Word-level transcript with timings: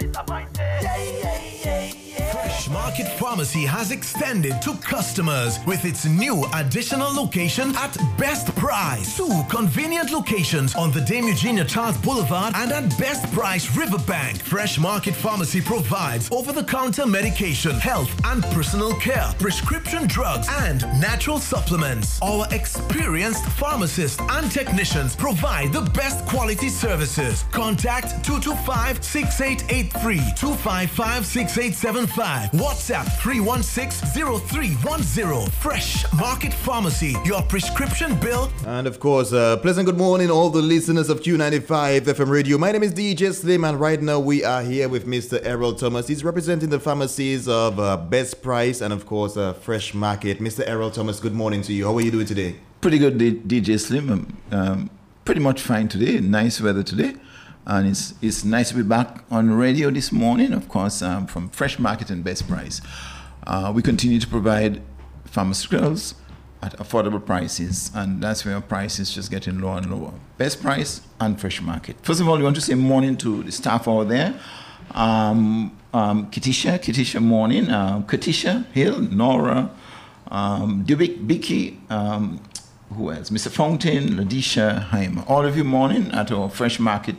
Fresh 0.00 0.49
Market 2.90 3.18
Pharmacy 3.20 3.64
has 3.66 3.92
extended 3.92 4.60
to 4.62 4.74
customers 4.78 5.60
with 5.64 5.84
its 5.84 6.06
new 6.06 6.44
additional 6.54 7.14
location 7.14 7.72
at 7.76 7.96
best 8.18 8.52
price. 8.56 9.16
Two 9.16 9.44
convenient 9.48 10.10
locations 10.10 10.74
on 10.74 10.90
the 10.90 11.00
Dame 11.00 11.28
Eugenia 11.28 11.64
Charles 11.64 11.96
Boulevard 11.98 12.52
and 12.56 12.72
at 12.72 12.98
Best 12.98 13.32
Price 13.32 13.76
Riverbank. 13.76 14.42
Fresh 14.42 14.80
Market 14.80 15.14
Pharmacy 15.14 15.60
provides 15.60 16.28
over-the-counter 16.32 17.06
medication, 17.06 17.78
health 17.78 18.10
and 18.24 18.42
personal 18.46 18.92
care, 18.94 19.32
prescription 19.38 20.08
drugs, 20.08 20.48
and 20.62 20.80
natural 21.00 21.38
supplements. 21.38 22.20
Our 22.22 22.48
experienced 22.50 23.46
pharmacists 23.50 24.20
and 24.30 24.50
technicians 24.50 25.14
provide 25.14 25.72
the 25.72 25.82
best 25.82 26.26
quality 26.26 26.68
services. 26.68 27.44
Contact 27.52 28.06
225-6883, 28.26 30.36
255-6875. 30.36 32.79
WhatsApp 32.80 33.04
316-0310. 33.20 35.50
Fresh 35.52 36.10
Market 36.14 36.54
Pharmacy. 36.54 37.14
Your 37.26 37.42
prescription 37.42 38.18
bill. 38.18 38.50
And 38.66 38.86
of 38.86 38.98
course, 39.00 39.34
uh, 39.34 39.58
pleasant 39.58 39.84
good 39.84 39.98
morning, 39.98 40.30
all 40.30 40.48
the 40.48 40.62
listeners 40.62 41.10
of 41.10 41.20
Q95 41.20 42.00
FM 42.06 42.30
Radio. 42.30 42.56
My 42.56 42.72
name 42.72 42.82
is 42.82 42.94
DJ 42.94 43.34
Slim, 43.34 43.64
and 43.64 43.78
right 43.78 44.00
now 44.00 44.18
we 44.18 44.42
are 44.44 44.62
here 44.62 44.88
with 44.88 45.06
Mr. 45.06 45.38
Errol 45.44 45.74
Thomas. 45.74 46.08
He's 46.08 46.24
representing 46.24 46.70
the 46.70 46.80
pharmacies 46.80 47.46
of 47.48 47.78
uh, 47.78 47.98
Best 47.98 48.40
Price 48.42 48.80
and, 48.80 48.94
of 48.94 49.04
course, 49.04 49.36
uh, 49.36 49.52
Fresh 49.52 49.92
Market. 49.92 50.38
Mr. 50.38 50.66
Errol 50.66 50.90
Thomas, 50.90 51.20
good 51.20 51.34
morning 51.34 51.60
to 51.60 51.74
you. 51.74 51.84
How 51.84 51.94
are 51.98 52.00
you 52.00 52.10
doing 52.10 52.24
today? 52.24 52.56
Pretty 52.80 52.96
good, 52.96 53.18
D- 53.18 53.34
DJ 53.34 53.78
Slim. 53.78 54.10
Um, 54.10 54.38
um, 54.52 54.88
pretty 55.26 55.42
much 55.42 55.60
fine 55.60 55.86
today. 55.88 56.18
Nice 56.20 56.62
weather 56.62 56.82
today. 56.82 57.12
And 57.70 57.86
it's, 57.86 58.14
it's 58.20 58.44
nice 58.44 58.70
to 58.70 58.74
be 58.74 58.82
back 58.82 59.22
on 59.30 59.52
radio 59.52 59.90
this 59.90 60.10
morning, 60.10 60.52
of 60.52 60.68
course, 60.68 61.02
um, 61.02 61.28
from 61.28 61.50
Fresh 61.50 61.78
Market 61.78 62.10
and 62.10 62.24
Best 62.24 62.48
Price. 62.48 62.80
Uh, 63.46 63.70
we 63.72 63.80
continue 63.80 64.18
to 64.18 64.26
provide 64.26 64.82
pharmaceuticals 65.28 66.14
at 66.62 66.76
affordable 66.78 67.24
prices, 67.24 67.92
and 67.94 68.20
that's 68.20 68.44
where 68.44 68.60
is 68.82 69.14
just 69.14 69.30
getting 69.30 69.60
lower 69.60 69.76
and 69.76 69.88
lower. 69.88 70.12
Best 70.36 70.60
Price 70.60 71.02
and 71.20 71.40
Fresh 71.40 71.62
Market. 71.62 71.94
First 72.02 72.20
of 72.20 72.28
all, 72.28 72.38
we 72.38 72.42
want 72.42 72.56
to 72.56 72.60
say 72.60 72.74
morning 72.74 73.16
to 73.18 73.44
the 73.44 73.52
staff 73.52 73.86
out 73.86 74.08
there. 74.08 74.34
Um, 74.90 75.78
um, 75.94 76.28
Kitisha, 76.32 76.80
Kitisha 76.80 77.22
morning, 77.22 77.70
uh, 77.70 78.00
Katisha 78.00 78.66
Hill, 78.72 78.98
Nora, 79.00 79.70
um, 80.26 80.84
Dubik, 80.84 81.24
Bicky, 81.24 81.78
um, 81.88 82.42
who 82.94 83.12
else? 83.12 83.30
Mr. 83.30 83.48
Fountain, 83.48 84.16
Ladisha, 84.16 84.82
Haim. 84.88 85.22
All 85.28 85.46
of 85.46 85.56
you 85.56 85.62
morning 85.62 86.10
at 86.10 86.32
our 86.32 86.50
Fresh 86.50 86.80
Market 86.80 87.14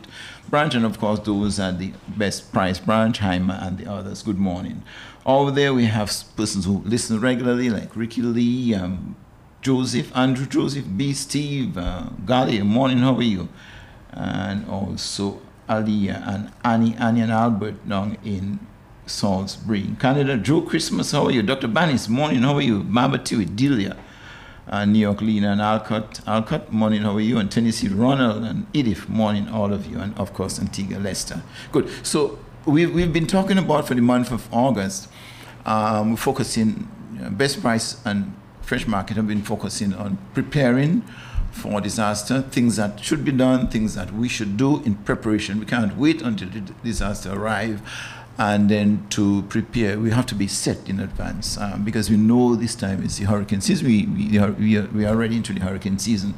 branch, 0.50 0.76
and 0.76 0.86
of 0.86 1.00
course 1.00 1.20
those 1.20 1.60
at 1.60 1.80
the 1.80 1.94
Best 2.08 2.52
Price 2.52 2.80
branch, 2.80 3.20
Heimer 3.20 3.62
and 3.62 3.78
the 3.78 3.90
others. 3.90 4.24
Good 4.24 4.38
morning. 4.38 4.84
Over 5.26 5.52
there 5.52 5.74
we 5.74 5.86
have 5.86 6.12
persons 6.36 6.66
who 6.66 6.82
listen 6.86 7.20
regularly, 7.20 7.70
like 7.70 7.96
Ricky 7.96 8.22
Lee, 8.22 8.74
um, 8.74 9.16
Joseph, 9.62 10.16
Andrew 10.16 10.46
Joseph, 10.46 10.86
B. 10.96 11.14
Steve, 11.14 11.78
uh, 11.78 12.08
Gali. 12.26 12.66
Morning, 12.66 13.00
how 13.00 13.16
are 13.16 13.22
you? 13.22 13.50
And 14.12 14.68
also 14.68 15.42
Aliyah 15.70 16.28
and 16.28 16.52
Annie, 16.64 16.96
Annie 16.96 17.22
and 17.22 17.32
Albert 17.32 17.88
down 17.88 18.18
in 18.24 18.60
Salisbury. 19.06 19.96
Canada, 20.00 20.38
Joe 20.38 20.62
Christmas, 20.62 21.12
how 21.12 21.26
are 21.26 21.32
you? 21.32 21.44
Dr. 21.44 21.68
Banis, 21.68 22.10
morning, 22.10 22.42
how 22.42 22.56
are 22.56 22.62
you? 22.62 22.84
Mama 22.84 23.20
Tiwi, 23.20 23.56
Delia 23.56 23.96
uh, 24.68 24.86
New 24.86 25.00
York 25.00 25.22
Lena 25.22 25.52
and 25.52 25.62
Alcott. 25.62 26.22
Alcott, 26.28 26.72
morning, 26.72 27.02
how 27.02 27.16
are 27.16 27.22
you? 27.22 27.38
And 27.38 27.52
Tennessee, 27.52 27.88
Ronald 27.88 28.44
and 28.44 28.68
Edith, 28.74 29.10
morning, 29.10 29.50
all 29.50 29.74
of 29.74 29.86
you. 29.86 30.00
And 30.00 30.18
of 30.18 30.34
course, 30.34 30.60
Antigua, 30.60 31.00
Lester. 31.00 31.42
Good. 31.72 31.90
So 32.06 32.40
we've, 32.66 32.94
we've 32.94 33.14
been 33.14 33.28
talking 33.28 33.58
about 33.58 33.88
for 33.88 33.96
the 33.96 34.02
month 34.02 34.32
of 34.32 34.52
August, 34.54 35.10
um, 35.66 36.12
we're 36.12 36.18
focusing, 36.18 36.88
you 37.14 37.20
know, 37.22 37.30
Best 37.30 37.62
Price 37.62 38.04
and 38.06 38.36
Fresh 38.62 38.88
Market 38.88 39.18
have 39.18 39.28
been 39.28 39.44
focusing 39.44 39.94
on 39.94 40.18
preparing 40.34 41.04
for 41.52 41.82
disaster, 41.82 42.42
things 42.42 42.78
that 42.78 43.04
should 43.04 43.26
be 43.26 43.32
done, 43.32 43.68
things 43.68 43.96
that 43.96 44.14
we 44.14 44.30
should 44.30 44.56
do 44.56 44.82
in 44.84 44.96
preparation. 44.96 45.60
We 45.60 45.66
can't 45.66 45.98
wait 45.98 46.22
until 46.22 46.50
the 46.50 46.62
disaster 46.84 47.34
arrives 47.34 47.82
and 48.38 48.70
then 48.70 49.06
to 49.10 49.44
prepare, 49.44 50.00
we 50.00 50.12
have 50.12 50.26
to 50.28 50.36
be 50.36 50.48
set 50.48 50.90
in 50.90 51.00
advance 51.00 51.58
um, 51.58 51.84
because 51.84 52.10
we 52.10 52.18
know 52.18 52.56
this 52.56 52.76
time 52.76 53.04
is 53.04 53.18
the 53.18 53.26
hurricane 53.26 53.62
season. 53.62 53.88
We, 53.88 54.06
we, 54.06 54.38
are, 54.40 54.52
we, 54.52 54.78
are, 54.78 54.88
we 54.88 55.06
are 55.06 55.10
already 55.10 55.38
into 55.38 55.54
the 55.54 55.60
hurricane 55.60 56.00
season. 56.00 56.36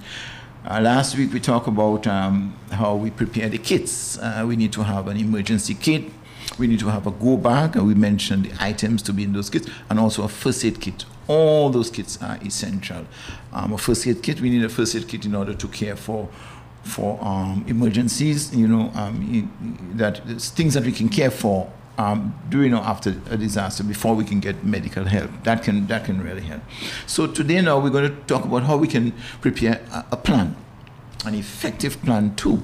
Uh, 0.65 0.79
last 0.81 1.17
week 1.17 1.33
we 1.33 1.39
talked 1.39 1.67
about 1.67 2.07
um, 2.07 2.57
how 2.71 2.95
we 2.95 3.11
prepare 3.11 3.49
the 3.49 3.57
kits. 3.57 4.17
Uh, 4.17 4.43
we 4.47 4.55
need 4.55 4.73
to 4.73 4.83
have 4.83 5.07
an 5.07 5.17
emergency 5.17 5.75
kit. 5.75 6.11
We 6.57 6.67
need 6.67 6.79
to 6.79 6.87
have 6.87 7.07
a 7.07 7.11
go 7.11 7.37
bag. 7.37 7.75
And 7.75 7.85
we 7.87 7.93
mentioned 7.95 8.45
the 8.45 8.63
items 8.63 9.01
to 9.03 9.13
be 9.13 9.23
in 9.23 9.33
those 9.33 9.49
kits 9.49 9.69
and 9.89 9.99
also 9.99 10.23
a 10.23 10.27
first 10.27 10.65
aid 10.65 10.81
kit. 10.81 11.05
All 11.27 11.69
those 11.69 11.89
kits 11.89 12.21
are 12.21 12.37
essential. 12.43 13.05
Um, 13.53 13.73
a 13.73 13.77
first 13.77 14.05
aid 14.07 14.23
kit, 14.23 14.41
we 14.41 14.49
need 14.49 14.63
a 14.63 14.69
first 14.69 14.95
aid 14.95 15.07
kit 15.07 15.25
in 15.25 15.35
order 15.35 15.53
to 15.53 15.67
care 15.67 15.95
for 15.95 16.29
for 16.83 17.17
um, 17.23 17.63
emergencies, 17.69 18.53
you 18.53 18.67
know, 18.67 18.91
um, 18.95 19.49
that 19.95 20.17
things 20.37 20.73
that 20.73 20.83
we 20.83 20.91
can 20.91 21.07
care 21.07 21.31
for 21.31 21.71
um, 21.97 22.33
during 22.49 22.73
or 22.73 22.81
after 22.81 23.15
a 23.29 23.37
disaster 23.37 23.83
before 23.83 24.15
we 24.15 24.23
can 24.23 24.39
get 24.39 24.63
medical 24.63 25.05
help. 25.05 25.29
That 25.43 25.63
can, 25.63 25.87
that 25.87 26.05
can 26.05 26.21
really 26.21 26.41
help. 26.41 26.61
So 27.05 27.27
today 27.27 27.61
now 27.61 27.79
we're 27.79 27.89
going 27.89 28.09
to 28.09 28.15
talk 28.23 28.45
about 28.45 28.63
how 28.63 28.77
we 28.77 28.87
can 28.87 29.13
prepare 29.41 29.81
a, 29.91 30.05
a 30.11 30.17
plan, 30.17 30.55
an 31.25 31.35
effective 31.35 32.01
plan 32.01 32.35
too. 32.35 32.61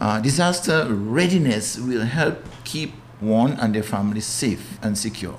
Uh, 0.00 0.20
disaster 0.20 0.86
readiness 0.88 1.78
will 1.78 2.04
help 2.04 2.38
keep 2.64 2.92
one 3.20 3.52
and 3.52 3.74
their 3.74 3.82
family 3.82 4.20
safe 4.20 4.78
and 4.82 4.96
secure 4.96 5.38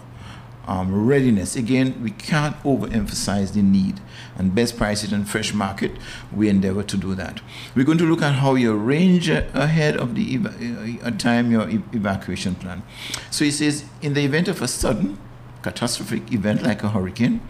um, 0.67 1.05
readiness. 1.07 1.55
Again, 1.55 2.01
we 2.03 2.11
can't 2.11 2.55
overemphasize 2.63 3.53
the 3.53 3.61
need. 3.61 3.99
And 4.37 4.55
best 4.55 4.77
prices 4.77 5.11
and 5.11 5.27
fresh 5.27 5.53
market, 5.53 5.91
we 6.33 6.49
endeavor 6.49 6.83
to 6.83 6.97
do 6.97 7.15
that. 7.15 7.41
We're 7.75 7.85
going 7.85 7.97
to 7.99 8.05
look 8.05 8.21
at 8.21 8.35
how 8.35 8.55
you 8.55 8.73
arrange 8.73 9.29
ahead 9.29 9.97
of 9.97 10.15
the 10.15 10.35
ev- 10.35 11.03
uh, 11.03 11.11
time 11.17 11.51
your 11.51 11.67
evacuation 11.69 12.55
plan. 12.55 12.83
So 13.29 13.45
he 13.45 13.51
says, 13.51 13.85
in 14.01 14.13
the 14.13 14.23
event 14.23 14.47
of 14.47 14.61
a 14.61 14.67
sudden 14.67 15.17
catastrophic 15.61 16.31
event 16.31 16.63
like 16.63 16.83
a 16.83 16.89
hurricane 16.89 17.41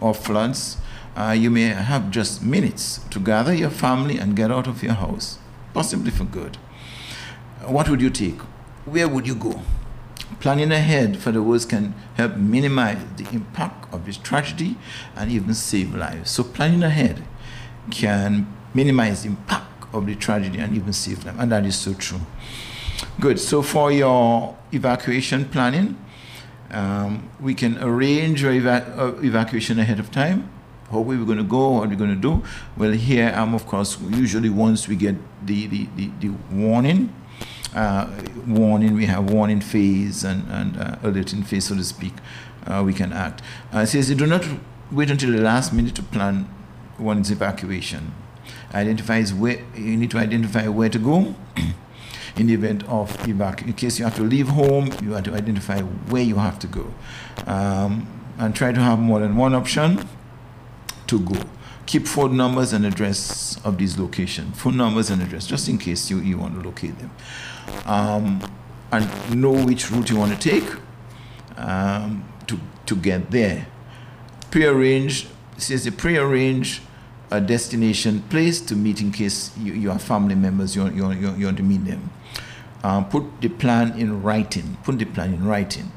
or 0.00 0.14
floods, 0.14 0.78
uh, 1.16 1.30
you 1.30 1.50
may 1.50 1.66
have 1.66 2.10
just 2.10 2.42
minutes 2.42 3.00
to 3.10 3.20
gather 3.20 3.54
your 3.54 3.70
family 3.70 4.18
and 4.18 4.34
get 4.34 4.50
out 4.50 4.66
of 4.66 4.82
your 4.82 4.94
house, 4.94 5.38
possibly 5.72 6.10
for 6.10 6.24
good. 6.24 6.56
What 7.66 7.88
would 7.88 8.00
you 8.00 8.10
take? 8.10 8.40
Where 8.84 9.08
would 9.08 9.26
you 9.26 9.34
go? 9.34 9.62
Planning 10.40 10.72
ahead 10.72 11.18
for 11.18 11.32
the 11.32 11.42
worst 11.42 11.68
can 11.68 11.94
help 12.14 12.36
minimize 12.36 12.98
the 13.16 13.28
impact 13.30 13.92
of 13.92 14.06
this 14.06 14.16
tragedy 14.16 14.76
and 15.16 15.30
even 15.30 15.54
save 15.54 15.94
lives. 15.94 16.30
So, 16.30 16.44
planning 16.44 16.82
ahead 16.82 17.24
can 17.90 18.46
minimize 18.72 19.22
the 19.22 19.28
impact 19.28 19.94
of 19.94 20.06
the 20.06 20.14
tragedy 20.14 20.58
and 20.58 20.74
even 20.74 20.92
save 20.92 21.24
them, 21.24 21.38
and 21.38 21.52
that 21.52 21.64
is 21.64 21.76
so 21.76 21.94
true. 21.94 22.20
Good. 23.20 23.38
So, 23.38 23.62
for 23.62 23.92
your 23.92 24.56
evacuation 24.72 25.44
planning, 25.46 25.98
um, 26.70 27.30
we 27.40 27.54
can 27.54 27.78
arrange 27.82 28.42
your 28.42 28.52
eva- 28.52 28.94
uh, 28.98 29.22
evacuation 29.22 29.78
ahead 29.78 30.00
of 30.00 30.10
time. 30.10 30.50
How 30.90 30.98
are 30.98 31.02
we 31.02 31.16
going 31.24 31.38
to 31.38 31.44
go? 31.44 31.70
What 31.70 31.86
are 31.86 31.88
we 31.88 31.96
going 31.96 32.14
to 32.14 32.20
do? 32.20 32.42
Well, 32.76 32.92
here, 32.92 33.32
I'm, 33.34 33.54
of 33.54 33.66
course, 33.66 33.98
usually 34.10 34.50
once 34.50 34.86
we 34.86 34.96
get 34.96 35.16
the, 35.44 35.66
the, 35.66 35.88
the, 35.96 36.10
the 36.20 36.28
warning, 36.52 37.14
uh, 37.74 38.08
warning, 38.46 38.94
we 38.94 39.06
have 39.06 39.30
warning 39.30 39.60
phase 39.60 40.24
and, 40.24 40.48
and 40.50 40.76
uh, 40.76 40.96
alerting 41.02 41.42
phase, 41.42 41.66
so 41.66 41.74
to 41.74 41.84
speak, 41.84 42.12
uh, 42.66 42.82
we 42.84 42.92
can 42.92 43.12
act. 43.12 43.42
Uh, 43.74 43.80
it 43.80 43.86
says, 43.86 44.08
you 44.08 44.16
do 44.16 44.26
not 44.26 44.46
wait 44.90 45.10
until 45.10 45.32
the 45.32 45.40
last 45.40 45.72
minute 45.72 45.94
to 45.96 46.02
plan 46.02 46.48
one's 46.98 47.30
evacuation. 47.30 48.14
Identifies 48.72 49.32
where, 49.32 49.64
you 49.74 49.96
need 49.96 50.10
to 50.10 50.18
identify 50.18 50.68
where 50.68 50.88
to 50.88 50.98
go 50.98 51.34
in 52.36 52.46
the 52.46 52.54
event 52.54 52.84
of 52.88 53.10
evacuation. 53.28 53.68
In 53.68 53.74
case 53.74 53.98
you 53.98 54.04
have 54.04 54.16
to 54.16 54.22
leave 54.22 54.48
home, 54.48 54.90
you 55.02 55.12
have 55.12 55.24
to 55.24 55.34
identify 55.34 55.80
where 55.80 56.22
you 56.22 56.36
have 56.36 56.58
to 56.60 56.66
go. 56.66 56.94
Um, 57.46 58.08
and 58.38 58.54
try 58.54 58.72
to 58.72 58.80
have 58.80 58.98
more 58.98 59.20
than 59.20 59.36
one 59.36 59.54
option 59.54 60.08
to 61.06 61.20
go 61.20 61.40
keep 61.86 62.06
phone 62.06 62.36
numbers 62.36 62.72
and 62.72 62.86
address 62.86 63.60
of 63.64 63.78
these 63.78 63.98
locations, 63.98 64.58
phone 64.58 64.76
numbers 64.76 65.10
and 65.10 65.22
address, 65.22 65.46
just 65.46 65.68
in 65.68 65.78
case 65.78 66.10
you, 66.10 66.18
you 66.18 66.38
want 66.38 66.54
to 66.54 66.66
locate 66.66 66.98
them. 66.98 67.10
Um, 67.86 68.40
and 68.92 69.40
know 69.40 69.64
which 69.64 69.90
route 69.90 70.10
you 70.10 70.16
want 70.16 70.40
to 70.40 70.50
take 70.50 70.76
um, 71.56 72.24
to, 72.46 72.58
to 72.86 72.96
get 72.96 73.30
there. 73.30 73.66
Pre-arrange, 74.50 75.26
says 75.56 75.84
the 75.84 75.90
pre-arrange 75.90 76.80
a 77.30 77.40
destination 77.40 78.22
place 78.30 78.60
to 78.60 78.76
meet 78.76 79.00
in 79.00 79.10
case 79.10 79.50
you, 79.58 79.72
you 79.72 79.90
have 79.90 80.02
family 80.02 80.34
members, 80.34 80.76
you, 80.76 80.88
you, 80.90 81.10
you, 81.12 81.34
you 81.34 81.46
want 81.46 81.56
to 81.56 81.62
meet 81.62 81.84
them. 81.84 82.10
Um, 82.82 83.08
put 83.08 83.40
the 83.40 83.48
plan 83.48 83.98
in 83.98 84.22
writing. 84.22 84.76
Put 84.84 84.98
the 84.98 85.06
plan 85.06 85.34
in 85.34 85.44
writing. 85.44 85.90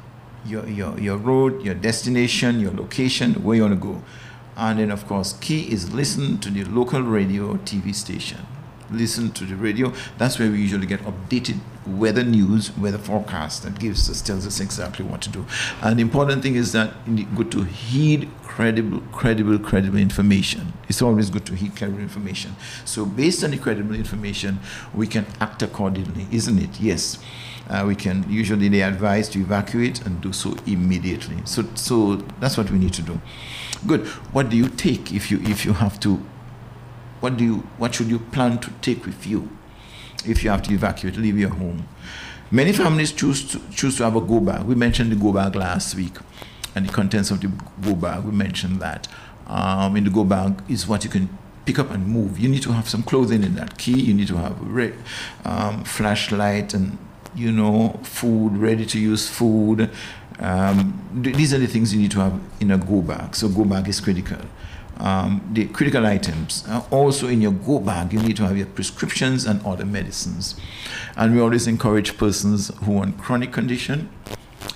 Your, 0.46 0.66
your, 0.68 0.98
your 0.98 1.18
road, 1.18 1.62
your 1.64 1.76
destination, 1.76 2.60
your 2.60 2.72
location, 2.72 3.44
where 3.44 3.58
you 3.58 3.64
want 3.64 3.80
to 3.80 3.88
go. 3.88 4.02
And 4.56 4.80
then, 4.80 4.90
of 4.90 5.06
course, 5.06 5.34
key 5.34 5.72
is 5.72 5.94
listen 5.94 6.40
to 6.40 6.50
the 6.50 6.64
local 6.64 7.02
radio 7.02 7.52
or 7.52 7.58
TV 7.58 7.94
station. 7.94 8.40
Listen 8.90 9.32
to 9.32 9.46
the 9.46 9.56
radio. 9.56 9.94
That's 10.18 10.40
where 10.40 10.50
we 10.50 10.60
usually 10.60 10.88
get 10.88 11.02
updated 11.02 11.60
weather 11.86 12.24
news, 12.24 12.76
weather 12.78 12.98
forecast 12.98 13.64
that 13.64 13.80
gives 13.80 14.10
us 14.10 14.22
tells 14.22 14.46
us 14.46 14.60
exactly 14.60 15.06
what 15.06 15.22
to 15.22 15.30
do. 15.30 15.46
And 15.82 15.98
the 15.98 16.02
important 16.02 16.44
thing 16.44 16.56
is 16.56 16.72
that 16.74 16.94
good 17.36 17.52
to 17.52 17.64
heed 17.64 18.30
credible, 18.44 19.02
credible, 19.12 19.60
credible 19.60 20.00
information. 20.00 20.74
It's 20.90 21.02
always 21.02 21.30
good 21.30 21.46
to 21.46 21.56
heed 21.56 21.76
credible 21.76 22.02
information. 22.02 22.56
So 22.86 23.06
based 23.06 23.44
on 23.44 23.52
the 23.52 23.58
credible 23.58 23.96
information, 23.96 24.60
we 24.94 25.08
can 25.08 25.26
act 25.40 25.62
accordingly, 25.62 26.28
isn't 26.32 26.58
it? 26.58 26.80
Yes. 26.80 27.20
Uh, 27.70 27.84
we 27.86 27.96
can 27.96 28.26
usually 28.30 28.70
they 28.70 28.82
advise 28.82 29.28
to 29.30 29.40
evacuate 29.40 30.06
and 30.06 30.22
do 30.22 30.32
so 30.32 30.56
immediately. 30.66 31.38
So 31.46 31.66
so 31.76 32.16
that's 32.40 32.58
what 32.58 32.72
we 32.72 32.80
need 32.80 32.94
to 32.94 33.02
do. 33.02 33.20
Good. 33.86 34.08
What 34.34 34.50
do 34.50 34.58
you 34.58 34.70
take 34.70 35.12
if 35.14 35.30
you 35.30 35.40
if 35.44 35.66
you 35.66 35.74
have 35.74 36.00
to? 36.02 36.26
What 37.20 37.38
do 37.38 37.44
you 37.44 37.56
what 37.78 37.96
should 37.96 38.08
you 38.08 38.20
plan 38.20 38.60
to 38.60 38.72
take 38.82 39.06
with 39.06 39.26
you? 39.28 39.50
if 40.26 40.44
you 40.44 40.50
have 40.50 40.62
to 40.64 40.74
evacuate, 40.74 41.18
leave 41.18 41.38
your 41.38 41.50
home. 41.50 41.88
Many 42.50 42.72
families 42.72 43.12
choose 43.12 43.50
to, 43.52 43.62
choose 43.72 43.98
to 43.98 44.04
have 44.04 44.16
a 44.16 44.22
go 44.22 44.40
bag. 44.40 44.64
We 44.64 44.76
mentioned 44.76 45.12
the 45.12 45.16
go 45.16 45.34
bag 45.34 45.56
last 45.56 45.96
week 45.96 46.16
and 46.76 46.88
the 46.88 46.94
contents 46.94 47.32
of 47.32 47.42
the 47.42 47.52
go 47.82 47.96
bag. 47.96 48.24
We 48.24 48.32
mentioned 48.32 48.80
that. 48.82 49.08
Um, 49.48 49.96
in 49.96 50.04
the 50.04 50.10
go 50.10 50.24
bag 50.24 50.62
is 50.70 50.88
what 50.88 51.04
you 51.04 51.10
can 51.10 51.30
pick 51.66 51.80
up 51.80 51.92
and 51.92 52.08
move. 52.08 52.40
You 52.40 52.50
need 52.50 52.64
to 52.64 52.72
have 52.72 52.88
some 52.88 53.04
clothing 53.04 53.44
in 53.44 53.56
that 53.56 53.78
key. 53.78 54.00
You 54.00 54.14
need 54.14 54.28
to 54.30 54.38
have 54.38 54.62
a 54.62 54.94
um, 55.46 55.84
flashlight 55.84 56.74
and 56.74 56.98
you 57.36 57.52
know 57.52 58.00
food, 58.04 58.58
ready 58.58 58.86
to 58.86 59.00
use 59.00 59.28
food. 59.30 59.90
Um, 60.40 61.22
th- 61.24 61.36
these 61.36 61.54
are 61.54 61.58
the 61.58 61.68
things 61.68 61.94
you 61.94 62.00
need 62.00 62.12
to 62.12 62.20
have 62.20 62.40
in 62.60 62.72
a 62.72 62.78
go 62.78 63.02
bag. 63.02 63.36
So 63.36 63.50
go 63.50 63.66
bag 63.66 63.88
is 63.88 64.00
critical 64.00 64.40
um, 65.00 65.48
the 65.54 65.66
critical 65.68 66.06
items. 66.06 66.64
Uh, 66.68 66.84
also, 66.92 67.28
in 67.28 67.42
your 67.42 67.52
go 67.52 67.80
bag, 67.80 68.14
you 68.14 68.20
need 68.20 68.38
to 68.38 68.48
have 68.48 68.58
your 68.58 68.68
prescriptions 68.68 69.46
and 69.46 69.64
other 69.66 69.86
medicines. 69.86 70.56
And 71.16 71.36
we 71.36 71.42
always 71.42 71.68
encourage 71.68 72.18
persons 72.18 72.70
who 72.84 72.98
on 73.00 73.14
chronic 73.14 73.52
condition 73.52 74.10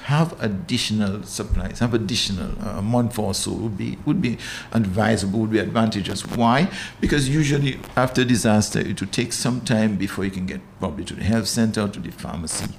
have 0.04 0.40
additional 0.42 1.24
supplies, 1.24 1.80
have 1.80 1.94
additional 1.94 2.52
uh, 2.62 2.80
a 2.80 2.82
month 2.82 3.18
or 3.18 3.34
so 3.34 3.52
would 3.52 3.78
be 3.78 3.98
would 4.06 4.22
be 4.22 4.38
advisable, 4.74 5.40
would 5.40 5.52
be 5.52 5.60
advantageous. 5.60 6.26
Why? 6.26 6.70
Because 7.00 7.30
usually 7.30 7.80
after 7.96 8.24
disaster, 8.26 8.80
it 8.80 9.00
will 9.00 9.08
take 9.10 9.34
some 9.34 9.62
time 9.62 9.96
before 9.96 10.26
you 10.26 10.32
can 10.32 10.46
get 10.46 10.62
probably 10.80 11.06
to 11.06 11.14
the 11.14 11.24
health 11.24 11.48
center 11.48 11.88
to 11.88 12.00
the 12.00 12.12
pharmacy. 12.12 12.74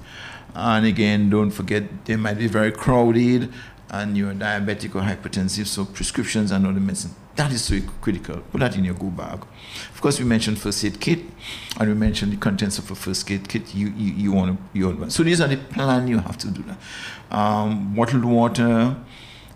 And 0.55 0.85
again, 0.85 1.29
don't 1.29 1.49
forget 1.49 2.05
they 2.05 2.15
might 2.15 2.37
be 2.37 2.47
very 2.47 2.71
crowded 2.71 3.51
and 3.93 4.17
you're 4.17 4.33
diabetic 4.33 4.95
or 4.95 5.01
hypertensive, 5.01 5.67
so 5.67 5.85
prescriptions 5.85 6.49
and 6.51 6.65
other 6.65 6.79
medicine. 6.79 7.11
That 7.35 7.51
is 7.51 7.63
so 7.63 7.79
critical. 8.01 8.37
Put 8.51 8.59
that 8.61 8.75
in 8.75 8.83
your 8.83 8.95
go 8.95 9.05
bag. 9.05 9.45
Of 9.93 10.01
course, 10.01 10.19
we 10.19 10.25
mentioned 10.25 10.57
first 10.57 10.83
aid 10.83 10.99
kit, 10.99 11.19
and 11.79 11.87
we 11.87 11.93
mentioned 11.93 12.33
the 12.33 12.37
contents 12.37 12.79
of 12.79 12.89
a 12.89 12.95
first 12.95 13.29
aid 13.29 13.47
kit. 13.47 13.73
You 13.75 13.93
you, 13.95 14.13
you 14.13 14.31
want 14.31 14.59
you 14.73 14.89
want. 14.89 15.13
So 15.13 15.21
these 15.21 15.39
are 15.39 15.47
the 15.47 15.57
plan 15.57 16.07
you 16.07 16.17
have 16.17 16.39
to 16.39 16.49
do 16.49 16.63
that. 16.63 16.77
Um, 17.37 17.93
bottled 17.93 18.25
water, 18.25 18.95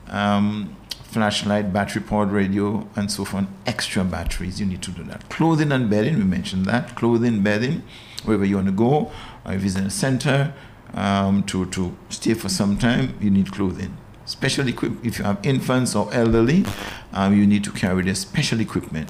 um, 0.07 0.75
flashlight, 1.04 1.74
battery 1.74 2.04
powered 2.04 2.30
radio, 2.30 2.88
and 2.95 3.12
so 3.12 3.28
on. 3.34 3.48
Extra 3.66 4.04
batteries. 4.04 4.60
You 4.60 4.68
need 4.68 4.84
to 4.84 4.92
do 4.92 5.04
that. 5.06 5.30
Clothing 5.30 5.72
and 5.72 5.89
bedding. 5.89 6.16
We 6.18 6.25
mentioned 6.25 6.68
that. 6.68 6.95
Clothing, 6.95 7.42
bedding, 7.42 7.81
wherever 8.24 8.45
you 8.45 8.57
want 8.57 8.68
to 8.68 8.74
go. 8.74 9.12
Or 9.45 9.54
if 9.54 9.66
it's 9.66 9.75
in 9.75 9.86
a 9.86 9.89
center, 9.89 10.54
um, 10.94 11.42
to 11.44 11.66
to 11.66 11.98
stay 12.10 12.36
for 12.36 12.50
some 12.50 12.78
time, 12.78 13.16
you 13.19 13.31
need 13.31 13.51
clothing 13.51 13.98
special 14.27 14.68
equipment. 14.68 15.06
If 15.06 15.18
you 15.18 15.25
have 15.25 15.39
infants 15.44 15.95
or 15.95 16.13
elderly, 16.13 16.65
um, 17.13 17.35
you 17.35 17.47
need 17.47 17.63
to 17.63 17.71
carry 17.71 18.03
their 18.03 18.15
special 18.15 18.59
equipment, 18.59 19.09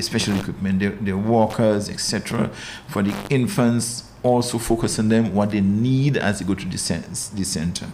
special 0.00 0.38
equipment, 0.38 0.78
their, 0.78 0.90
their 0.90 1.18
walkers, 1.18 1.90
etc. 1.90 2.48
For 2.88 3.02
the 3.02 3.14
infants, 3.28 4.10
also 4.22 4.56
focus 4.56 4.98
on 4.98 5.10
them 5.10 5.34
what 5.34 5.50
they 5.50 5.60
need 5.60 6.16
as 6.16 6.38
they 6.38 6.46
go 6.46 6.54
to 6.54 6.64
the, 6.64 7.30
the 7.34 7.44
center. 7.44 7.86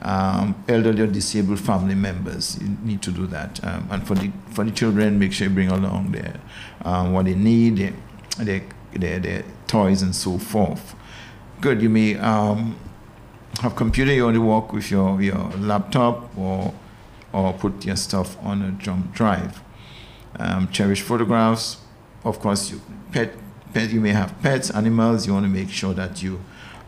Um, 0.00 0.64
elderly 0.68 1.02
or 1.02 1.06
disabled 1.08 1.60
family 1.60 1.94
members, 1.94 2.58
you 2.60 2.68
need 2.82 3.02
to 3.02 3.10
do 3.10 3.26
that. 3.26 3.62
Um, 3.64 3.88
and 3.90 4.06
for 4.06 4.14
the 4.14 4.30
for 4.50 4.64
the 4.64 4.70
children, 4.70 5.18
make 5.18 5.32
sure 5.32 5.48
you 5.48 5.54
bring 5.54 5.70
along 5.70 6.12
their 6.12 6.40
um, 6.84 7.12
what 7.12 7.26
they 7.26 7.34
need, 7.34 7.76
their, 7.76 7.92
their, 8.38 8.62
their, 8.94 9.18
their 9.18 9.44
toys 9.66 10.00
and 10.00 10.14
so 10.14 10.38
forth. 10.38 10.94
Good. 11.60 11.82
You 11.82 11.90
may 11.90 12.16
um, 12.16 12.76
have 13.60 13.76
computer, 13.76 14.12
you 14.12 14.26
only 14.26 14.38
work 14.38 14.72
with 14.72 14.90
your, 14.90 15.20
your 15.20 15.50
laptop 15.58 16.36
or, 16.36 16.72
or 17.32 17.52
put 17.52 17.84
your 17.84 17.96
stuff 17.96 18.36
on 18.42 18.62
a 18.62 18.70
jump 18.72 19.12
drive. 19.12 19.60
Um, 20.38 20.68
cherish 20.68 21.02
photographs. 21.02 21.78
Of 22.24 22.40
course, 22.40 22.70
you, 22.70 22.80
pet, 23.12 23.32
pet, 23.74 23.90
you 23.90 24.00
may 24.00 24.10
have 24.10 24.40
pets, 24.42 24.70
animals. 24.70 25.26
You 25.26 25.32
want 25.32 25.44
to 25.44 25.50
make 25.50 25.70
sure 25.70 25.94
that 25.94 26.22
you, 26.22 26.40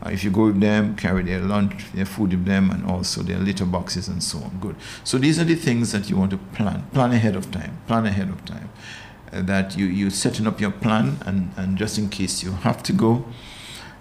uh, 0.05 0.09
if 0.09 0.23
you 0.23 0.31
go 0.31 0.45
with 0.45 0.59
them, 0.59 0.95
carry 0.95 1.23
their 1.23 1.39
lunch, 1.39 1.91
their 1.93 2.05
food 2.05 2.31
with 2.31 2.45
them, 2.45 2.69
and 2.69 2.85
also 2.85 3.21
their 3.21 3.39
litter 3.39 3.65
boxes 3.65 4.07
and 4.07 4.23
so 4.23 4.39
on. 4.39 4.57
Good. 4.59 4.75
So 5.03 5.17
these 5.17 5.39
are 5.39 5.43
the 5.43 5.55
things 5.55 5.91
that 5.91 6.09
you 6.09 6.17
want 6.17 6.31
to 6.31 6.37
plan. 6.37 6.85
Plan 6.93 7.11
ahead 7.11 7.35
of 7.35 7.51
time. 7.51 7.77
Plan 7.87 8.05
ahead 8.05 8.29
of 8.29 8.43
time. 8.45 8.69
Uh, 9.33 9.41
that 9.41 9.77
you 9.77 9.85
you 9.85 10.09
setting 10.09 10.45
up 10.45 10.59
your 10.59 10.71
plan, 10.71 11.17
and, 11.25 11.51
and 11.55 11.77
just 11.77 11.97
in 11.97 12.09
case 12.09 12.43
you 12.43 12.51
have 12.51 12.83
to 12.83 12.91
go, 12.91 13.25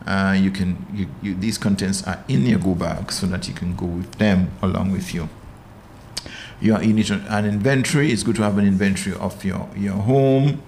uh, 0.06 0.36
you 0.38 0.50
can 0.50 0.86
you, 0.92 1.06
you, 1.22 1.34
these 1.34 1.58
contents 1.58 2.02
are 2.06 2.24
in 2.28 2.46
your 2.46 2.58
go 2.58 2.74
bag 2.74 3.12
so 3.12 3.26
that 3.26 3.46
you 3.48 3.54
can 3.54 3.76
go 3.76 3.86
with 3.86 4.12
them 4.12 4.50
along 4.62 4.92
with 4.92 5.14
you. 5.14 5.28
You, 6.60 6.74
are, 6.74 6.82
you 6.82 6.92
need 6.92 7.10
an 7.10 7.44
inventory. 7.44 8.12
It's 8.12 8.22
good 8.22 8.36
to 8.36 8.42
have 8.42 8.58
an 8.58 8.66
inventory 8.66 9.16
of 9.16 9.44
your 9.44 9.68
your 9.76 9.94
home. 9.94 10.62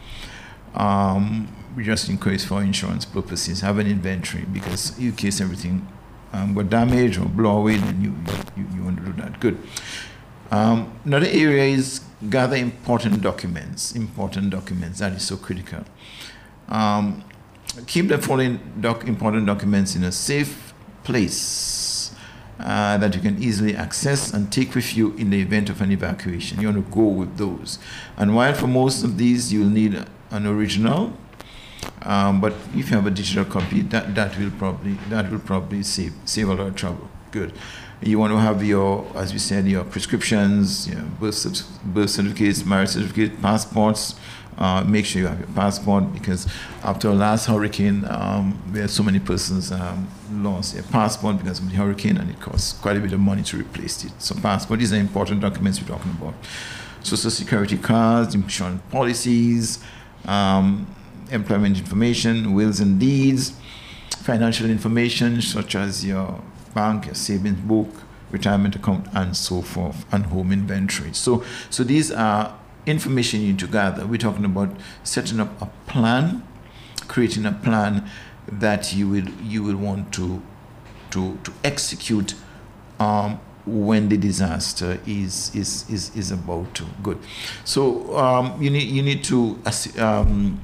Um, 0.75 1.49
just 1.81 2.08
in 2.08 2.19
case 2.19 2.44
for 2.44 2.62
insurance 2.62 3.05
purposes, 3.05 3.61
have 3.61 3.79
an 3.79 3.87
inventory 3.87 4.44
because 4.44 4.99
in 4.99 5.12
case 5.12 5.40
everything 5.40 5.87
um, 6.32 6.55
got 6.55 6.70
damaged 6.70 7.19
or 7.19 7.26
blow 7.26 7.58
away, 7.58 7.76
then 7.76 8.02
you, 8.02 8.14
you, 8.56 8.67
you 8.76 8.85
want 8.85 8.99
to 8.99 9.05
do 9.05 9.12
that. 9.23 9.40
Good. 9.40 9.58
Um, 10.50 10.93
another 11.05 11.26
area 11.26 11.64
is 11.64 12.00
gather 12.28 12.56
important 12.56 13.23
documents. 13.23 13.94
Important 13.94 14.50
documents 14.50 14.99
that 14.99 15.12
is 15.12 15.23
so 15.23 15.37
critical. 15.37 15.85
Um, 16.69 17.25
keep 17.86 18.08
the 18.08 18.19
following 18.19 18.60
doc- 18.80 19.06
important 19.06 19.46
documents 19.46 19.96
in 19.96 20.04
a 20.04 20.12
safe 20.12 20.74
place 21.04 22.14
uh, 22.60 22.96
that 22.98 23.14
you 23.14 23.20
can 23.20 23.42
easily 23.42 23.74
access 23.74 24.32
and 24.32 24.52
take 24.52 24.74
with 24.74 24.96
you 24.96 25.14
in 25.14 25.30
the 25.30 25.40
event 25.40 25.69
of 25.69 25.80
an 25.80 25.90
evacuation. 25.90 26.60
You 26.60 26.69
want 26.72 26.86
to 26.86 26.94
go 26.94 27.06
with 27.06 27.36
those. 27.36 27.78
And 28.16 28.34
while 28.34 28.54
for 28.54 28.66
most 28.66 29.02
of 29.02 29.19
these 29.19 29.52
you'll 29.52 29.69
need 29.69 30.04
an 30.30 30.46
original, 30.46 31.12
um, 32.02 32.40
but 32.40 32.52
if 32.74 32.90
you 32.90 32.96
have 32.96 33.06
a 33.06 33.10
digital 33.10 33.44
copy, 33.44 33.82
that, 33.82 34.14
that 34.14 34.38
will 34.38 34.52
probably 34.52 34.94
that 35.08 35.30
will 35.30 35.40
probably 35.40 35.82
save 35.82 36.12
save 36.25 36.48
a 36.48 36.54
lot 36.54 36.68
of 36.68 36.76
trouble. 36.76 37.08
Good. 37.32 37.52
You 38.00 38.18
want 38.18 38.32
to 38.32 38.38
have 38.38 38.64
your, 38.64 39.06
as 39.14 39.32
we 39.32 39.38
said, 39.38 39.66
your 39.66 39.85
prescriptions, 39.85 40.88
your 40.88 41.02
birth, 41.02 41.44
birth 41.85 42.11
certificates, 42.11 42.64
marriage 42.64 42.90
certificates, 42.90 43.40
passports, 43.40 44.16
uh, 44.59 44.85
make 44.85 45.06
sure 45.06 45.23
you 45.23 45.28
have 45.28 45.38
your 45.38 45.49
passport 45.49 46.12
because 46.12 46.47
after 46.82 47.09
the 47.09 47.14
last 47.14 47.47
hurricane, 47.47 48.04
um, 48.09 48.52
where 48.73 48.88
so 48.88 49.02
many 49.02 49.18
persons 49.18 49.73
um, 49.73 50.09
lost 50.30 50.75
their 50.75 50.82
passport 50.85 51.38
because 51.38 51.59
of 51.59 51.71
the 51.71 51.76
hurricane, 51.76 52.16
and 52.16 52.30
it 52.30 52.40
costs 52.40 52.78
quite 52.80 52.97
a 52.97 53.00
bit 53.00 53.12
of 53.12 53.21
money 53.21 53.42
to 53.42 53.56
replace 53.56 54.04
it. 54.04 54.12
So, 54.18 54.35
passport 54.35 54.80
these 54.80 54.92
are 54.92 54.97
important 54.97 55.40
documents 55.40 55.80
we're 55.80 55.88
talking 55.88 56.12
about. 56.12 56.35
Social 57.02 57.30
security 57.30 57.78
cards, 57.78 58.35
insurance 58.35 58.82
policies, 58.90 59.82
um, 60.26 60.87
employment 61.30 61.78
information, 61.78 62.54
wills 62.54 62.78
and 62.80 63.00
deeds, 63.00 63.54
financial 64.18 64.71
information 64.71 65.42
such 65.42 65.75
as 65.75 66.04
your 66.04 66.40
bank, 66.75 67.06
your 67.06 67.14
savings 67.14 67.59
book, 67.61 67.88
retirement 68.30 68.76
account, 68.76 69.06
and 69.14 69.37
so 69.37 69.62
forth, 69.62 70.04
and 70.12 70.26
home 70.26 70.52
inventory. 70.52 71.12
So, 71.12 71.42
so 71.71 71.85
these 71.85 72.11
are 72.12 72.56
information 72.86 73.40
you 73.40 73.48
need 73.48 73.58
to 73.60 73.66
gather. 73.66 74.06
We're 74.06 74.18
talking 74.18 74.44
about 74.44 74.70
setting 75.02 75.40
up 75.40 75.60
a 75.60 75.66
plan, 75.86 76.46
creating 77.08 77.46
a 77.46 77.52
plan 77.52 78.08
that 78.46 78.94
you 78.94 79.08
will 79.08 79.28
you 79.42 79.62
will 79.62 79.76
want 79.76 80.12
to 80.14 80.42
to 81.10 81.38
to 81.44 81.52
execute 81.62 82.34
um, 82.98 83.40
when 83.66 84.08
the 84.08 84.16
disaster 84.16 84.98
is 85.06 85.54
is 85.54 85.88
is, 85.88 86.14
is 86.16 86.30
about 86.32 86.74
to 86.74 86.84
good. 87.02 87.18
So 87.64 88.16
um, 88.16 88.60
you 88.60 88.70
need 88.70 88.88
you 88.88 89.02
need 89.02 89.22
to 89.24 89.58
um, 89.98 90.60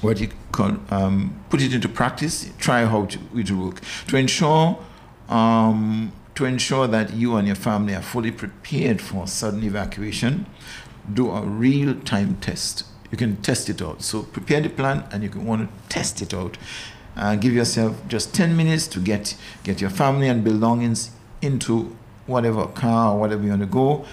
what 0.00 0.18
you 0.20 0.28
call 0.52 0.76
um, 0.90 1.42
put 1.48 1.62
it 1.62 1.72
into 1.72 1.88
practice. 1.88 2.50
Try 2.58 2.84
how 2.84 3.04
it 3.04 3.18
will 3.32 3.66
work 3.66 3.80
to 4.08 4.16
ensure. 4.16 4.78
Um, 5.28 6.12
to 6.34 6.46
ensure 6.46 6.86
that 6.86 7.12
you 7.12 7.36
and 7.36 7.46
your 7.46 7.56
family 7.56 7.94
are 7.94 8.00
fully 8.00 8.30
prepared 8.30 8.98
for 8.98 9.26
sudden 9.26 9.62
evacuation, 9.62 10.46
do 11.12 11.30
a 11.30 11.42
real 11.42 11.94
time 12.00 12.36
test. 12.40 12.84
You 13.10 13.18
can 13.18 13.36
test 13.36 13.68
it 13.68 13.82
out. 13.82 14.02
So 14.02 14.22
prepare 14.22 14.60
the 14.60 14.68
plan 14.68 15.04
and 15.10 15.22
you 15.22 15.28
can 15.28 15.44
want 15.44 15.68
to 15.68 15.88
test 15.88 16.22
it 16.22 16.32
out. 16.32 16.56
Uh, 17.16 17.36
give 17.36 17.52
yourself 17.52 17.96
just 18.08 18.34
10 18.34 18.56
minutes 18.56 18.86
to 18.88 19.00
get, 19.00 19.36
get 19.64 19.80
your 19.80 19.90
family 19.90 20.28
and 20.28 20.44
belongings 20.44 21.10
into 21.42 21.96
whatever 22.26 22.66
car 22.66 23.14
or 23.14 23.20
whatever 23.20 23.42
you 23.42 23.50
want 23.50 23.62
to 23.62 23.66
go 23.66 24.04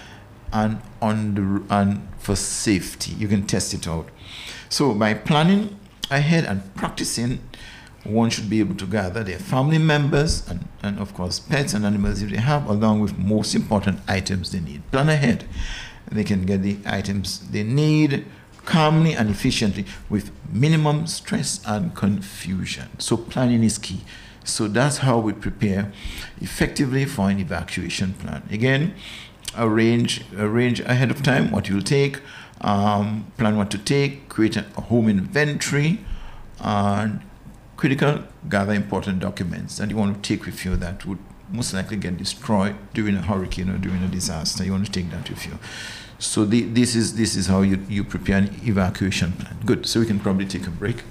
and 0.52 0.80
on 1.00 1.34
the 1.34 1.74
and 1.74 2.08
for 2.18 2.34
safety. 2.34 3.12
You 3.12 3.28
can 3.28 3.46
test 3.46 3.72
it 3.74 3.86
out. 3.86 4.08
So 4.68 4.94
by 4.94 5.14
planning 5.14 5.78
ahead 6.10 6.44
and 6.44 6.74
practicing 6.74 7.40
one 8.04 8.30
should 8.30 8.48
be 8.48 8.60
able 8.60 8.74
to 8.76 8.86
gather 8.86 9.22
their 9.22 9.38
family 9.38 9.78
members 9.78 10.48
and, 10.48 10.66
and 10.82 10.98
of 10.98 11.14
course 11.14 11.38
pets 11.38 11.74
and 11.74 11.84
animals 11.84 12.22
if 12.22 12.30
they 12.30 12.36
have, 12.36 12.68
along 12.68 13.00
with 13.00 13.18
most 13.18 13.54
important 13.54 14.00
items 14.08 14.52
they 14.52 14.60
need. 14.60 14.88
Plan 14.90 15.08
ahead. 15.08 15.44
They 16.10 16.24
can 16.24 16.46
get 16.46 16.62
the 16.62 16.78
items 16.86 17.48
they 17.50 17.62
need 17.62 18.24
calmly 18.64 19.14
and 19.14 19.30
efficiently 19.30 19.86
with 20.10 20.30
minimum 20.52 21.06
stress 21.06 21.60
and 21.66 21.94
confusion. 21.94 22.88
So 22.98 23.16
planning 23.16 23.64
is 23.64 23.78
key. 23.78 24.00
So 24.44 24.68
that's 24.68 24.98
how 24.98 25.18
we 25.18 25.32
prepare 25.32 25.92
effectively 26.40 27.04
for 27.04 27.30
an 27.30 27.38
evacuation 27.38 28.14
plan. 28.14 28.42
Again, 28.50 28.94
arrange 29.56 30.24
arrange 30.36 30.80
ahead 30.80 31.10
of 31.10 31.22
time 31.22 31.50
what 31.50 31.68
you'll 31.68 31.82
take, 31.82 32.20
um, 32.60 33.30
plan 33.36 33.56
what 33.56 33.70
to 33.70 33.78
take, 33.78 34.28
create 34.28 34.56
a 34.56 34.62
home 34.62 35.08
inventory, 35.08 36.00
and 36.60 37.20
critical 37.76 38.24
gather 38.48 38.72
important 38.72 39.20
documents 39.20 39.78
that 39.78 39.90
you 39.90 39.96
want 39.96 40.22
to 40.22 40.36
take 40.36 40.44
with 40.44 40.64
you 40.64 40.76
that 40.76 41.06
would 41.06 41.18
most 41.50 41.72
likely 41.74 41.96
get 41.96 42.16
destroyed 42.16 42.76
during 42.94 43.16
a 43.16 43.22
hurricane 43.22 43.70
or 43.70 43.78
during 43.78 44.02
a 44.02 44.08
disaster. 44.08 44.64
You 44.64 44.72
want 44.72 44.86
to 44.86 44.92
take 44.92 45.10
that 45.10 45.28
with 45.28 45.46
you. 45.46 45.58
So 46.18 46.44
the, 46.44 46.62
this 46.62 46.96
is 46.96 47.14
this 47.14 47.36
is 47.36 47.46
how 47.46 47.62
you, 47.62 47.78
you 47.88 48.02
prepare 48.04 48.38
an 48.38 48.60
evacuation 48.64 49.32
plan. 49.32 49.56
Good. 49.64 49.86
So 49.86 50.00
we 50.00 50.06
can 50.06 50.18
probably 50.18 50.46
take 50.46 50.66
a 50.66 50.70
break. 50.70 51.04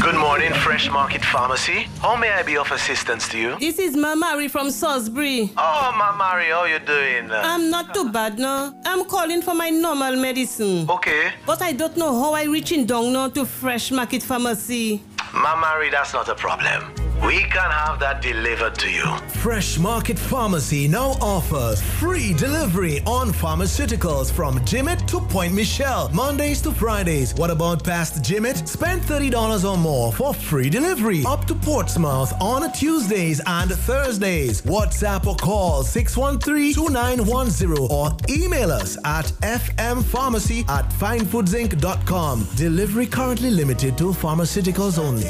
Good 0.00 0.14
morning, 0.16 0.52
Fresh 0.54 0.90
Market 0.90 1.24
Pharmacy. 1.24 1.86
How 2.00 2.16
may 2.16 2.30
I 2.30 2.42
be 2.42 2.56
of 2.56 2.70
assistance 2.72 3.28
to 3.28 3.38
you? 3.38 3.58
This 3.58 3.78
is 3.78 3.94
Mamari 3.94 4.50
from 4.50 4.70
Salisbury. 4.70 5.52
Oh, 5.56 5.92
Mamari, 5.94 6.48
how 6.48 6.60
are 6.60 6.68
you 6.68 6.78
doing? 6.78 7.30
I'm 7.30 7.68
not 7.68 7.92
too 7.92 8.10
bad 8.10 8.38
no. 8.38 8.72
I'm 8.86 9.04
calling 9.04 9.42
for 9.42 9.54
my 9.54 9.68
normal 9.68 10.16
medicine. 10.16 10.88
Okay. 10.88 11.32
But 11.44 11.60
I 11.60 11.72
don't 11.72 11.96
know 11.96 12.18
how 12.22 12.32
I 12.32 12.44
reaching 12.44 12.86
down 12.86 13.12
now 13.12 13.28
to 13.28 13.44
Fresh 13.44 13.90
Market 13.90 14.22
Pharmacy. 14.22 15.02
Mamari, 15.32 15.90
that's 15.90 16.14
not 16.14 16.28
a 16.28 16.34
problem. 16.34 17.01
We 17.26 17.38
can 17.44 17.70
have 17.70 17.98
that 18.00 18.20
delivered 18.20 18.74
to 18.80 18.90
you. 18.90 19.06
Fresh 19.28 19.78
Market 19.78 20.18
Pharmacy 20.18 20.88
now 20.88 21.10
offers 21.20 21.80
free 21.80 22.34
delivery 22.34 23.00
on 23.06 23.30
pharmaceuticals 23.30 24.32
from 24.32 24.58
Jimmit 24.60 25.06
to 25.06 25.20
Pointe 25.20 25.54
Michel, 25.54 26.08
Mondays 26.12 26.60
to 26.62 26.72
Fridays. 26.72 27.32
What 27.34 27.50
about 27.50 27.84
past 27.84 28.22
Jimmit? 28.24 28.66
Spend 28.66 29.02
$30 29.02 29.64
or 29.70 29.76
more 29.78 30.12
for 30.12 30.34
free 30.34 30.68
delivery 30.68 31.22
up 31.24 31.44
to 31.46 31.54
Portsmouth 31.54 32.32
on 32.40 32.72
Tuesdays 32.72 33.40
and 33.46 33.70
Thursdays. 33.70 34.62
WhatsApp 34.62 35.24
or 35.24 35.36
call 35.36 35.84
613-2910 35.84 37.88
or 37.88 38.10
email 38.28 38.72
us 38.72 38.98
at 39.04 39.26
fmpharmacy 39.42 40.68
at 40.68 40.90
finefoodsinc.com. 40.90 42.48
Delivery 42.56 43.06
currently 43.06 43.50
limited 43.50 43.96
to 43.98 44.06
pharmaceuticals 44.12 44.98
only. 44.98 45.22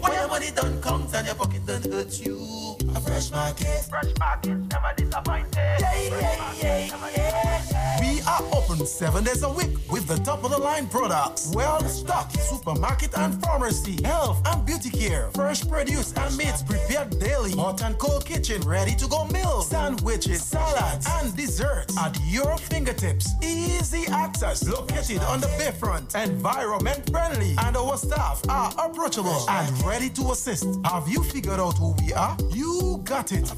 When 0.00 0.12
your 0.12 0.28
money 0.28 0.50
don't 0.54 0.80
count 0.82 1.10
and 1.16 1.26
your 1.26 1.34
pocket 1.36 1.64
don't 1.64 1.84
hurt 1.86 2.20
you. 2.20 2.75
A 2.94 3.00
fresh 3.00 3.30
market. 3.30 3.66
Fresh 3.90 4.12
market, 4.18 4.56
never 4.56 4.92
disappointed. 4.96 5.56
Yeah, 5.56 5.94
yeah, 6.02 6.52
yeah, 6.62 7.10
yeah. 7.16 8.00
We 8.00 8.20
are 8.22 8.42
open 8.52 8.84
seven 8.86 9.24
days 9.24 9.42
a 9.42 9.48
week 9.48 9.70
with 9.90 10.06
the 10.06 10.16
top 10.16 10.44
of 10.44 10.50
the 10.50 10.58
line 10.58 10.86
products. 10.88 11.52
Well 11.54 11.80
stocked 11.88 12.38
supermarket 12.40 13.16
and 13.16 13.40
pharmacy, 13.42 13.98
health 14.04 14.40
and 14.46 14.64
beauty 14.66 14.90
care, 14.90 15.30
fresh 15.34 15.66
produce 15.66 16.12
and 16.16 16.36
meats 16.36 16.62
prepared 16.62 17.18
daily, 17.18 17.52
hot 17.52 17.82
and 17.82 17.98
cold 17.98 18.24
kitchen 18.24 18.60
ready 18.62 18.94
to 18.96 19.06
go 19.08 19.24
meals, 19.26 19.68
sandwiches, 19.68 20.42
salads 20.42 21.06
and 21.10 21.34
desserts 21.36 21.96
at 21.98 22.16
your 22.26 22.56
fingertips. 22.56 23.34
Easy 23.42 24.06
access 24.08 24.66
located 24.68 25.22
on 25.22 25.40
the 25.40 25.48
bayfront, 25.58 26.14
environment 26.22 27.08
friendly, 27.10 27.54
and 27.64 27.76
our 27.76 27.96
staff 27.96 28.42
are 28.48 28.72
approachable 28.78 29.44
and 29.48 29.84
ready 29.84 30.08
to 30.10 30.30
assist. 30.32 30.66
Have 30.84 31.08
you 31.08 31.22
figured 31.22 31.60
out 31.60 31.76
who 31.78 31.94
we 32.02 32.12
are? 32.12 32.36
You 32.50 32.75
got 33.04 33.32
it. 33.32 33.52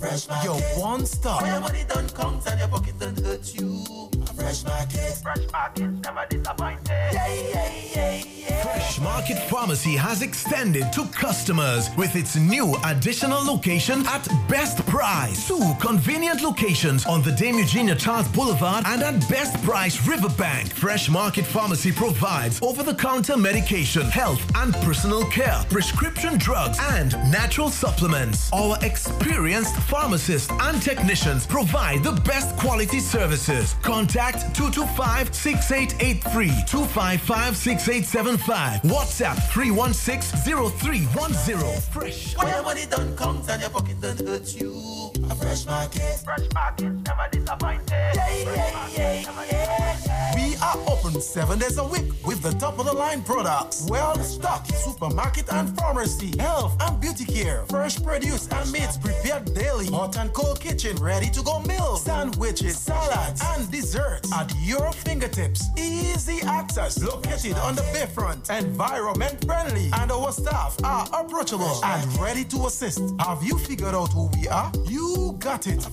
Your 0.44 0.60
one 0.80 1.06
stop. 1.06 1.42
When 1.42 1.52
your 1.52 1.60
money 1.60 1.84
don't 1.88 2.14
count 2.14 2.46
and 2.46 2.58
your 2.58 2.68
pocket 2.68 2.98
don't 2.98 3.18
hurt 3.20 3.54
you. 3.54 3.84
A 4.22 4.26
fresh 4.34 4.64
market. 4.64 5.18
Fresh 5.22 5.52
market, 5.52 5.90
never 6.04 6.26
disappointed. 6.28 6.88
Yeah, 6.88 7.26
yeah, 7.28 7.72
yeah, 7.94 8.22
yeah. 8.24 8.62
Fresh 8.62 9.00
Market 9.00 9.38
Pharmacy 9.48 9.94
has 9.94 10.22
extended 10.22 10.92
to 10.92 11.06
customers 11.08 11.88
with 11.96 12.16
its 12.16 12.34
new 12.36 12.76
additional 12.84 13.44
location 13.44 14.04
at 14.06 14.26
Best 14.48 14.84
Price. 14.86 15.46
Two 15.46 15.74
convenient 15.80 16.42
locations 16.42 17.06
on 17.06 17.22
the 17.22 17.32
Dame 17.32 17.58
Eugenia 17.58 17.94
Charles 17.94 18.26
Boulevard 18.28 18.84
and 18.86 19.02
at 19.02 19.28
Best 19.28 19.62
Price 19.62 20.06
Riverbank. 20.06 20.72
Fresh 20.72 21.08
Market 21.08 21.46
Pharmacy 21.46 21.92
provides 21.92 22.60
over-the-counter 22.62 23.36
medication, 23.36 24.02
health 24.10 24.40
and 24.56 24.74
personal 24.76 25.24
care, 25.26 25.64
prescription 25.70 26.36
drugs, 26.38 26.78
and 26.90 27.12
natural 27.30 27.70
supplements. 27.70 28.50
Our 28.52 28.76
experienced 28.98 29.76
pharmacists 29.82 30.50
and 30.50 30.82
technicians 30.82 31.46
provide 31.46 32.02
the 32.02 32.10
best 32.22 32.56
quality 32.56 32.98
services. 32.98 33.76
Contact 33.82 34.38
225-6883, 34.56 36.68
255-6875, 36.68 38.80
WhatsApp 38.82 39.36
316-0310. 39.52 41.80
Fresh. 41.92 42.36
When 42.36 42.48
your 42.48 42.62
money 42.64 42.86
don't 42.90 43.16
count 43.16 43.48
and 43.48 43.60
your 43.60 43.70
pocket 43.70 44.00
don't 44.00 44.18
hurt 44.26 44.52
you. 44.60 45.12
A 45.30 45.34
fresh 45.36 45.64
market. 45.66 46.20
Fresh 46.24 46.48
market, 46.52 46.90
never 47.06 47.28
disappointed. 47.30 47.90
Yeah, 47.90 48.28
yeah, 48.30 48.88
yeah, 48.96 49.22
yeah. 49.52 50.34
We 50.34 50.56
are 50.56 50.76
open 50.88 51.20
seven 51.20 51.58
days 51.58 51.78
a 51.78 51.84
week 51.84 52.12
with 52.26 52.42
the 52.42 52.52
top 52.52 52.78
of 52.78 52.86
the 52.86 52.92
line 52.92 53.22
products. 53.22 53.86
Well 53.88 54.16
stocked 54.18 54.74
supermarket 54.74 55.50
and 55.52 55.74
pharmacy, 55.78 56.32
health 56.38 56.76
and 56.80 57.00
beauty 57.00 57.24
care, 57.24 57.64
fresh 57.68 58.02
produce 58.02 58.46
and 58.48 58.70
meats 58.88 58.98
prepared 58.98 59.54
daily, 59.54 59.86
hot 59.86 60.16
and 60.16 60.32
cold 60.32 60.60
kitchen 60.60 60.96
ready 60.96 61.30
to 61.30 61.42
go 61.42 61.60
meals, 61.60 62.04
sandwiches, 62.04 62.78
salads 62.78 63.42
and 63.44 63.70
desserts 63.70 64.32
at 64.32 64.52
your 64.60 64.92
fingertips. 64.92 65.68
Easy 65.76 66.40
access 66.46 67.02
located 67.02 67.56
on 67.58 67.74
the 67.74 67.82
bayfront, 67.92 68.50
environment 68.56 69.44
friendly, 69.44 69.90
and 69.98 70.10
our 70.10 70.32
staff 70.32 70.76
are 70.84 71.06
approachable 71.12 71.80
and 71.84 72.18
ready 72.18 72.44
to 72.44 72.66
assist. 72.66 73.00
Have 73.20 73.42
you 73.42 73.58
figured 73.58 73.94
out 73.94 74.12
who 74.12 74.30
we 74.38 74.48
are? 74.48 74.72
You 74.84 75.36
got 75.38 75.66
it. 75.66 75.86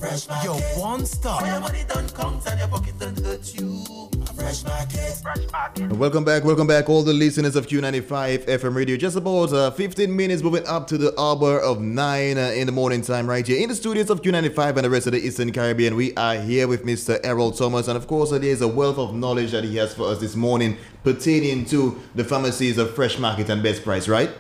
Your 0.43 0.59
one 0.77 1.05
stop. 1.05 1.41
When 1.41 1.51
your 1.51 1.61
money 1.61 1.83
don't 1.87 2.13
count 2.13 2.45
and 2.47 2.59
your 2.59 2.67
pocket 2.69 2.99
don't 2.99 3.19
hurt 3.19 3.53
you. 3.55 4.05
A 4.35 4.37
fresh 4.37 4.63
market. 4.65 5.17
Fresh 5.21 5.51
market. 5.51 5.91
Welcome 5.93 6.25
back, 6.25 6.43
welcome 6.43 6.67
back, 6.67 6.89
all 6.89 7.03
the 7.03 7.13
listeners 7.13 7.55
of 7.55 7.67
Q95 7.67 8.45
FM 8.45 8.75
radio. 8.75 8.97
Just 8.97 9.15
about 9.15 9.53
uh, 9.53 9.71
15 9.71 10.13
minutes 10.13 10.43
moving 10.43 10.67
up 10.67 10.87
to 10.87 10.97
the 10.97 11.17
hour 11.19 11.61
of 11.61 11.79
9 11.79 12.37
uh, 12.37 12.41
in 12.41 12.65
the 12.65 12.71
morning 12.73 13.01
time, 13.01 13.27
right 13.27 13.47
here 13.47 13.61
in 13.61 13.69
the 13.69 13.75
studios 13.75 14.09
of 14.09 14.21
Q95 14.21 14.75
and 14.75 14.79
the 14.79 14.89
rest 14.89 15.07
of 15.07 15.13
the 15.13 15.19
Eastern 15.19 15.53
Caribbean. 15.53 15.95
We 15.95 16.13
are 16.15 16.35
here 16.35 16.67
with 16.67 16.83
Mr. 16.85 17.17
Errol 17.23 17.51
Thomas, 17.51 17.87
and 17.87 17.95
of 17.95 18.07
course, 18.07 18.33
uh, 18.33 18.37
there's 18.37 18.61
a 18.61 18.67
wealth 18.67 18.97
of 18.97 19.15
knowledge 19.15 19.51
that 19.51 19.63
he 19.63 19.77
has 19.77 19.93
for 19.93 20.09
us 20.09 20.19
this 20.19 20.35
morning 20.35 20.77
pertaining 21.03 21.63
to 21.65 22.01
the 22.15 22.25
pharmacies 22.25 22.77
of 22.77 22.93
Fresh 22.93 23.17
Market 23.19 23.49
and 23.49 23.63
Best 23.63 23.83
Price, 23.83 24.09
right? 24.09 24.31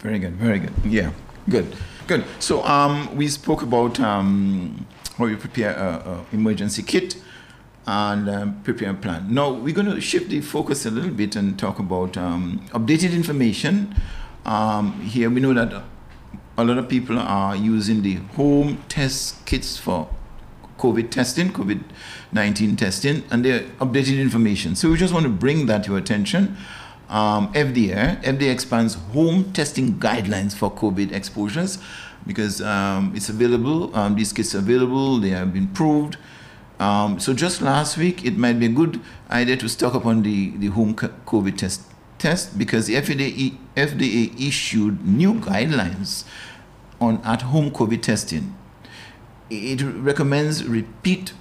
Very 0.00 0.18
good, 0.18 0.34
very 0.34 0.58
good. 0.58 0.72
Yeah, 0.84 1.12
good, 1.48 1.72
good. 2.08 2.24
So 2.40 2.64
um, 2.64 3.14
we 3.14 3.28
spoke 3.28 3.62
about 3.62 4.00
um, 4.00 4.86
how 5.16 5.26
you 5.26 5.36
prepare 5.36 5.72
a, 5.74 6.24
a 6.32 6.34
emergency 6.34 6.82
kit 6.82 7.16
and 7.86 8.28
um, 8.28 8.62
prepare 8.62 8.90
a 8.90 8.94
plan. 8.94 9.32
Now 9.32 9.52
we're 9.52 9.74
going 9.74 9.90
to 9.90 10.00
shift 10.00 10.30
the 10.30 10.40
focus 10.40 10.86
a 10.86 10.90
little 10.90 11.10
bit 11.10 11.36
and 11.36 11.58
talk 11.58 11.78
about 11.78 12.16
um, 12.16 12.60
updated 12.70 13.12
information. 13.12 13.94
Um, 14.44 15.00
here 15.02 15.30
we 15.30 15.40
know 15.40 15.54
that 15.54 15.84
a 16.58 16.64
lot 16.64 16.78
of 16.78 16.88
people 16.88 17.18
are 17.18 17.54
using 17.54 18.02
the 18.02 18.14
home 18.34 18.82
test 18.88 19.44
kits 19.46 19.78
for 19.78 20.08
COVID 20.78 21.10
testing, 21.10 21.52
COVID 21.52 21.82
19 22.32 22.76
testing, 22.76 23.22
and 23.30 23.44
they're 23.44 23.60
updated 23.80 24.20
information. 24.20 24.74
So 24.74 24.90
we 24.90 24.96
just 24.96 25.14
want 25.14 25.24
to 25.24 25.30
bring 25.30 25.66
that 25.66 25.84
to 25.84 25.90
your 25.90 25.98
attention. 25.98 26.56
Um, 27.08 27.52
FDA, 27.52 28.20
FDA 28.22 28.50
expands 28.50 28.94
home 28.94 29.52
testing 29.52 29.94
guidelines 29.94 30.56
for 30.56 30.72
COVID 30.72 31.12
exposures 31.12 31.78
because 32.26 32.60
um, 32.60 33.12
it's 33.14 33.28
available. 33.28 33.94
Um, 33.96 34.16
these 34.16 34.32
kits 34.32 34.54
are 34.56 34.58
available. 34.58 35.18
They 35.18 35.30
have 35.30 35.52
been 35.52 35.68
proved. 35.68 36.16
Um, 36.78 37.18
so 37.18 37.32
just 37.32 37.62
last 37.62 37.96
week, 37.96 38.24
it 38.24 38.36
might 38.36 38.58
be 38.58 38.66
a 38.66 38.70
good 38.70 39.00
idea 39.30 39.56
to 39.56 39.68
stock 39.68 39.94
up 39.94 40.04
on 40.04 40.22
the, 40.22 40.50
the 40.58 40.68
home 40.68 40.94
COVID 40.94 41.56
test 41.56 41.82
test 42.18 42.58
because 42.58 42.86
the 42.86 42.94
FDA, 42.94 43.56
FDA 43.76 44.40
issued 44.40 45.06
new 45.06 45.34
guidelines 45.34 46.24
on 47.00 47.20
at-home 47.24 47.70
COVID 47.70 48.02
testing. 48.02 48.56
It 49.50 49.82
recommends 49.82 50.64
repeat 50.64 51.32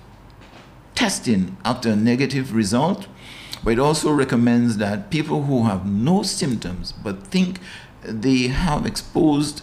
testing 0.94 1.58
after 1.66 1.90
a 1.90 1.96
negative 1.96 2.54
result, 2.54 3.08
but 3.64 3.74
it 3.74 3.80
also 3.80 4.12
recommends 4.12 4.78
that 4.78 5.10
people 5.10 5.44
who 5.44 5.64
have 5.64 5.86
no 5.86 6.24
symptoms 6.24 6.92
but 6.92 7.28
think 7.28 7.60
they 8.04 8.48
have 8.48 8.86
exposed, 8.86 9.62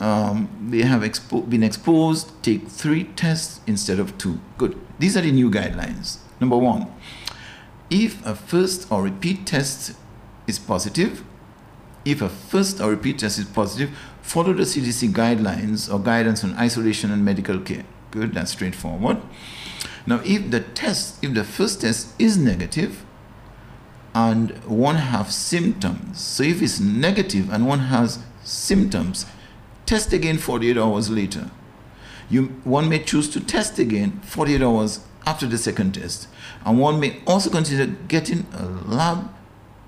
um, 0.00 0.48
they 0.70 0.82
have 0.82 1.02
expo- 1.02 1.48
been 1.48 1.62
exposed, 1.62 2.32
take 2.42 2.66
three 2.68 3.04
tests 3.04 3.60
instead 3.66 4.00
of 4.00 4.18
two. 4.18 4.40
Good. 4.58 4.78
These 4.98 5.16
are 5.16 5.22
the 5.22 5.32
new 5.32 5.50
guidelines. 5.50 6.18
Number 6.40 6.56
one, 6.56 6.86
if 7.90 8.24
a 8.26 8.34
first 8.34 8.90
or 8.90 9.02
repeat 9.02 9.46
test 9.46 9.94
is 10.46 10.58
positive, 10.58 11.22
If 12.06 12.22
a 12.22 12.28
first 12.28 12.80
or 12.80 12.90
repeat 12.90 13.18
test 13.18 13.36
is 13.40 13.46
positive, 13.46 13.90
follow 14.22 14.52
the 14.52 14.62
CDC 14.62 15.10
guidelines 15.10 15.92
or 15.92 15.98
guidance 15.98 16.44
on 16.44 16.54
isolation 16.54 17.10
and 17.10 17.24
medical 17.24 17.58
care. 17.58 17.84
Good, 18.12 18.32
that's 18.32 18.52
straightforward. 18.52 19.18
Now, 20.06 20.20
if 20.24 20.52
the 20.52 20.60
test, 20.60 21.22
if 21.22 21.34
the 21.34 21.42
first 21.42 21.80
test 21.80 22.14
is 22.16 22.38
negative 22.38 23.04
and 24.14 24.52
one 24.64 24.94
has 24.94 25.34
symptoms, 25.34 26.20
so 26.20 26.44
if 26.44 26.62
it's 26.62 26.78
negative 26.78 27.52
and 27.52 27.66
one 27.66 27.80
has 27.90 28.20
symptoms, 28.44 29.26
test 29.84 30.12
again 30.12 30.38
48 30.38 30.78
hours 30.78 31.10
later. 31.10 31.50
You, 32.28 32.46
one 32.64 32.88
may 32.88 33.02
choose 33.02 33.28
to 33.30 33.40
test 33.40 33.78
again 33.78 34.20
48 34.24 34.62
hours 34.62 35.00
after 35.26 35.46
the 35.46 35.58
second 35.58 35.94
test. 35.94 36.28
And 36.64 36.78
one 36.78 36.98
may 37.00 37.20
also 37.26 37.50
consider 37.50 37.86
getting 38.08 38.46
a 38.52 38.66
lab 38.66 39.32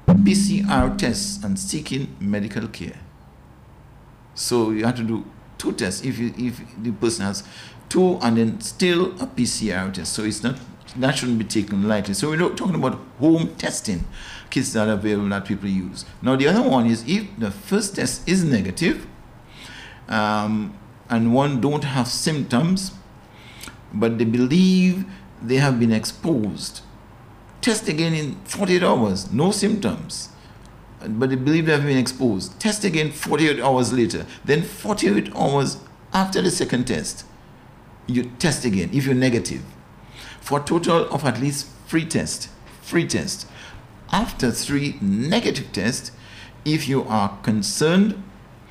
PCR 0.06 0.96
test 0.96 1.44
and 1.44 1.58
seeking 1.58 2.14
medical 2.20 2.68
care. 2.68 2.98
So 4.34 4.70
you 4.70 4.84
have 4.84 4.96
to 4.96 5.02
do 5.02 5.24
two 5.58 5.72
tests 5.72 6.04
if, 6.04 6.18
you, 6.18 6.32
if 6.36 6.60
the 6.82 6.92
person 6.92 7.24
has 7.24 7.42
two 7.88 8.18
and 8.22 8.36
then 8.36 8.60
still 8.60 9.12
a 9.20 9.26
PCR 9.26 9.92
test. 9.92 10.12
So 10.12 10.24
it's 10.24 10.42
not 10.42 10.58
that 10.96 11.18
shouldn't 11.18 11.38
be 11.38 11.44
taken 11.44 11.86
lightly. 11.86 12.14
So 12.14 12.30
we're 12.30 12.48
talking 12.54 12.74
about 12.74 12.98
home 13.18 13.54
testing 13.56 14.04
kits 14.50 14.72
that 14.72 14.88
are 14.88 14.92
available 14.92 15.28
that 15.28 15.44
people 15.44 15.68
use. 15.68 16.04
Now 16.22 16.36
the 16.36 16.48
other 16.48 16.62
one 16.62 16.86
is 16.86 17.04
if 17.06 17.26
the 17.38 17.50
first 17.50 17.96
test 17.96 18.26
is 18.28 18.42
negative 18.42 19.06
um, 20.08 20.76
and 21.10 21.34
one 21.34 21.60
don't 21.60 21.84
have 21.84 22.08
symptoms, 22.08 22.92
but 23.92 24.18
they 24.18 24.24
believe 24.24 25.04
they 25.42 25.56
have 25.56 25.78
been 25.80 25.92
exposed. 25.92 26.82
Test 27.60 27.88
again 27.88 28.14
in 28.14 28.34
48 28.44 28.82
hours, 28.82 29.32
no 29.32 29.50
symptoms, 29.50 30.30
but 31.06 31.30
they 31.30 31.36
believe 31.36 31.66
they 31.66 31.72
have 31.72 31.84
been 31.84 31.96
exposed. 31.98 32.58
Test 32.60 32.84
again 32.84 33.10
48 33.10 33.60
hours 33.60 33.92
later. 33.92 34.26
Then 34.44 34.62
48 34.62 35.34
hours 35.34 35.78
after 36.12 36.42
the 36.42 36.50
second 36.50 36.86
test, 36.86 37.24
you 38.06 38.24
test 38.38 38.64
again 38.64 38.90
if 38.92 39.04
you're 39.04 39.14
negative. 39.14 39.62
For 40.40 40.60
a 40.60 40.62
total 40.62 41.08
of 41.10 41.24
at 41.24 41.40
least 41.40 41.68
three 41.86 42.04
tests. 42.04 42.48
Free 42.82 43.06
test. 43.06 43.46
After 44.10 44.50
three 44.50 44.96
negative 45.02 45.72
tests, 45.72 46.10
if 46.64 46.88
you 46.88 47.02
are 47.04 47.36
concerned, 47.42 48.22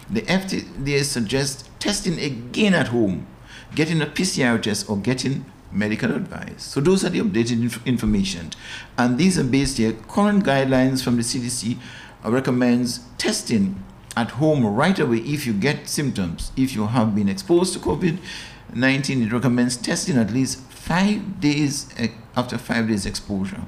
the 0.10 0.22
FDA 0.22 1.03
suggests 1.03 1.66
testing 1.79 2.19
again 2.19 2.74
at 2.74 2.89
home, 2.89 3.27
getting 3.75 4.01
a 4.01 4.05
PCR 4.05 4.62
test 4.62 4.89
or 4.89 4.98
getting 4.98 5.46
medical 5.72 6.13
advice. 6.13 6.63
So 6.63 6.81
those 6.81 7.03
are 7.03 7.10
the 7.10 7.19
updated 7.19 7.62
inf- 7.62 7.86
information. 7.86 8.51
And 8.98 9.17
these 9.17 9.38
are 9.38 9.43
based 9.43 9.77
here. 9.77 9.93
Current 9.93 10.43
guidelines 10.43 11.03
from 11.03 11.17
the 11.17 11.24
CDC 11.24 11.77
recommends 12.24 13.01
testing 13.17 13.84
at 14.15 14.31
home 14.31 14.65
right 14.65 14.98
away 14.98 15.17
if 15.17 15.46
you 15.46 15.53
get 15.53 15.88
symptoms. 15.88 16.51
If 16.57 16.74
you 16.74 16.88
have 16.88 17.13
been 17.13 17.29
exposed 17.29 17.74
to 17.74 17.79
COVID-19, 17.79 19.27
it 19.27 19.31
recommends 19.31 19.77
testing 19.77 20.17
at 20.17 20.31
least 20.31 20.60
five 20.62 21.39
days 21.39 21.89
eh, 21.98 22.10
after 22.36 22.57
five 22.57 22.88
days 22.88 23.05
exposure. 23.05 23.62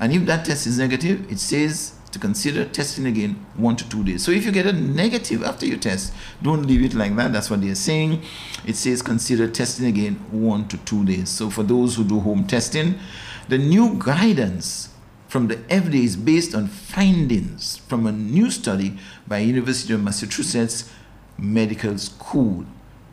And 0.00 0.12
if 0.12 0.24
that 0.26 0.46
test 0.46 0.66
is 0.66 0.78
negative, 0.78 1.30
it 1.30 1.38
says 1.38 1.94
to 2.14 2.18
consider 2.20 2.64
testing 2.64 3.06
again 3.06 3.44
one 3.56 3.76
to 3.76 3.88
two 3.88 4.02
days. 4.04 4.24
So 4.24 4.30
if 4.30 4.46
you 4.46 4.52
get 4.52 4.66
a 4.66 4.72
negative 4.72 5.42
after 5.42 5.66
your 5.66 5.78
test, 5.78 6.12
don't 6.42 6.64
leave 6.64 6.82
it 6.82 6.94
like 6.94 7.14
that. 7.16 7.32
That's 7.32 7.50
what 7.50 7.60
they're 7.60 7.74
saying. 7.74 8.22
It 8.64 8.76
says 8.76 9.02
consider 9.02 9.48
testing 9.48 9.86
again 9.86 10.14
one 10.30 10.66
to 10.68 10.78
two 10.78 11.04
days. 11.04 11.28
So 11.28 11.50
for 11.50 11.64
those 11.64 11.96
who 11.96 12.04
do 12.04 12.20
home 12.20 12.46
testing, 12.46 13.00
the 13.48 13.58
new 13.58 13.98
guidance 13.98 14.90
from 15.28 15.48
the 15.48 15.56
FDA 15.56 16.04
is 16.04 16.16
based 16.16 16.54
on 16.54 16.68
findings 16.68 17.78
from 17.78 18.06
a 18.06 18.12
new 18.12 18.50
study 18.50 18.96
by 19.26 19.38
University 19.38 19.92
of 19.92 20.02
Massachusetts 20.02 20.90
Medical 21.36 21.98
School. 21.98 22.64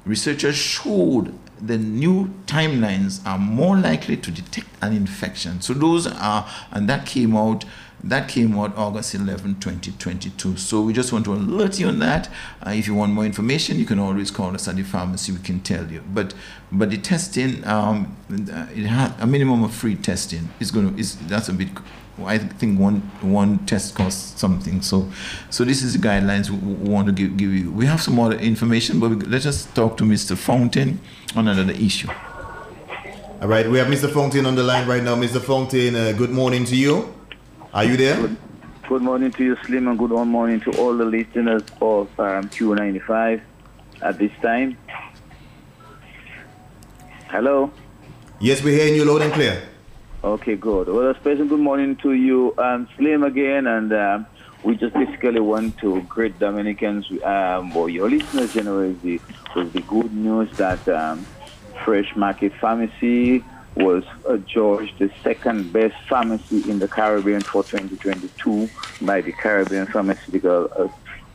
Researchers 0.06 0.56
showed 0.56 1.34
the 1.60 1.78
new 1.78 2.28
timelines 2.46 3.26
are 3.26 3.38
more 3.38 3.78
likely 3.78 4.18
to 4.18 4.32
detect 4.32 4.68
an 4.82 4.94
infection. 4.94 5.62
So 5.62 5.74
those 5.74 6.06
are, 6.08 6.48
and 6.72 6.88
that 6.90 7.06
came 7.06 7.36
out 7.36 7.66
that 8.04 8.28
came 8.28 8.58
out 8.58 8.76
August 8.78 9.14
11, 9.14 9.60
2022. 9.60 10.58
So 10.58 10.82
we 10.82 10.94
just 10.94 11.14
want 11.14 11.26
to 11.26 11.34
alert 11.34 11.80
you 11.80 11.88
on 11.88 12.00
that. 12.00 12.30
Uh, 12.66 12.72
if 12.72 12.88
you 12.88 12.96
want 12.96 13.14
more 13.14 13.26
information, 13.26 13.78
you 13.78 13.86
can 13.86 14.00
always 14.00 14.32
call 14.32 14.54
us 14.56 14.68
at 14.68 14.76
the 14.76 14.84
pharmacy. 14.84 15.32
We 15.32 15.40
can 15.40 15.60
tell 15.60 15.90
you. 15.92 16.04
But 16.14 16.34
but 16.72 16.90
the 16.90 16.98
testing, 16.98 17.66
um, 17.68 18.16
it 18.30 18.88
has 18.88 19.14
a 19.20 19.28
minimum 19.28 19.64
of 19.64 19.74
free 19.74 19.96
testing. 19.96 20.50
Is 20.60 20.72
going 20.72 20.94
to 20.94 21.00
is 21.00 21.16
that's 21.28 21.50
a 21.50 21.54
bit. 21.54 21.70
I 22.24 22.38
think 22.38 22.80
one 22.80 23.02
one 23.22 23.66
test 23.66 23.96
costs 23.96 24.40
something. 24.40 24.82
So 24.82 25.12
so 25.50 25.64
this 25.64 25.84
is 25.84 25.94
the 25.94 26.08
guidelines 26.08 26.50
we, 26.50 26.58
we 26.58 26.90
want 26.90 27.08
to 27.08 27.14
give, 27.14 27.38
give 27.38 27.52
you. 27.52 27.72
We 27.72 27.86
have 27.86 28.02
some 28.02 28.20
other 28.20 28.38
information, 28.38 29.00
but 29.00 29.10
we, 29.12 29.16
let 29.18 29.46
us 29.46 29.66
talk 29.66 29.98
to 29.98 30.04
Mr. 30.04 30.38
Fountain 30.38 31.00
on 31.36 31.48
another 31.48 31.74
issue. 31.74 32.10
All 33.42 33.48
right, 33.48 33.68
we 33.68 33.80
have 33.80 33.88
Mr. 33.88 34.12
Fountain 34.12 34.46
on 34.46 34.54
the 34.54 34.64
line 34.64 34.88
right 34.88 35.02
now. 35.02 35.16
Mr. 35.16 35.42
Fountain, 35.42 35.96
uh, 35.96 36.12
good 36.12 36.30
morning 36.30 36.64
to 36.66 36.76
you. 36.76 37.12
Are 37.74 37.86
you 37.86 37.96
there? 37.96 38.18
Good, 38.20 38.38
good, 38.90 39.02
morning 39.02 39.32
to 39.32 39.46
you, 39.46 39.56
Slim, 39.66 39.88
and 39.88 39.98
good 39.98 40.12
morning 40.12 40.60
to 40.60 40.72
all 40.72 40.98
the 40.98 41.06
listeners 41.06 41.64
of 41.80 42.20
um, 42.20 42.50
Q95 42.50 43.40
at 44.02 44.20
this 44.20 44.32
time. 44.42 44.78
Hello? 47.30 47.72
Yes, 48.42 48.62
we're 48.62 48.78
hearing 48.78 48.96
you 48.96 49.06
loud 49.06 49.22
and 49.22 49.32
clear. 49.32 49.64
Okay, 50.22 50.58
good. 50.58 50.90
Well, 50.90 51.12
a 51.12 51.16
special 51.16 51.46
good 51.46 51.62
morning 51.62 51.96
to 51.98 52.12
you, 52.12 52.54
um, 52.58 52.90
Slim, 52.98 53.24
again, 53.24 53.68
and 53.68 53.94
um, 53.94 54.26
we 54.64 54.76
just 54.76 54.94
basically 54.94 55.40
want 55.40 55.78
to 55.78 56.02
greet 56.02 56.38
Dominicans, 56.40 57.10
um, 57.24 57.74
or 57.74 57.90
your 57.90 58.10
listeners 58.10 58.54
generally, 58.54 59.22
with 59.56 59.72
the 59.72 59.82
good 59.84 60.14
news 60.14 60.52
that 60.58 60.86
um, 60.90 61.26
Fresh 61.86 62.18
Market 62.18 62.52
Pharmacy 62.60 63.46
was 63.76 64.04
adjudged 64.28 64.94
the 65.00 65.10
second 65.24 65.72
best 65.72 65.96
pharmacy 66.10 66.70
in 66.70 66.80
the 66.80 66.88
Caribbean 66.88 67.44
for 67.52 67.64
2022 67.64 68.70
by 69.00 69.22
the 69.22 69.32
Caribbean 69.32 69.88
Pharmaceutical 69.88 70.70
uh, 70.78 70.88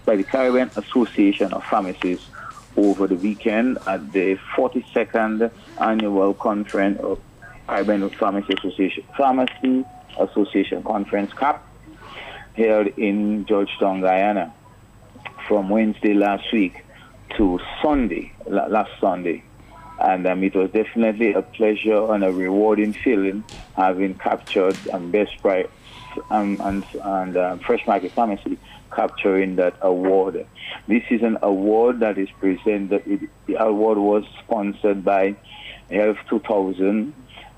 by 0.04 0.16
the 0.16 0.24
Caribbean 0.24 0.70
Association 0.76 1.52
of 1.52 1.62
Pharmacists 1.68 2.26
over 2.76 3.06
the 3.06 3.16
weekend 3.16 3.78
at 3.86 4.12
the 4.12 4.38
42nd 4.56 5.50
annual 5.78 6.34
conference 6.34 7.00
of 7.00 7.18
Caribbean 7.66 8.08
Pharmacy 8.10 8.54
Association 8.54 9.04
Pharmacy 9.16 9.84
Association 10.18 10.82
Conference 10.82 11.32
CAP 11.38 11.66
held 12.54 12.86
in 12.98 13.46
Georgetown, 13.46 14.00
Guyana 14.00 14.54
from 15.48 15.68
Wednesday 15.68 16.14
last 16.14 16.44
week 16.52 16.84
to 17.36 17.58
Sunday, 17.82 18.32
last 18.46 18.90
Sunday 19.00 19.42
and 20.06 20.24
um, 20.26 20.44
it 20.44 20.54
was 20.54 20.70
definitely 20.70 21.32
a 21.32 21.42
pleasure 21.42 22.12
and 22.12 22.22
a 22.22 22.32
rewarding 22.32 22.94
feeling 23.02 23.44
having 23.74 24.14
captured 24.14 24.78
um, 24.92 25.10
best 25.10 25.32
price 25.42 25.66
um, 26.30 26.60
and, 26.62 26.84
and 27.02 27.36
uh, 27.36 27.56
fresh 27.66 27.84
market 27.86 28.14
pharmacy 28.14 28.56
capturing 28.94 29.56
that 29.56 29.74
award. 29.82 30.46
This 30.86 31.02
is 31.10 31.22
an 31.22 31.38
award 31.42 32.00
that 32.00 32.18
is 32.18 32.28
presented. 32.38 33.28
The 33.46 33.62
award 33.62 33.98
was 33.98 34.24
sponsored 34.44 35.04
by 35.04 35.36
Health 35.90 36.18
2000, 36.30 37.12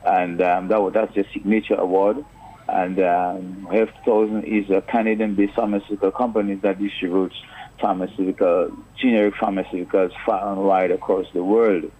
and 0.07 0.43
um, 0.43 0.69
that, 0.69 0.91
that's 0.95 1.15
the 1.15 1.25
signature 1.35 1.75
award. 1.75 2.25
And 2.67 2.99
um, 2.99 3.69
Health 3.71 3.91
2000 4.07 4.45
is 4.45 4.71
a 4.71 4.81
Canadian-based 4.81 5.55
pharmaceutical 5.55 6.11
company 6.13 6.55
that 6.57 6.79
distributes 6.79 7.37
pharmaceutical 7.79 8.73
generic 9.01 9.35
pharmaceuticals 9.35 10.13
far 10.25 10.53
and 10.53 10.65
wide 10.65 10.91
across 10.91 11.27
the 11.35 11.45
world. 11.45 11.93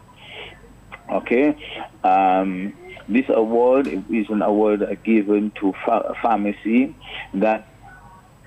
Okay, 1.11 1.57
um, 2.05 2.75
this 3.09 3.25
award 3.29 3.87
is 3.87 4.29
an 4.29 4.43
award 4.43 4.99
given 5.05 5.51
to 5.53 5.73
ph- 5.73 6.03
pharmacy 6.21 6.95
that 7.35 7.67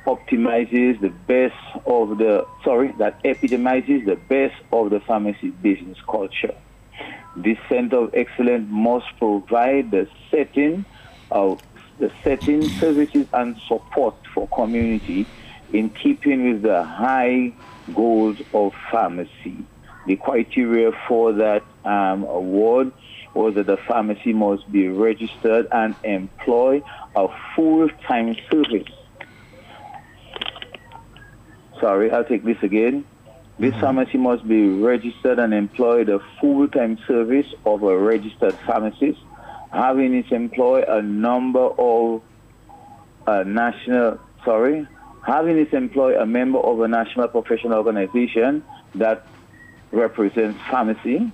optimizes 0.06 1.00
the 1.02 1.10
best 1.10 1.56
of 1.86 2.18
the 2.18 2.46
sorry 2.64 2.92
that 2.94 3.20
epitomizes 3.24 4.06
the 4.06 4.16
best 4.16 4.56
of 4.72 4.90
the 4.92 5.00
pharmacy 5.00 5.50
business 5.50 5.98
culture. 6.10 6.54
This 7.36 7.58
center 7.70 7.98
of 7.98 8.14
excellence 8.14 8.68
must 8.70 9.06
provide 9.18 9.92
the 9.92 10.08
setting 10.30 10.86
of 11.32 11.62
the 11.98 12.12
setting 12.24 12.62
services 12.80 13.28
and 13.34 13.56
support 13.68 14.16
for 14.34 14.48
community 14.50 15.26
in 15.72 15.90
keeping 15.90 16.52
with 16.52 16.62
the 16.64 16.84
high 16.84 17.54
goals 17.94 18.38
of 18.54 18.74
pharmacy. 18.92 19.66
The 20.08 20.16
criteria 20.16 20.92
for 21.08 21.32
that 21.34 21.64
um, 21.86 22.24
award 22.24 22.92
was 23.34 23.56
that 23.56 23.66
the 23.68 23.78
pharmacy 23.78 24.34
must 24.34 24.70
be 24.72 24.88
registered 24.88 25.68
and 25.72 25.96
employ 26.04 26.84
a 27.16 27.28
full-time 27.56 28.36
service. 28.50 28.88
Sorry, 31.80 32.12
I'll 32.12 32.26
take 32.26 32.44
this 32.44 32.62
again. 32.62 33.06
This 33.58 33.72
mm-hmm. 33.72 33.82
pharmacy 33.82 34.18
must 34.18 34.48
be 34.48 34.68
registered 34.68 35.40
and 35.40 35.54
employ 35.54 36.04
a 36.04 36.20
full-time 36.40 36.98
service 37.08 37.48
of 37.66 37.84
a 37.84 37.98
registered 37.98 38.54
pharmacist, 38.66 39.20
having 39.72 40.14
its 40.14 40.32
employ 40.32 40.84
a 40.88 41.02
number 41.02 41.68
of 41.78 42.22
uh, 43.28 43.44
national, 43.44 44.20
sorry, 44.44 44.88
having 45.26 45.58
its 45.58 45.74
employee 45.74 46.16
a 46.16 46.26
member 46.26 46.60
of 46.60 46.82
a 46.82 46.88
national 46.88 47.28
professional 47.28 47.74
organization 47.74 48.64
that 48.96 49.26
represents 49.92 50.60
pharmacy, 50.70 51.32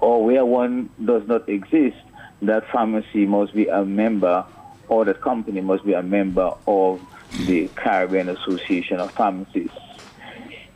or 0.00 0.24
where 0.24 0.44
one 0.44 0.90
does 1.04 1.26
not 1.26 1.48
exist, 1.48 1.96
that 2.42 2.68
pharmacy 2.70 3.26
must 3.26 3.54
be 3.54 3.66
a 3.66 3.84
member 3.84 4.44
or 4.88 5.04
that 5.04 5.20
company 5.20 5.60
must 5.60 5.84
be 5.84 5.92
a 5.92 6.02
member 6.02 6.52
of 6.66 7.00
the 7.46 7.68
Caribbean 7.76 8.28
Association 8.28 8.98
of 8.98 9.12
Pharmacists. 9.12 9.78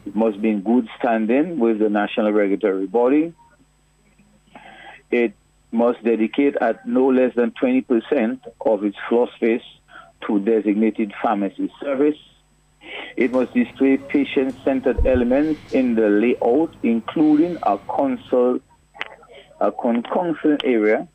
It 0.07 0.15
must 0.15 0.41
be 0.41 0.51
in 0.51 0.61
good 0.61 0.89
standing 0.99 1.59
with 1.59 1.79
the 1.79 1.89
national 1.89 2.33
regulatory 2.33 2.87
body. 2.87 3.33
It 5.11 5.35
must 5.73 6.05
dedicate 6.05 6.57
at 6.57 6.87
no 6.87 7.09
less 7.09 7.35
than 7.35 7.51
20% 7.53 8.41
of 8.61 8.85
its 8.85 8.97
floor 9.09 9.29
space 9.35 9.63
to 10.27 10.39
designated 10.39 11.13
pharmacy 11.21 11.73
service. 11.81 12.19
It 13.17 13.33
must 13.33 13.53
display 13.55 13.97
patient-centered 13.97 15.07
elements 15.07 15.61
in 15.73 15.95
the 15.95 16.09
layout, 16.09 16.75
including 16.83 17.59
a 17.63 17.79
consult, 17.79 18.63
a 19.69 20.03
counseling 20.03 20.59
area, 20.65 21.09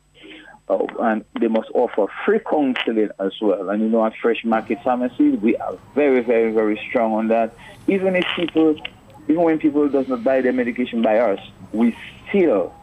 uh, 0.68 0.84
and 1.00 1.24
they 1.40 1.48
must 1.48 1.68
offer 1.74 2.06
free 2.24 2.40
counseling 2.40 3.10
as 3.18 3.32
well. 3.40 3.70
And 3.70 3.82
you 3.82 3.88
know, 3.88 4.04
at 4.04 4.12
Fresh 4.20 4.44
Market 4.44 4.78
Pharmacy, 4.84 5.30
we 5.30 5.56
are 5.56 5.76
very, 5.94 6.20
very, 6.22 6.52
very 6.52 6.80
strong 6.88 7.12
on 7.12 7.28
that. 7.28 7.54
Even 7.86 8.16
if 8.16 8.24
people, 8.36 8.80
even 9.28 9.42
when 9.42 9.58
people 9.58 9.88
does 9.88 10.08
not 10.08 10.22
buy 10.22 10.40
their 10.40 10.52
medication 10.52 11.02
by 11.02 11.18
us, 11.18 11.40
we 11.72 11.96
still 12.28 12.74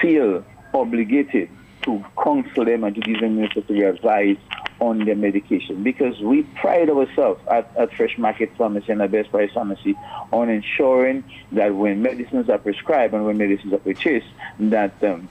feel 0.00 0.44
obligated 0.72 1.50
to 1.82 2.04
counsel 2.22 2.64
them 2.64 2.84
and 2.84 2.94
to 2.94 3.00
give 3.00 3.20
them 3.20 3.40
necessary 3.40 3.82
advice 3.82 4.38
on 4.80 5.04
their 5.04 5.16
medication. 5.16 5.82
Because 5.82 6.18
we 6.20 6.42
pride 6.42 6.88
ourselves 6.88 7.40
at, 7.50 7.70
at 7.76 7.92
Fresh 7.94 8.18
Market 8.18 8.52
Pharmacy 8.56 8.92
and 8.92 9.02
at 9.02 9.10
Best 9.10 9.30
Price 9.30 9.50
Pharmacy 9.52 9.94
on 10.32 10.48
ensuring 10.48 11.24
that 11.52 11.74
when 11.74 12.02
medicines 12.02 12.48
are 12.48 12.58
prescribed 12.58 13.14
and 13.14 13.24
when 13.24 13.36
medicines 13.38 13.72
are 13.72 13.78
purchased, 13.78 14.28
that 14.58 15.02
um, 15.04 15.28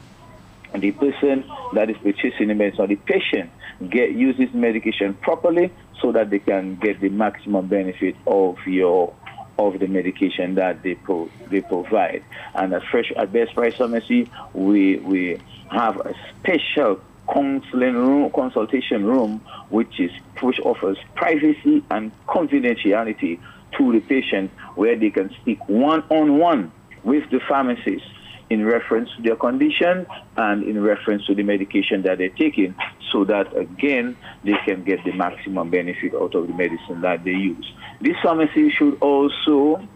the 0.77 0.91
person 0.91 1.43
that 1.73 1.89
is 1.89 1.97
purchasing 1.97 2.47
the 2.47 2.55
medicine 2.55 2.81
or 2.81 2.87
the 2.87 2.95
patient 2.95 3.49
get 3.89 4.11
uses 4.11 4.53
medication 4.53 5.13
properly 5.15 5.73
so 6.01 6.11
that 6.11 6.29
they 6.29 6.39
can 6.39 6.75
get 6.75 6.99
the 7.01 7.09
maximum 7.09 7.67
benefit 7.67 8.15
of 8.27 8.57
your 8.65 9.13
of 9.59 9.79
the 9.79 9.87
medication 9.87 10.55
that 10.55 10.83
they 10.83 10.95
pro, 10.95 11.29
they 11.51 11.61
provide. 11.61 12.23
And 12.55 12.73
at 12.73 12.81
Fresh 12.89 13.11
at 13.17 13.31
Best 13.33 13.53
Price 13.53 13.73
Pharmacy, 13.77 14.31
we 14.53 14.97
we 14.99 15.41
have 15.69 15.97
a 15.97 16.13
special 16.39 17.01
counseling 17.33 17.95
room, 17.95 18.31
consultation 18.33 19.05
room, 19.05 19.41
which 19.69 19.99
is 19.99 20.11
which 20.41 20.59
offers 20.63 20.97
privacy 21.15 21.83
and 21.91 22.11
confidentiality 22.27 23.39
to 23.77 23.91
the 23.91 23.99
patient, 23.99 24.51
where 24.75 24.97
they 24.97 25.09
can 25.11 25.29
speak 25.41 25.59
one 25.67 26.01
on 26.09 26.39
one 26.39 26.71
with 27.03 27.23
the 27.31 27.39
pharmacist 27.47 28.03
in 28.49 28.65
reference 28.65 29.09
to 29.15 29.21
their 29.21 29.35
condition 29.35 30.07
and 30.37 30.63
in 30.63 30.81
reference 30.81 31.25
to 31.27 31.35
the 31.35 31.43
medication 31.43 32.01
that 32.03 32.17
they're 32.17 32.29
taking, 32.29 32.75
so 33.11 33.23
that 33.25 33.55
again 33.55 34.17
they 34.43 34.55
can 34.65 34.83
get 34.83 35.03
the 35.03 35.11
maximum 35.13 35.69
benefit 35.69 36.13
out 36.15 36.33
of 36.35 36.47
the 36.47 36.53
medicine 36.53 37.01
that 37.01 37.23
they 37.23 37.31
use. 37.31 37.71
This 38.01 38.15
pharmacy 38.23 38.71
should 38.71 38.97
also 39.01 39.87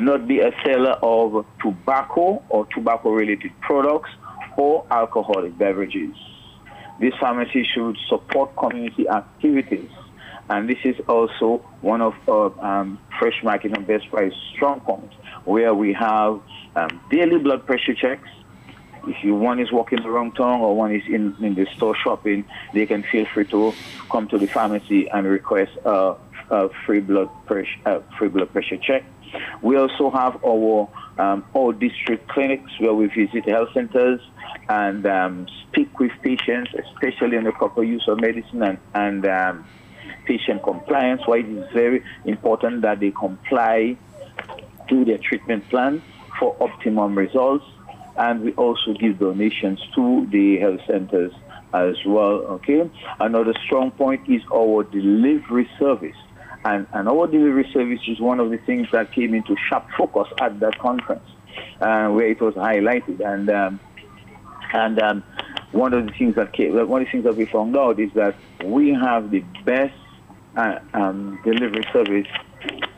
not 0.00 0.26
be 0.26 0.40
a 0.40 0.52
seller 0.64 0.96
of 1.02 1.46
tobacco 1.62 2.42
or 2.48 2.66
tobacco 2.66 3.10
related 3.10 3.52
products 3.60 4.10
or 4.56 4.86
alcoholic 4.90 5.56
beverages. 5.56 6.14
This 7.00 7.14
pharmacy 7.20 7.66
should 7.74 7.96
support 8.08 8.56
community 8.56 9.08
activities. 9.08 9.90
And 10.48 10.68
this 10.68 10.78
is 10.84 10.96
also 11.08 11.58
one 11.80 12.02
of 12.02 12.14
our 12.28 12.52
um, 12.64 12.98
fresh 13.18 13.42
market 13.42 13.76
and 13.76 13.86
best 13.86 14.10
price 14.10 14.32
strong 14.54 14.80
points, 14.80 15.14
where 15.44 15.74
we 15.74 15.92
have 15.92 16.40
um, 16.76 17.00
daily 17.10 17.38
blood 17.38 17.66
pressure 17.66 17.94
checks. 17.94 18.28
If 19.06 19.16
you 19.24 19.34
one 19.34 19.58
is 19.58 19.72
walking 19.72 20.00
the 20.02 20.10
wrong 20.10 20.32
tongue 20.32 20.60
or 20.60 20.76
one 20.76 20.94
is 20.94 21.02
in, 21.08 21.34
in 21.40 21.54
the 21.54 21.66
store 21.76 21.96
shopping, 21.96 22.44
they 22.72 22.86
can 22.86 23.04
feel 23.10 23.26
free 23.34 23.46
to 23.46 23.74
come 24.10 24.28
to 24.28 24.38
the 24.38 24.46
pharmacy 24.46 25.08
and 25.12 25.26
request 25.26 25.72
a, 25.84 26.14
a 26.50 26.68
free 26.86 27.00
blood 27.00 27.28
pressure 27.46 28.04
free 28.18 28.28
blood 28.28 28.52
pressure 28.52 28.76
check. 28.76 29.02
We 29.62 29.76
also 29.76 30.10
have 30.10 30.38
our 30.44 30.88
um, 31.18 31.44
all 31.52 31.72
district 31.72 32.28
clinics 32.28 32.70
where 32.78 32.94
we 32.94 33.06
visit 33.06 33.48
health 33.48 33.70
centers 33.74 34.20
and 34.68 35.06
um, 35.06 35.46
speak 35.68 35.98
with 35.98 36.12
patients, 36.22 36.70
especially 36.74 37.36
on 37.36 37.44
the 37.44 37.52
proper 37.52 37.82
use 37.82 38.04
of 38.08 38.20
medicine 38.20 38.62
and, 38.62 38.78
and 38.94 39.26
um, 39.26 39.64
patient 40.26 40.62
compliance. 40.62 41.22
Why 41.26 41.38
it 41.38 41.48
is 41.48 41.64
very 41.72 42.02
important 42.24 42.82
that 42.82 43.00
they 43.00 43.10
comply 43.10 43.96
to 44.88 45.04
their 45.04 45.18
treatment 45.18 45.68
plan 45.68 46.02
for 46.38 46.56
optimum 46.60 47.16
results. 47.16 47.64
And 48.16 48.42
we 48.42 48.52
also 48.54 48.92
give 48.92 49.18
donations 49.18 49.80
to 49.94 50.26
the 50.30 50.58
health 50.58 50.80
centers 50.86 51.32
as 51.72 51.96
well. 52.06 52.44
Okay. 52.56 52.90
Another 53.20 53.54
strong 53.64 53.90
point 53.90 54.28
is 54.28 54.42
our 54.52 54.84
delivery 54.84 55.68
service. 55.78 56.16
And, 56.64 56.86
and 56.92 57.08
our 57.08 57.26
delivery 57.26 57.68
service 57.72 58.00
is 58.06 58.20
one 58.20 58.38
of 58.38 58.50
the 58.50 58.58
things 58.58 58.88
that 58.92 59.12
came 59.12 59.34
into 59.34 59.56
sharp 59.68 59.86
focus 59.96 60.28
at 60.40 60.60
that 60.60 60.78
conference, 60.78 61.28
uh, 61.80 62.08
where 62.08 62.28
it 62.28 62.40
was 62.40 62.54
highlighted. 62.54 63.20
And 63.20 63.50
um, 63.50 63.80
and 64.72 65.02
um, 65.02 65.24
one 65.72 65.92
of 65.92 66.06
the 66.06 66.12
things 66.12 66.34
that 66.36 66.52
came, 66.52 66.74
one 66.88 67.02
of 67.02 67.06
the 67.06 67.10
things 67.10 67.24
that 67.24 67.36
we 67.36 67.46
found 67.46 67.76
out 67.76 67.98
is 67.98 68.10
that 68.14 68.36
we 68.64 68.90
have 68.90 69.30
the 69.30 69.40
best 69.64 69.94
uh, 70.56 70.78
um, 70.94 71.40
delivery 71.44 71.84
service 71.92 72.26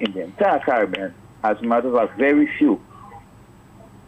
in 0.00 0.12
the 0.12 0.22
entire 0.24 0.58
Caribbean. 0.60 1.14
As 1.44 1.58
a 1.60 1.62
matter 1.62 1.88
of 1.88 2.08
fact, 2.08 2.18
very 2.18 2.48
few 2.58 2.80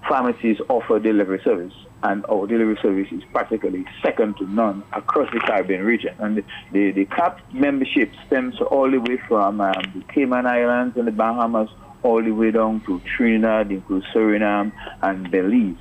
pharmacies 0.09 0.57
offer 0.71 0.99
delivery 0.99 1.39
service, 1.45 1.75
and 2.03 2.25
our 2.31 2.47
delivery 2.47 2.79
service 2.81 3.09
is 3.13 3.23
practically 3.31 3.85
second 4.03 4.39
to 4.39 4.51
none 4.51 4.83
across 4.95 5.31
the 5.35 5.41
Caribbean 5.41 5.85
region. 5.85 6.15
And 6.19 6.39
the, 6.39 6.45
the, 6.73 6.93
the 6.93 7.05
CAP 7.05 7.41
membership 7.53 8.11
stems 8.27 8.59
all 8.61 8.91
the 8.91 9.01
way 9.01 9.19
from 9.29 9.61
um, 9.61 9.75
the 9.95 10.03
Cayman 10.15 10.47
Islands 10.47 10.97
and 10.97 11.07
the 11.07 11.13
Bahamas 11.13 11.69
all 12.03 12.23
the 12.23 12.31
way 12.31 12.53
down 12.53 12.81
to 12.87 13.03
Trinidad, 13.17 13.71
includes 13.71 14.07
Suriname 14.15 14.73
and 15.03 15.31
Belize. 15.31 15.77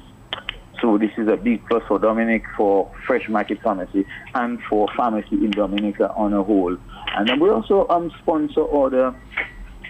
So 0.81 0.97
this 0.97 1.11
is 1.17 1.29
a 1.29 1.37
big 1.37 1.65
plus 1.69 1.83
for 1.87 1.99
Dominic, 1.99 2.43
for 2.57 2.91
Fresh 3.07 3.29
Market 3.29 3.61
Pharmacy, 3.61 4.05
and 4.33 4.61
for 4.69 4.89
pharmacy 4.97 5.35
in 5.35 5.51
Dominica 5.51 6.11
on 6.15 6.33
a 6.33 6.43
whole. 6.43 6.75
And 7.15 7.29
then 7.29 7.39
we 7.39 7.49
also 7.49 7.87
um, 7.87 8.11
sponsor 8.21 8.69
other, 8.75 9.15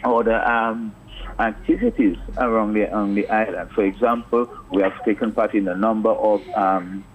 other 0.04 0.46
um, 0.46 0.96
activities 1.40 2.18
around 2.38 2.74
the, 2.74 2.92
on 2.92 3.16
the 3.16 3.28
island. 3.30 3.72
For 3.72 3.84
example, 3.84 4.50
we 4.72 4.82
have 4.82 5.04
taken 5.04 5.32
part 5.32 5.54
in 5.54 5.68
a 5.68 5.76
number 5.76 6.12
of 6.12 6.42
um, 6.56 7.06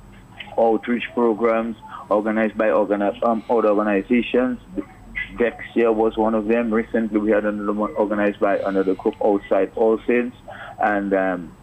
outreach 0.58 1.04
programs 1.14 1.76
organized 2.08 2.56
by 2.56 2.68
organi- 2.68 3.22
um, 3.22 3.42
other 3.48 3.68
organizations. 3.68 4.58
Dexia 5.34 5.94
was 5.94 6.16
one 6.16 6.34
of 6.34 6.48
them. 6.48 6.72
Recently, 6.72 7.18
we 7.18 7.30
had 7.30 7.44
another 7.44 7.72
one 7.72 7.94
organized 7.94 8.40
by 8.40 8.58
another 8.58 8.94
group 8.94 9.14
outside 9.24 9.72
All 9.76 9.98
Saints. 10.06 10.36
And 10.82 11.14
um, 11.14 11.56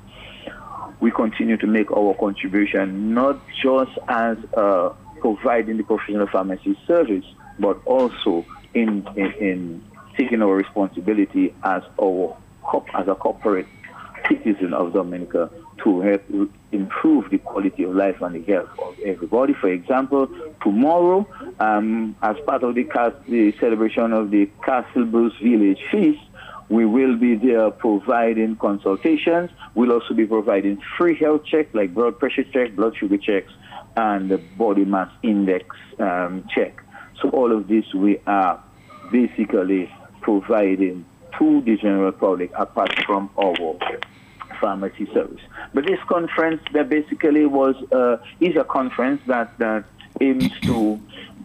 we 0.99 1.11
continue 1.11 1.57
to 1.57 1.67
make 1.67 1.91
our 1.91 2.15
contribution, 2.15 3.13
not 3.13 3.39
just 3.61 3.91
as 4.07 4.37
uh, 4.55 4.93
providing 5.19 5.77
the 5.77 5.83
professional 5.83 6.27
pharmacy 6.27 6.77
service, 6.87 7.25
but 7.59 7.79
also 7.85 8.45
in, 8.73 9.07
in, 9.15 9.31
in 9.39 9.83
taking 10.17 10.41
our 10.41 10.55
responsibility 10.55 11.53
as 11.63 11.83
our 12.01 12.37
as 12.93 13.07
a 13.07 13.15
corporate 13.15 13.67
citizen 14.27 14.73
of 14.73 14.93
Dominica 14.93 15.49
to 15.83 16.01
help 16.01 16.23
improve 16.71 17.29
the 17.29 17.37
quality 17.37 17.83
of 17.83 17.95
life 17.95 18.21
and 18.21 18.35
the 18.35 18.51
health 18.51 18.69
of 18.79 18.99
everybody. 18.99 19.53
For 19.53 19.69
example, 19.69 20.27
tomorrow, 20.61 21.27
um, 21.59 22.15
as 22.21 22.35
part 22.45 22.63
of 22.63 22.75
the, 22.75 22.83
the 23.27 23.53
celebration 23.59 24.11
of 24.11 24.31
the 24.31 24.49
Castle 24.63 25.05
Bruce 25.05 25.37
Village 25.41 25.79
Feast, 25.91 26.19
we 26.69 26.85
will 26.85 27.15
be 27.15 27.35
there 27.35 27.71
providing 27.71 28.57
consultations. 28.57 29.49
We'll 29.75 29.93
also 29.93 30.13
be 30.13 30.25
providing 30.25 30.81
free 30.97 31.15
health 31.15 31.45
checks 31.45 31.73
like 31.73 31.93
blood 31.93 32.19
pressure 32.19 32.43
check, 32.43 32.75
blood 32.75 32.97
sugar 32.97 33.17
checks, 33.17 33.51
and 33.95 34.29
the 34.29 34.37
body 34.37 34.83
mass 34.83 35.09
index 35.23 35.75
um, 35.99 36.45
check. 36.53 36.83
So 37.21 37.29
all 37.29 37.55
of 37.55 37.67
this 37.67 37.85
we 37.93 38.19
are 38.27 38.61
basically 39.11 39.89
providing 40.21 41.05
to 41.37 41.61
the 41.61 41.77
general 41.77 42.11
public 42.11 42.51
apart 42.55 42.93
from 43.05 43.29
our 43.37 43.77
pharmacy 44.59 45.07
service. 45.13 45.41
But 45.73 45.85
this 45.85 45.99
conference 46.07 46.61
that 46.73 46.89
basically 46.89 47.45
was 47.45 47.75
uh, 47.91 48.17
is 48.39 48.55
a 48.55 48.63
conference 48.63 49.21
that, 49.27 49.57
that 49.59 49.85
aims 50.21 50.51
to 50.61 50.99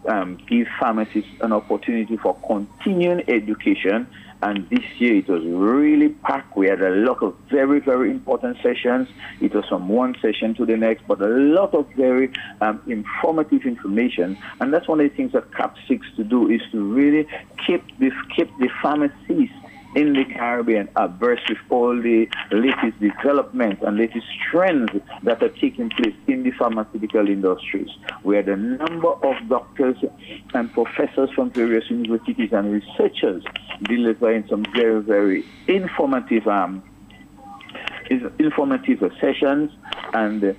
um, 0.08 0.38
give 0.48 0.66
pharmacists 0.80 1.30
an 1.40 1.52
opportunity 1.52 2.16
for 2.16 2.34
continuing 2.46 3.28
education. 3.28 4.06
And 4.44 4.68
this 4.70 4.82
year 4.98 5.14
it 5.18 5.28
was 5.28 5.44
really 5.44 6.08
packed. 6.08 6.56
We 6.56 6.66
had 6.66 6.82
a 6.82 6.90
lot 6.90 7.22
of 7.22 7.36
very, 7.48 7.78
very 7.78 8.10
important 8.10 8.56
sessions. 8.60 9.08
It 9.40 9.54
was 9.54 9.64
from 9.68 9.88
one 9.88 10.16
session 10.20 10.54
to 10.56 10.66
the 10.66 10.76
next, 10.76 11.06
but 11.06 11.20
a 11.20 11.28
lot 11.28 11.74
of 11.74 11.86
very 11.90 12.32
um, 12.60 12.82
informative 12.88 13.62
information. 13.62 14.36
And 14.60 14.74
that's 14.74 14.88
one 14.88 14.98
of 14.98 15.08
the 15.08 15.16
things 15.16 15.30
that 15.32 15.54
CAP 15.54 15.76
seeks 15.86 16.08
to 16.16 16.24
do 16.24 16.50
is 16.50 16.60
to 16.72 16.82
really 16.82 17.28
keep 17.64 17.84
this, 18.00 18.14
keep 18.34 18.50
the 18.58 18.68
pharmacies 18.82 19.50
in 19.94 20.14
the 20.14 20.24
Caribbean 20.24 20.88
abreast 20.96 21.48
with 21.48 21.58
all 21.70 21.94
the 22.00 22.28
latest 22.50 22.98
developments 23.00 23.82
and 23.86 23.98
latest 23.98 24.26
trends 24.50 24.90
that 25.22 25.42
are 25.42 25.48
taking 25.48 25.90
place 25.90 26.14
in 26.26 26.42
the 26.42 26.50
pharmaceutical 26.52 27.28
industries, 27.28 27.90
where 28.22 28.42
the 28.42 28.56
number 28.56 29.08
of 29.08 29.36
doctors 29.48 29.96
and 30.54 30.72
professors 30.72 31.30
from 31.34 31.50
various 31.50 31.90
universities 31.90 32.52
and 32.52 32.72
researchers 32.72 33.44
delivering 33.82 34.46
some 34.48 34.64
very, 34.74 35.00
very 35.02 35.44
informative 35.68 36.46
um, 36.48 36.82
informative 38.38 39.00
sessions 39.20 39.70
and 40.12 40.42
it, 40.44 40.56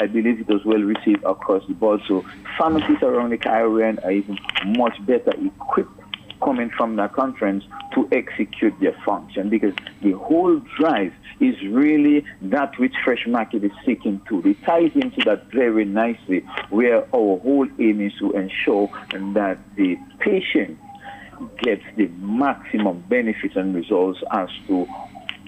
I 0.00 0.06
believe 0.06 0.40
it 0.40 0.48
was 0.48 0.64
well 0.64 0.80
received 0.80 1.22
across 1.24 1.66
the 1.66 1.74
board. 1.74 2.00
So 2.06 2.24
pharmacies 2.58 3.02
around 3.02 3.30
the 3.30 3.38
Caribbean 3.38 3.98
are 4.00 4.10
even 4.10 4.38
much 4.76 4.94
better 5.06 5.32
equipped 5.32 5.99
coming 6.42 6.70
from 6.70 6.96
that 6.96 7.12
conference 7.12 7.64
to 7.94 8.08
execute 8.12 8.74
their 8.80 8.96
function 9.04 9.48
because 9.48 9.74
the 10.02 10.12
whole 10.12 10.60
drive 10.78 11.12
is 11.40 11.54
really 11.68 12.24
that 12.42 12.78
which 12.78 12.94
Fresh 13.04 13.26
Market 13.26 13.64
is 13.64 13.72
seeking 13.84 14.20
to. 14.28 14.40
It 14.48 14.62
ties 14.64 14.92
into 14.94 15.22
that 15.24 15.46
very 15.50 15.84
nicely 15.84 16.40
where 16.70 17.02
our 17.14 17.38
whole 17.38 17.68
aim 17.78 18.00
is 18.00 18.12
to 18.18 18.32
ensure 18.32 18.88
that 19.10 19.58
the 19.76 19.96
patient 20.18 20.78
gets 21.58 21.82
the 21.96 22.08
maximum 22.18 23.00
benefits 23.08 23.56
and 23.56 23.74
results 23.74 24.20
as 24.32 24.48
to 24.66 24.86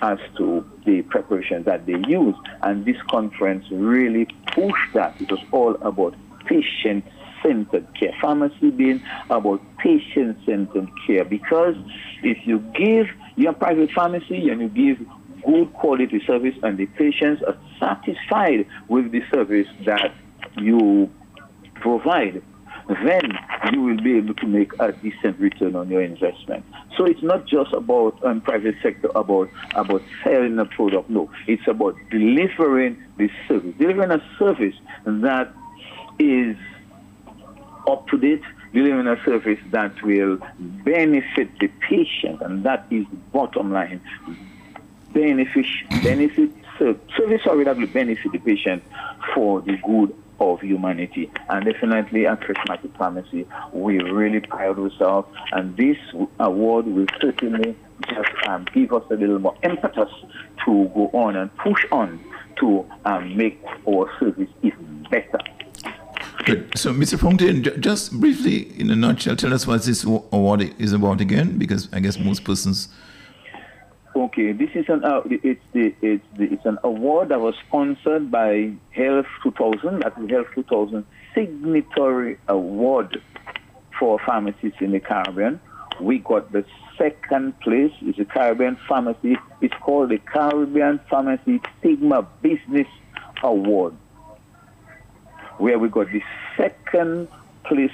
as 0.02 0.18
to 0.36 0.68
the 0.84 1.02
preparation 1.02 1.62
that 1.62 1.86
they 1.86 1.96
use. 2.08 2.34
And 2.62 2.84
this 2.84 2.96
conference 3.08 3.64
really 3.70 4.26
pushed 4.46 4.92
that. 4.94 5.14
It 5.20 5.30
was 5.30 5.38
all 5.52 5.76
about 5.76 6.16
patient 6.46 7.04
centered 7.42 7.86
care. 7.98 8.14
Pharmacy 8.20 8.70
being 8.70 9.02
about 9.30 9.60
patient 9.78 10.38
centered 10.46 10.88
care 11.06 11.24
because 11.24 11.76
if 12.22 12.38
you 12.46 12.58
give 12.74 13.06
your 13.36 13.52
private 13.52 13.90
pharmacy 13.92 14.48
and 14.48 14.60
you 14.60 14.68
give 14.68 15.06
good 15.44 15.72
quality 15.74 16.22
service 16.26 16.54
and 16.62 16.78
the 16.78 16.86
patients 16.86 17.42
are 17.46 17.56
satisfied 17.80 18.66
with 18.88 19.10
the 19.12 19.22
service 19.32 19.66
that 19.84 20.14
you 20.58 21.10
provide, 21.76 22.42
then 23.04 23.38
you 23.72 23.80
will 23.80 24.00
be 24.02 24.16
able 24.16 24.34
to 24.34 24.46
make 24.46 24.72
a 24.80 24.92
decent 24.92 25.38
return 25.38 25.76
on 25.76 25.88
your 25.88 26.02
investment. 26.02 26.64
So 26.96 27.04
it's 27.04 27.22
not 27.22 27.46
just 27.46 27.72
about 27.72 28.22
um, 28.24 28.40
private 28.40 28.74
sector 28.82 29.08
about 29.14 29.50
about 29.74 30.02
selling 30.24 30.58
a 30.58 30.64
product. 30.64 31.08
No, 31.08 31.30
it's 31.46 31.66
about 31.66 31.96
delivering 32.10 33.02
the 33.18 33.30
service, 33.48 33.74
delivering 33.78 34.10
a 34.10 34.22
service 34.38 34.74
that 35.06 35.52
is 36.18 36.56
up 37.88 38.08
to 38.08 38.18
date, 38.18 38.42
delivering 38.72 39.06
a 39.06 39.22
service 39.24 39.58
that 39.70 40.02
will 40.02 40.38
benefit 40.84 41.50
the 41.60 41.68
patient, 41.88 42.40
and 42.42 42.64
that 42.64 42.86
is 42.90 43.04
the 43.10 43.16
bottom 43.32 43.72
line. 43.72 44.00
Benefit, 45.12 45.66
benefit 46.02 46.50
service 46.78 47.42
or 47.46 47.62
that 47.64 47.76
will 47.76 47.86
benefit 47.86 48.32
the 48.32 48.38
patient 48.38 48.82
for 49.34 49.60
the 49.60 49.76
good 49.84 50.14
of 50.40 50.60
humanity. 50.60 51.30
And 51.48 51.64
definitely 51.64 52.26
at 52.26 52.40
Market 52.68 52.96
Pharmacy, 52.96 53.46
we 53.72 53.98
really 54.00 54.40
pride 54.40 54.78
ourselves, 54.78 55.28
and 55.52 55.76
this 55.76 55.96
award 56.40 56.86
will 56.86 57.06
certainly 57.20 57.76
just 58.08 58.48
um, 58.48 58.66
give 58.74 58.92
us 58.92 59.04
a 59.10 59.14
little 59.14 59.38
more 59.38 59.56
impetus 59.62 60.10
to 60.64 60.90
go 60.94 61.10
on 61.12 61.36
and 61.36 61.56
push 61.58 61.84
on 61.92 62.22
to 62.58 62.84
um, 63.04 63.36
make 63.36 63.62
our 63.88 64.10
service 64.18 64.48
even 64.62 65.06
better. 65.10 65.38
Good. 66.44 66.76
So, 66.76 66.92
Mr. 66.92 67.18
Fontaine, 67.18 67.62
just 67.80 68.12
briefly, 68.18 68.78
in 68.80 68.90
a 68.90 68.96
nutshell, 68.96 69.36
tell 69.36 69.54
us 69.54 69.64
what 69.64 69.84
this 69.84 70.02
award 70.02 70.74
is 70.80 70.92
about 70.92 71.20
again, 71.20 71.56
because 71.56 71.88
I 71.92 72.00
guess 72.00 72.18
most 72.18 72.42
persons. 72.42 72.88
Okay, 74.16 74.50
this 74.52 74.70
is 74.74 74.86
an 74.88 75.04
uh, 75.04 75.22
it's 75.26 75.62
the 75.72 75.94
it's 76.02 76.24
the, 76.36 76.44
it's 76.52 76.66
an 76.66 76.78
award 76.82 77.28
that 77.28 77.40
was 77.40 77.54
sponsored 77.66 78.30
by 78.30 78.72
Health 78.90 79.26
2000. 79.44 80.00
That's 80.00 80.18
the 80.18 80.28
Health 80.28 80.48
2000 80.54 81.06
signatory 81.34 82.38
award 82.48 83.22
for 83.98 84.18
pharmacies 84.18 84.74
in 84.80 84.90
the 84.90 85.00
Caribbean. 85.00 85.60
We 86.00 86.18
got 86.18 86.50
the 86.50 86.64
second 86.98 87.58
place. 87.60 87.92
It's 88.02 88.18
a 88.18 88.24
Caribbean 88.24 88.76
pharmacy. 88.88 89.36
It's 89.60 89.74
called 89.80 90.10
the 90.10 90.18
Caribbean 90.18 91.00
Pharmacy 91.08 91.60
Stigma 91.78 92.26
Business 92.42 92.88
Award 93.42 93.94
where 95.58 95.78
we 95.78 95.88
got 95.88 96.10
the 96.10 96.22
second 96.56 97.28
place 97.64 97.90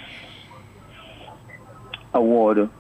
award 2.14 2.71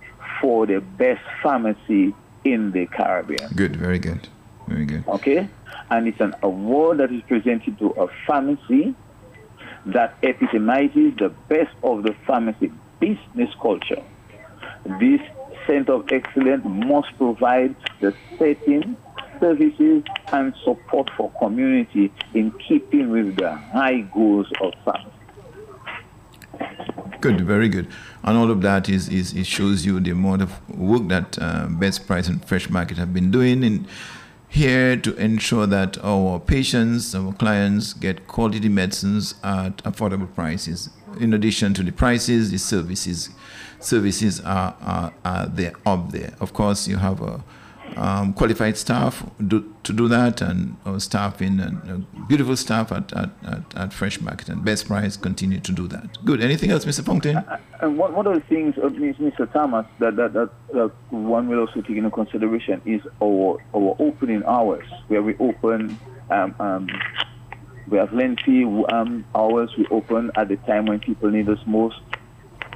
for 0.40 0.66
the 0.66 0.80
best 0.80 1.22
pharmacy 1.42 2.14
in 2.44 2.70
the 2.72 2.86
Caribbean. 2.86 3.50
Good, 3.54 3.76
very 3.76 3.98
good. 3.98 4.28
Very 4.66 4.84
good. 4.84 5.04
Okay? 5.08 5.48
And 5.90 6.08
it's 6.08 6.20
an 6.20 6.34
award 6.42 6.98
that 6.98 7.12
is 7.12 7.22
presented 7.22 7.78
to 7.78 7.90
a 7.90 8.08
pharmacy 8.26 8.94
that 9.86 10.16
epitomizes 10.22 11.16
the 11.16 11.30
best 11.48 11.74
of 11.82 12.02
the 12.02 12.14
pharmacy 12.26 12.70
business 13.00 13.50
culture. 13.60 14.02
This 15.00 15.20
Center 15.66 15.94
of 15.94 16.12
Excellence 16.12 16.64
must 16.64 17.16
provide 17.16 17.74
the 18.00 18.14
setting 18.38 18.96
services 19.40 20.02
and 20.32 20.54
support 20.64 21.10
for 21.16 21.30
community 21.38 22.12
in 22.34 22.50
keeping 22.52 23.10
with 23.10 23.36
the 23.36 23.54
high 23.54 24.00
goals 24.00 24.46
of 24.60 24.72
science. 24.84 25.08
Good, 27.20 27.40
very 27.40 27.68
good. 27.68 27.88
And 28.22 28.36
all 28.36 28.50
of 28.50 28.62
that 28.62 28.88
is, 28.88 29.08
is 29.08 29.32
it 29.32 29.46
shows 29.46 29.84
you 29.84 29.98
the 29.98 30.10
amount 30.10 30.42
of 30.42 30.68
work 30.68 31.08
that 31.08 31.38
uh, 31.40 31.66
Best 31.68 32.06
Price 32.06 32.28
and 32.28 32.44
Fresh 32.44 32.70
Market 32.70 32.96
have 32.96 33.12
been 33.12 33.30
doing 33.30 33.64
in 33.64 33.86
here 34.48 34.96
to 34.96 35.14
ensure 35.16 35.66
that 35.66 35.98
our 36.02 36.38
patients, 36.38 37.14
our 37.14 37.32
clients 37.32 37.92
get 37.92 38.26
quality 38.28 38.68
medicines 38.68 39.34
at 39.42 39.78
affordable 39.78 40.32
prices. 40.34 40.90
In 41.20 41.34
addition 41.34 41.74
to 41.74 41.82
the 41.82 41.92
prices, 41.92 42.50
the 42.50 42.58
services 42.58 43.30
services 43.80 44.40
are, 44.40 44.76
are, 44.80 45.12
are 45.24 45.46
there 45.46 45.72
up 45.86 46.10
there. 46.10 46.34
Of 46.40 46.52
course, 46.52 46.88
you 46.88 46.96
have 46.96 47.20
a 47.22 47.42
um, 47.96 48.32
qualified 48.32 48.76
staff 48.76 49.24
do, 49.46 49.74
to 49.82 49.92
do 49.92 50.08
that, 50.08 50.40
and 50.40 50.76
our 50.84 51.00
staff 51.00 51.40
in 51.40 51.60
and 51.60 51.90
uh, 51.90 52.22
beautiful 52.26 52.56
staff 52.56 52.92
at, 52.92 53.12
at, 53.12 53.30
at, 53.44 53.62
at, 53.76 53.92
Fresh 53.92 54.20
Market 54.20 54.48
and 54.48 54.64
Best 54.64 54.86
Price 54.86 55.16
continue 55.16 55.60
to 55.60 55.72
do 55.72 55.88
that. 55.88 56.24
Good. 56.24 56.42
Anything 56.42 56.70
else, 56.70 56.84
Mr. 56.84 57.04
Fontaine? 57.04 57.36
Uh, 57.36 57.58
and 57.80 57.98
one, 57.98 58.26
of 58.26 58.34
the 58.34 58.40
things, 58.48 58.76
uh, 58.78 58.88
Mr. 58.88 59.50
Thomas, 59.52 59.86
that, 59.98 60.16
that, 60.16 60.32
that, 60.34 60.50
that 60.72 60.92
one 61.10 61.48
will 61.48 61.60
also 61.60 61.80
take 61.80 61.96
into 61.96 62.10
consideration 62.10 62.80
is 62.84 63.02
our 63.22 63.58
our 63.74 63.96
opening 63.98 64.42
hours, 64.44 64.86
where 65.08 65.22
we 65.22 65.36
open. 65.38 65.98
Um, 66.30 66.54
um, 66.58 66.88
we 67.88 67.96
have 67.96 68.12
lengthy 68.12 68.64
um, 68.92 69.24
hours. 69.34 69.70
We 69.78 69.86
open 69.90 70.30
at 70.36 70.48
the 70.48 70.56
time 70.58 70.84
when 70.84 71.00
people 71.00 71.30
need 71.30 71.48
us 71.48 71.58
most. 71.64 71.98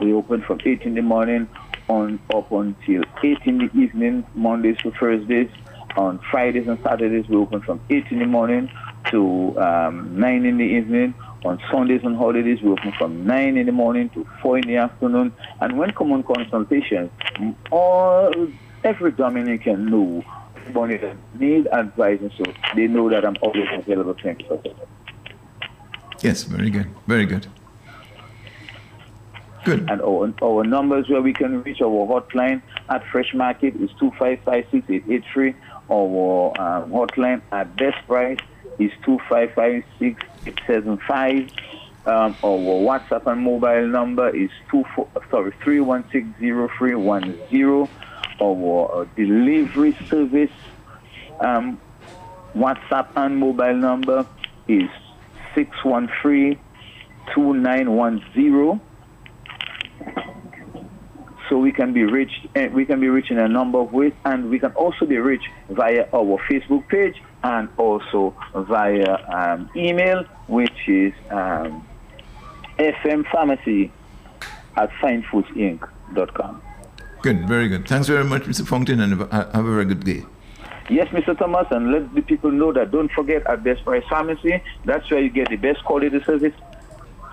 We 0.01 0.15
open 0.15 0.41
from 0.43 0.61
8 0.65 0.83
in 0.83 0.95
the 0.95 1.03
morning 1.03 1.49
on 1.93 2.19
up 2.35 2.51
until 2.51 3.03
8 3.23 3.39
in 3.45 3.59
the 3.59 3.71
evening, 3.79 4.25
Mondays 4.35 4.79
to 4.79 4.91
Thursdays. 4.93 5.51
On 5.97 6.19
Fridays 6.31 6.67
and 6.67 6.79
Saturdays, 6.83 7.29
we 7.29 7.37
open 7.37 7.61
from 7.61 7.79
8 7.91 8.07
in 8.11 8.19
the 8.21 8.27
morning 8.27 8.71
to 9.11 9.59
um, 9.61 10.19
9 10.19 10.47
in 10.47 10.57
the 10.57 10.65
evening. 10.65 11.15
On 11.45 11.61
Sundays 11.71 12.01
and 12.03 12.17
holidays, 12.17 12.63
we 12.63 12.71
open 12.71 12.93
from 12.99 13.27
9 13.27 13.57
in 13.59 13.67
the 13.67 13.73
morning 13.73 14.09
to 14.11 14.27
4 14.41 14.59
in 14.59 14.69
the 14.69 14.77
afternoon. 14.77 15.33
And 15.61 15.79
when 15.79 15.91
common 15.93 16.23
consultations, 16.23 17.11
all 17.71 18.33
every 18.85 19.13
Dominican 19.13 19.87
know 19.87 20.25
that 20.73 21.17
need 21.39 21.67
advising, 21.67 22.31
so 22.39 22.45
they 22.75 22.87
know 22.87 23.11
that 23.11 23.25
I'm 23.27 23.37
always 23.43 23.69
available 23.75 24.15
24 24.15 24.61
7. 24.63 24.77
Yes, 26.21 26.45
very 26.45 26.71
good. 26.71 26.89
Very 27.07 27.27
good. 27.27 27.49
Good. 29.65 29.91
And 29.91 30.01
our, 30.03 30.33
our 30.43 30.65
numbers 30.65 31.09
where 31.09 31.23
we 31.23 31.33
can 31.33 31.63
reach 31.63 31.81
our 31.81 32.07
hotline 32.07 32.61
at 32.89 33.05
Fresh 33.07 33.33
Market 33.35 33.75
is 33.77 33.91
2556883. 34.01 35.55
Our 35.91 36.53
uh, 36.59 36.85
hotline 36.87 37.43
at 37.53 37.77
Best 37.77 37.99
Price 38.07 38.39
is 38.79 38.91
2556875. 39.07 41.51
Um, 42.05 42.35
our 42.43 42.59
WhatsApp 42.59 43.29
and 43.29 43.43
mobile 43.43 43.87
number 43.87 44.29
is 44.35 44.51
two 44.69 44.83
four, 44.97 45.07
sorry 45.31 45.53
3160310. 45.65 47.89
Our 48.41 48.93
uh, 48.93 49.05
delivery 49.15 49.97
service 50.11 50.51
um, 51.39 51.79
WhatsApp 52.57 53.07
and 53.15 53.39
mobile 53.39 53.77
number 53.77 54.27
is 54.67 54.91
613 55.55 56.59
2910 57.33 58.81
So 61.49 61.59
we 61.59 61.73
can 61.73 61.93
be 61.93 62.05
reached. 62.05 62.47
eh, 62.55 62.69
We 62.69 62.85
can 62.87 63.01
be 63.01 63.09
reached 63.09 63.31
in 63.31 63.39
a 63.39 63.49
number 63.49 63.79
of 63.79 63.93
ways, 63.93 64.13
and 64.25 64.49
we 64.49 64.59
can 64.59 64.73
also 64.73 65.05
be 65.07 65.19
reached 65.19 65.49
via 65.71 66.07
our 66.15 66.39
Facebook 66.49 66.89
page 66.89 67.21
and 67.43 67.69
also 67.77 68.35
via 68.55 69.17
um, 69.29 69.69
email, 69.77 70.25
which 70.47 70.89
is 70.89 71.13
um, 71.31 71.87
fmpharmacy 72.79 73.91
at 74.77 74.91
finefoodsinc.com. 75.03 76.63
Good, 77.23 77.47
very 77.47 77.69
good. 77.69 77.87
Thanks 77.87 78.09
very 78.09 78.25
much, 78.25 78.43
Mr. 78.45 78.67
Fountain, 78.67 79.01
and 79.01 79.13
have 79.13 79.33
a 79.33 79.51
have 79.57 79.67
a 79.67 79.73
very 79.75 79.85
good 79.85 80.05
day. 80.05 80.25
Yes, 80.91 81.09
Mr. 81.09 81.39
Thomas, 81.39 81.67
and 81.71 81.93
let 81.93 82.13
the 82.15 82.23
people 82.23 82.51
know 82.51 82.73
that 82.73 82.91
don't 82.91 83.11
forget 83.13 83.47
at 83.47 83.63
Best 83.63 83.85
Price 83.85 84.03
Pharmacy, 84.11 84.61
that's 84.85 85.09
where 85.11 85.21
you 85.21 85.31
get 85.31 85.49
the 85.49 85.57
best 85.57 85.85
quality 85.85 86.21
service 86.25 86.53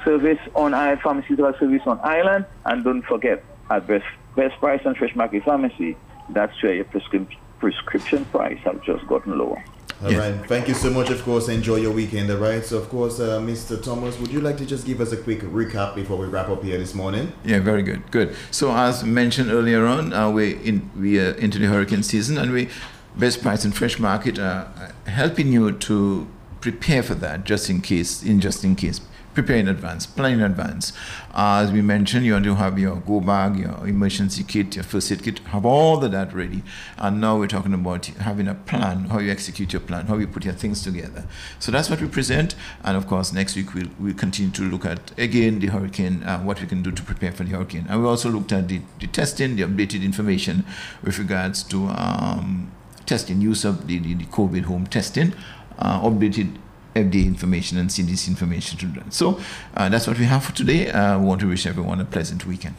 service 0.03 0.39
on 0.55 0.73
Island 0.73 1.01
pharmaceutical 1.01 1.53
service 1.59 1.81
on 1.85 1.99
Island, 2.03 2.45
and 2.65 2.83
don't 2.83 3.03
forget 3.03 3.43
at 3.69 3.87
Best 3.87 4.05
Best 4.35 4.57
Price 4.59 4.81
and 4.85 4.95
Fresh 4.95 5.15
Market 5.15 5.43
Pharmacy, 5.43 5.97
that's 6.29 6.61
where 6.63 6.73
your 6.73 6.85
prescription 6.85 7.37
prescription 7.59 8.23
price 8.25 8.57
have 8.59 8.81
just 8.83 9.05
gotten 9.07 9.37
lower. 9.37 9.61
All 10.01 10.13
right. 10.13 10.33
Thank 10.47 10.69
you 10.69 10.73
so 10.73 10.89
much. 10.89 11.09
Of 11.09 11.21
course, 11.23 11.49
enjoy 11.49 11.75
your 11.75 11.91
weekend. 11.91 12.31
All 12.31 12.37
right. 12.37 12.63
So, 12.63 12.77
of 12.77 12.87
course, 12.87 13.19
uh, 13.19 13.41
Mr. 13.41 13.83
Thomas, 13.83 14.17
would 14.17 14.31
you 14.31 14.39
like 14.39 14.55
to 14.59 14.65
just 14.65 14.85
give 14.85 15.01
us 15.01 15.11
a 15.11 15.17
quick 15.17 15.41
recap 15.41 15.93
before 15.93 16.15
we 16.15 16.25
wrap 16.25 16.47
up 16.47 16.63
here 16.63 16.77
this 16.77 16.95
morning? 16.95 17.33
Yeah, 17.43 17.59
very 17.59 17.83
good, 17.83 18.09
good. 18.09 18.33
So 18.49 18.71
as 18.71 19.03
mentioned 19.03 19.51
earlier 19.51 19.85
on, 19.85 20.13
uh, 20.13 20.31
we 20.31 20.53
in 20.63 20.89
we 20.97 21.19
are 21.19 21.31
into 21.31 21.59
the 21.59 21.67
hurricane 21.67 22.03
season, 22.03 22.37
and 22.37 22.53
we 22.53 22.69
Best 23.17 23.41
Price 23.41 23.65
and 23.65 23.75
Fresh 23.75 23.99
Market 23.99 24.39
are 24.39 24.93
helping 25.05 25.51
you 25.51 25.73
to 25.73 26.27
prepare 26.61 27.03
for 27.03 27.15
that, 27.15 27.43
just 27.43 27.69
in 27.69 27.81
case, 27.81 28.23
in 28.23 28.39
just 28.39 28.63
in 28.63 28.75
case. 28.77 29.01
Prepare 29.33 29.57
in 29.57 29.67
advance, 29.67 30.05
plan 30.05 30.33
in 30.33 30.41
advance. 30.41 30.91
Uh, 31.33 31.61
as 31.63 31.71
we 31.71 31.81
mentioned, 31.81 32.25
you 32.25 32.33
want 32.33 32.45
to 32.45 32.55
have 32.55 32.79
your 32.79 32.95
go 32.95 33.19
bag, 33.19 33.57
your 33.57 33.87
emergency 33.87 34.43
kit, 34.43 34.75
your 34.75 34.83
first 34.83 35.11
aid 35.11 35.23
kit, 35.23 35.39
have 35.39 35.65
all 35.65 36.03
of 36.03 36.11
that 36.11 36.33
ready. 36.33 36.63
And 36.97 37.21
now 37.21 37.37
we're 37.37 37.47
talking 37.47 37.73
about 37.73 38.07
having 38.07 38.47
a 38.47 38.55
plan, 38.55 39.05
how 39.05 39.19
you 39.19 39.31
execute 39.31 39.71
your 39.71 39.81
plan, 39.81 40.07
how 40.07 40.17
you 40.17 40.27
put 40.27 40.45
your 40.45 40.55
things 40.55 40.81
together. 40.81 41.25
So 41.59 41.71
that's 41.71 41.89
what 41.89 42.01
we 42.01 42.07
present. 42.07 42.55
And 42.83 42.97
of 42.97 43.07
course, 43.07 43.31
next 43.31 43.55
week 43.55 43.73
we'll, 43.75 43.89
we'll 43.99 44.15
continue 44.15 44.51
to 44.51 44.63
look 44.63 44.85
at 44.85 45.17
again 45.19 45.59
the 45.59 45.67
hurricane, 45.67 46.23
uh, 46.23 46.39
what 46.39 46.59
we 46.59 46.67
can 46.67 46.81
do 46.81 46.91
to 46.91 47.03
prepare 47.03 47.31
for 47.31 47.43
the 47.43 47.51
hurricane. 47.51 47.85
And 47.87 48.01
we 48.01 48.07
also 48.07 48.29
looked 48.29 48.51
at 48.51 48.67
the, 48.67 48.81
the 48.99 49.07
testing, 49.07 49.55
the 49.55 49.63
updated 49.63 50.03
information 50.03 50.65
with 51.03 51.19
regards 51.19 51.63
to 51.63 51.87
um, 51.87 52.71
testing, 53.05 53.41
use 53.41 53.63
of 53.63 53.87
the, 53.87 53.99
the, 53.99 54.15
the 54.15 54.25
COVID 54.25 54.63
home 54.63 54.87
testing, 54.87 55.33
uh, 55.77 56.01
updated 56.01 56.57
FDA 57.03 57.25
information 57.25 57.77
and 57.77 57.89
CDC 57.89 58.27
information 58.27 58.77
to 58.79 58.85
that. 58.99 59.13
So 59.13 59.39
uh, 59.75 59.89
that's 59.89 60.07
what 60.07 60.17
we 60.17 60.25
have 60.25 60.43
for 60.43 60.53
today. 60.53 60.89
Uh, 60.89 61.19
we 61.19 61.25
want 61.25 61.41
to 61.41 61.47
wish 61.47 61.65
everyone 61.65 61.99
a 62.01 62.05
pleasant 62.05 62.45
weekend. 62.45 62.75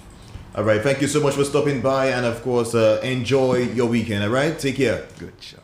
All 0.57 0.65
right. 0.65 0.83
Thank 0.83 1.01
you 1.01 1.07
so 1.07 1.21
much 1.21 1.35
for 1.35 1.45
stopping 1.45 1.81
by, 1.81 2.07
and 2.07 2.27
of 2.27 2.43
course, 2.43 2.75
uh, 2.75 3.01
enjoy 3.03 3.59
your 3.75 3.87
weekend. 3.87 4.25
All 4.25 4.31
right. 4.31 4.59
Take 4.59 4.77
care. 4.77 5.07
Good 5.19 5.41
job. 5.41 5.61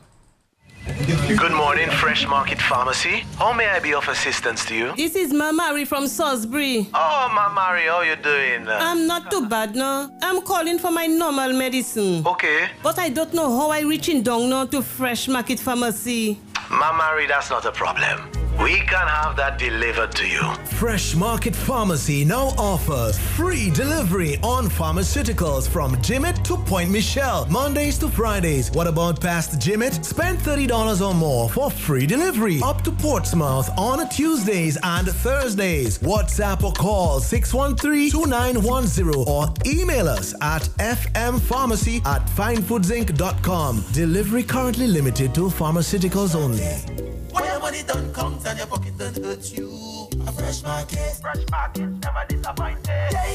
Good 0.87 1.53
morning, 1.53 1.91
Fresh 1.91 2.29
Market 2.29 2.63
Pharmacy. 2.63 3.25
How 3.39 3.53
may 3.53 3.67
I 3.67 3.81
be 3.81 3.93
of 3.93 4.07
assistance 4.07 4.65
to 4.67 4.75
you? 4.77 4.95
This 4.97 5.17
is 5.17 5.33
Mamari 5.33 5.85
from 5.85 6.07
Salisbury. 6.07 6.89
Oh, 6.95 7.29
Mamari, 7.33 7.89
how 7.89 8.03
you 8.03 8.15
doing? 8.15 8.69
I'm 8.69 9.09
not 9.09 9.29
too 9.29 9.49
bad 9.49 9.75
no. 9.75 10.09
I'm 10.23 10.41
calling 10.43 10.79
for 10.79 10.93
my 10.93 11.07
normal 11.07 11.53
medicine. 11.53 12.25
Okay. 12.25 12.69
But 12.85 13.01
I 13.01 13.09
don't 13.09 13.35
know 13.35 13.59
how 13.59 13.71
I 13.71 13.81
reach 13.81 14.09
in 14.09 14.23
Dongno 14.23 14.71
to 14.71 14.81
Fresh 14.81 15.27
Market 15.27 15.59
Pharmacy. 15.59 16.39
Mamari, 16.69 17.27
that's 17.27 17.51
not 17.51 17.65
a 17.67 17.73
problem. 17.73 18.46
We 18.63 18.77
can 18.81 19.07
have 19.07 19.37
that 19.37 19.59
delivered 19.59 20.13
to 20.13 20.27
you. 20.27 20.41
Fresh 20.79 21.15
Market 21.15 21.55
Pharmacy 21.55 22.25
now 22.25 22.47
offers 22.57 23.19
free 23.19 23.71
delivery 23.71 24.39
on 24.43 24.69
pharmaceuticals 24.69 25.69
from 25.69 25.95
Jimmit 25.97 26.43
to 26.45 26.57
Pointe 26.57 26.91
Michel, 26.91 27.45
Mondays 27.51 27.99
to 27.99 28.09
Fridays. 28.09 28.71
What 28.71 28.87
about 28.87 29.21
past 29.21 29.59
Jimmit? 29.59 30.03
Spend 30.05 30.39
$30 30.39 31.07
or 31.07 31.15
more 31.15 31.51
for 31.51 31.71
free 31.71 32.07
delivery 32.07 32.61
up 32.63 32.83
to 32.85 32.93
Portsmouth 32.93 33.69
on 33.79 34.09
Tuesdays 34.09 34.79
and 34.83 35.07
Thursdays. 35.07 35.99
WhatsApp 35.99 36.63
or 36.63 36.73
call 36.73 37.21
613-2910 37.21 39.27
or 39.27 39.53
email 39.67 40.09
us 40.09 40.35
at 40.41 40.63
fmpharmacy 40.79 42.05
at 42.07 42.25
finefoodsinc.com. 42.27 43.85
Delivery 43.93 44.43
currently 44.43 44.87
limited 44.87 45.35
to 45.35 45.49
pharmaceuticals 45.49 46.35
only. 46.35 47.26
When 47.37 47.45
your 47.45 47.61
money 47.61 47.83
don't 47.83 48.15
come 48.15 48.39
and 48.47 48.59
your 48.59 48.67
pocket 48.67 48.97
don't 48.97 49.23
hurt 49.23 49.53
you. 49.53 50.06
A 50.27 50.33
fresh 50.33 50.63
market. 50.63 50.99
Fresh 51.21 51.45
market, 51.51 51.89
never 52.03 52.25
disappointed. 52.29 52.87
Yeah, 52.89 53.27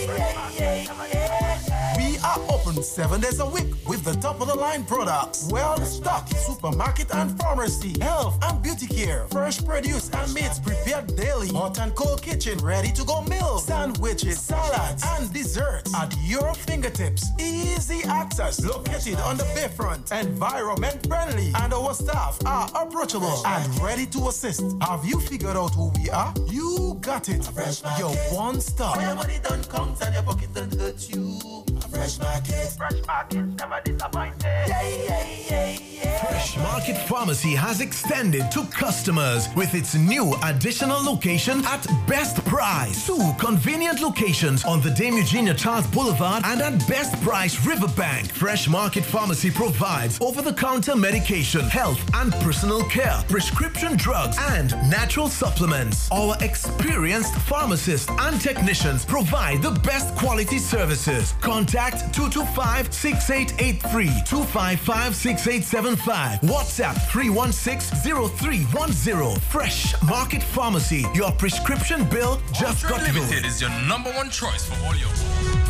yeah, 0.58 0.88
yeah, 1.14 1.98
We 1.98 2.18
are 2.20 2.40
open 2.54 2.82
seven 2.84 3.22
days 3.22 3.40
a 3.40 3.46
week 3.46 3.68
with 3.88 4.04
the 4.04 4.14
top 4.14 4.42
of 4.42 4.48
the 4.48 4.56
line 4.56 4.84
products. 4.84 5.48
Well 5.52 5.78
stocked 5.82 6.36
supermarket 6.38 7.14
and 7.14 7.38
pharmacy, 7.40 7.96
health 8.02 8.38
and 8.44 8.62
beauty 8.62 8.88
care, 8.88 9.28
fresh 9.32 9.64
produce 9.64 10.10
and 10.12 10.34
meats 10.34 10.60
prepared 10.60 11.16
daily, 11.16 11.50
hot 11.50 11.80
and 11.80 11.94
cold 11.96 12.22
kitchen 12.22 12.58
ready 12.60 12.92
to 12.94 13.04
go 13.04 13.22
meals, 13.24 13.66
sandwiches, 13.66 14.40
salads 14.40 15.04
and 15.08 15.32
desserts 15.34 15.94
at 15.96 16.14
your 16.24 16.54
fingertips. 16.54 17.30
Easy 17.40 18.04
access 18.06 18.64
located 18.64 19.16
on 19.20 19.38
the 19.38 19.44
bayfront, 19.56 20.12
environment 20.20 21.06
friendly, 21.08 21.52
and 21.62 21.74
our 21.74 21.94
staff 21.94 22.40
are 22.46 22.70
approachable 22.76 23.42
and 23.46 23.80
ready 23.82 24.06
to 24.06 24.28
assist. 24.28 24.64
Have 24.82 25.06
you 25.06 25.20
figured 25.20 25.58
out 25.58 25.74
who 25.74 25.92
we 26.02 26.10
are? 26.10 26.34
You 26.48 26.61
got 27.02 27.30
it. 27.30 27.44
Fresh 27.44 27.82
your 28.00 28.12
one 28.34 28.60
stop. 28.62 28.98
When 28.98 29.06
your 29.08 29.16
money 29.16 29.40
don't 29.44 29.68
come 29.70 29.96
and 30.04 30.14
your 30.14 30.24
pocket 30.24 30.54
don't 30.54 30.74
hurt 30.76 31.10
you. 31.10 31.40
A 31.78 31.82
fresh 31.90 32.20
market. 32.20 32.74
Fresh 32.78 33.06
market, 33.08 33.46
never 33.60 33.82
disappointed. 33.84 34.44
Yeah, 34.44 34.82
yeah, 34.82 35.28
yeah. 35.50 35.91
Fresh 36.02 36.58
Market 36.58 36.98
Pharmacy 36.98 37.54
has 37.54 37.80
extended 37.80 38.50
to 38.52 38.66
customers 38.66 39.48
with 39.56 39.76
its 39.76 39.94
new 39.94 40.34
additional 40.44 41.00
location 41.04 41.64
at 41.66 41.86
Best 42.08 42.44
Price. 42.46 43.06
Two 43.06 43.32
convenient 43.38 44.02
locations 44.02 44.66
on 44.66 44.82
the 44.82 44.90
Dame 44.90 45.18
Eugenia 45.18 45.54
Charles 45.54 45.86
Boulevard 45.88 46.44
and 46.46 46.60
at 46.62 46.88
Best 46.88 47.22
Price 47.22 47.64
Riverbank. 47.66 48.32
Fresh 48.32 48.68
Market 48.68 49.06
Pharmacy 49.06 49.52
provides 49.52 50.18
over-the-counter 50.22 50.96
medication, 50.96 51.62
health 51.62 52.02
and 52.16 52.34
personal 52.42 52.84
care, 52.86 53.24
prescription 53.30 53.96
drugs, 53.96 54.38
and 54.50 54.72
natural 54.90 55.28
supplements. 55.28 56.10
Our 56.12 56.36
experienced 56.42 57.36
pharmacists 57.36 58.10
and 58.10 58.42
technicians 58.42 59.06
provide 59.06 59.62
the 59.62 59.70
best 59.72 60.16
quality 60.16 60.58
services. 60.58 61.36
Contact 61.42 62.12
225-6883, 62.16 64.26
255-6875, 65.96 66.40
WhatsApp 66.42 66.96
316-0310. 67.10 69.40
Fresh 69.42 70.02
Market 70.04 70.44
Pharmacy. 70.44 71.06
Your 71.14 71.32
prescription 71.34 72.06
bill 72.10 72.40
just 72.54 72.84
got 72.84 73.00
Ultra 73.00 73.14
Limited 73.14 73.44
good. 73.44 73.46
is 73.46 73.62
your 73.62 73.72
number 73.88 74.12
one 74.12 74.30
choice 74.30 74.66
for 74.66 74.76
all 74.86 74.96
your. 74.96 75.61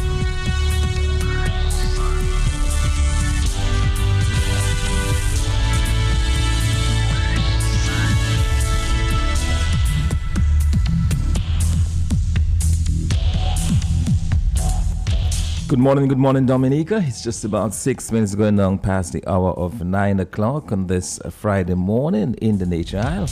Good 15.71 15.79
morning, 15.79 16.09
good 16.09 16.17
morning, 16.17 16.45
Dominica. 16.45 17.01
It's 17.07 17.23
just 17.23 17.45
about 17.45 17.73
six 17.73 18.11
minutes 18.11 18.35
going 18.35 18.59
on 18.59 18.77
past 18.77 19.13
the 19.13 19.25
hour 19.25 19.51
of 19.51 19.81
nine 19.81 20.19
o'clock 20.19 20.73
on 20.73 20.87
this 20.87 21.17
uh, 21.21 21.29
Friday 21.29 21.75
morning 21.75 22.33
in 22.41 22.57
the 22.57 22.65
Nature 22.65 22.97
Isle. 22.97 23.29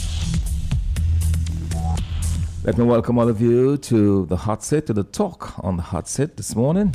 Let 2.64 2.78
me 2.78 2.84
welcome 2.84 3.18
all 3.18 3.28
of 3.28 3.42
you 3.42 3.76
to 3.76 4.24
the 4.24 4.36
hot 4.36 4.64
seat, 4.64 4.86
to 4.86 4.94
the 4.94 5.04
talk 5.04 5.52
on 5.62 5.76
the 5.76 5.82
hot 5.82 6.08
seat 6.08 6.38
this 6.38 6.56
morning. 6.56 6.94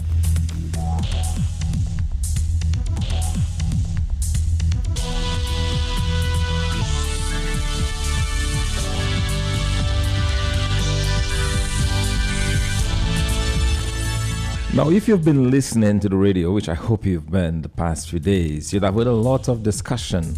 Now, 14.75 14.89
if 14.89 15.07
you've 15.07 15.23
been 15.23 15.49
listening 15.51 16.01
to 16.01 16.09
the 16.09 16.17
radio, 16.17 16.51
which 16.51 16.67
I 16.67 16.73
hope 16.73 17.05
you've 17.05 17.31
been 17.31 17.61
the 17.61 17.69
past 17.69 18.09
few 18.09 18.19
days, 18.19 18.73
you'd 18.73 18.83
have 18.83 18.95
heard 18.95 19.07
a 19.07 19.13
lot 19.13 19.47
of 19.47 19.63
discussion 19.63 20.35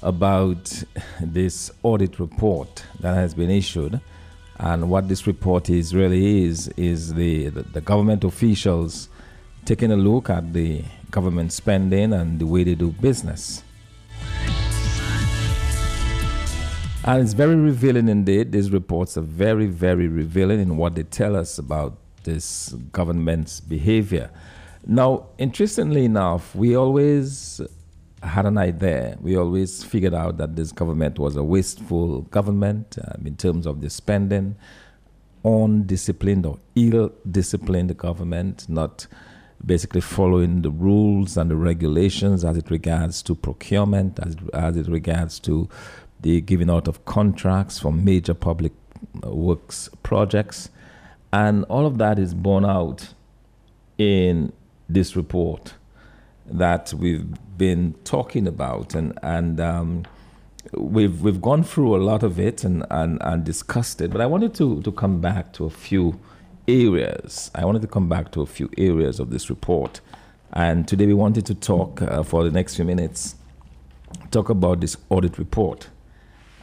about 0.00 0.84
this 1.20 1.72
audit 1.82 2.20
report 2.20 2.84
that 3.00 3.14
has 3.14 3.34
been 3.34 3.50
issued. 3.50 4.00
And 4.60 4.88
what 4.88 5.08
this 5.08 5.26
report 5.26 5.70
is 5.70 5.92
really 5.92 6.44
is, 6.44 6.68
is 6.76 7.14
the, 7.14 7.48
the, 7.48 7.62
the 7.64 7.80
government 7.80 8.22
officials 8.22 9.08
taking 9.64 9.90
a 9.90 9.96
look 9.96 10.30
at 10.30 10.52
the 10.52 10.84
government 11.10 11.52
spending 11.52 12.12
and 12.12 12.38
the 12.38 12.46
way 12.46 12.62
they 12.62 12.76
do 12.76 12.92
business. 12.92 13.64
And 17.02 17.20
it's 17.20 17.32
very 17.32 17.56
revealing 17.56 18.08
indeed. 18.08 18.52
These 18.52 18.70
reports 18.70 19.18
are 19.18 19.22
very, 19.22 19.66
very 19.66 20.06
revealing 20.06 20.60
in 20.60 20.76
what 20.76 20.94
they 20.94 21.02
tell 21.02 21.34
us 21.34 21.58
about 21.58 22.03
this 22.24 22.74
government's 22.92 23.60
behavior. 23.60 24.30
Now, 24.86 25.26
interestingly 25.38 26.04
enough, 26.04 26.54
we 26.54 26.76
always 26.76 27.60
had 28.22 28.46
an 28.46 28.58
idea. 28.58 29.16
We 29.20 29.36
always 29.36 29.82
figured 29.82 30.14
out 30.14 30.36
that 30.38 30.56
this 30.56 30.72
government 30.72 31.18
was 31.18 31.36
a 31.36 31.42
wasteful 31.42 32.22
government 32.22 32.98
um, 33.06 33.26
in 33.26 33.36
terms 33.36 33.66
of 33.66 33.80
the 33.80 33.90
spending, 33.90 34.56
undisciplined 35.44 36.46
or 36.46 36.58
ill-disciplined 36.74 37.96
government, 37.96 38.68
not 38.68 39.06
basically 39.64 40.00
following 40.00 40.62
the 40.62 40.70
rules 40.70 41.36
and 41.36 41.50
the 41.50 41.56
regulations 41.56 42.44
as 42.44 42.56
it 42.56 42.70
regards 42.70 43.22
to 43.22 43.34
procurement, 43.34 44.18
as, 44.20 44.36
as 44.52 44.76
it 44.76 44.88
regards 44.88 45.38
to 45.40 45.68
the 46.20 46.40
giving 46.40 46.70
out 46.70 46.88
of 46.88 47.04
contracts 47.04 47.78
for 47.78 47.92
major 47.92 48.34
public 48.34 48.72
uh, 49.24 49.30
works 49.30 49.88
projects. 50.02 50.70
And 51.34 51.64
all 51.64 51.84
of 51.84 51.98
that 51.98 52.20
is 52.20 52.32
borne 52.32 52.64
out 52.64 53.08
in 53.98 54.52
this 54.88 55.16
report 55.16 55.74
that 56.46 56.94
we've 56.94 57.26
been 57.58 57.94
talking 58.04 58.46
about, 58.46 58.94
and 58.94 59.18
and 59.20 59.58
um, 59.58 60.04
we've 60.74 61.22
we've 61.22 61.42
gone 61.42 61.64
through 61.64 61.96
a 61.96 62.02
lot 62.10 62.22
of 62.22 62.38
it 62.38 62.62
and, 62.62 62.86
and, 62.88 63.18
and 63.20 63.42
discussed 63.42 64.00
it. 64.00 64.12
But 64.12 64.20
I 64.20 64.26
wanted 64.26 64.54
to 64.54 64.80
to 64.82 64.92
come 64.92 65.20
back 65.20 65.52
to 65.54 65.64
a 65.64 65.70
few 65.70 66.20
areas. 66.68 67.50
I 67.52 67.64
wanted 67.64 67.82
to 67.82 67.88
come 67.88 68.08
back 68.08 68.30
to 68.32 68.40
a 68.40 68.46
few 68.46 68.70
areas 68.78 69.18
of 69.18 69.30
this 69.30 69.50
report, 69.50 70.00
and 70.52 70.86
today 70.86 71.06
we 71.06 71.14
wanted 71.14 71.46
to 71.46 71.54
talk 71.56 72.00
uh, 72.00 72.22
for 72.22 72.44
the 72.44 72.52
next 72.52 72.76
few 72.76 72.84
minutes, 72.84 73.34
talk 74.30 74.50
about 74.50 74.78
this 74.78 74.96
audit 75.10 75.36
report 75.38 75.88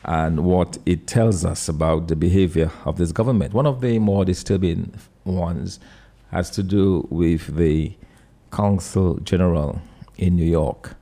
and 0.03 0.43
what 0.43 0.77
it 0.85 1.07
tells 1.07 1.45
us 1.45 1.69
about 1.69 2.07
the 2.07 2.15
behavior 2.15 2.71
of 2.85 2.97
this 2.97 3.11
government. 3.11 3.53
One 3.53 3.67
of 3.67 3.81
the 3.81 3.99
more 3.99 4.25
disturbing 4.25 4.93
ones 5.23 5.79
has 6.31 6.49
to 6.51 6.63
do 6.63 7.07
with 7.09 7.55
the 7.55 7.95
Consul 8.49 9.17
General 9.17 9.81
in 10.17 10.35
New 10.35 10.49
York, 10.49 10.95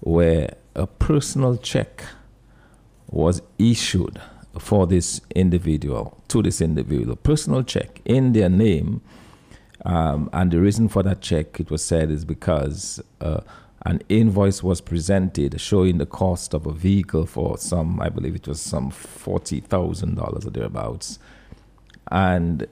where 0.00 0.54
a 0.74 0.86
personal 0.86 1.56
check 1.56 2.04
was 3.08 3.42
issued 3.58 4.20
for 4.58 4.86
this 4.86 5.20
individual, 5.34 6.22
to 6.28 6.42
this 6.42 6.60
individual, 6.60 7.16
personal 7.16 7.62
check 7.62 8.00
in 8.04 8.32
their 8.32 8.48
name. 8.48 9.00
Um, 9.84 10.28
and 10.32 10.50
the 10.50 10.60
reason 10.60 10.88
for 10.88 11.02
that 11.02 11.20
check, 11.20 11.58
it 11.60 11.70
was 11.70 11.82
said, 11.82 12.10
is 12.10 12.24
because 12.24 13.00
uh, 13.20 13.40
an 13.86 14.02
invoice 14.08 14.62
was 14.62 14.80
presented 14.80 15.58
showing 15.60 15.98
the 15.98 16.06
cost 16.06 16.54
of 16.54 16.66
a 16.66 16.72
vehicle 16.72 17.24
for 17.26 17.56
some, 17.56 18.00
I 18.00 18.10
believe 18.10 18.34
it 18.34 18.46
was 18.46 18.60
some 18.60 18.90
$40,000 18.90 20.46
or 20.46 20.50
thereabouts. 20.50 21.18
And 22.10 22.66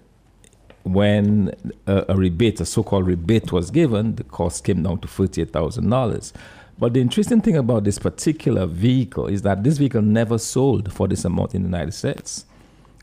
when 0.82 1.54
a, 1.86 2.04
a 2.10 2.16
rebate, 2.16 2.60
a 2.60 2.66
so 2.66 2.82
called 2.82 3.06
rebate, 3.06 3.52
was 3.52 3.70
given, 3.70 4.16
the 4.16 4.24
cost 4.24 4.64
came 4.64 4.82
down 4.82 5.00
to 5.00 5.08
$48,000. 5.08 6.32
But 6.78 6.94
the 6.94 7.00
interesting 7.00 7.40
thing 7.40 7.56
about 7.56 7.84
this 7.84 7.98
particular 7.98 8.66
vehicle 8.66 9.26
is 9.26 9.42
that 9.42 9.64
this 9.64 9.78
vehicle 9.78 10.02
never 10.02 10.38
sold 10.38 10.92
for 10.92 11.08
this 11.08 11.24
amount 11.24 11.54
in 11.54 11.62
the 11.62 11.68
United 11.68 11.92
States. 11.92 12.44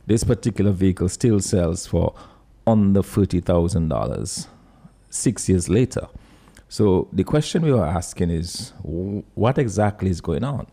This 0.06 0.24
particular 0.24 0.72
vehicle 0.72 1.10
still 1.10 1.40
sells 1.40 1.88
for 1.88 2.14
under 2.68 3.02
$30,000 3.02 4.48
six 5.10 5.50
years 5.50 5.70
later. 5.70 6.08
So 6.78 6.86
the 7.14 7.24
question 7.24 7.62
we 7.62 7.72
were 7.72 7.86
asking 7.86 8.32
is 8.32 8.74
what 8.82 9.58
exactly 9.58 10.10
is 10.10 10.20
going 10.20 10.44
on? 10.44 10.68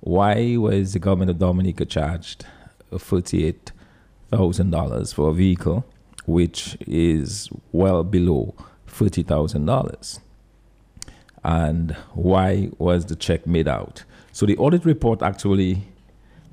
Why 0.00 0.56
was 0.56 0.94
the 0.94 0.98
government 0.98 1.30
of 1.30 1.38
Dominica 1.38 1.84
charged 1.84 2.46
$48,000 2.90 5.14
for 5.14 5.28
a 5.28 5.34
vehicle 5.34 5.84
which 6.24 6.78
is 6.86 7.50
well 7.70 8.02
below 8.02 8.54
$30,000? 8.88 10.20
And 11.44 11.92
why 12.14 12.70
was 12.78 13.04
the 13.04 13.14
check 13.14 13.46
made 13.46 13.68
out? 13.68 14.04
So 14.32 14.46
the 14.46 14.56
audit 14.56 14.86
report 14.86 15.20
actually 15.20 15.82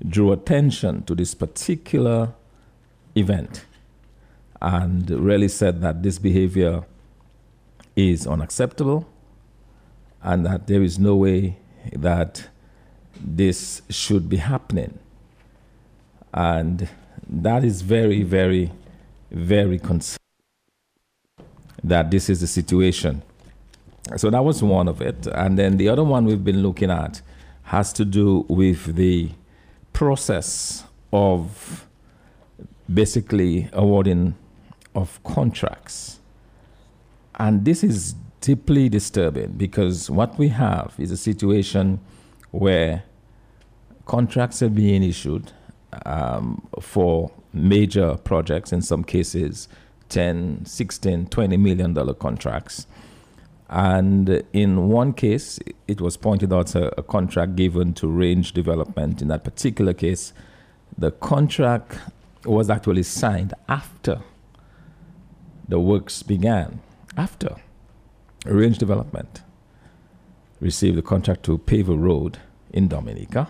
drew 0.05 0.33
attention 0.33 1.03
to 1.03 1.15
this 1.15 1.33
particular 1.33 2.33
event 3.15 3.63
and 4.61 5.09
really 5.09 5.47
said 5.47 5.79
that 5.79 6.03
this 6.03 6.19
behavior 6.19 6.83
is 7.95 8.25
unacceptable 8.27 9.07
and 10.21 10.45
that 10.45 10.67
there 10.67 10.81
is 10.81 10.97
no 10.97 11.15
way 11.15 11.57
that 11.91 12.47
this 13.19 13.81
should 13.89 14.29
be 14.29 14.37
happening. 14.37 14.97
And 16.33 16.89
that 17.27 17.63
is 17.63 17.81
very, 17.81 18.23
very, 18.23 18.71
very 19.31 19.79
concerning 19.79 20.17
that 21.83 22.09
this 22.09 22.29
is 22.29 22.39
the 22.41 22.47
situation. 22.47 23.21
So 24.15 24.29
that 24.29 24.43
was 24.43 24.63
one 24.63 24.87
of 24.87 25.01
it. 25.01 25.27
And 25.27 25.57
then 25.57 25.77
the 25.77 25.89
other 25.89 26.03
one 26.03 26.25
we've 26.25 26.43
been 26.43 26.63
looking 26.63 26.89
at 26.89 27.21
has 27.63 27.93
to 27.93 28.05
do 28.05 28.45
with 28.47 28.95
the 28.95 29.31
process 29.91 30.83
of 31.11 31.85
basically 32.91 33.69
awarding 33.73 34.35
of 34.95 35.23
contracts 35.23 36.19
and 37.35 37.65
this 37.65 37.83
is 37.83 38.15
deeply 38.41 38.89
disturbing 38.89 39.53
because 39.53 40.09
what 40.09 40.37
we 40.37 40.49
have 40.49 40.93
is 40.97 41.11
a 41.11 41.17
situation 41.17 41.99
where 42.51 43.03
contracts 44.05 44.61
are 44.61 44.69
being 44.69 45.01
issued 45.01 45.51
um, 46.05 46.67
for 46.81 47.31
major 47.53 48.17
projects, 48.17 48.73
in 48.73 48.81
some 48.81 49.03
cases 49.03 49.67
10, 50.09 50.65
16, 50.65 51.27
20 51.27 51.57
million 51.57 51.93
dollar 51.93 52.13
contracts. 52.13 52.85
And 53.69 54.43
in 54.51 54.89
one 54.89 55.13
case, 55.13 55.57
it 55.87 56.01
was 56.01 56.17
pointed 56.17 56.53
out 56.53 56.75
a, 56.75 56.99
a 56.99 57.03
contract 57.03 57.55
given 57.55 57.93
to 57.95 58.07
range 58.07 58.51
development. 58.51 59.21
In 59.21 59.29
that 59.29 59.43
particular 59.43 59.93
case, 59.93 60.33
the 60.97 61.11
contract 61.11 61.97
was 62.45 62.69
actually 62.69 63.03
signed 63.03 63.53
after 63.69 64.21
the 65.67 65.79
works 65.79 66.21
began 66.21 66.81
after 67.17 67.55
Range 68.45 68.77
Development 68.77 69.41
received 70.59 70.97
the 70.97 71.01
contract 71.01 71.43
to 71.43 71.57
pave 71.57 71.89
a 71.89 71.95
road 71.95 72.39
in 72.71 72.87
Dominica. 72.87 73.47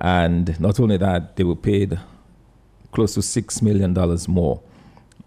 And 0.00 0.58
not 0.60 0.78
only 0.78 0.96
that, 0.98 1.36
they 1.36 1.44
were 1.44 1.56
paid 1.56 1.98
close 2.92 3.14
to 3.14 3.20
$6 3.20 3.62
million 3.62 3.94
more 4.28 4.60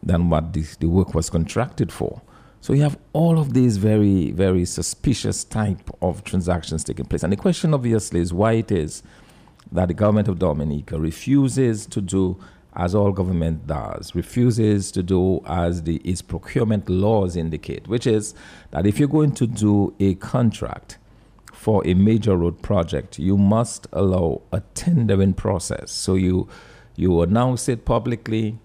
than 0.02 0.30
what 0.30 0.54
the, 0.54 0.66
the 0.80 0.88
work 0.88 1.14
was 1.14 1.30
contracted 1.30 1.92
for. 1.92 2.22
So 2.62 2.74
you 2.74 2.84
have 2.84 2.98
all 3.14 3.40
of 3.40 3.54
these 3.54 3.78
very, 3.78 4.32
very 4.32 4.66
suspicious 4.66 5.44
type 5.44 5.90
of 6.02 6.24
transactions 6.24 6.84
taking 6.84 7.06
place. 7.06 7.24
And 7.24 7.34
the 7.34 7.38
question 7.38 7.74
obviously 7.74 8.20
is 8.20 8.34
why 8.34 8.54
it 8.54 8.72
is 8.72 9.04
that 9.72 9.88
the 9.88 9.94
government 9.94 10.28
of 10.28 10.38
Dominica 10.38 11.00
refuses 11.00 11.86
to 11.88 12.02
do 12.02 12.38
as 12.76 12.96
all 12.96 13.12
government 13.12 13.68
does, 13.68 14.16
refuses 14.16 14.92
to 14.92 15.04
do 15.04 15.42
as 15.46 15.84
the 15.84 15.98
its 15.98 16.22
procurement 16.22 16.90
laws 16.90 17.36
indicate, 17.36 17.88
which 17.88 18.08
is 18.08 18.34
that 18.72 18.88
if 18.88 19.00
you're 19.00 19.10
going 19.10 19.34
to 19.34 19.48
do 19.48 19.94
a 20.00 20.16
contract 20.16 20.98
for 21.52 21.86
a 21.86 21.94
major 21.94 22.36
road 22.38 22.62
project, 22.62 23.20
you 23.20 23.38
must 23.38 23.88
allow 23.92 24.42
a 24.52 24.62
tendering 24.74 25.34
process. 25.34 25.92
So 25.92 26.16
you 26.16 26.48
you 26.96 27.22
announce 27.22 27.68
it 27.70 27.86
publicly, 27.86 28.58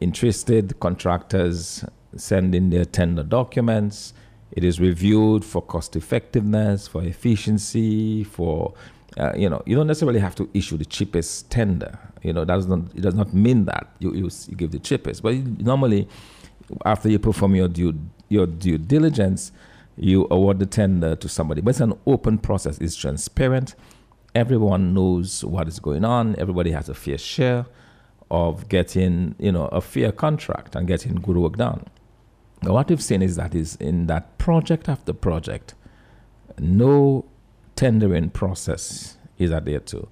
interested 0.00 0.78
contractors 0.80 1.84
send 2.16 2.54
in 2.54 2.70
their 2.70 2.84
tender 2.84 3.22
documents. 3.22 4.14
It 4.52 4.64
is 4.64 4.80
reviewed 4.80 5.44
for 5.44 5.62
cost 5.62 5.96
effectiveness, 5.96 6.86
for 6.86 7.02
efficiency, 7.02 8.22
for 8.24 8.74
uh, 9.18 9.32
you 9.36 9.48
know, 9.48 9.62
you 9.66 9.76
don't 9.76 9.86
necessarily 9.86 10.20
have 10.20 10.34
to 10.34 10.48
issue 10.54 10.76
the 10.76 10.84
cheapest 10.84 11.50
tender. 11.50 11.98
You 12.22 12.32
know, 12.32 12.44
that 12.44 12.66
not 12.68 12.80
it 12.94 13.00
does 13.00 13.14
not 13.14 13.32
mean 13.32 13.66
that 13.66 13.88
you, 13.98 14.12
you, 14.14 14.30
you 14.48 14.56
give 14.56 14.72
the 14.72 14.78
cheapest. 14.78 15.22
But 15.22 15.34
normally, 15.34 16.08
after 16.84 17.08
you 17.08 17.18
perform 17.18 17.54
your 17.54 17.68
due 17.68 17.94
your 18.28 18.46
due 18.46 18.78
diligence, 18.78 19.52
you 19.96 20.26
award 20.30 20.58
the 20.58 20.66
tender 20.66 21.14
to 21.16 21.28
somebody. 21.28 21.60
But 21.60 21.70
it's 21.70 21.80
an 21.80 21.98
open 22.06 22.38
process. 22.38 22.78
It's 22.78 22.96
transparent. 22.96 23.74
Everyone 24.34 24.94
knows 24.94 25.44
what 25.44 25.68
is 25.68 25.78
going 25.78 26.04
on. 26.04 26.34
Everybody 26.36 26.72
has 26.72 26.88
a 26.88 26.94
fair 26.94 27.18
share 27.18 27.66
of 28.30 28.68
getting, 28.68 29.36
you 29.38 29.52
know, 29.52 29.66
a 29.66 29.80
fair 29.80 30.10
contract 30.10 30.74
and 30.74 30.88
getting 30.88 31.14
good 31.16 31.36
work 31.36 31.56
done. 31.56 31.84
Now, 32.62 32.72
what 32.72 32.88
we've 32.88 33.02
seen 33.02 33.22
is 33.22 33.36
that 33.36 33.54
is 33.54 33.76
in 33.76 34.06
that 34.06 34.38
project 34.38 34.88
after 34.88 35.12
project, 35.12 35.74
no 36.58 37.26
tendering 37.76 38.30
process 38.30 39.16
is 39.38 39.52
adhered 39.52 39.86
to. 39.86 40.08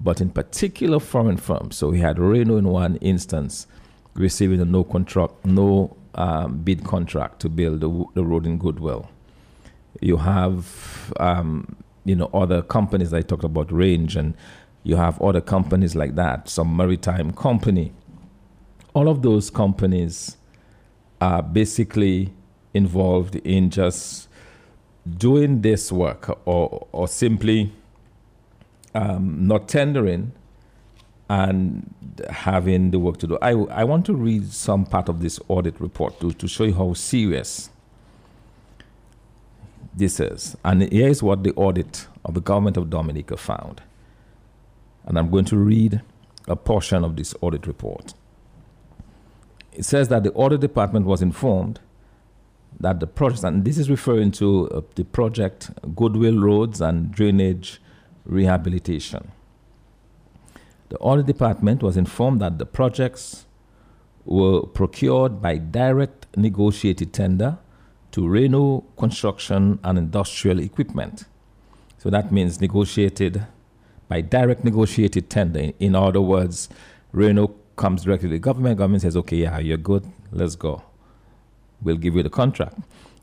But 0.00 0.20
in 0.20 0.30
particular 0.30 1.00
foreign 1.00 1.36
firms, 1.36 1.76
so 1.76 1.88
we 1.88 2.00
had 2.00 2.18
Reno 2.18 2.56
in 2.56 2.68
one 2.68 2.96
instance 2.96 3.66
receiving 4.14 4.60
a 4.60 4.64
no 4.64 4.84
contract, 4.84 5.44
no 5.44 5.96
um, 6.14 6.58
bid 6.58 6.84
contract 6.84 7.40
to 7.40 7.48
build 7.48 7.80
the, 7.80 8.04
the, 8.14 8.24
road 8.24 8.46
in 8.46 8.58
Goodwill. 8.58 9.08
You 10.00 10.16
have, 10.18 11.12
um, 11.18 11.76
you 12.04 12.16
know, 12.16 12.30
other 12.32 12.62
companies 12.62 13.12
I 13.12 13.22
talked 13.22 13.44
about, 13.44 13.72
Range, 13.72 14.16
and 14.16 14.34
you 14.82 14.96
have 14.96 15.20
other 15.20 15.40
companies 15.40 15.94
like 15.94 16.14
that, 16.14 16.48
some 16.48 16.76
maritime 16.76 17.32
company. 17.32 17.92
All 18.94 19.08
of 19.08 19.22
those 19.22 19.50
companies 19.50 20.36
are 21.20 21.42
basically 21.42 22.32
involved 22.74 23.36
in 23.36 23.70
just 23.70 24.27
doing 25.16 25.62
this 25.62 25.92
work 25.92 26.28
or, 26.46 26.86
or 26.92 27.08
simply 27.08 27.72
um, 28.94 29.46
not 29.46 29.68
tendering 29.68 30.32
and 31.28 31.94
having 32.30 32.90
the 32.90 32.98
work 32.98 33.18
to 33.18 33.26
do. 33.26 33.38
I, 33.42 33.50
I 33.50 33.84
want 33.84 34.06
to 34.06 34.14
read 34.14 34.50
some 34.52 34.86
part 34.86 35.08
of 35.08 35.20
this 35.20 35.38
audit 35.48 35.80
report 35.80 36.20
to, 36.20 36.32
to 36.32 36.48
show 36.48 36.64
you 36.64 36.74
how 36.74 36.94
serious 36.94 37.70
this 39.94 40.20
is. 40.20 40.56
And 40.64 40.90
here 40.90 41.08
is 41.08 41.22
what 41.22 41.42
the 41.44 41.52
audit 41.54 42.06
of 42.24 42.34
the 42.34 42.40
government 42.40 42.76
of 42.76 42.88
Dominica 42.88 43.36
found. 43.36 43.82
And 45.04 45.18
I'm 45.18 45.30
going 45.30 45.44
to 45.46 45.56
read 45.56 46.00
a 46.46 46.56
portion 46.56 47.04
of 47.04 47.16
this 47.16 47.34
audit 47.40 47.66
report. 47.66 48.14
It 49.72 49.84
says 49.84 50.08
that 50.08 50.22
the 50.22 50.32
audit 50.32 50.60
department 50.60 51.06
was 51.06 51.20
informed 51.22 51.80
that 52.80 53.00
the 53.00 53.06
project, 53.06 53.44
and 53.44 53.64
this 53.64 53.78
is 53.78 53.90
referring 53.90 54.30
to 54.32 54.68
uh, 54.70 54.80
the 54.94 55.04
project 55.04 55.70
Goodwill 55.94 56.38
Roads 56.38 56.80
and 56.80 57.10
Drainage 57.10 57.80
Rehabilitation. 58.24 59.32
The 60.90 60.98
audit 60.98 61.26
department 61.26 61.82
was 61.82 61.96
informed 61.96 62.40
that 62.40 62.58
the 62.58 62.66
projects 62.66 63.46
were 64.24 64.62
procured 64.62 65.42
by 65.42 65.56
direct 65.56 66.26
negotiated 66.36 67.12
tender 67.12 67.58
to 68.12 68.26
Reno 68.28 68.84
Construction 68.96 69.78
and 69.82 69.98
Industrial 69.98 70.58
Equipment. 70.60 71.24
So 71.98 72.10
that 72.10 72.30
means 72.30 72.60
negotiated 72.60 73.46
by 74.08 74.20
direct 74.22 74.64
negotiated 74.64 75.28
tender. 75.28 75.72
In 75.78 75.94
other 75.94 76.20
words, 76.20 76.68
Reno 77.12 77.54
comes 77.76 78.04
directly 78.04 78.28
to 78.28 78.34
the 78.34 78.38
government. 78.38 78.78
Government 78.78 79.02
says, 79.02 79.16
okay, 79.16 79.38
yeah, 79.38 79.58
you're 79.58 79.76
good, 79.76 80.06
let's 80.32 80.56
go. 80.56 80.82
We'll 81.82 81.96
give 81.96 82.14
you 82.14 82.22
the 82.22 82.30
contract. 82.30 82.78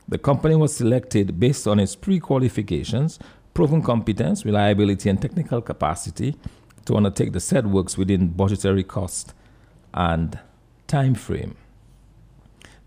The 0.07 0.17
company 0.17 0.55
was 0.55 0.75
selected 0.75 1.39
based 1.39 1.67
on 1.67 1.79
its 1.79 1.95
pre 1.95 2.19
qualifications, 2.19 3.19
proven 3.53 3.81
competence, 3.81 4.45
reliability, 4.45 5.09
and 5.09 5.21
technical 5.21 5.61
capacity 5.61 6.35
to 6.85 6.95
undertake 6.95 7.33
the 7.33 7.39
said 7.39 7.67
works 7.67 7.97
within 7.97 8.27
budgetary 8.27 8.83
cost 8.83 9.33
and 9.93 10.39
time 10.87 11.15
frame. 11.15 11.55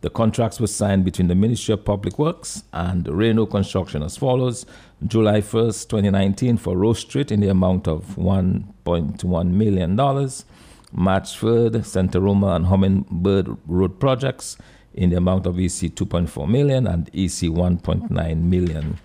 The 0.01 0.11
contracts 0.11 0.61
were 0.61 0.69
signed 0.69 1.05
between 1.05 1.27
the 1.27 1.35
Ministry 1.35 1.75
of 1.75 1.85
Public 1.85 2.21
Works 2.21 2.63
and 2.73 3.09
Reno 3.09 3.47
Construction 3.47 4.05
as 4.05 4.17
follows 4.17 4.65
July 5.05 5.41
1st, 5.41 5.89
2019, 5.89 6.57
for 6.57 6.77
Rose 6.77 7.01
Street 7.01 7.33
in 7.33 7.41
the 7.41 7.49
amount 7.49 7.89
of 7.89 8.15
$1.1 8.17 9.51
million. 9.51 9.97
March 9.97 11.41
3rd, 11.41 11.85
Santa 11.85 12.21
Roma 12.21 12.55
and 12.55 12.67
Hummingbird 12.67 13.57
Road 13.67 13.99
projects 13.99 14.57
in 14.99 15.11
the 15.11 15.17
amount 15.17 15.47
of 15.47 15.59
EC 15.59 15.95
2.4 15.95 16.49
million 16.49 16.87
and 16.89 17.09
EC 17.15 17.51
1.9 17.51 18.43
million, 18.43 18.99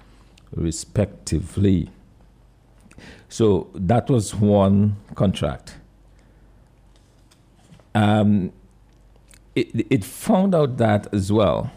respectively. 0.56 1.90
So 3.30 3.70
that 3.76 4.10
was 4.10 4.34
one 4.34 4.96
contract. 5.14 5.76
Um, 7.94 8.52
it, 9.56 9.86
it 9.92 10.04
found 10.04 10.56
out 10.56 10.78
that 10.78 11.14
as 11.14 11.32
well. 11.32 11.72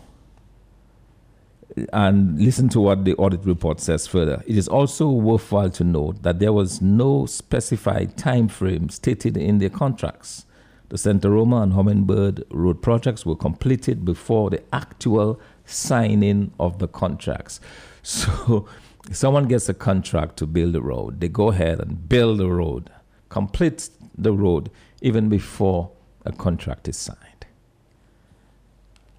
And 1.92 2.40
listen 2.40 2.70
to 2.70 2.80
what 2.80 3.04
the 3.04 3.14
audit 3.16 3.44
report 3.44 3.80
says 3.80 4.06
further. 4.06 4.42
It 4.46 4.56
is 4.56 4.66
also 4.66 5.10
worthwhile 5.10 5.68
to 5.70 5.84
note 5.84 6.22
that 6.22 6.38
there 6.38 6.54
was 6.54 6.80
no 6.80 7.26
specified 7.26 8.16
time 8.16 8.48
frame 8.48 8.88
stated 8.88 9.36
in 9.36 9.58
the 9.58 9.68
contracts. 9.68 10.45
The 10.88 10.98
Santa 10.98 11.30
Roma 11.30 11.62
and 11.62 11.72
Hummingbird 11.72 12.44
road 12.50 12.80
projects 12.80 13.26
were 13.26 13.36
completed 13.36 14.04
before 14.04 14.50
the 14.50 14.62
actual 14.72 15.40
signing 15.64 16.52
of 16.58 16.78
the 16.78 16.88
contracts. 16.88 17.60
So, 18.06 18.68
someone 19.10 19.48
gets 19.48 19.68
a 19.68 19.74
contract 19.74 20.36
to 20.36 20.46
build 20.46 20.76
a 20.76 20.80
road, 20.80 21.18
they 21.18 21.28
go 21.28 21.48
ahead 21.48 21.80
and 21.80 22.08
build 22.08 22.38
the 22.38 22.48
road, 22.48 22.88
complete 23.30 23.90
the 24.16 24.32
road 24.32 24.70
even 25.00 25.28
before 25.28 25.90
a 26.24 26.30
contract 26.30 26.86
is 26.86 26.96
signed. 26.96 27.46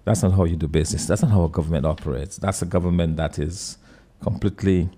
That's 0.04 0.22
not 0.22 0.32
how 0.32 0.44
you 0.44 0.56
do 0.56 0.68
business. 0.68 1.06
That's 1.06 1.20
not 1.20 1.30
how 1.30 1.44
a 1.44 1.50
government 1.50 1.84
operates. 1.84 2.38
That's 2.38 2.62
a 2.62 2.66
government 2.66 3.18
that 3.18 3.38
is 3.38 3.76
completely 4.22 4.88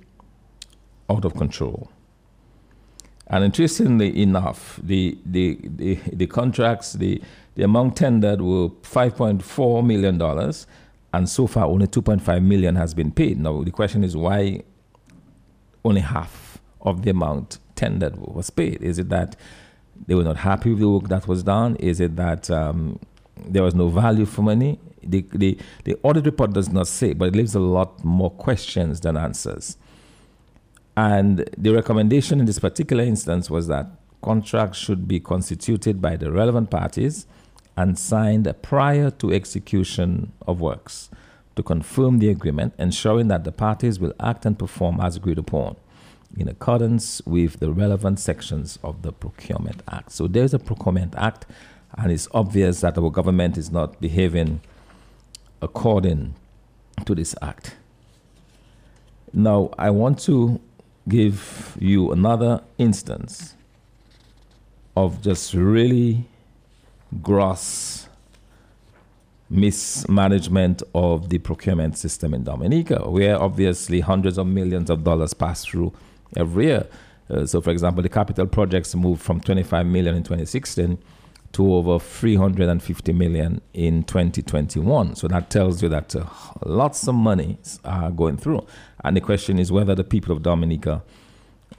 out 1.08 1.24
of 1.24 1.34
control. 1.34 1.90
And 3.30 3.44
interestingly 3.44 4.20
enough, 4.20 4.80
the, 4.82 5.16
the, 5.24 5.56
the, 5.62 5.94
the 6.12 6.26
contracts, 6.26 6.94
the, 6.94 7.22
the 7.54 7.62
amount 7.62 7.96
tendered 7.96 8.40
were 8.42 8.68
$5.4 8.68 9.86
million, 9.86 10.20
and 11.12 11.28
so 11.28 11.46
far 11.46 11.66
only 11.66 11.86
2.5 11.86 12.42
million 12.42 12.74
has 12.74 12.92
been 12.92 13.12
paid. 13.12 13.38
Now, 13.38 13.62
the 13.62 13.70
question 13.70 14.02
is 14.02 14.16
why 14.16 14.62
only 15.84 16.00
half 16.00 16.58
of 16.80 17.02
the 17.02 17.10
amount 17.10 17.60
tendered 17.76 18.16
was 18.16 18.50
paid? 18.50 18.82
Is 18.82 18.98
it 18.98 19.08
that 19.10 19.36
they 20.08 20.16
were 20.16 20.24
not 20.24 20.38
happy 20.38 20.70
with 20.70 20.80
the 20.80 20.88
work 20.88 21.08
that 21.08 21.28
was 21.28 21.44
done? 21.44 21.76
Is 21.76 22.00
it 22.00 22.16
that 22.16 22.50
um, 22.50 22.98
there 23.36 23.62
was 23.62 23.76
no 23.76 23.88
value 23.88 24.26
for 24.26 24.42
money? 24.42 24.80
The, 25.04 25.24
the, 25.32 25.56
the 25.84 25.96
audit 26.02 26.24
report 26.24 26.52
does 26.52 26.68
not 26.68 26.88
say, 26.88 27.12
but 27.12 27.28
it 27.28 27.36
leaves 27.36 27.54
a 27.54 27.60
lot 27.60 28.04
more 28.04 28.30
questions 28.30 29.00
than 29.00 29.16
answers. 29.16 29.76
And 30.96 31.48
the 31.56 31.72
recommendation 31.72 32.40
in 32.40 32.46
this 32.46 32.58
particular 32.58 33.04
instance 33.04 33.48
was 33.48 33.68
that 33.68 33.86
contracts 34.22 34.78
should 34.78 35.08
be 35.08 35.20
constituted 35.20 36.02
by 36.02 36.16
the 36.16 36.30
relevant 36.30 36.70
parties 36.70 37.26
and 37.76 37.98
signed 37.98 38.52
prior 38.62 39.10
to 39.10 39.32
execution 39.32 40.32
of 40.46 40.60
works 40.60 41.08
to 41.56 41.62
confirm 41.62 42.18
the 42.18 42.28
agreement, 42.28 42.74
ensuring 42.78 43.28
that 43.28 43.44
the 43.44 43.52
parties 43.52 43.98
will 43.98 44.12
act 44.20 44.44
and 44.44 44.58
perform 44.58 45.00
as 45.00 45.16
agreed 45.16 45.38
upon 45.38 45.76
in 46.36 46.48
accordance 46.48 47.20
with 47.26 47.58
the 47.60 47.72
relevant 47.72 48.20
sections 48.20 48.78
of 48.84 49.02
the 49.02 49.12
Procurement 49.12 49.82
Act. 49.90 50.12
So 50.12 50.28
there's 50.28 50.54
a 50.54 50.58
Procurement 50.58 51.14
Act, 51.16 51.46
and 51.98 52.12
it's 52.12 52.28
obvious 52.32 52.82
that 52.82 52.96
our 52.96 53.10
government 53.10 53.58
is 53.58 53.70
not 53.70 54.00
behaving 54.00 54.60
according 55.60 56.34
to 57.04 57.14
this 57.14 57.34
act. 57.42 57.76
Now, 59.32 59.70
I 59.78 59.90
want 59.90 60.18
to 60.20 60.60
give 61.10 61.76
you 61.78 62.12
another 62.12 62.62
instance 62.78 63.54
of 64.96 65.20
just 65.20 65.52
really 65.52 66.24
gross 67.22 68.08
mismanagement 69.50 70.82
of 70.94 71.28
the 71.28 71.38
procurement 71.38 71.98
system 71.98 72.32
in 72.32 72.44
Dominica, 72.44 73.10
where 73.10 73.40
obviously 73.40 74.00
hundreds 74.00 74.38
of 74.38 74.46
millions 74.46 74.88
of 74.88 75.02
dollars 75.04 75.34
pass 75.34 75.64
through 75.64 75.92
every 76.36 76.66
year. 76.66 76.86
Uh, 77.28 77.44
so, 77.44 77.60
for 77.60 77.70
example, 77.70 78.02
the 78.02 78.08
capital 78.08 78.46
projects 78.46 78.94
moved 78.94 79.20
from 79.20 79.40
25 79.40 79.86
million 79.86 80.14
in 80.14 80.22
2016 80.22 80.98
to 81.52 81.74
over 81.74 81.98
350 81.98 83.12
million 83.12 83.60
in 83.74 84.04
2021. 84.04 85.16
So 85.16 85.26
that 85.28 85.50
tells 85.50 85.82
you 85.82 85.88
that 85.88 86.14
uh, 86.14 86.24
lots 86.64 87.08
of 87.08 87.14
money 87.16 87.58
are 87.84 88.10
going 88.10 88.36
through. 88.36 88.64
And 89.02 89.16
the 89.16 89.20
question 89.20 89.58
is 89.58 89.72
whether 89.72 89.94
the 89.94 90.04
people 90.04 90.34
of 90.34 90.42
Dominica 90.42 91.02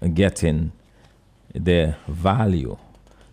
are 0.02 0.08
getting 0.08 0.72
their 1.54 1.98
value. 2.08 2.78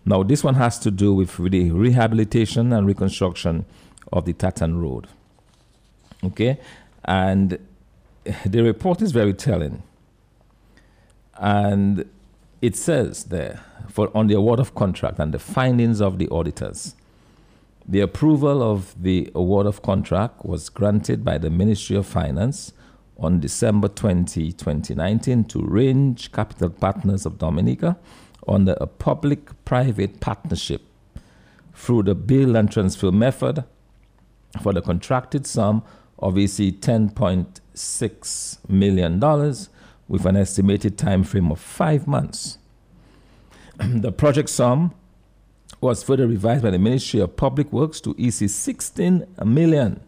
Now, 0.05 0.23
this 0.23 0.43
one 0.43 0.55
has 0.55 0.79
to 0.79 0.91
do 0.91 1.13
with 1.13 1.37
the 1.37 1.71
rehabilitation 1.71 2.73
and 2.73 2.87
reconstruction 2.87 3.65
of 4.11 4.25
the 4.25 4.33
Tatan 4.33 4.81
Road. 4.81 5.07
Okay? 6.23 6.59
And 7.05 7.59
the 8.45 8.61
report 8.61 9.01
is 9.01 9.11
very 9.11 9.33
telling. 9.33 9.83
And 11.37 12.05
it 12.61 12.75
says 12.75 13.25
there 13.25 13.63
for 13.87 14.15
on 14.15 14.27
the 14.27 14.35
award 14.35 14.59
of 14.59 14.75
contract 14.75 15.19
and 15.19 15.33
the 15.33 15.39
findings 15.39 16.01
of 16.01 16.17
the 16.17 16.27
auditors. 16.29 16.95
The 17.87 18.01
approval 18.01 18.61
of 18.61 19.01
the 19.01 19.31
award 19.33 19.65
of 19.65 19.81
contract 19.81 20.45
was 20.45 20.69
granted 20.69 21.25
by 21.25 21.37
the 21.39 21.49
Ministry 21.49 21.95
of 21.95 22.05
Finance 22.05 22.73
on 23.19 23.39
December 23.39 23.87
20, 23.87 24.51
2019 24.53 25.43
to 25.45 25.61
Range 25.61 26.31
Capital 26.31 26.69
Partners 26.69 27.25
of 27.25 27.37
Dominica 27.37 27.97
under 28.47 28.75
a 28.79 28.87
public 28.87 29.63
private 29.65 30.19
partnership 30.19 30.81
through 31.73 32.03
the 32.03 32.15
bill 32.15 32.55
and 32.55 32.71
transfer 32.71 33.11
method 33.11 33.63
for 34.61 34.73
the 34.73 34.81
contracted 34.81 35.45
sum 35.45 35.83
of 36.17 36.37
EC 36.37 36.79
$10.6 36.79 38.69
million 38.69 39.19
with 40.07 40.25
an 40.25 40.35
estimated 40.35 40.97
time 40.97 41.23
frame 41.23 41.51
of 41.51 41.59
five 41.59 42.07
months. 42.07 42.57
the 43.77 44.11
project 44.11 44.49
sum 44.49 44.93
was 45.81 46.03
further 46.03 46.27
revised 46.27 46.63
by 46.63 46.71
the 46.71 46.79
Ministry 46.79 47.21
of 47.21 47.37
Public 47.37 47.71
Works 47.71 48.01
to 48.01 48.15
EC 48.17 48.49
16 48.49 49.25
million. 49.45 50.01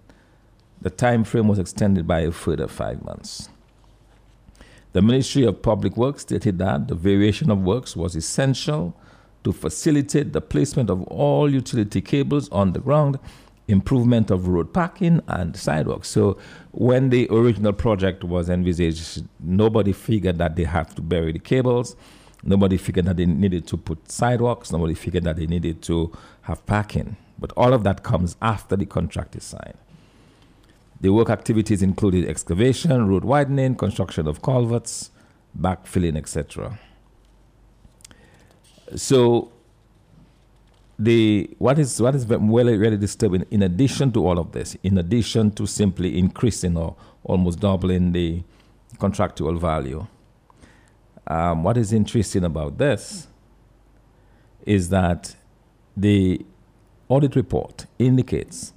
The 0.81 0.89
time 0.89 1.23
frame 1.23 1.47
was 1.47 1.59
extended 1.59 2.07
by 2.07 2.21
a 2.21 2.31
further 2.31 2.67
five 2.67 3.03
months. 3.03 3.49
The 4.93 5.01
Ministry 5.01 5.45
of 5.45 5.61
Public 5.61 5.95
Works 5.95 6.23
stated 6.23 6.57
that 6.57 6.87
the 6.87 6.95
variation 6.95 7.49
of 7.49 7.59
works 7.59 7.95
was 7.95 8.15
essential 8.15 8.95
to 9.43 9.53
facilitate 9.53 10.33
the 10.33 10.41
placement 10.41 10.89
of 10.89 11.03
all 11.03 11.49
utility 11.49 12.01
cables 12.01 12.49
on 12.49 12.73
the 12.73 12.79
ground 12.79 13.19
improvement 13.67 14.29
of 14.29 14.47
road 14.47 14.73
parking 14.73 15.21
and 15.27 15.55
sidewalks. 15.55 16.09
So 16.09 16.37
when 16.71 17.09
the 17.09 17.27
original 17.29 17.73
project 17.73 18.23
was 18.23 18.49
envisaged, 18.49 19.23
nobody 19.39 19.93
figured 19.93 20.39
that 20.39 20.55
they 20.55 20.65
have 20.65 20.93
to 20.95 21.01
bury 21.01 21.31
the 21.31 21.39
cables. 21.39 21.95
Nobody 22.43 22.77
figured 22.77 23.05
that 23.05 23.17
they 23.17 23.25
needed 23.25 23.67
to 23.67 23.77
put 23.77 24.11
sidewalks. 24.11 24.71
Nobody 24.71 24.95
figured 24.95 25.23
that 25.23 25.37
they 25.37 25.45
needed 25.45 25.81
to 25.83 26.11
have 26.41 26.65
parking. 26.65 27.15
But 27.39 27.53
all 27.55 27.73
of 27.73 27.83
that 27.83 28.03
comes 28.03 28.35
after 28.41 28.75
the 28.75 28.85
contract 28.85 29.35
is 29.35 29.43
signed. 29.43 29.77
The 31.01 31.09
work 31.09 31.29
activities 31.29 31.81
included 31.81 32.29
excavation, 32.29 33.07
road 33.07 33.25
widening, 33.25 33.75
construction 33.75 34.27
of 34.27 34.41
culverts, 34.41 35.11
backfilling, 35.59 36.15
etc. 36.15 36.79
So 38.95 39.51
the 41.01 41.49
what 41.57 41.79
is 41.79 41.99
what 41.99 42.13
is 42.13 42.27
really 42.27 42.77
really 42.77 42.97
disturbing 42.97 43.43
in 43.49 43.63
addition 43.63 44.11
to 44.11 44.25
all 44.27 44.37
of 44.37 44.51
this 44.51 44.77
in 44.83 44.99
addition 44.99 45.49
to 45.49 45.65
simply 45.65 46.19
increasing 46.19 46.77
or 46.77 46.95
almost 47.23 47.59
doubling 47.59 48.11
the 48.11 48.43
contractual 48.99 49.55
value 49.55 50.05
um, 51.25 51.63
what 51.63 51.75
is 51.75 51.91
interesting 51.91 52.43
about 52.43 52.77
this 52.77 53.27
is 54.63 54.89
that 54.89 55.35
the 55.97 56.45
audit 57.09 57.35
report 57.35 57.87
indicates 57.97 58.73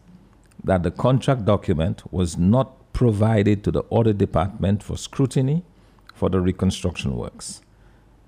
that 0.64 0.82
the 0.82 0.90
contract 0.90 1.44
document 1.44 2.02
was 2.12 2.36
not 2.36 2.92
provided 2.92 3.62
to 3.64 3.70
the 3.70 3.84
audit 3.90 4.18
department 4.18 4.82
for 4.82 4.96
scrutiny 4.96 5.62
for 6.14 6.28
the 6.30 6.40
reconstruction 6.40 7.16
works 7.16 7.60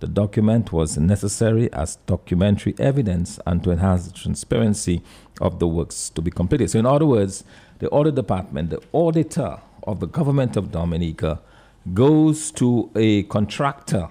the 0.00 0.06
document 0.06 0.72
was 0.72 0.98
necessary 0.98 1.72
as 1.72 1.96
documentary 2.06 2.74
evidence 2.78 3.40
and 3.46 3.64
to 3.64 3.70
enhance 3.70 4.06
the 4.06 4.12
transparency 4.12 5.02
of 5.40 5.58
the 5.58 5.66
works 5.66 6.10
to 6.10 6.20
be 6.20 6.30
completed. 6.30 6.70
So, 6.70 6.78
in 6.78 6.86
other 6.86 7.06
words, 7.06 7.44
the 7.78 7.88
audit 7.88 8.14
department, 8.14 8.70
the 8.70 8.82
auditor 8.92 9.58
of 9.84 10.00
the 10.00 10.06
government 10.06 10.56
of 10.56 10.70
Dominica, 10.70 11.40
goes 11.94 12.50
to 12.52 12.90
a 12.94 13.22
contractor 13.24 14.08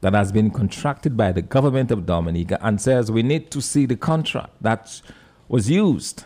that 0.00 0.12
has 0.12 0.30
been 0.30 0.50
contracted 0.50 1.16
by 1.16 1.32
the 1.32 1.42
government 1.42 1.90
of 1.90 2.06
Dominica 2.06 2.58
and 2.62 2.80
says, 2.80 3.10
We 3.10 3.22
need 3.22 3.50
to 3.50 3.60
see 3.60 3.86
the 3.86 3.96
contract 3.96 4.50
that 4.60 5.00
was 5.48 5.68
used. 5.70 6.24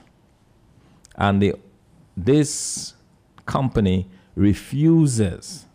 And 1.21 1.41
the, 1.43 1.55
this 2.17 2.95
company 3.45 4.09
refuses 4.35 5.67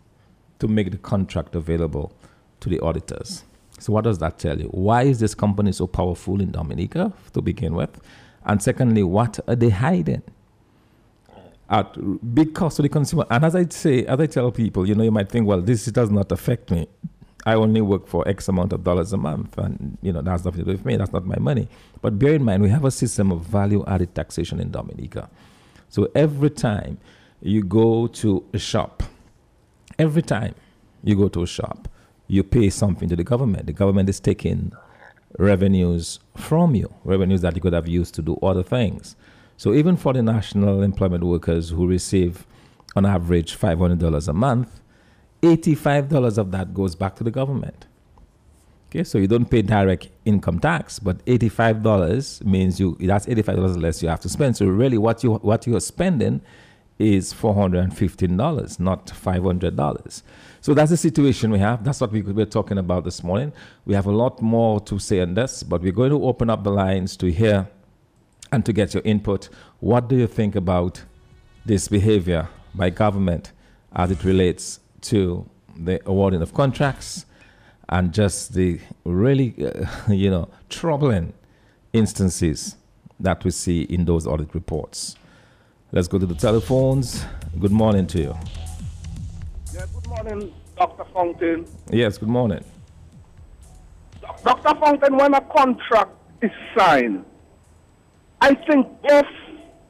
to 0.58 0.66
make 0.66 0.90
the 0.90 0.98
contract 0.98 1.54
available 1.54 2.12
to 2.60 2.68
the 2.68 2.80
auditors. 2.80 3.44
So, 3.78 3.92
what 3.92 4.04
does 4.04 4.18
that 4.18 4.38
tell 4.38 4.58
you? 4.60 4.68
Why 4.68 5.02
is 5.02 5.20
this 5.20 5.34
company 5.34 5.70
so 5.72 5.86
powerful 5.86 6.40
in 6.40 6.50
Dominica 6.50 7.12
to 7.32 7.40
begin 7.40 7.74
with? 7.74 8.00
And 8.44 8.60
secondly, 8.60 9.02
what 9.02 9.38
are 9.46 9.54
they 9.54 9.70
hiding? 9.70 10.22
At 11.68 11.96
big 12.34 12.54
cost 12.54 12.76
to 12.76 12.82
the 12.82 12.88
consumer. 12.88 13.26
And 13.30 13.44
as 13.44 13.54
I 13.54 13.66
say, 13.66 14.04
as 14.06 14.18
I 14.18 14.26
tell 14.26 14.50
people, 14.50 14.86
you 14.86 14.94
know, 14.94 15.04
you 15.04 15.10
might 15.10 15.28
think, 15.28 15.46
well, 15.46 15.60
this 15.60 15.86
does 15.86 16.10
not 16.10 16.32
affect 16.32 16.70
me. 16.70 16.88
I 17.46 17.54
only 17.54 17.80
work 17.80 18.08
for 18.08 18.26
X 18.28 18.48
amount 18.48 18.72
of 18.72 18.82
dollars 18.82 19.12
a 19.12 19.16
month, 19.16 19.56
and 19.56 19.96
you 20.02 20.12
know 20.12 20.20
that's 20.20 20.44
nothing 20.44 20.64
to 20.64 20.64
do 20.64 20.72
with 20.72 20.84
me. 20.84 20.96
That's 20.96 21.12
not 21.12 21.24
my 21.24 21.38
money. 21.38 21.68
But 22.02 22.18
bear 22.18 22.34
in 22.34 22.44
mind, 22.44 22.60
we 22.62 22.68
have 22.70 22.84
a 22.84 22.90
system 22.90 23.30
of 23.30 23.42
value-added 23.42 24.16
taxation 24.16 24.60
in 24.60 24.72
Dominica. 24.72 25.30
So 25.88 26.10
every 26.16 26.50
time 26.50 26.98
you 27.40 27.62
go 27.62 28.08
to 28.08 28.44
a 28.52 28.58
shop, 28.58 29.04
every 29.96 30.22
time 30.22 30.56
you 31.04 31.14
go 31.14 31.28
to 31.28 31.44
a 31.44 31.46
shop, 31.46 31.88
you 32.26 32.42
pay 32.42 32.68
something 32.68 33.08
to 33.08 33.14
the 33.14 33.22
government. 33.22 33.66
The 33.66 33.72
government 33.72 34.08
is 34.08 34.18
taking 34.18 34.72
revenues 35.38 36.18
from 36.36 36.74
you, 36.74 36.92
revenues 37.04 37.42
that 37.42 37.54
you 37.54 37.60
could 37.60 37.74
have 37.74 37.86
used 37.86 38.14
to 38.16 38.22
do 38.22 38.36
other 38.42 38.64
things. 38.64 39.14
So 39.56 39.72
even 39.72 39.96
for 39.96 40.12
the 40.12 40.22
national 40.22 40.82
employment 40.82 41.22
workers 41.22 41.70
who 41.70 41.86
receive 41.86 42.44
on 42.96 43.06
average 43.06 43.56
$500 43.56 44.28
a 44.28 44.32
month, 44.32 44.80
$85 45.42 46.38
of 46.38 46.50
that 46.52 46.74
goes 46.74 46.94
back 46.94 47.16
to 47.16 47.24
the 47.24 47.30
government. 47.30 47.86
Okay, 48.90 49.04
so 49.04 49.18
you 49.18 49.26
don't 49.26 49.50
pay 49.50 49.62
direct 49.62 50.08
income 50.24 50.60
tax, 50.60 50.98
but 50.98 51.24
$85 51.26 52.44
means 52.44 52.78
you 52.78 52.96
that's 53.00 53.26
$85 53.26 53.82
less 53.82 54.02
you 54.02 54.08
have 54.08 54.20
to 54.20 54.28
spend. 54.28 54.56
So 54.56 54.66
really 54.66 54.96
what 54.96 55.24
you 55.24 55.34
what 55.34 55.66
you're 55.66 55.80
spending 55.80 56.40
is 56.98 57.34
$415, 57.34 58.80
not 58.80 59.06
$500. 59.06 60.22
So 60.60 60.74
that's 60.74 60.90
the 60.90 60.96
situation 60.96 61.50
we 61.50 61.58
have. 61.58 61.84
That's 61.84 62.00
what 62.00 62.10
we 62.10 62.22
were 62.22 62.46
talking 62.46 62.78
about 62.78 63.04
this 63.04 63.22
morning. 63.22 63.52
We 63.84 63.94
have 63.94 64.06
a 64.06 64.12
lot 64.12 64.40
more 64.40 64.80
to 64.80 64.98
say 64.98 65.20
on 65.20 65.34
this, 65.34 65.62
but 65.62 65.82
we're 65.82 65.92
going 65.92 66.10
to 66.10 66.24
open 66.24 66.48
up 66.48 66.64
the 66.64 66.70
lines 66.70 67.16
to 67.18 67.30
hear 67.30 67.68
and 68.50 68.64
to 68.64 68.72
get 68.72 68.94
your 68.94 69.02
input. 69.04 69.48
What 69.80 70.08
do 70.08 70.16
you 70.16 70.26
think 70.26 70.56
about 70.56 71.02
this 71.66 71.88
behavior 71.88 72.48
by 72.74 72.90
government 72.90 73.52
as 73.94 74.10
it 74.10 74.24
relates 74.24 74.80
to 75.10 75.48
the 75.76 76.00
awarding 76.06 76.42
of 76.42 76.54
contracts 76.54 77.26
and 77.88 78.12
just 78.12 78.54
the 78.54 78.80
really, 79.04 79.54
uh, 79.64 79.86
you 80.12 80.30
know, 80.30 80.48
troubling 80.68 81.32
instances 81.92 82.76
that 83.20 83.44
we 83.44 83.50
see 83.50 83.82
in 83.82 84.04
those 84.04 84.26
audit 84.26 84.54
reports? 84.54 85.16
Let's 85.92 86.08
go 86.08 86.18
to 86.18 86.26
the 86.26 86.34
telephones. 86.34 87.24
Good 87.58 87.72
morning 87.72 88.06
to 88.08 88.18
you. 88.18 88.36
Yeah, 89.72 89.86
good 89.94 90.08
morning, 90.08 90.52
Dr. 90.76 91.04
Fontaine. 91.12 91.66
Yes, 91.90 92.18
good 92.18 92.28
morning. 92.28 92.64
Dr. 94.44 94.74
Fontaine, 94.80 95.16
when 95.16 95.34
a 95.34 95.40
contract 95.40 96.10
is 96.42 96.50
signed, 96.76 97.24
I 98.40 98.54
think 98.54 98.86
both 99.02 99.26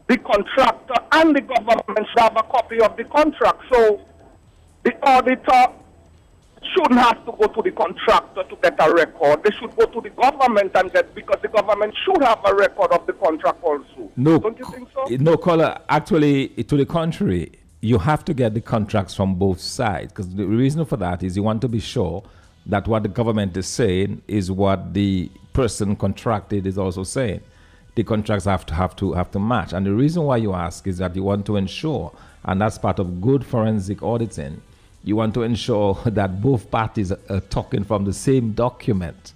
the 0.08 0.18
contractor 0.18 0.94
and 1.12 1.34
the 1.34 1.40
government 1.40 2.06
should 2.10 2.20
have 2.20 2.36
a 2.36 2.42
copy 2.42 2.80
of 2.80 2.96
the 2.96 3.04
contract. 3.04 3.62
So 3.72 4.00
the 4.86 4.94
auditor 5.08 5.72
shouldn't 6.72 7.00
have 7.00 7.24
to 7.26 7.32
go 7.32 7.48
to 7.48 7.62
the 7.62 7.72
contractor 7.72 8.44
to 8.44 8.56
get 8.62 8.76
a 8.78 8.92
record. 8.92 9.42
They 9.42 9.50
should 9.50 9.74
go 9.76 9.86
to 9.86 10.00
the 10.00 10.10
government 10.10 10.72
and 10.76 10.92
get 10.92 11.12
because 11.12 11.40
the 11.42 11.48
government 11.48 11.92
should 12.04 12.22
have 12.22 12.40
a 12.44 12.54
record 12.54 12.92
of 12.92 13.04
the 13.06 13.12
contract 13.14 13.62
also. 13.64 14.10
No, 14.16 14.38
don't 14.38 14.56
you 14.58 14.64
think 14.66 14.88
so? 14.94 15.02
Eh, 15.12 15.16
no, 15.18 15.36
caller. 15.36 15.76
Actually, 15.88 16.48
to 16.48 16.76
the 16.76 16.86
contrary, 16.86 17.50
you 17.80 17.98
have 17.98 18.24
to 18.26 18.34
get 18.34 18.54
the 18.54 18.60
contracts 18.60 19.12
from 19.14 19.34
both 19.34 19.60
sides 19.60 20.12
because 20.12 20.32
the 20.32 20.46
reason 20.46 20.84
for 20.84 20.96
that 20.98 21.24
is 21.24 21.36
you 21.36 21.42
want 21.42 21.60
to 21.62 21.68
be 21.68 21.80
sure 21.80 22.22
that 22.66 22.86
what 22.86 23.02
the 23.02 23.08
government 23.08 23.56
is 23.56 23.66
saying 23.66 24.22
is 24.28 24.52
what 24.52 24.94
the 24.94 25.28
person 25.52 25.96
contracted 25.96 26.64
is 26.64 26.78
also 26.78 27.02
saying. 27.02 27.40
The 27.96 28.04
contracts 28.04 28.44
have 28.44 28.66
to 28.66 28.74
have 28.74 28.94
to 28.96 29.14
have 29.14 29.32
to 29.32 29.40
match, 29.40 29.72
and 29.72 29.84
the 29.84 29.94
reason 29.94 30.22
why 30.24 30.36
you 30.36 30.52
ask 30.52 30.86
is 30.86 30.98
that 30.98 31.16
you 31.16 31.24
want 31.24 31.44
to 31.46 31.56
ensure, 31.56 32.12
and 32.44 32.60
that's 32.60 32.78
part 32.78 33.00
of 33.00 33.20
good 33.20 33.44
forensic 33.44 34.02
auditing. 34.02 34.60
You 35.06 35.16
want 35.16 35.32
to 35.34 35.42
ensure 35.44 35.94
that 36.06 36.42
both 36.42 36.70
parties 36.70 37.12
are 37.12 37.40
talking 37.48 37.84
from 37.84 38.04
the 38.04 38.12
same 38.12 38.52
document, 38.52 39.32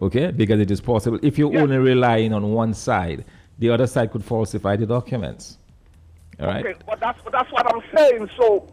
okay? 0.00 0.30
Because 0.30 0.60
it 0.60 0.70
is 0.70 0.80
possible 0.80 1.18
if 1.22 1.36
you're 1.36 1.52
yeah. 1.52 1.60
only 1.60 1.76
relying 1.76 2.32
on 2.32 2.52
one 2.52 2.72
side, 2.72 3.24
the 3.58 3.68
other 3.70 3.86
side 3.86 4.10
could 4.12 4.24
falsify 4.24 4.76
the 4.76 4.86
documents. 4.86 5.58
All 6.38 6.46
right. 6.46 6.64
Okay, 6.64 6.78
but 6.86 7.00
that's 7.00 7.20
that's 7.30 7.52
what 7.52 7.66
I'm 7.74 7.82
saying. 7.94 8.30
So 8.38 8.66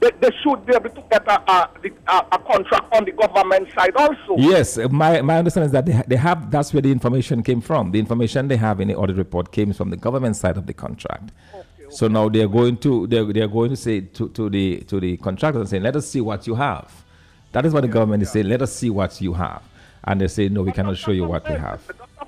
they, 0.00 0.10
they 0.20 0.30
should 0.42 0.64
be 0.66 0.74
able 0.74 0.90
to 0.90 1.02
get 1.10 1.26
a, 1.26 1.50
a, 1.50 2.26
a, 2.32 2.38
contract 2.38 2.94
on 2.94 3.04
the 3.04 3.12
government 3.12 3.68
side 3.74 3.94
also. 3.96 4.36
Yes, 4.38 4.78
my, 4.90 5.20
my 5.20 5.38
understanding 5.38 5.66
is 5.66 5.72
that 5.72 5.86
they, 5.86 6.02
they 6.06 6.16
have, 6.16 6.50
that's 6.50 6.72
where 6.72 6.80
the 6.80 6.90
information 6.90 7.42
came 7.42 7.60
from. 7.60 7.90
The 7.90 7.98
information 7.98 8.48
they 8.48 8.56
have 8.56 8.80
in 8.80 8.88
the 8.88 8.94
audit 8.94 9.16
report 9.16 9.52
came 9.52 9.72
from 9.74 9.90
the 9.90 9.96
government 9.96 10.36
side 10.36 10.56
of 10.56 10.66
the 10.66 10.72
contract. 10.72 11.32
Okay. 11.54 11.66
So 11.90 12.08
now 12.08 12.28
they're 12.28 12.48
going 12.48 12.76
to, 12.78 13.06
they're, 13.06 13.24
they're 13.32 13.48
going 13.48 13.70
to 13.70 13.76
say 13.76 14.00
to, 14.00 14.28
to, 14.30 14.48
the, 14.48 14.80
to 14.82 15.00
the 15.00 15.16
contractor 15.16 15.60
and 15.60 15.68
saying, 15.68 15.82
let 15.82 15.96
us 15.96 16.08
see 16.08 16.20
what 16.20 16.46
you 16.46 16.54
have. 16.54 17.04
That 17.52 17.66
is 17.66 17.74
what 17.74 17.82
the 17.82 17.88
government 17.88 18.22
is 18.22 18.30
saying, 18.30 18.46
let 18.46 18.62
us 18.62 18.72
see 18.72 18.90
what 18.90 19.20
you 19.20 19.32
have. 19.34 19.62
And 20.04 20.20
they 20.20 20.28
say, 20.28 20.48
no, 20.48 20.62
we 20.62 20.72
cannot 20.72 20.96
show 20.96 21.10
you 21.10 21.24
what 21.24 21.48
we 21.48 21.56
have. 21.56 21.80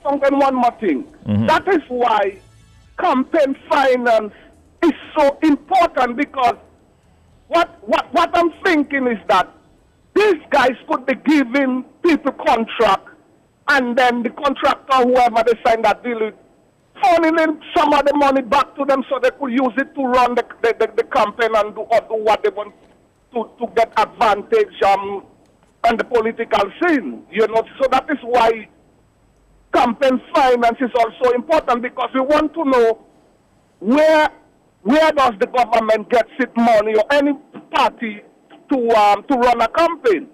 Dr. 0.02 0.36
one 0.36 0.54
more 0.56 0.72
thing. 0.80 1.04
Mm-hmm. 1.26 1.46
That 1.46 1.66
is 1.68 1.82
why 1.88 2.38
campaign 2.98 3.56
finance 3.68 4.32
is 4.82 4.92
so 5.16 5.38
important 5.42 6.16
because 6.16 6.56
what, 7.48 7.78
what, 7.88 8.12
what 8.12 8.30
I'm 8.36 8.52
thinking 8.64 9.06
is 9.06 9.18
that 9.28 9.48
these 10.14 10.42
guys 10.50 10.72
could 10.88 11.06
be 11.06 11.14
giving 11.14 11.84
people 12.02 12.32
contract 12.32 13.08
and 13.68 13.96
then 13.96 14.22
the 14.22 14.30
contractor, 14.30 14.96
whoever 14.96 15.44
they 15.46 15.58
sign 15.64 15.82
that 15.82 16.02
deal 16.02 16.20
with, 16.20 16.34
in 17.04 17.60
some 17.76 17.92
of 17.92 18.04
the 18.06 18.14
money 18.14 18.42
back 18.42 18.74
to 18.76 18.84
them 18.84 19.04
so 19.08 19.18
they 19.22 19.30
could 19.30 19.52
use 19.52 19.74
it 19.76 19.94
to 19.94 20.02
run 20.02 20.34
the, 20.34 20.44
the, 20.62 20.74
the, 20.78 20.92
the 20.96 21.04
campaign 21.04 21.50
and 21.54 21.74
do, 21.74 21.82
or 21.82 22.00
do 22.00 22.24
what 22.24 22.42
they 22.42 22.50
want 22.50 22.74
to, 23.34 23.50
to 23.58 23.72
get 23.74 23.92
advantage 23.96 24.82
um, 24.86 25.24
on 25.84 25.96
the 25.96 26.04
political 26.04 26.70
scene. 26.80 27.24
You 27.30 27.46
know, 27.48 27.62
so 27.80 27.88
that 27.90 28.06
is 28.10 28.18
why 28.22 28.68
campaign 29.74 30.20
finance 30.34 30.78
is 30.80 30.90
also 30.96 31.34
important 31.34 31.82
because 31.82 32.10
we 32.14 32.20
want 32.20 32.52
to 32.54 32.64
know 32.64 33.06
where 33.80 34.30
where 34.82 35.12
does 35.12 35.32
the 35.38 35.46
government 35.46 36.10
get 36.10 36.26
its 36.38 36.52
money 36.56 36.94
or 36.96 37.04
any 37.12 37.32
party 37.72 38.20
to 38.70 38.90
um, 38.90 39.24
to 39.28 39.36
run 39.36 39.60
a 39.60 39.68
campaign? 39.68 40.28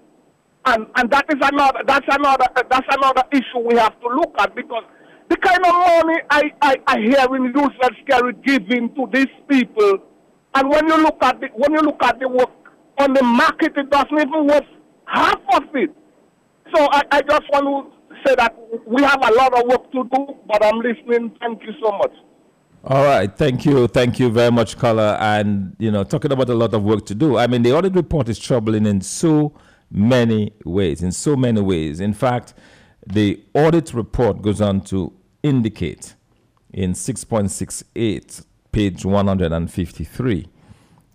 And 0.65 0.87
and 0.95 1.09
that 1.11 1.25
is 1.29 1.39
another 1.41 1.79
that's 1.85 2.05
another 2.09 2.45
that's 2.69 2.87
another 2.91 3.23
issue 3.31 3.59
we 3.59 3.77
have 3.77 3.99
to 4.01 4.07
look 4.07 4.35
at 4.39 4.55
because 4.55 4.83
the 5.29 5.37
kind 5.37 5.63
of 5.65 5.73
money 5.73 6.19
I, 6.29 6.51
I, 6.61 6.75
I 6.87 6.99
hear 6.99 7.35
in 7.35 7.45
useless 7.45 7.95
carry 8.07 8.33
giving 8.43 8.93
to 8.95 9.07
these 9.13 9.33
people, 9.47 9.99
and 10.55 10.69
when 10.69 10.87
you 10.87 10.97
look 10.97 11.17
at 11.21 11.39
the 11.39 11.47
when 11.53 11.71
you 11.73 11.81
look 11.81 12.01
at 12.03 12.19
the 12.19 12.27
work 12.27 12.49
on 12.97 13.13
the 13.13 13.23
market, 13.23 13.73
it 13.77 13.89
doesn't 13.89 14.19
even 14.19 14.47
worth 14.47 14.65
half 15.05 15.39
of 15.53 15.63
it. 15.75 15.91
So 16.75 16.87
I, 16.91 17.01
I 17.11 17.21
just 17.21 17.43
want 17.51 17.93
to 17.93 18.19
say 18.27 18.35
that 18.35 18.55
we 18.85 19.03
have 19.03 19.23
a 19.23 19.33
lot 19.33 19.53
of 19.53 19.67
work 19.67 19.91
to 19.91 20.03
do, 20.03 20.35
but 20.47 20.63
I'm 20.65 20.79
listening. 20.79 21.31
Thank 21.39 21.63
you 21.63 21.73
so 21.81 21.91
much. 21.91 22.11
All 22.83 23.03
right, 23.03 23.35
thank 23.35 23.65
you, 23.65 23.87
thank 23.87 24.19
you 24.19 24.29
very 24.29 24.51
much, 24.51 24.77
caller. 24.77 25.17
And 25.19 25.75
you 25.79 25.91
know, 25.91 26.03
talking 26.03 26.31
about 26.31 26.49
a 26.49 26.55
lot 26.55 26.73
of 26.73 26.83
work 26.83 27.05
to 27.07 27.15
do. 27.15 27.37
I 27.37 27.45
mean, 27.47 27.61
the 27.61 27.73
audit 27.73 27.93
report 27.93 28.29
is 28.29 28.39
troubling 28.39 28.85
in 28.85 29.01
so 29.01 29.53
many 29.91 30.53
ways. 30.65 31.03
In 31.03 31.11
so 31.11 31.35
many 31.35 31.61
ways. 31.61 31.99
In 31.99 32.13
fact, 32.13 32.53
the 33.05 33.43
audit 33.53 33.93
report 33.93 34.41
goes 34.41 34.61
on 34.61 34.81
to 34.81 35.13
indicate 35.43 36.15
in 36.71 36.93
6.68, 36.93 38.45
page 38.71 39.05
153, 39.05 40.47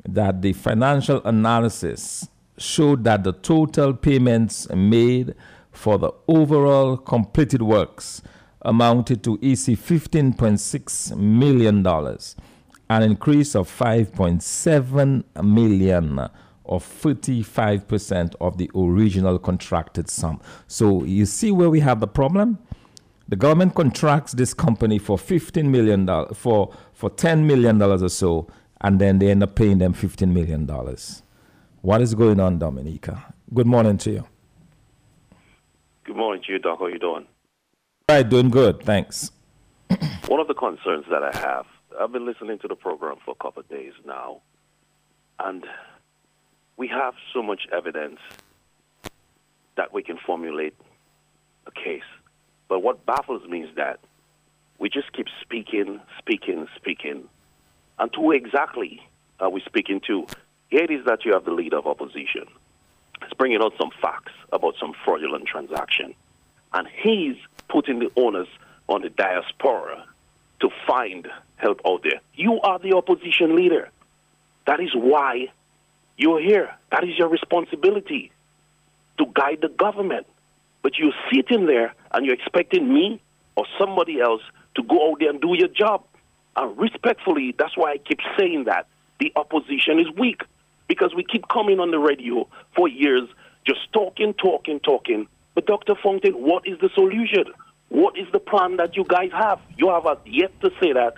that 0.06 0.42
the 0.42 0.52
financial 0.52 1.22
analysis 1.24 2.28
showed 2.58 3.04
that 3.04 3.24
the 3.24 3.32
total 3.32 3.94
payments 3.94 4.68
made 4.70 5.34
for 5.72 5.98
the 5.98 6.12
overall 6.28 6.96
completed 6.96 7.62
works 7.62 8.22
amounted 8.62 9.22
to 9.24 9.34
EC 9.42 9.76
$15.6 9.76 11.16
million, 11.16 11.86
an 12.88 13.02
increase 13.02 13.54
of 13.54 13.68
5.7 13.68 15.24
million 15.44 16.28
or 16.64 16.80
35% 16.80 18.34
of 18.40 18.56
the 18.56 18.70
original 18.74 19.38
contracted 19.38 20.08
sum. 20.08 20.40
So 20.66 21.04
you 21.04 21.26
see 21.26 21.50
where 21.50 21.68
we 21.68 21.80
have 21.80 22.00
the 22.00 22.08
problem? 22.08 22.58
The 23.26 23.36
government 23.36 23.74
contracts 23.74 24.32
this 24.32 24.52
company 24.52 24.98
for 24.98 25.16
$15 25.16 25.64
million, 25.64 26.06
for, 26.34 26.74
for 26.92 27.10
$10 27.10 27.44
million 27.44 27.80
or 27.80 28.08
so, 28.08 28.48
and 28.82 29.00
then 29.00 29.18
they 29.18 29.30
end 29.30 29.42
up 29.42 29.54
paying 29.54 29.78
them 29.78 29.94
$15 29.94 30.30
million. 30.30 30.68
What 31.80 32.02
is 32.02 32.14
going 32.14 32.38
on, 32.38 32.58
Dominica? 32.58 33.34
Good 33.52 33.66
morning 33.66 33.96
to 33.98 34.10
you. 34.10 34.26
Good 36.04 36.16
morning 36.16 36.42
to 36.46 36.52
you, 36.52 36.58
Doc. 36.58 36.78
How 36.78 36.84
are 36.84 36.90
you 36.90 36.98
doing? 36.98 37.26
All 38.08 38.16
right, 38.16 38.28
doing 38.28 38.50
good. 38.50 38.82
Thanks. 38.82 39.30
One 40.28 40.40
of 40.40 40.48
the 40.48 40.54
concerns 40.54 41.06
that 41.10 41.22
I 41.22 41.34
have, 41.38 41.64
I've 41.98 42.12
been 42.12 42.26
listening 42.26 42.58
to 42.58 42.68
the 42.68 42.74
program 42.74 43.16
for 43.24 43.30
a 43.30 43.42
couple 43.42 43.60
of 43.60 43.68
days 43.70 43.92
now, 44.04 44.42
and 45.38 45.64
we 46.76 46.88
have 46.88 47.14
so 47.32 47.42
much 47.42 47.62
evidence 47.72 48.18
that 49.76 49.94
we 49.94 50.02
can 50.02 50.18
formulate 50.26 50.74
a 51.66 51.70
case. 51.70 52.02
But 52.68 52.82
what 52.82 53.04
baffles 53.06 53.46
me 53.48 53.62
is 53.62 53.74
that 53.76 54.00
we 54.78 54.88
just 54.88 55.12
keep 55.12 55.26
speaking, 55.40 56.00
speaking, 56.18 56.66
speaking. 56.76 57.24
And 57.98 58.10
who 58.14 58.32
exactly 58.32 59.06
are 59.40 59.50
we 59.50 59.60
speaking 59.60 60.00
to? 60.06 60.26
Here 60.68 60.84
it 60.84 60.90
is 60.90 61.04
that 61.06 61.24
you 61.24 61.32
have 61.32 61.44
the 61.44 61.52
leader 61.52 61.78
of 61.78 61.86
opposition. 61.86 62.46
He's 63.22 63.32
bringing 63.38 63.62
out 63.62 63.72
some 63.78 63.90
facts 64.02 64.32
about 64.52 64.74
some 64.80 64.92
fraudulent 65.04 65.46
transaction. 65.46 66.14
And 66.72 66.88
he's 66.88 67.36
putting 67.68 68.00
the 68.00 68.10
onus 68.16 68.48
on 68.88 69.02
the 69.02 69.10
diaspora 69.10 70.04
to 70.60 70.70
find 70.86 71.28
help 71.56 71.80
out 71.86 72.02
there. 72.02 72.20
You 72.34 72.60
are 72.60 72.78
the 72.78 72.94
opposition 72.94 73.54
leader. 73.54 73.90
That 74.66 74.80
is 74.80 74.90
why 74.94 75.48
you're 76.16 76.40
here. 76.40 76.74
That 76.90 77.04
is 77.04 77.16
your 77.18 77.28
responsibility 77.28 78.32
to 79.18 79.26
guide 79.34 79.58
the 79.62 79.68
government. 79.68 80.26
But 80.84 80.98
you're 80.98 81.14
sitting 81.32 81.64
there 81.64 81.94
and 82.12 82.26
you're 82.26 82.34
expecting 82.34 82.92
me 82.92 83.20
or 83.56 83.64
somebody 83.78 84.20
else 84.20 84.42
to 84.74 84.82
go 84.82 85.10
out 85.10 85.18
there 85.18 85.30
and 85.30 85.40
do 85.40 85.54
your 85.56 85.68
job. 85.68 86.04
And 86.56 86.76
respectfully, 86.78 87.54
that's 87.58 87.74
why 87.74 87.92
I 87.92 87.96
keep 87.96 88.18
saying 88.38 88.64
that 88.64 88.86
the 89.18 89.32
opposition 89.34 89.98
is 89.98 90.06
weak 90.18 90.42
because 90.86 91.14
we 91.16 91.24
keep 91.24 91.48
coming 91.48 91.80
on 91.80 91.90
the 91.90 91.98
radio 91.98 92.46
for 92.76 92.86
years 92.86 93.26
just 93.66 93.90
talking, 93.94 94.34
talking, 94.34 94.78
talking. 94.78 95.26
But 95.54 95.64
Dr. 95.64 95.94
Fontaine, 96.02 96.34
what 96.34 96.68
is 96.68 96.78
the 96.80 96.90
solution? 96.94 97.44
What 97.88 98.18
is 98.18 98.26
the 98.32 98.38
plan 98.38 98.76
that 98.76 98.94
you 98.94 99.04
guys 99.04 99.30
have? 99.32 99.60
You 99.78 99.88
have 99.88 100.04
yet 100.26 100.52
to 100.60 100.70
say 100.80 100.92
that 100.92 101.14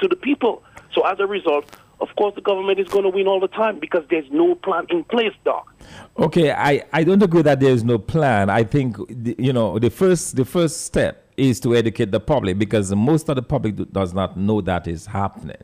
to 0.00 0.06
the 0.06 0.16
people. 0.16 0.62
So 0.94 1.04
as 1.04 1.18
a 1.18 1.26
result, 1.26 1.74
of 2.02 2.08
course, 2.16 2.34
the 2.34 2.40
government 2.40 2.80
is 2.80 2.88
going 2.88 3.04
to 3.04 3.10
win 3.10 3.28
all 3.28 3.38
the 3.38 3.48
time 3.48 3.78
because 3.78 4.04
there's 4.10 4.28
no 4.32 4.56
plan 4.56 4.86
in 4.90 5.04
place, 5.04 5.32
Doc. 5.44 5.72
Okay, 6.18 6.50
I, 6.50 6.82
I 6.92 7.04
don't 7.04 7.22
agree 7.22 7.42
that 7.42 7.60
there 7.60 7.70
is 7.70 7.84
no 7.84 7.96
plan. 7.96 8.50
I 8.50 8.64
think 8.64 8.96
the, 9.08 9.36
you 9.38 9.52
know 9.52 9.78
the 9.78 9.88
first 9.88 10.34
the 10.36 10.44
first 10.44 10.84
step 10.84 11.30
is 11.36 11.60
to 11.60 11.76
educate 11.76 12.10
the 12.10 12.20
public 12.20 12.58
because 12.58 12.92
most 12.94 13.28
of 13.28 13.36
the 13.36 13.42
public 13.42 13.76
do, 13.76 13.84
does 13.84 14.12
not 14.12 14.36
know 14.36 14.60
that 14.62 14.88
is 14.88 15.06
happening. 15.06 15.62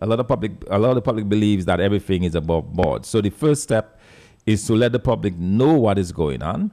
A 0.00 0.06
lot 0.06 0.18
of 0.18 0.26
public 0.26 0.52
a 0.68 0.78
lot 0.78 0.90
of 0.90 0.94
the 0.96 1.02
public 1.02 1.28
believes 1.28 1.64
that 1.66 1.80
everything 1.80 2.24
is 2.24 2.34
above 2.34 2.72
board. 2.72 3.06
So 3.06 3.20
the 3.20 3.30
first 3.30 3.62
step 3.62 4.00
is 4.46 4.66
to 4.66 4.74
let 4.74 4.90
the 4.92 4.98
public 4.98 5.36
know 5.38 5.74
what 5.74 5.98
is 5.98 6.10
going 6.10 6.42
on. 6.42 6.72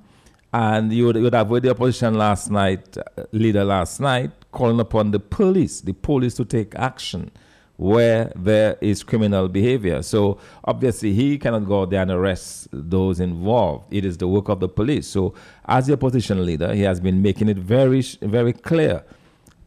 And 0.52 0.92
you 0.92 1.08
would, 1.08 1.18
you 1.18 1.24
would 1.24 1.34
have 1.34 1.50
heard 1.50 1.64
the 1.64 1.72
opposition 1.72 2.14
last 2.14 2.50
night, 2.50 2.98
uh, 2.98 3.24
leader 3.34 3.66
last 3.66 4.00
night, 4.00 4.32
calling 4.54 4.80
upon 4.80 5.12
the 5.12 5.20
police, 5.20 5.82
the 5.82 5.92
police 5.92 6.34
to 6.36 6.46
take 6.46 6.74
action 6.76 7.30
where 7.78 8.32
there 8.36 8.78
is 8.82 9.04
criminal 9.04 9.48
behavior. 9.48 10.02
So 10.02 10.40
obviously 10.64 11.14
he 11.14 11.38
cannot 11.38 11.66
go 11.66 11.82
out 11.82 11.90
there 11.90 12.02
and 12.02 12.12
arrest 12.12 12.70
those 12.72 13.20
involved. 13.20 13.94
It 13.94 14.06
is 14.06 14.18
the 14.18 14.28
work 14.28 14.50
of 14.50 14.60
the 14.60 14.70
police. 14.70 15.08
So 15.08 15.34
as 15.66 15.88
the 15.88 15.94
opposition 15.94 16.46
leader, 16.46 16.74
he 16.74 16.82
has 16.82 17.00
been 17.00 17.22
making 17.22 17.50
it 17.50 17.58
very, 17.58 18.02
very 18.22 18.54
clear 18.54 19.04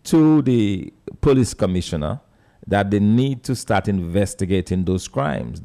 to 0.04 0.42
the 0.42 0.92
police 1.20 1.52
commissioner 1.52 2.20
that 2.66 2.90
they 2.90 3.00
need 3.00 3.42
to 3.44 3.54
start 3.54 3.88
investigating 3.88 4.84
those 4.84 5.09
crimes. 5.09 5.61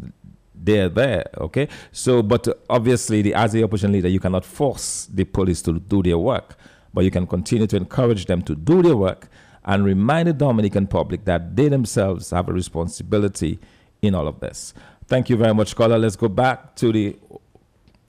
They're 0.55 0.89
there, 0.89 1.25
okay? 1.37 1.67
So, 1.91 2.21
but 2.21 2.47
uh, 2.47 2.53
obviously, 2.69 3.21
the, 3.21 3.33
as 3.33 3.51
the 3.51 3.63
opposition 3.63 3.91
leader, 3.91 4.07
you 4.07 4.19
cannot 4.19 4.45
force 4.45 5.09
the 5.13 5.25
police 5.25 5.61
to 5.63 5.79
do 5.79 6.01
their 6.01 6.17
work, 6.17 6.57
but 6.93 7.03
you 7.03 7.11
can 7.11 7.27
continue 7.27 7.67
to 7.67 7.75
encourage 7.75 8.25
them 8.25 8.41
to 8.43 8.55
do 8.55 8.81
their 8.81 8.95
work 8.95 9.27
and 9.65 9.85
remind 9.85 10.27
the 10.27 10.33
Dominican 10.33 10.87
public 10.87 11.25
that 11.25 11.55
they 11.55 11.69
themselves 11.69 12.31
have 12.31 12.49
a 12.49 12.53
responsibility 12.53 13.59
in 14.01 14.15
all 14.15 14.27
of 14.27 14.39
this. 14.39 14.73
Thank 15.07 15.29
you 15.29 15.37
very 15.37 15.53
much, 15.53 15.75
caller. 15.75 15.97
Let's 15.97 16.15
go 16.15 16.27
back 16.27 16.75
to 16.77 16.91
the 16.91 17.17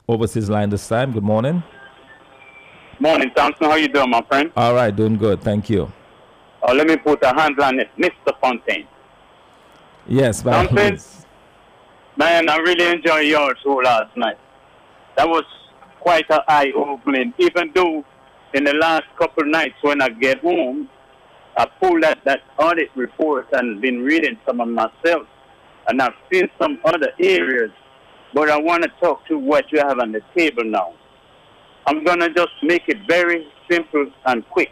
overseas 0.09 0.51
line 0.51 0.71
this 0.71 0.87
time. 0.87 1.13
Good 1.13 1.23
morning. 1.23 1.63
Morning, 3.01 3.31
Thompson. 3.35 3.69
How 3.69 3.77
you 3.77 3.89
doing, 3.89 4.11
my 4.11 4.23
friend? 4.23 4.53
All 4.57 4.75
right, 4.75 4.95
doing 4.95 5.17
good. 5.17 5.43
Thank 5.43 5.69
you. 5.69 5.93
Uh, 6.67 6.73
let 6.75 6.87
me 6.87 6.97
put 6.97 7.23
a 7.23 7.35
hand 7.35 7.59
on 7.61 7.81
it, 7.81 7.89
Mr. 7.99 8.33
Fontaine. 8.41 8.87
Yes, 10.07 10.43
Thompson. 10.43 10.99
Man, 12.17 12.49
I 12.49 12.57
really 12.59 12.87
enjoyed 12.87 13.27
your 13.27 13.57
show 13.63 13.75
last 13.75 14.17
night. 14.17 14.39
That 15.17 15.29
was 15.29 15.45
quite 16.01 16.27
an 16.31 16.41
eye-opening. 16.47 17.35
Even 17.39 17.73
though 17.75 18.05
in 18.53 18.65
the 18.65 18.75
last 18.75 19.05
couple 19.19 19.45
nights 19.45 19.75
when 19.83 20.01
I 20.01 20.09
get 20.11 20.39
home, 20.41 20.89
I 21.57 21.67
pulled 21.67 22.03
that, 22.03 22.19
that 22.25 22.41
audit 22.59 22.91
report 22.97 23.47
and 23.53 23.81
been 23.81 24.03
reading 24.03 24.37
some 24.47 24.61
of 24.61 24.69
myself, 24.69 25.27
and 25.89 26.03
I've 26.03 26.15
seen 26.33 26.49
some 26.61 26.81
other 26.85 27.13
areas, 27.21 27.71
but 28.33 28.51
I 28.51 28.59
want 28.61 28.83
to 28.83 28.91
talk 29.01 29.27
to 29.29 29.39
what 29.39 29.71
you 29.71 29.79
have 29.79 30.01
on 30.01 30.11
the 30.11 30.21
table 30.37 30.65
now. 30.65 30.95
I'm 31.87 32.03
going 32.03 32.21
to 32.21 32.31
just 32.31 32.53
make 32.63 32.83
it 32.89 32.99
very 33.07 33.47
simple 33.71 34.11
and 34.27 34.49
quick. 34.51 34.71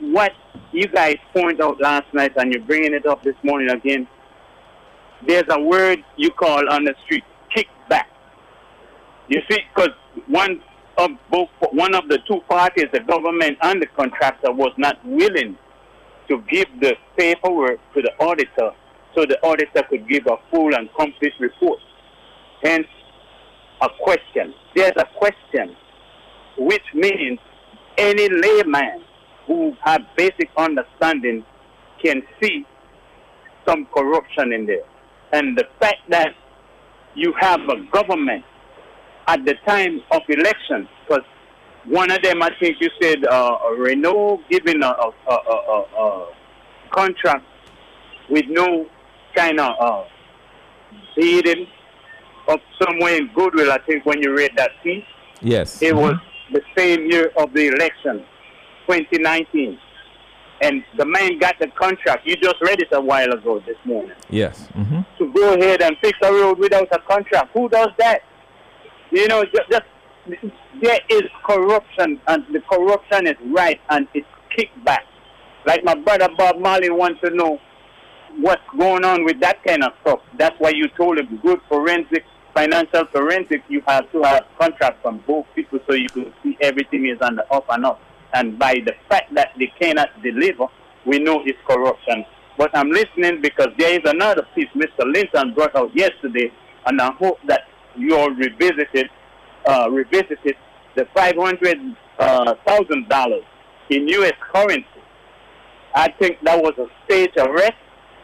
What 0.00 0.32
you 0.72 0.86
guys 0.86 1.16
pointed 1.34 1.60
out 1.60 1.80
last 1.80 2.06
night, 2.14 2.32
and 2.36 2.52
you're 2.52 2.62
bringing 2.62 2.94
it 2.94 3.06
up 3.06 3.24
this 3.24 3.34
morning 3.42 3.70
again, 3.70 4.06
there's 5.26 5.44
a 5.50 5.60
word 5.60 5.98
you 6.16 6.30
call 6.30 6.68
on 6.70 6.84
the 6.84 6.94
street, 7.04 7.24
kickback. 7.56 8.04
You 9.28 9.40
see, 9.50 9.58
because 9.74 9.94
one 10.28 10.62
of 10.98 11.10
both 11.30 11.48
one 11.72 11.94
of 11.94 12.08
the 12.08 12.18
two 12.26 12.40
parties, 12.48 12.86
the 12.92 13.00
government 13.00 13.56
and 13.62 13.80
the 13.80 13.86
contractor, 13.96 14.52
was 14.52 14.72
not 14.76 14.98
willing 15.04 15.56
to 16.28 16.42
give 16.50 16.66
the 16.80 16.94
paperwork 17.16 17.78
to 17.94 18.02
the 18.02 18.12
auditor 18.20 18.70
so 19.14 19.24
the 19.24 19.38
auditor 19.42 19.82
could 19.88 20.08
give 20.08 20.26
a 20.26 20.36
full 20.50 20.74
and 20.74 20.88
complete 20.98 21.32
report. 21.40 21.78
Hence, 22.62 22.86
a 23.80 23.88
question. 24.02 24.52
There's 24.74 24.92
a 24.96 25.06
question, 25.16 25.76
which 26.58 26.82
means 26.92 27.38
any 27.96 28.28
layman 28.28 29.04
who 29.46 29.74
has 29.84 30.00
basic 30.16 30.50
understanding 30.56 31.44
can 32.02 32.22
see 32.42 32.66
some 33.66 33.86
corruption 33.94 34.52
in 34.52 34.66
there. 34.66 34.84
And 35.32 35.56
the 35.56 35.64
fact 35.80 35.98
that 36.10 36.34
you 37.14 37.32
have 37.38 37.60
a 37.60 37.84
government 37.92 38.44
at 39.28 39.44
the 39.44 39.54
time 39.66 40.02
of 40.10 40.22
election, 40.28 40.88
because 41.06 41.24
one 41.84 42.10
of 42.10 42.22
them, 42.22 42.42
I 42.42 42.50
think 42.58 42.78
you 42.80 42.88
said, 43.00 43.24
uh, 43.26 43.58
Reno 43.78 44.40
giving 44.50 44.82
a, 44.82 44.86
a, 44.88 45.12
a, 45.30 45.84
a, 45.98 46.28
contract 46.90 47.44
with 48.30 48.46
no 48.48 48.86
kind 49.36 49.60
of 49.60 49.74
uh, 49.78 50.04
bidding 51.14 51.66
up 52.48 52.60
somewhere 52.82 53.16
in 53.16 53.30
Goodwill, 53.34 53.70
I 53.70 53.78
think, 53.86 54.06
when 54.06 54.22
you 54.22 54.34
read 54.34 54.52
that 54.56 54.70
piece. 54.82 55.04
Yes. 55.42 55.82
It 55.82 55.92
mm-hmm. 55.92 56.00
was 56.00 56.16
the 56.52 56.62
same 56.76 57.10
year 57.10 57.30
of 57.36 57.52
the 57.52 57.68
election. 57.68 58.24
2019. 58.86 59.78
And 60.62 60.82
the 60.96 61.04
man 61.04 61.38
got 61.38 61.56
the 61.60 61.68
contract. 61.68 62.26
You 62.26 62.34
just 62.36 62.56
read 62.62 62.80
it 62.80 62.88
a 62.92 63.00
while 63.00 63.30
ago 63.30 63.62
this 63.66 63.76
morning. 63.84 64.16
Yes. 64.30 64.66
Mm-hmm. 64.74 65.00
To 65.18 65.32
go 65.32 65.54
ahead 65.54 65.82
and 65.82 65.96
fix 66.00 66.18
a 66.22 66.32
road 66.32 66.58
without 66.58 66.88
a 66.90 66.98
contract. 67.00 67.50
Who 67.52 67.68
does 67.68 67.90
that? 67.98 68.22
You 69.10 69.26
know, 69.28 69.44
just, 69.44 69.86
there 70.82 71.00
is 71.08 71.22
corruption, 71.46 72.20
and 72.26 72.44
the 72.52 72.60
corruption 72.70 73.26
is 73.26 73.36
right, 73.46 73.80
and 73.90 74.06
it's 74.14 74.26
kickback. 74.56 75.00
Like 75.66 75.84
my 75.84 75.94
brother 75.94 76.28
Bob 76.36 76.58
Marley 76.58 76.90
wants 76.90 77.20
to 77.22 77.30
know 77.30 77.58
what's 78.36 78.62
going 78.78 79.04
on 79.04 79.24
with 79.24 79.40
that 79.40 79.62
kind 79.64 79.82
of 79.82 79.92
stuff. 80.02 80.20
That's 80.38 80.54
why 80.58 80.70
you 80.70 80.88
told 80.96 81.18
him 81.18 81.40
good 81.42 81.60
forensic, 81.68 82.24
financial 82.54 83.06
forensic, 83.12 83.62
you 83.68 83.82
have 83.86 84.10
to 84.12 84.22
have 84.22 84.44
contract 84.58 85.02
from 85.02 85.22
both 85.26 85.46
people 85.54 85.78
so 85.88 85.94
you 85.94 86.08
can 86.08 86.32
see 86.42 86.56
everything 86.60 87.06
is 87.06 87.18
on 87.20 87.36
the 87.36 87.50
up 87.52 87.64
and 87.70 87.84
up. 87.84 88.00
And 88.34 88.58
by 88.58 88.74
the 88.84 88.92
fact 89.08 89.34
that 89.34 89.52
they 89.58 89.72
cannot 89.80 90.08
deliver, 90.22 90.66
we 91.06 91.18
know 91.18 91.42
it's 91.44 91.58
corruption. 91.66 92.24
But 92.56 92.76
I'm 92.76 92.90
listening 92.90 93.40
because 93.40 93.68
there 93.78 93.94
is 93.94 94.04
another 94.04 94.46
piece 94.54 94.68
Mr. 94.74 95.04
Linton 95.12 95.54
brought 95.54 95.76
out 95.76 95.94
yesterday, 95.96 96.52
and 96.86 97.00
I 97.00 97.12
hope 97.12 97.38
that 97.46 97.62
you 97.98 98.16
all 98.16 98.30
revisited, 98.30 99.08
uh, 99.66 99.88
revisited 99.90 100.56
the 100.96 101.04
$500,000 101.16 101.96
uh, 102.20 103.40
in 103.90 104.08
U.S. 104.08 104.32
currency. 104.52 104.86
I 105.94 106.08
think 106.18 106.38
that 106.44 106.62
was 106.62 106.74
a 106.78 106.86
state 107.04 107.32
arrest 107.36 107.74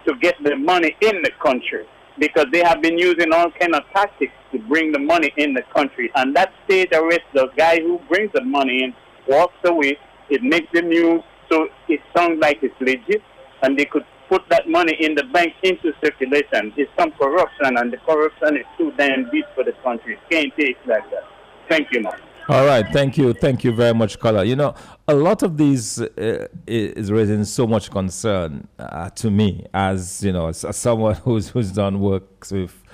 to 0.07 0.15
get 0.21 0.35
the 0.43 0.57
money 0.57 0.97
in 1.01 1.23
the 1.23 1.31
country 1.43 1.87
because 2.19 2.47
they 2.53 2.63
have 2.63 2.81
been 2.83 2.99
using 2.99 3.33
all 3.33 3.51
kind 3.59 3.75
of 3.75 3.83
tactics 3.95 4.33
to 4.53 4.59
bring 4.59 4.93
the 4.93 4.99
money 4.99 5.33
in 5.37 5.55
the 5.55 5.63
country. 5.75 6.11
And 6.15 6.35
that 6.37 6.53
state 6.65 6.93
arrest, 6.93 7.23
the 7.33 7.49
guy 7.57 7.81
who 7.81 7.99
brings 8.09 8.31
the 8.33 8.43
money 8.43 8.85
in 8.85 8.95
walks 9.29 9.57
away. 9.65 9.99
It 10.31 10.43
makes 10.43 10.69
the 10.73 10.83
news, 10.83 11.23
so 11.51 11.69
it 11.89 12.01
sounds 12.17 12.41
like 12.41 12.59
it's 12.63 12.75
legit, 12.81 13.23
and 13.63 13.79
they 13.79 13.85
could 13.85 14.05
put 14.29 14.49
that 14.51 14.69
money 14.69 14.97
in 15.01 15.15
the 15.15 15.25
bank 15.25 15.55
into 15.63 15.93
circulation. 16.03 16.73
It's 16.77 16.91
some 16.99 17.13
corruption, 17.13 17.77
and 17.77 17.93
the 17.93 17.99
corruption 17.99 18.57
is 18.57 18.67
too 18.79 18.93
damn 18.97 19.31
deep 19.31 19.47
for 19.55 19.65
the 19.65 19.73
country. 19.83 20.19
Can't 20.31 20.53
take 20.57 20.77
like 20.87 21.09
that. 21.11 21.25
Thank 21.69 21.89
you, 21.93 22.03
man. 22.03 22.15
All 22.47 22.67
right, 22.67 22.85
thank 22.93 23.17
you, 23.17 23.33
thank 23.33 23.65
you 23.65 23.73
very 23.73 23.95
much, 23.95 24.19
Color. 24.19 24.45
You 24.45 24.55
know, 24.55 24.75
a 25.09 25.15
lot 25.15 25.43
of 25.43 25.57
these 25.57 25.99
uh, 25.99 26.47
is 26.67 27.11
raising 27.11 27.45
so 27.45 27.67
much 27.67 27.91
concern 27.91 28.69
uh, 28.79 29.09
to 29.11 29.31
me, 29.31 29.65
as 29.73 30.23
you 30.23 30.33
know, 30.33 30.49
as, 30.49 30.63
as, 30.63 30.77
someone 30.77 31.15
who's 31.25 31.49
who's 31.49 31.73
done 31.73 32.01
work 32.01 32.47
with, 32.51 32.85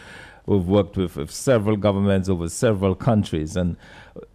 who've 0.47 0.69
worked 0.69 0.97
with, 0.97 1.17
with 1.17 1.33
several 1.33 1.77
governments 1.77 2.29
over 2.29 2.49
several 2.49 2.95
countries, 2.95 3.57
and 3.57 3.77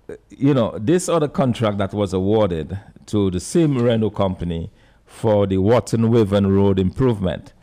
uh, 0.10 0.16
you 0.30 0.54
know, 0.54 0.78
this 0.80 1.08
other 1.08 1.30
contract 1.30 1.78
that 1.78 1.94
was 1.94 2.12
awarded 2.12 2.78
to 3.06 3.32
the 3.32 3.40
same 3.40 3.78
Reno 3.78 4.10
company 4.10 4.70
for 5.06 5.48
the 5.48 5.58
Wotten 5.58 6.10
Waven 6.10 6.54
Road 6.54 6.80
improvement. 6.80 7.54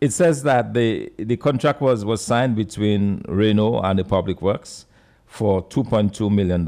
It 0.00 0.12
says 0.12 0.42
that 0.44 0.74
the 0.74 1.12
the 1.18 1.36
contract 1.36 1.80
was 1.80 2.04
was 2.04 2.24
signed 2.24 2.56
between 2.56 3.22
Reno 3.28 3.80
and 3.80 3.98
the 3.98 4.04
Public 4.04 4.40
Works 4.40 4.86
for 5.26 5.62
$2.2 5.68 6.30
million 6.30 6.64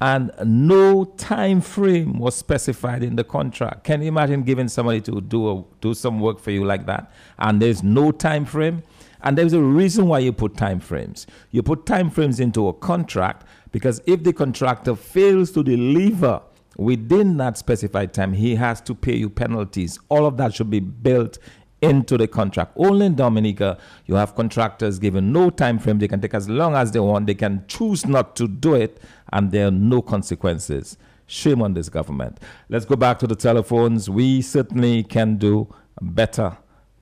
and 0.00 0.30
no 0.44 1.04
time 1.04 1.60
frame 1.60 2.18
was 2.18 2.36
specified 2.36 3.02
in 3.02 3.16
the 3.16 3.24
contract. 3.24 3.84
Can 3.84 4.02
you 4.02 4.08
imagine 4.08 4.42
giving 4.42 4.68
somebody 4.68 5.00
to 5.00 5.20
do 5.20 5.50
a, 5.50 5.64
do 5.80 5.94
some 5.94 6.20
work 6.20 6.38
for 6.38 6.50
you 6.50 6.64
like 6.64 6.86
that 6.86 7.10
and 7.38 7.60
there's 7.62 7.82
no 7.82 8.12
time 8.12 8.44
frame? 8.44 8.82
And 9.22 9.38
there's 9.38 9.54
a 9.54 9.62
reason 9.62 10.06
why 10.06 10.18
you 10.18 10.32
put 10.34 10.56
time 10.56 10.80
frames. 10.80 11.26
You 11.50 11.62
put 11.62 11.86
time 11.86 12.10
frames 12.10 12.38
into 12.38 12.68
a 12.68 12.74
contract 12.74 13.46
because 13.72 14.02
if 14.06 14.22
the 14.22 14.34
contractor 14.34 14.94
fails 14.94 15.50
to 15.52 15.62
deliver 15.62 16.42
within 16.76 17.36
that 17.38 17.58
specified 17.58 18.12
time, 18.12 18.32
he 18.32 18.54
has 18.56 18.80
to 18.82 18.94
pay 18.94 19.16
you 19.16 19.30
penalties. 19.30 19.98
All 20.08 20.26
of 20.26 20.36
that 20.38 20.54
should 20.54 20.70
be 20.70 20.80
built 20.80 21.38
into 21.82 22.16
the 22.16 22.26
contract. 22.26 22.72
Only 22.76 23.06
in 23.06 23.14
Dominica, 23.14 23.78
you 24.06 24.14
have 24.14 24.34
contractors 24.34 24.98
given 24.98 25.32
no 25.32 25.50
time 25.50 25.78
frame. 25.78 25.98
They 25.98 26.08
can 26.08 26.20
take 26.20 26.34
as 26.34 26.48
long 26.48 26.74
as 26.74 26.92
they 26.92 27.00
want. 27.00 27.26
They 27.26 27.34
can 27.34 27.64
choose 27.68 28.06
not 28.06 28.36
to 28.36 28.48
do 28.48 28.74
it, 28.74 29.00
and 29.32 29.50
there 29.50 29.68
are 29.68 29.70
no 29.70 30.02
consequences. 30.02 30.96
Shame 31.26 31.62
on 31.62 31.74
this 31.74 31.88
government. 31.88 32.38
Let's 32.68 32.84
go 32.84 32.96
back 32.96 33.18
to 33.20 33.26
the 33.26 33.36
telephones. 33.36 34.10
We 34.10 34.42
certainly 34.42 35.02
can 35.02 35.36
do 35.36 35.74
better 36.00 36.56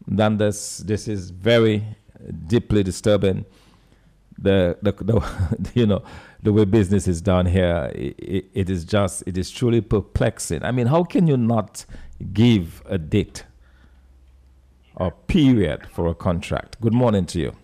than 0.06 0.38
this. 0.38 0.78
This 0.78 1.08
is 1.08 1.30
very 1.30 1.84
deeply 2.46 2.82
disturbing. 2.82 3.44
The, 4.38 4.76
the, 4.82 4.92
the 4.92 5.70
you 5.74 5.86
know 5.86 6.02
the 6.42 6.52
way 6.52 6.64
business 6.64 7.06
is 7.06 7.20
done 7.20 7.46
here, 7.46 7.90
it, 7.94 8.46
it 8.52 8.70
is 8.70 8.84
just 8.84 9.22
it 9.26 9.38
is 9.38 9.50
truly 9.50 9.80
perplexing. 9.80 10.64
I 10.64 10.72
mean, 10.72 10.86
how 10.86 11.04
can 11.04 11.26
you 11.26 11.36
not 11.36 11.84
give 12.32 12.82
a 12.86 12.98
date 12.98 13.44
or 14.96 15.10
period 15.10 15.86
for 15.90 16.06
a 16.08 16.14
contract. 16.14 16.80
Good 16.80 16.92
morning 16.92 17.26
to 17.26 17.40
you. 17.40 17.56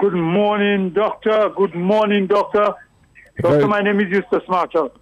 Good 0.00 0.14
morning, 0.14 0.90
doctor. 0.90 1.50
Good 1.56 1.74
morning, 1.74 2.26
doctor. 2.26 2.74
Doctor, 3.40 3.58
Very... 3.58 3.66
my 3.66 3.80
name 3.80 4.00
is 4.00 4.06
Eustace 4.10 4.48
Marshall. 4.48 4.92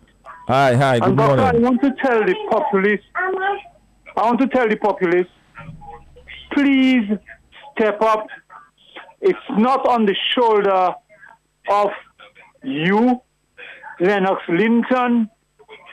Hi, 0.49 0.75
hi, 0.75 0.99
good 0.99 1.09
and 1.09 1.17
morning. 1.17 1.37
Doctor, 1.37 1.57
I 1.57 1.61
want 1.61 1.81
to 1.83 1.91
tell 2.03 2.25
the 2.25 2.35
populace, 2.51 3.01
I 4.17 4.23
want 4.23 4.41
to 4.41 4.49
tell 4.49 4.69
the 4.69 4.77
populace, 4.77 5.27
please 6.53 7.11
step 7.75 8.01
up. 8.03 8.27
It's 9.21 9.39
not 9.51 9.87
on 9.87 10.07
the 10.07 10.15
shoulder 10.35 10.95
of 11.69 11.91
you, 12.63 13.21
Lennox 14.01 14.43
Linton, 14.49 15.31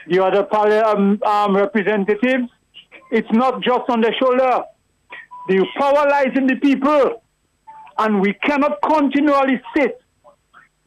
the 0.08 0.22
other 0.22 0.46
um, 0.84 1.20
um, 1.24 1.56
representatives. 1.56 2.48
It's 3.10 3.30
not 3.32 3.62
just 3.62 3.88
on 3.88 4.00
the 4.00 4.12
shoulder. 4.18 4.64
The 5.48 5.66
power 5.78 6.08
lies 6.08 6.36
in 6.36 6.46
the 6.46 6.56
people. 6.56 7.22
And 7.98 8.20
we 8.20 8.34
cannot 8.34 8.82
continually 8.82 9.60
sit 9.76 10.00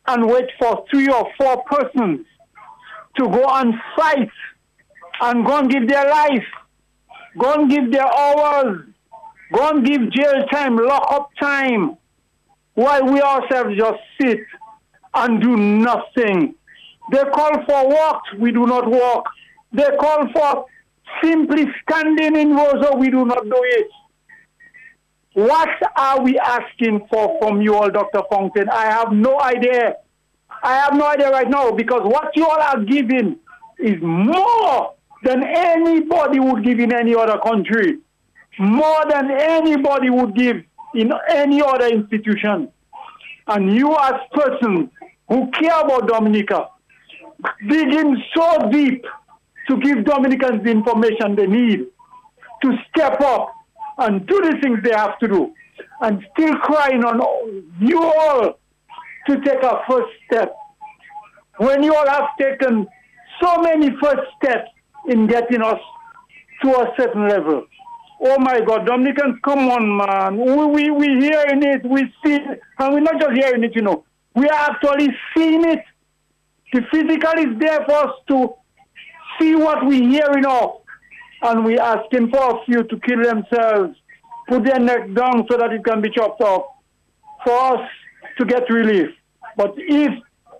and 0.07 0.27
wait 0.27 0.49
for 0.59 0.85
three 0.89 1.09
or 1.09 1.29
four 1.37 1.63
persons 1.63 2.25
to 3.17 3.27
go 3.29 3.45
and 3.47 3.73
fight 3.95 4.29
and 5.21 5.45
go 5.45 5.57
and 5.57 5.69
give 5.69 5.87
their 5.87 6.09
life, 6.09 6.45
go 7.37 7.53
and 7.53 7.69
give 7.69 7.91
their 7.91 8.05
hours, 8.05 8.85
go 9.53 9.69
and 9.69 9.85
give 9.85 10.11
jail 10.11 10.45
time, 10.51 10.75
lock 10.77 11.07
up 11.11 11.29
time, 11.39 11.97
while 12.73 13.05
we 13.05 13.21
ourselves 13.21 13.75
just 13.77 13.99
sit 14.21 14.39
and 15.17 15.41
do 15.41 15.55
nothing. 15.57 16.55
They 17.11 17.23
call 17.23 17.63
for 17.65 17.89
walks, 17.89 18.33
we 18.37 18.51
do 18.51 18.65
not 18.65 18.89
walk. 18.89 19.25
They 19.71 19.89
call 19.99 20.27
for 20.33 20.65
simply 21.23 21.65
standing 21.81 22.35
in 22.35 22.55
Roseau, 22.55 22.97
we 22.97 23.09
do 23.09 23.25
not 23.25 23.43
do 23.43 23.61
it. 23.63 23.87
What 25.33 25.69
are 25.95 26.21
we 26.21 26.37
asking 26.39 27.07
for 27.11 27.37
from 27.39 27.61
you 27.61 27.75
all, 27.75 27.89
Dr. 27.89 28.21
Fontaine? 28.29 28.69
I 28.69 28.85
have 28.85 29.11
no 29.11 29.39
idea. 29.39 29.97
I 30.63 30.73
have 30.75 30.95
no 30.95 31.07
idea 31.07 31.29
right 31.29 31.49
now 31.49 31.71
because 31.71 32.01
what 32.03 32.35
you 32.35 32.45
all 32.45 32.59
are 32.59 32.81
giving 32.83 33.37
is 33.77 34.01
more 34.01 34.95
than 35.23 35.43
anybody 35.43 36.39
would 36.39 36.63
give 36.63 36.79
in 36.79 36.91
any 36.91 37.15
other 37.15 37.37
country, 37.39 37.99
more 38.57 39.03
than 39.09 39.29
anybody 39.31 40.09
would 40.09 40.35
give 40.35 40.63
in 40.95 41.11
any 41.29 41.61
other 41.61 41.87
institution. 41.87 42.69
And 43.47 43.75
you, 43.75 43.95
as 43.95 44.15
person 44.31 44.89
who 45.29 45.51
care 45.51 45.79
about 45.81 46.07
Dominica, 46.07 46.69
digging 47.67 48.23
so 48.35 48.69
deep 48.71 49.05
to 49.67 49.77
give 49.79 50.05
Dominicans 50.05 50.63
the 50.63 50.71
information 50.71 51.35
they 51.35 51.47
need 51.47 51.87
to 52.63 52.77
step 52.89 53.19
up 53.21 53.53
and 53.99 54.25
do 54.25 54.41
the 54.41 54.57
things 54.61 54.79
they 54.83 54.95
have 54.95 55.17
to 55.19 55.27
do, 55.27 55.53
and 56.01 56.25
still 56.33 56.55
crying 56.57 57.03
on 57.03 57.19
you 57.79 58.03
all 58.03 58.59
to 59.27 59.41
take 59.41 59.61
a 59.63 59.81
first 59.89 60.09
step. 60.25 60.55
When 61.57 61.83
you 61.83 61.93
all 61.93 62.07
have 62.07 62.29
taken 62.39 62.87
so 63.41 63.61
many 63.61 63.89
first 64.01 64.21
steps 64.37 64.69
in 65.07 65.27
getting 65.27 65.61
us 65.61 65.79
to 66.63 66.69
a 66.69 66.93
certain 66.97 67.27
level. 67.27 67.65
Oh 68.19 68.39
my 68.39 68.61
God, 68.61 68.85
Dominicans, 68.87 69.37
come 69.43 69.69
on, 69.69 69.97
man. 69.97 70.37
We, 70.37 70.65
we, 70.65 70.89
we 70.89 71.07
hearing 71.19 71.61
it, 71.63 71.85
we 71.85 72.01
see 72.23 72.35
it, 72.35 72.59
and 72.79 72.93
we're 72.93 72.99
not 72.99 73.19
just 73.21 73.33
hearing 73.33 73.63
it, 73.63 73.75
you 73.75 73.83
know. 73.83 74.03
We 74.37 74.47
are 74.47 74.69
actually 74.69 75.09
seeing 75.35 75.65
it. 75.65 75.83
The 76.71 76.81
physical 76.91 77.39
is 77.39 77.59
there 77.59 77.83
for 77.87 77.95
us 78.07 78.15
to 78.27 78.53
see 79.39 79.55
what 79.55 79.83
we're 79.83 80.07
hearing 80.07 80.45
of 80.45 80.81
and 81.41 81.65
we 81.65 81.79
asking 81.79 82.29
for 82.29 82.51
a 82.51 82.65
few 82.65 82.83
to 82.83 82.99
kill 82.99 83.23
themselves, 83.23 83.97
put 84.47 84.63
their 84.63 84.79
neck 84.79 85.11
down 85.15 85.47
so 85.49 85.57
that 85.57 85.73
it 85.73 85.83
can 85.83 86.01
be 86.01 86.11
chopped 86.11 86.41
off 86.41 86.65
for 87.43 87.77
us 87.77 87.89
to 88.37 88.45
get 88.45 88.69
relief. 88.69 89.09
But 89.55 89.73
if 89.77 90.13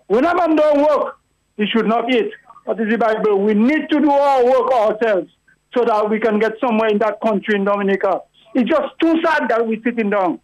when 0.07 0.25
a 0.25 0.35
man 0.35 0.55
don't 0.55 0.81
work, 0.81 1.19
he 1.55 1.65
should 1.67 1.85
not 1.85 2.11
eat. 2.11 2.31
What 2.65 2.79
is 2.79 2.89
the 2.89 2.97
Bible? 2.97 3.43
We 3.43 3.53
need 3.53 3.89
to 3.91 3.99
do 3.99 4.09
our 4.09 4.43
work 4.43 4.71
ourselves 4.71 5.29
so 5.77 5.85
that 5.85 6.09
we 6.09 6.19
can 6.19 6.39
get 6.39 6.53
somewhere 6.59 6.89
in 6.89 6.97
that 6.97 7.21
country 7.21 7.53
in 7.53 7.63
Dominica. 7.63 8.21
It's 8.55 8.67
just 8.67 8.87
too 8.99 9.21
sad 9.23 9.49
that 9.49 9.67
we're 9.67 9.83
sitting 9.83 10.09
down. 10.09 10.39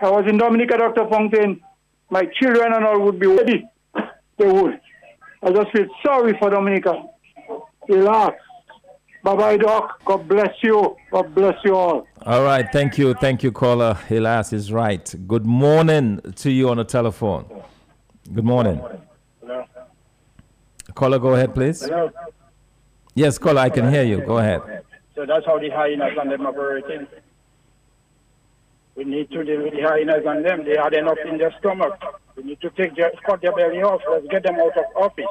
I 0.00 0.08
was 0.08 0.24
in 0.26 0.38
Dominica, 0.38 0.78
Dr. 0.78 1.06
Fontaine. 1.10 1.60
My 2.10 2.24
children 2.40 2.72
and 2.72 2.84
all 2.84 3.00
would 3.00 3.18
be 3.18 3.26
ready. 3.26 3.68
They 4.38 4.46
would. 4.46 4.80
I 5.42 5.50
just 5.50 5.70
feel 5.72 5.86
sorry 6.04 6.36
for 6.38 6.50
Dominica. 6.50 7.02
Relax. 7.88 8.36
Bye 9.22 9.34
bye, 9.36 9.56
Doc. 9.56 10.00
God 10.04 10.28
bless 10.28 10.54
you. 10.62 10.96
God 11.10 11.34
bless 11.34 11.56
you 11.64 11.74
all. 11.74 12.06
All 12.24 12.42
right. 12.44 12.66
Thank 12.72 12.98
you. 12.98 13.14
Thank 13.14 13.42
you, 13.42 13.52
caller. 13.52 13.98
Hilas 14.08 14.52
is 14.52 14.72
right. 14.72 15.14
Good 15.26 15.44
morning 15.44 16.20
to 16.36 16.50
you 16.50 16.70
on 16.70 16.76
the 16.76 16.84
telephone. 16.84 17.44
Good 18.32 18.44
morning. 18.44 18.80
Hello. 19.40 19.64
Caller, 20.94 21.18
go 21.18 21.34
ahead, 21.34 21.54
please. 21.54 21.82
Hello. 21.82 22.10
Yes, 23.14 23.38
caller, 23.38 23.60
I 23.62 23.70
can 23.70 23.90
hear 23.92 24.04
you. 24.04 24.20
Go 24.20 24.38
ahead. 24.38 24.62
So 25.14 25.26
that's 25.26 25.44
how 25.46 25.58
the 25.58 25.70
hyenas 25.70 26.16
and 26.20 26.30
them 26.30 26.46
operating. 26.46 27.06
We 28.98 29.04
need 29.04 29.30
to 29.30 29.44
deal 29.44 29.62
with 29.62 29.74
the 29.74 29.82
hyenas 29.82 30.24
and 30.26 30.44
them. 30.44 30.64
They 30.64 30.74
had 30.76 30.92
enough 30.92 31.18
in 31.24 31.38
their 31.38 31.54
stomach. 31.60 31.94
We 32.34 32.42
need 32.42 32.60
to 32.62 32.70
take 32.70 32.96
their, 32.96 33.12
cut 33.24 33.40
their 33.40 33.52
belly 33.52 33.80
off. 33.80 34.00
Let's 34.10 34.26
get 34.26 34.42
them 34.42 34.56
out 34.56 34.76
of 34.76 34.86
office. 34.96 35.24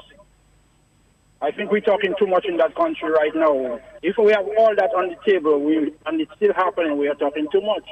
I 1.41 1.51
think 1.51 1.69
we're 1.69 1.81
talking 1.81 2.15
too 2.17 2.27
much 2.27 2.45
in 2.45 2.55
that 2.57 2.75
country 2.75 3.09
right 3.11 3.35
now. 3.35 3.81
If 4.01 4.15
we 4.17 4.31
have 4.31 4.47
all 4.57 4.73
that 4.73 4.91
on 4.95 5.09
the 5.09 5.17
table 5.29 5.59
we, 5.59 5.91
and 6.05 6.21
it's 6.21 6.31
still 6.37 6.53
happening, 6.53 6.97
we 6.97 7.09
are 7.09 7.15
talking 7.15 7.45
too 7.51 7.59
much. 7.59 7.83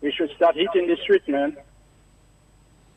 We 0.00 0.10
should 0.10 0.30
start 0.34 0.56
hitting 0.56 0.88
the 0.88 0.96
street, 1.04 1.28
man. 1.28 1.56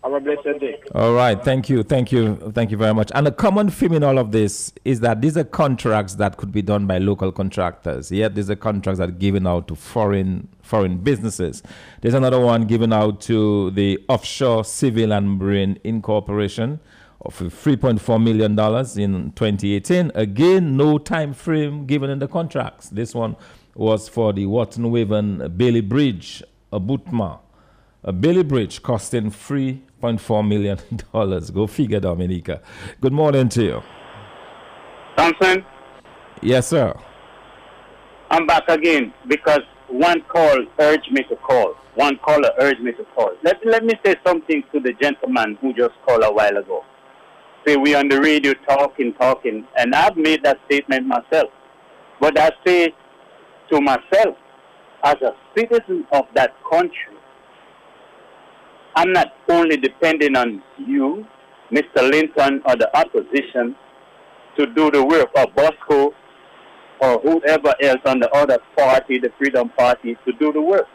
Have 0.03 0.13
a 0.13 0.19
blessed 0.19 0.59
day. 0.59 0.81
All 0.95 1.13
right. 1.13 1.43
Thank 1.43 1.69
you. 1.69 1.83
Thank 1.83 2.11
you. 2.11 2.51
Thank 2.53 2.71
you 2.71 2.77
very 2.77 2.93
much. 2.93 3.11
And 3.13 3.27
the 3.27 3.31
common 3.31 3.69
theme 3.69 3.93
in 3.93 4.03
all 4.03 4.17
of 4.17 4.31
this 4.31 4.73
is 4.83 4.99
that 5.01 5.21
these 5.21 5.37
are 5.37 5.43
contracts 5.43 6.15
that 6.15 6.37
could 6.37 6.51
be 6.51 6.63
done 6.63 6.87
by 6.87 6.97
local 6.97 7.31
contractors. 7.31 8.11
Yet 8.11 8.33
these 8.33 8.49
are 8.49 8.55
contracts 8.55 8.97
that 8.97 9.09
are 9.09 9.11
given 9.11 9.45
out 9.45 9.67
to 9.67 9.75
foreign 9.75 10.47
foreign 10.63 10.97
businesses. 10.97 11.61
There's 12.01 12.15
another 12.15 12.39
one 12.39 12.65
given 12.65 12.91
out 12.91 13.21
to 13.21 13.69
the 13.71 13.99
Offshore 14.09 14.63
Civil 14.63 15.13
and 15.13 15.37
Marine 15.37 15.77
Incorporation 15.83 16.79
of 17.23 17.37
$3.4 17.37 18.23
million 18.23 18.51
in 18.97 19.31
2018. 19.33 20.11
Again, 20.15 20.75
no 20.75 20.97
time 20.97 21.33
frame 21.33 21.85
given 21.85 22.09
in 22.09 22.17
the 22.17 22.27
contracts. 22.27 22.89
This 22.89 23.13
one 23.13 23.35
was 23.75 24.09
for 24.09 24.33
the 24.33 24.45
Wotten 24.45 24.89
Waven 24.89 25.55
Bailey 25.55 25.81
Bridge, 25.81 26.41
Abutma. 26.73 27.39
A 28.03 28.11
Bailey 28.11 28.43
Bridge 28.43 28.81
costing 28.81 29.29
$3.4 29.29 30.47
million. 30.47 30.79
Go 31.53 31.67
figure, 31.67 31.99
Dominica. 31.99 32.61
Good 32.99 33.13
morning 33.13 33.47
to 33.49 33.63
you. 33.63 33.83
Thompson, 35.15 35.63
Yes, 36.41 36.69
sir. 36.69 36.95
I'm 38.31 38.47
back 38.47 38.63
again 38.67 39.13
because 39.27 39.59
one 39.87 40.21
call 40.21 40.65
urged 40.79 41.11
me 41.11 41.21
to 41.29 41.35
call. 41.35 41.75
One 41.93 42.17
caller 42.25 42.49
urged 42.59 42.81
me 42.81 42.93
to 42.93 43.03
call. 43.13 43.31
Let, 43.43 43.57
let 43.63 43.83
me 43.83 43.93
say 44.03 44.15
something 44.25 44.63
to 44.73 44.79
the 44.79 44.93
gentleman 44.99 45.59
who 45.61 45.71
just 45.73 45.93
called 46.07 46.23
a 46.23 46.31
while 46.31 46.57
ago. 46.57 46.83
Say 47.67 47.75
we 47.75 47.93
on 47.93 48.07
the 48.09 48.19
radio 48.19 48.53
talking, 48.67 49.13
talking, 49.13 49.67
and 49.77 49.93
I've 49.93 50.17
made 50.17 50.43
that 50.43 50.57
statement 50.65 51.05
myself. 51.05 51.51
But 52.19 52.39
I 52.39 52.49
say 52.65 52.95
to 53.71 53.81
myself, 53.81 54.35
as 55.03 55.15
a 55.21 55.33
citizen 55.55 56.07
of 56.11 56.25
that 56.33 56.55
country, 56.71 57.10
I'm 58.95 59.13
not 59.13 59.33
only 59.49 59.77
depending 59.77 60.35
on 60.35 60.61
you, 60.77 61.25
Mr. 61.71 62.09
Linton, 62.09 62.61
or 62.65 62.75
the 62.75 62.89
opposition 62.97 63.75
to 64.57 64.65
do 64.67 64.91
the 64.91 65.03
work 65.03 65.29
of 65.37 65.55
Bosco 65.55 66.13
or 66.99 67.19
whoever 67.21 67.73
else 67.81 68.01
on 68.05 68.19
the 68.19 68.29
other 68.31 68.59
party, 68.77 69.17
the 69.17 69.31
Freedom 69.37 69.69
Party, 69.77 70.15
to 70.25 70.33
do 70.33 70.51
the 70.51 70.61
work. 70.61 70.85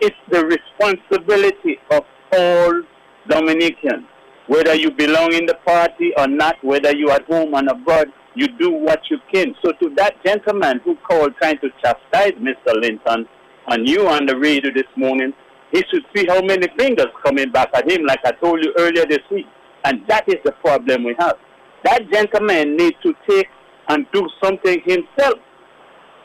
It's 0.00 0.16
the 0.30 0.44
responsibility 0.46 1.78
of 1.90 2.04
all 2.32 2.82
Dominicans, 3.28 4.06
whether 4.46 4.74
you 4.74 4.90
belong 4.90 5.32
in 5.34 5.46
the 5.46 5.58
party 5.66 6.12
or 6.16 6.26
not, 6.26 6.56
whether 6.62 6.96
you 6.96 7.10
are 7.10 7.16
at 7.16 7.26
home 7.26 7.54
and 7.54 7.68
abroad, 7.68 8.08
you 8.34 8.48
do 8.58 8.70
what 8.70 9.00
you 9.10 9.18
can. 9.32 9.54
So 9.62 9.72
to 9.72 9.94
that 9.96 10.14
gentleman 10.24 10.80
who 10.84 10.96
called 10.96 11.34
trying 11.36 11.58
to 11.58 11.68
chastise 11.82 12.32
Mr. 12.40 12.74
Linton 12.80 13.26
and 13.68 13.88
you 13.88 14.08
on 14.08 14.26
the 14.26 14.36
radio 14.36 14.70
this 14.74 14.88
morning, 14.96 15.32
he 15.72 15.82
should 15.90 16.04
see 16.14 16.26
how 16.28 16.42
many 16.42 16.68
fingers 16.78 17.06
coming 17.24 17.50
back 17.50 17.70
at 17.74 17.90
him, 17.90 18.04
like 18.04 18.20
I 18.24 18.32
told 18.32 18.62
you 18.62 18.74
earlier 18.78 19.06
this 19.06 19.24
week. 19.30 19.46
And 19.84 20.02
that 20.06 20.28
is 20.28 20.36
the 20.44 20.52
problem 20.52 21.04
we 21.04 21.16
have. 21.18 21.36
That 21.84 22.02
gentleman 22.12 22.76
needs 22.76 22.96
to 23.02 23.14
take 23.28 23.48
and 23.88 24.06
do 24.12 24.28
something 24.42 24.80
himself. 24.84 25.38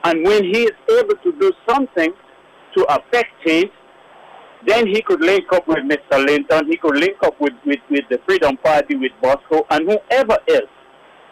And 0.04 0.24
when 0.24 0.44
he 0.44 0.64
is 0.64 0.76
able 0.90 1.16
to 1.24 1.32
do 1.40 1.52
something 1.68 2.12
to 2.76 2.84
affect 2.90 3.30
change, 3.46 3.72
then 4.66 4.86
he 4.88 5.02
could 5.02 5.22
link 5.22 5.46
up 5.54 5.68
with 5.68 5.80
Mr. 5.80 6.26
Linton, 6.26 6.68
he 6.68 6.78
could 6.78 6.98
link 6.98 7.18
up 7.24 7.40
with, 7.40 7.54
with, 7.66 7.80
with 7.90 8.04
the 8.10 8.20
Freedom 8.28 8.58
Party, 8.58 8.96
with 8.96 9.12
Bosco, 9.22 9.66
and 9.70 9.90
whoever 9.90 10.38
else, 10.50 10.70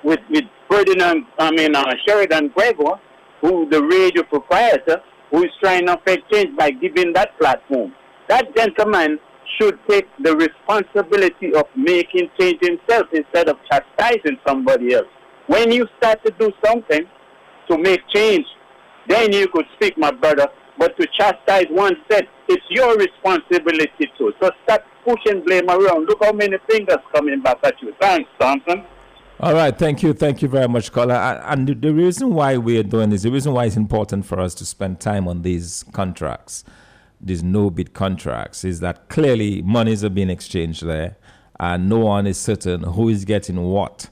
with, 0.04 0.20
with 0.30 0.46
Ferdinand, 0.70 1.26
I 1.38 1.52
mean, 1.52 1.76
uh, 1.76 1.84
Sheridan 2.08 2.50
Gregoire, 2.56 3.00
who 3.42 3.70
the 3.70 3.84
radio 3.84 4.24
proprietor, 4.24 5.02
who 5.32 5.44
is 5.44 5.52
trying 5.62 5.88
to 5.88 5.98
affect 5.98 6.32
change 6.32 6.56
by 6.56 6.72
giving 6.72 7.14
that 7.14 7.38
platform. 7.40 7.94
That 8.28 8.56
gentleman 8.56 9.20
should 9.60 9.78
take 9.88 10.08
the 10.20 10.36
responsibility 10.36 11.54
of 11.54 11.66
making 11.76 12.30
change 12.40 12.60
himself 12.62 13.08
instead 13.14 13.50
of 13.50 13.58
chastising 13.72 14.38
somebody 14.46 14.94
else. 14.94 15.08
When 15.48 15.72
you 15.72 15.88
start 15.98 16.24
to 16.26 16.32
do 16.40 16.52
something 16.66 17.06
to 17.70 17.78
make 17.78 18.02
change, 18.14 18.46
then 19.08 19.32
you 19.32 19.48
could 19.48 19.66
speak, 19.76 19.98
my 19.98 20.12
brother. 20.12 20.48
But 20.78 20.98
to 20.98 21.08
chastise 21.18 21.68
one 21.70 21.96
set, 22.10 22.26
it's 22.48 22.64
your 22.70 22.98
responsibility 22.98 24.12
too. 24.18 24.34
So 24.42 24.50
stop 24.64 24.84
pushing 25.06 25.44
blame 25.46 25.70
around. 25.70 26.08
Look 26.08 26.24
how 26.24 26.34
many 26.34 26.58
fingers 26.70 26.98
coming 27.14 27.42
back 27.42 27.58
at 27.64 27.76
you. 27.82 27.94
Thanks, 28.02 28.30
Thompson. 28.40 28.84
All 29.40 29.54
right, 29.54 29.78
thank 29.78 30.02
you, 30.02 30.14
thank 30.14 30.42
you 30.42 30.48
very 30.48 30.68
much, 30.68 30.92
caller. 30.92 31.14
And 31.14 31.68
the- 31.68 31.74
the 31.74 31.94
reason 31.94 32.34
why 32.34 32.58
we 32.58 32.80
are 32.80 32.84
doing 32.84 33.10
this, 33.10 33.24
the 33.24 33.32
reason 33.32 33.54
why 33.54 33.66
it's 33.66 33.76
important 33.76 34.26
for 34.26 34.40
us 34.40 34.56
to 34.56 34.66
spend 34.66 35.00
time 35.00 35.28
on 35.28 35.42
these 35.42 35.84
contracts, 35.92 36.64
these 37.22 37.44
no 37.44 37.70
bid 37.70 37.94
contracts, 37.94 38.64
is 38.64 38.80
that 38.82 39.10
clearly 39.10 39.62
monies 39.62 40.04
are 40.04 40.10
being 40.10 40.30
exchanged 40.30 40.86
there, 40.86 41.18
and 41.60 41.90
no 41.90 42.00
one 42.00 42.28
is 42.28 42.38
certain 42.38 42.84
who 42.84 43.10
is 43.10 43.26
getting 43.26 43.62
what. 43.64 44.10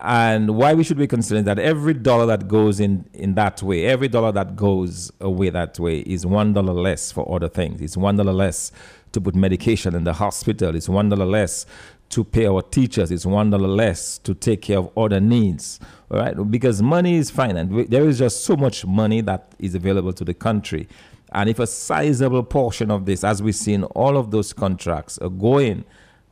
And 0.00 0.56
why 0.56 0.74
we 0.74 0.84
should 0.84 0.96
be 0.96 1.08
considering 1.08 1.44
that 1.46 1.58
every 1.58 1.92
dollar 1.94 2.24
that 2.26 2.46
goes 2.46 2.78
in 2.78 3.08
in 3.14 3.34
that 3.34 3.62
way, 3.64 3.84
every 3.86 4.06
dollar 4.06 4.30
that 4.30 4.54
goes 4.54 5.10
away 5.20 5.50
that 5.50 5.78
way 5.80 6.00
is 6.00 6.24
one 6.24 6.52
dollar 6.52 6.72
less 6.72 7.10
for 7.10 7.28
other 7.34 7.48
things. 7.48 7.80
It's 7.80 7.96
one 7.96 8.16
dollar 8.16 8.32
less 8.32 8.70
to 9.10 9.20
put 9.20 9.34
medication 9.34 9.96
in 9.96 10.04
the 10.04 10.12
hospital. 10.12 10.76
It's 10.76 10.88
one 10.88 11.08
dollar 11.08 11.26
less 11.26 11.66
to 12.10 12.22
pay 12.22 12.46
our 12.46 12.62
teachers. 12.62 13.10
It's 13.10 13.26
one 13.26 13.50
dollar 13.50 13.66
less 13.66 14.18
to 14.18 14.34
take 14.34 14.62
care 14.62 14.78
of 14.78 14.96
other 14.96 15.18
needs. 15.18 15.80
All 16.12 16.18
right, 16.18 16.50
because 16.50 16.80
money 16.80 17.16
is 17.16 17.30
finite. 17.30 17.90
There 17.90 18.08
is 18.08 18.20
just 18.20 18.44
so 18.44 18.56
much 18.56 18.86
money 18.86 19.20
that 19.22 19.52
is 19.58 19.74
available 19.74 20.12
to 20.12 20.24
the 20.24 20.32
country, 20.32 20.88
and 21.32 21.48
if 21.48 21.58
a 21.58 21.66
sizable 21.66 22.42
portion 22.42 22.90
of 22.90 23.06
this, 23.06 23.24
as 23.24 23.42
we 23.42 23.52
see 23.52 23.74
in 23.74 23.84
all 23.84 24.16
of 24.16 24.30
those 24.30 24.52
contracts, 24.52 25.18
are 25.18 25.28
going 25.28 25.84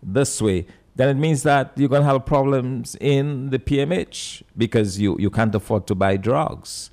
this 0.02 0.40
way, 0.40 0.66
then 0.94 1.10
it 1.10 1.20
means 1.20 1.42
that 1.42 1.72
you're 1.76 1.90
going 1.90 2.02
to 2.02 2.08
have 2.08 2.24
problems 2.24 2.96
in 3.00 3.50
the 3.50 3.58
PMH 3.58 4.42
because 4.56 4.98
you, 4.98 5.16
you 5.18 5.28
can't 5.28 5.54
afford 5.54 5.86
to 5.88 5.94
buy 5.94 6.16
drugs. 6.16 6.90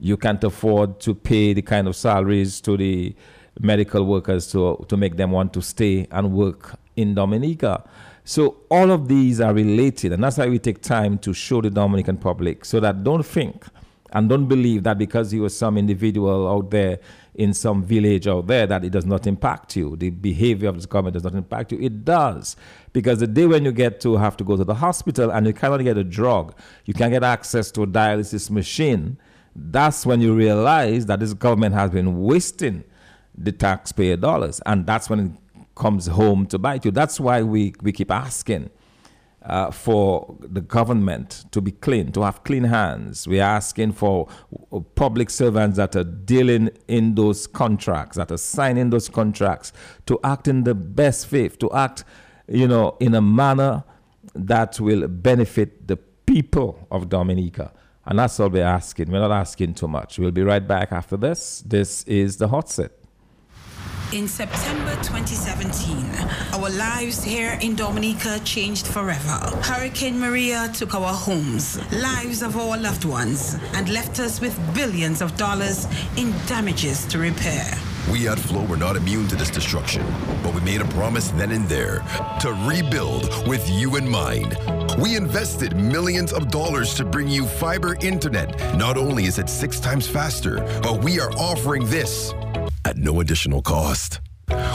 You 0.00 0.16
can't 0.16 0.42
afford 0.42 1.00
to 1.00 1.14
pay 1.14 1.52
the 1.52 1.62
kind 1.62 1.86
of 1.86 1.94
salaries 1.94 2.60
to 2.62 2.76
the 2.76 3.14
medical 3.60 4.04
workers 4.04 4.50
to, 4.52 4.84
to 4.88 4.96
make 4.96 5.16
them 5.16 5.30
want 5.30 5.52
to 5.52 5.62
stay 5.62 6.06
and 6.10 6.32
work 6.32 6.78
in 6.96 7.14
Dominica. 7.14 7.84
So 8.24 8.56
all 8.70 8.90
of 8.90 9.08
these 9.08 9.40
are 9.40 9.52
related, 9.52 10.12
and 10.12 10.24
that's 10.24 10.38
why 10.38 10.48
we 10.48 10.58
take 10.58 10.80
time 10.80 11.18
to 11.18 11.34
show 11.34 11.60
the 11.60 11.68
Dominican 11.68 12.16
public 12.16 12.64
so 12.64 12.80
that 12.80 13.04
don't 13.04 13.24
think 13.24 13.66
and 14.12 14.28
don't 14.28 14.46
believe 14.46 14.84
that 14.84 14.96
because 14.96 15.34
you 15.34 15.44
are 15.44 15.50
some 15.50 15.76
individual 15.76 16.48
out 16.48 16.70
there 16.70 17.00
in 17.34 17.52
some 17.52 17.82
village 17.82 18.28
out 18.28 18.46
there 18.46 18.66
that 18.66 18.84
it 18.84 18.90
does 18.90 19.06
not 19.06 19.26
impact 19.26 19.76
you. 19.76 19.96
The 19.96 20.10
behavior 20.10 20.68
of 20.68 20.76
this 20.76 20.86
government 20.86 21.14
does 21.14 21.24
not 21.24 21.34
impact 21.34 21.72
you. 21.72 21.80
It 21.80 22.04
does. 22.04 22.56
Because 22.92 23.18
the 23.18 23.26
day 23.26 23.46
when 23.46 23.64
you 23.64 23.72
get 23.72 24.00
to 24.02 24.16
have 24.16 24.36
to 24.36 24.44
go 24.44 24.56
to 24.56 24.64
the 24.64 24.74
hospital 24.74 25.30
and 25.30 25.46
you 25.46 25.52
cannot 25.52 25.78
get 25.78 25.98
a 25.98 26.04
drug, 26.04 26.54
you 26.84 26.94
can't 26.94 27.12
get 27.12 27.24
access 27.24 27.70
to 27.72 27.82
a 27.82 27.86
dialysis 27.86 28.50
machine, 28.50 29.18
that's 29.56 30.06
when 30.06 30.20
you 30.20 30.34
realize 30.34 31.06
that 31.06 31.20
this 31.20 31.32
government 31.34 31.74
has 31.74 31.90
been 31.90 32.22
wasting 32.22 32.84
the 33.36 33.52
taxpayer 33.52 34.16
dollars. 34.16 34.60
And 34.66 34.86
that's 34.86 35.10
when 35.10 35.20
it 35.20 35.32
comes 35.74 36.06
home 36.06 36.46
to 36.46 36.58
bite 36.58 36.84
you. 36.84 36.92
That's 36.92 37.18
why 37.18 37.42
we, 37.42 37.74
we 37.82 37.90
keep 37.92 38.10
asking 38.10 38.70
uh, 39.44 39.70
for 39.70 40.36
the 40.40 40.60
government 40.60 41.44
to 41.50 41.60
be 41.60 41.70
clean, 41.70 42.12
to 42.12 42.22
have 42.22 42.44
clean 42.44 42.64
hands. 42.64 43.28
We're 43.28 43.42
asking 43.42 43.92
for 43.92 44.28
public 44.94 45.30
servants 45.30 45.76
that 45.76 45.94
are 45.96 46.04
dealing 46.04 46.70
in 46.88 47.14
those 47.14 47.46
contracts, 47.46 48.16
that 48.16 48.32
are 48.32 48.38
signing 48.38 48.90
those 48.90 49.08
contracts, 49.08 49.72
to 50.06 50.18
act 50.24 50.48
in 50.48 50.64
the 50.64 50.74
best 50.74 51.26
faith, 51.26 51.58
to 51.58 51.70
act, 51.72 52.04
you 52.48 52.66
know, 52.66 52.96
in 53.00 53.14
a 53.14 53.20
manner 53.20 53.84
that 54.34 54.80
will 54.80 55.06
benefit 55.08 55.88
the 55.88 55.96
people 55.96 56.86
of 56.90 57.08
Dominica. 57.08 57.72
And 58.06 58.18
that's 58.18 58.38
all 58.40 58.48
we're 58.48 58.64
asking. 58.64 59.10
We're 59.10 59.20
not 59.20 59.32
asking 59.32 59.74
too 59.74 59.88
much. 59.88 60.18
We'll 60.18 60.30
be 60.30 60.42
right 60.42 60.66
back 60.66 60.92
after 60.92 61.16
this. 61.16 61.62
This 61.66 62.04
is 62.04 62.38
the 62.38 62.48
hot 62.48 62.70
seat. 62.70 62.90
In 64.12 64.28
September 64.28 64.94
2017, 65.02 66.06
our 66.52 66.70
lives 66.70 67.24
here 67.24 67.58
in 67.60 67.74
Dominica 67.74 68.38
changed 68.44 68.86
forever. 68.86 69.38
Hurricane 69.62 70.20
Maria 70.20 70.70
took 70.72 70.94
our 70.94 71.12
homes, 71.12 71.80
lives 71.92 72.42
of 72.42 72.56
our 72.56 72.76
loved 72.76 73.04
ones, 73.04 73.56
and 73.72 73.88
left 73.88 74.20
us 74.20 74.40
with 74.40 74.56
billions 74.74 75.20
of 75.20 75.36
dollars 75.36 75.86
in 76.16 76.32
damages 76.46 77.06
to 77.06 77.18
repair. 77.18 77.64
We 78.12 78.28
at 78.28 78.38
Flow 78.38 78.64
were 78.66 78.76
not 78.76 78.94
immune 78.96 79.26
to 79.28 79.36
this 79.36 79.50
destruction, 79.50 80.06
but 80.42 80.54
we 80.54 80.60
made 80.60 80.80
a 80.80 80.88
promise 80.88 81.30
then 81.30 81.50
and 81.50 81.68
there 81.68 82.04
to 82.40 82.52
rebuild 82.66 83.48
with 83.48 83.68
you 83.68 83.96
in 83.96 84.08
mind. 84.08 84.56
We 84.98 85.16
invested 85.16 85.76
millions 85.76 86.32
of 86.32 86.50
dollars 86.50 86.94
to 86.94 87.04
bring 87.04 87.28
you 87.28 87.46
fiber 87.46 87.96
internet. 88.00 88.76
Not 88.76 88.96
only 88.96 89.24
is 89.24 89.38
it 89.38 89.48
six 89.48 89.80
times 89.80 90.06
faster, 90.06 90.60
but 90.82 91.02
we 91.02 91.18
are 91.18 91.32
offering 91.32 91.86
this 91.86 92.32
at 92.84 92.96
no 92.96 93.20
additional 93.20 93.62
cost. 93.62 94.20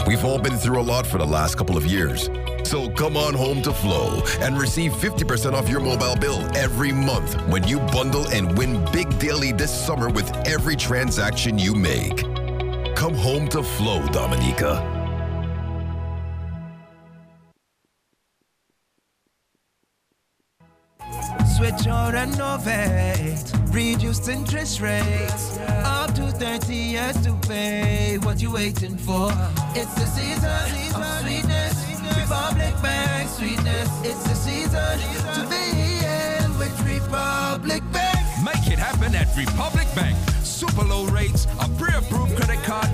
We've 0.07 0.25
all 0.25 0.39
been 0.39 0.57
through 0.57 0.79
a 0.79 0.83
lot 0.83 1.05
for 1.05 1.17
the 1.17 1.25
last 1.25 1.55
couple 1.55 1.77
of 1.77 1.85
years. 1.85 2.29
So 2.63 2.89
come 2.89 3.15
on 3.15 3.33
home 3.33 3.61
to 3.63 3.73
Flow 3.73 4.21
and 4.39 4.57
receive 4.57 4.91
50% 4.93 5.53
off 5.53 5.69
your 5.69 5.79
mobile 5.79 6.15
bill 6.15 6.39
every 6.55 6.91
month 6.91 7.35
when 7.47 7.67
you 7.67 7.79
bundle 7.79 8.27
and 8.29 8.57
win 8.57 8.83
big 8.91 9.17
daily 9.19 9.51
this 9.51 9.73
summer 9.73 10.09
with 10.09 10.31
every 10.47 10.75
transaction 10.75 11.57
you 11.57 11.73
make. 11.73 12.17
Come 12.95 13.13
home 13.13 13.47
to 13.49 13.63
Flow, 13.63 14.05
Dominica. 14.07 14.98
Switch 21.59 21.87
or 21.87 22.13
renovate. 22.13 23.51
Reduced 23.73 24.29
interest 24.29 24.79
rates. 24.79 25.57
Up 25.83 26.13
to 26.15 26.31
30 26.31 26.73
years 26.73 27.21
to 27.25 27.33
pay. 27.49 28.17
What 28.19 28.41
you 28.41 28.53
waiting 28.53 28.95
for? 28.95 29.29
It's 29.75 29.93
the 29.95 30.05
season 30.05 30.49
of 30.95 31.19
sweetness. 31.19 31.75
Republic 32.15 32.73
Bank 32.81 33.29
sweetness. 33.29 33.89
It's 34.05 34.23
the 34.23 34.35
season 34.35 34.99
to 35.35 35.41
be 35.51 35.99
in 36.07 36.57
with 36.57 36.73
Republic 36.87 37.83
Bank. 37.91 38.19
Make 38.41 38.71
it 38.71 38.79
happen 38.79 39.13
at 39.13 39.27
Republic 39.35 39.87
Bank. 39.93 40.17
Super 40.43 40.85
low 40.85 41.07
rates, 41.07 41.45
a 41.59 41.67
pre-approved 41.77 42.37
credit 42.37 42.63
card, 42.63 42.89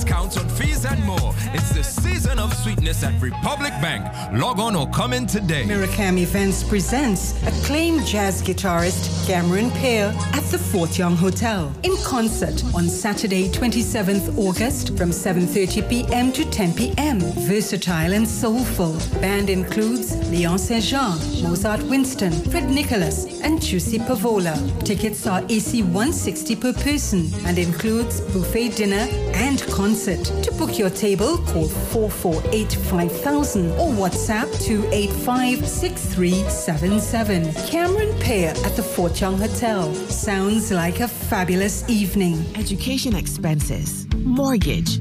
discounts 0.00 0.38
on 0.38 0.48
fees 0.48 0.86
and 0.86 1.04
more. 1.04 1.34
It's 1.52 1.72
the 1.74 1.84
season 1.84 2.38
of 2.38 2.54
sweetness 2.54 3.02
at 3.04 3.20
Republic 3.20 3.72
Bank. 3.82 4.02
Log 4.32 4.58
on 4.58 4.74
or 4.74 4.88
come 4.90 5.12
in 5.12 5.26
today. 5.26 5.64
Miracam 5.64 6.16
Events 6.18 6.64
presents 6.64 7.34
acclaimed 7.46 8.06
jazz 8.06 8.42
guitarist 8.42 9.26
Cameron 9.26 9.70
Pierre 9.72 10.14
at 10.32 10.44
the 10.44 10.58
Fort 10.58 10.96
Young 10.98 11.16
Hotel 11.16 11.70
in 11.82 11.94
concert 11.98 12.64
on 12.74 12.84
Saturday, 12.84 13.50
27th 13.50 14.38
August 14.38 14.96
from 14.96 15.10
7:30 15.10 15.88
p.m. 15.90 16.32
to 16.32 16.48
10 16.50 16.74
p.m. 16.74 17.20
Versatile 17.50 18.14
and 18.14 18.26
soulful. 18.26 18.94
Band 19.20 19.50
includes 19.50 20.16
Leon 20.30 20.58
Saint-Jean, 20.58 21.18
Mozart 21.42 21.82
Winston, 21.82 22.32
Fred 22.50 22.70
Nicholas, 22.70 23.40
and 23.42 23.60
Juicy 23.60 23.98
Pavola. 23.98 24.56
Tickets 24.82 25.26
are 25.26 25.42
AC 25.50 25.82
160 25.82 26.56
per 26.56 26.72
person 26.72 27.30
and 27.44 27.58
includes 27.58 28.22
buffet 28.32 28.70
dinner 28.76 29.06
and 29.34 29.60
concert. 29.64 29.89
To 29.90 30.54
book 30.56 30.78
your 30.78 30.88
table, 30.88 31.38
call 31.38 31.66
448 31.66 32.72
5000 32.74 33.72
or 33.72 33.88
WhatsApp 33.94 34.48
285 34.64 35.66
6377. 35.66 37.52
Cameron 37.66 38.16
Pierre 38.20 38.54
at 38.64 38.76
the 38.76 38.84
Fort 38.84 39.20
Young 39.20 39.36
Hotel. 39.36 39.92
Sounds 40.06 40.70
like 40.70 41.00
a 41.00 41.08
fabulous 41.08 41.88
evening. 41.88 42.36
Education 42.54 43.16
expenses, 43.16 44.06
mortgage, 44.14 45.00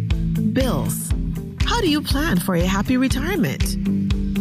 bills. 0.54 1.12
How 1.62 1.80
do 1.82 1.88
you 1.88 2.02
plan 2.02 2.40
for 2.40 2.56
a 2.56 2.64
happy 2.64 2.98
retirement? 2.98 3.62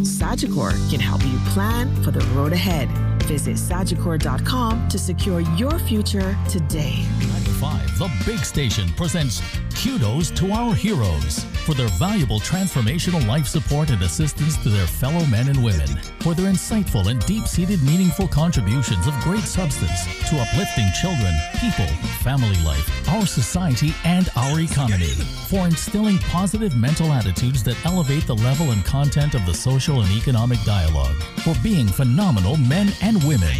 Sagicor 0.01 0.71
can 0.89 0.99
help 0.99 1.23
you 1.23 1.37
plan 1.53 1.93
for 2.03 2.09
the 2.09 2.25
road 2.33 2.53
ahead. 2.53 2.89
Visit 3.25 3.57
Sagicor.com 3.57 4.89
to 4.89 4.97
secure 4.97 5.41
your 5.57 5.77
future 5.77 6.35
today. 6.49 7.05
95, 7.19 7.99
The 7.99 8.11
Big 8.25 8.39
Station 8.39 8.89
presents 8.97 9.43
Kudos 9.81 10.29
to 10.31 10.51
Our 10.51 10.75
Heroes 10.75 11.45
for 11.65 11.73
their 11.73 11.87
valuable 11.99 12.39
transformational 12.41 13.25
life 13.27 13.47
support 13.47 13.91
and 13.91 14.01
assistance 14.01 14.57
to 14.57 14.69
their 14.69 14.85
fellow 14.85 15.25
men 15.27 15.47
and 15.47 15.63
women, 15.63 15.87
for 16.19 16.33
their 16.33 16.51
insightful 16.51 17.07
and 17.07 17.25
deep 17.25 17.45
seated 17.47 17.81
meaningful 17.83 18.27
contributions 18.27 19.07
of 19.07 19.13
great 19.21 19.43
substance 19.43 20.03
to 20.27 20.37
uplifting 20.37 20.87
children, 20.99 21.33
people, 21.61 21.87
family 22.23 22.57
life, 22.65 23.07
our 23.09 23.25
society, 23.25 23.93
and 24.03 24.27
our 24.35 24.59
economy, 24.59 25.13
for 25.47 25.65
instilling 25.65 26.17
positive 26.17 26.75
mental 26.75 27.13
attitudes 27.13 27.63
that 27.63 27.85
elevate 27.85 28.27
the 28.27 28.35
level 28.35 28.71
and 28.71 28.83
content 28.83 29.33
of 29.33 29.45
the 29.45 29.53
social 29.53 30.01
and 30.01 30.11
economic 30.11 30.61
dialogue, 30.63 31.15
for 31.43 31.55
being 31.63 31.87
phenomenal 31.87 32.57
men 32.57 32.91
and 33.01 33.23
women. 33.23 33.55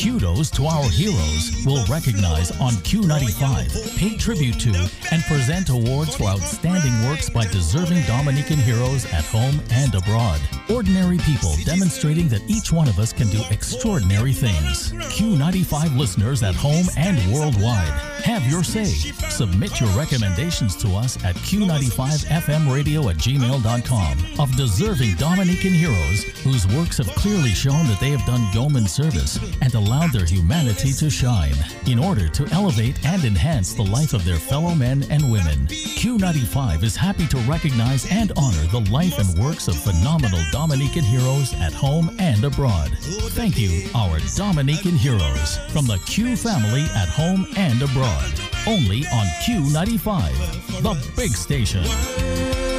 Kudos 0.00 0.50
to 0.52 0.64
Our 0.64 0.88
Heroes 0.88 1.62
will 1.66 1.84
recognize 1.86 2.50
on 2.60 2.72
Q95, 2.72 3.98
pay 3.98 4.16
tribute 4.16 4.58
to, 4.60 4.88
and 5.10 5.22
present 5.24 5.41
awards 5.48 6.14
for 6.14 6.24
outstanding 6.24 6.92
works 7.08 7.28
by 7.28 7.44
deserving 7.46 8.00
Dominican 8.02 8.58
heroes 8.58 9.04
at 9.06 9.24
home 9.24 9.60
and 9.72 9.92
abroad. 9.92 10.40
Ordinary 10.70 11.18
people 11.18 11.54
demonstrating 11.64 12.28
that 12.28 12.48
each 12.48 12.72
one 12.72 12.88
of 12.88 12.98
us 13.00 13.12
can 13.12 13.28
do 13.28 13.42
extraordinary 13.50 14.32
things. 14.32 14.92
Q95 14.92 15.98
listeners 15.98 16.44
at 16.44 16.54
home 16.54 16.86
and 16.96 17.18
worldwide. 17.32 17.88
Have 18.22 18.46
your 18.46 18.62
say. 18.62 18.84
Submit 18.84 19.80
your 19.80 19.90
recommendations 19.90 20.76
to 20.76 20.94
us 20.94 21.22
at 21.24 21.34
Q95FMradio 21.36 23.10
at 23.10 23.16
gmail.com 23.16 24.40
of 24.40 24.56
deserving 24.56 25.16
Dominican 25.16 25.72
heroes 25.72 26.22
whose 26.44 26.68
works 26.68 26.98
have 26.98 27.08
clearly 27.16 27.50
shown 27.50 27.88
that 27.88 27.98
they 28.00 28.10
have 28.10 28.24
done 28.26 28.46
yeoman 28.52 28.86
service 28.86 29.40
and 29.60 29.74
allowed 29.74 30.12
their 30.12 30.24
humanity 30.24 30.92
to 30.92 31.10
shine 31.10 31.54
in 31.86 31.98
order 31.98 32.28
to 32.28 32.46
elevate 32.52 33.04
and 33.04 33.24
enhance 33.24 33.74
the 33.74 33.82
life 33.82 34.14
of 34.14 34.24
their 34.24 34.38
fellow 34.38 34.74
men 34.74 35.04
and 35.10 35.22
women. 35.22 35.31
Q95 35.40 36.82
is 36.82 36.96
happy 36.96 37.26
to 37.28 37.36
recognize 37.38 38.10
and 38.10 38.32
honor 38.36 38.66
the 38.66 38.88
life 38.90 39.18
and 39.18 39.38
works 39.38 39.68
of 39.68 39.76
phenomenal 39.76 40.40
Dominican 40.50 41.04
heroes 41.04 41.54
at 41.54 41.72
home 41.72 42.14
and 42.18 42.44
abroad. 42.44 42.90
Thank 43.30 43.58
you, 43.58 43.88
our 43.94 44.18
Dominican 44.36 44.96
heroes, 44.96 45.58
from 45.72 45.86
the 45.86 45.98
Q 46.06 46.36
family 46.36 46.82
at 46.94 47.08
home 47.08 47.46
and 47.56 47.80
abroad. 47.80 48.32
Only 48.66 49.06
on 49.06 49.26
Q95, 49.44 50.82
the 50.82 51.12
big 51.16 51.30
station. 51.30 52.71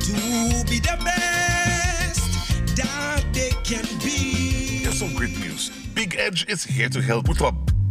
to 0.00 0.12
be 0.68 0.80
the 0.80 0.96
best 1.04 2.76
that 2.76 3.24
they 3.32 3.50
can 3.64 3.84
be. 3.98 4.82
Here's 4.82 4.98
some 4.98 5.14
great 5.14 5.38
news. 5.38 5.70
Big 5.94 6.06
Big 6.06 6.20
Edge 6.20 6.46
is 6.48 6.64
here 6.64 6.88
to 6.88 7.02
help 7.02 7.28
with 7.28 7.40
a 7.40 7.52
big 7.52 7.85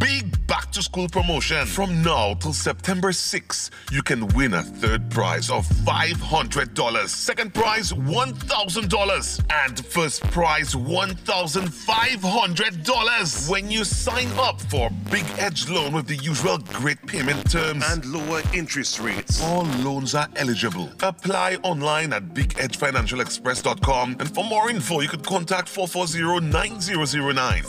back 0.47 0.71
to 0.71 0.81
school 0.81 1.07
promotion. 1.07 1.65
From 1.65 2.03
now 2.03 2.33
till 2.35 2.53
September 2.53 3.11
6, 3.11 3.71
you 3.91 4.01
can 4.01 4.27
win 4.29 4.53
a 4.53 4.63
third 4.63 5.09
prize 5.09 5.49
of 5.49 5.67
$500, 5.67 7.07
second 7.07 7.53
prize 7.53 7.91
$1,000, 7.91 9.45
and 9.51 9.85
first 9.85 10.23
prize 10.31 10.73
$1,500 10.75 13.49
when 13.49 13.69
you 13.71 13.83
sign 13.83 14.27
up 14.37 14.61
for 14.61 14.89
Big 15.11 15.25
Edge 15.37 15.67
loan 15.69 15.93
with 15.93 16.07
the 16.07 16.15
usual 16.17 16.57
great 16.57 17.05
payment 17.05 17.49
terms 17.49 17.83
and 17.89 18.05
lower 18.05 18.41
interest 18.53 18.99
rates. 18.99 19.41
All 19.43 19.63
loans 19.83 20.15
are 20.15 20.27
eligible. 20.35 20.89
Apply 21.01 21.55
online 21.63 22.13
at 22.13 22.33
bigedgefinancialexpress.com 22.33 24.17
and 24.19 24.33
for 24.33 24.43
more 24.43 24.69
info 24.69 25.01
you 25.01 25.09
could 25.09 25.25
contact 25.25 25.67
440-9009, 25.73 27.63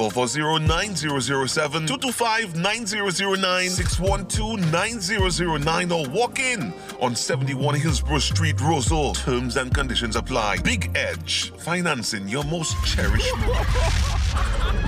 440-9007, 2.66 3.36
225-9009, 3.36 4.98
612-9009 5.30 5.92
or 5.92 6.10
walk 6.10 6.40
in 6.40 6.72
on 7.00 7.14
71 7.14 7.76
Hillsborough 7.76 8.18
Street, 8.18 8.56
Roseau. 8.56 9.14
Terms 9.14 9.56
and 9.56 9.72
conditions 9.72 10.16
apply. 10.16 10.58
Big 10.58 10.90
Edge, 10.96 11.50
financing 11.58 12.28
your 12.28 12.44
most 12.44 12.74
cherished. 12.84 13.32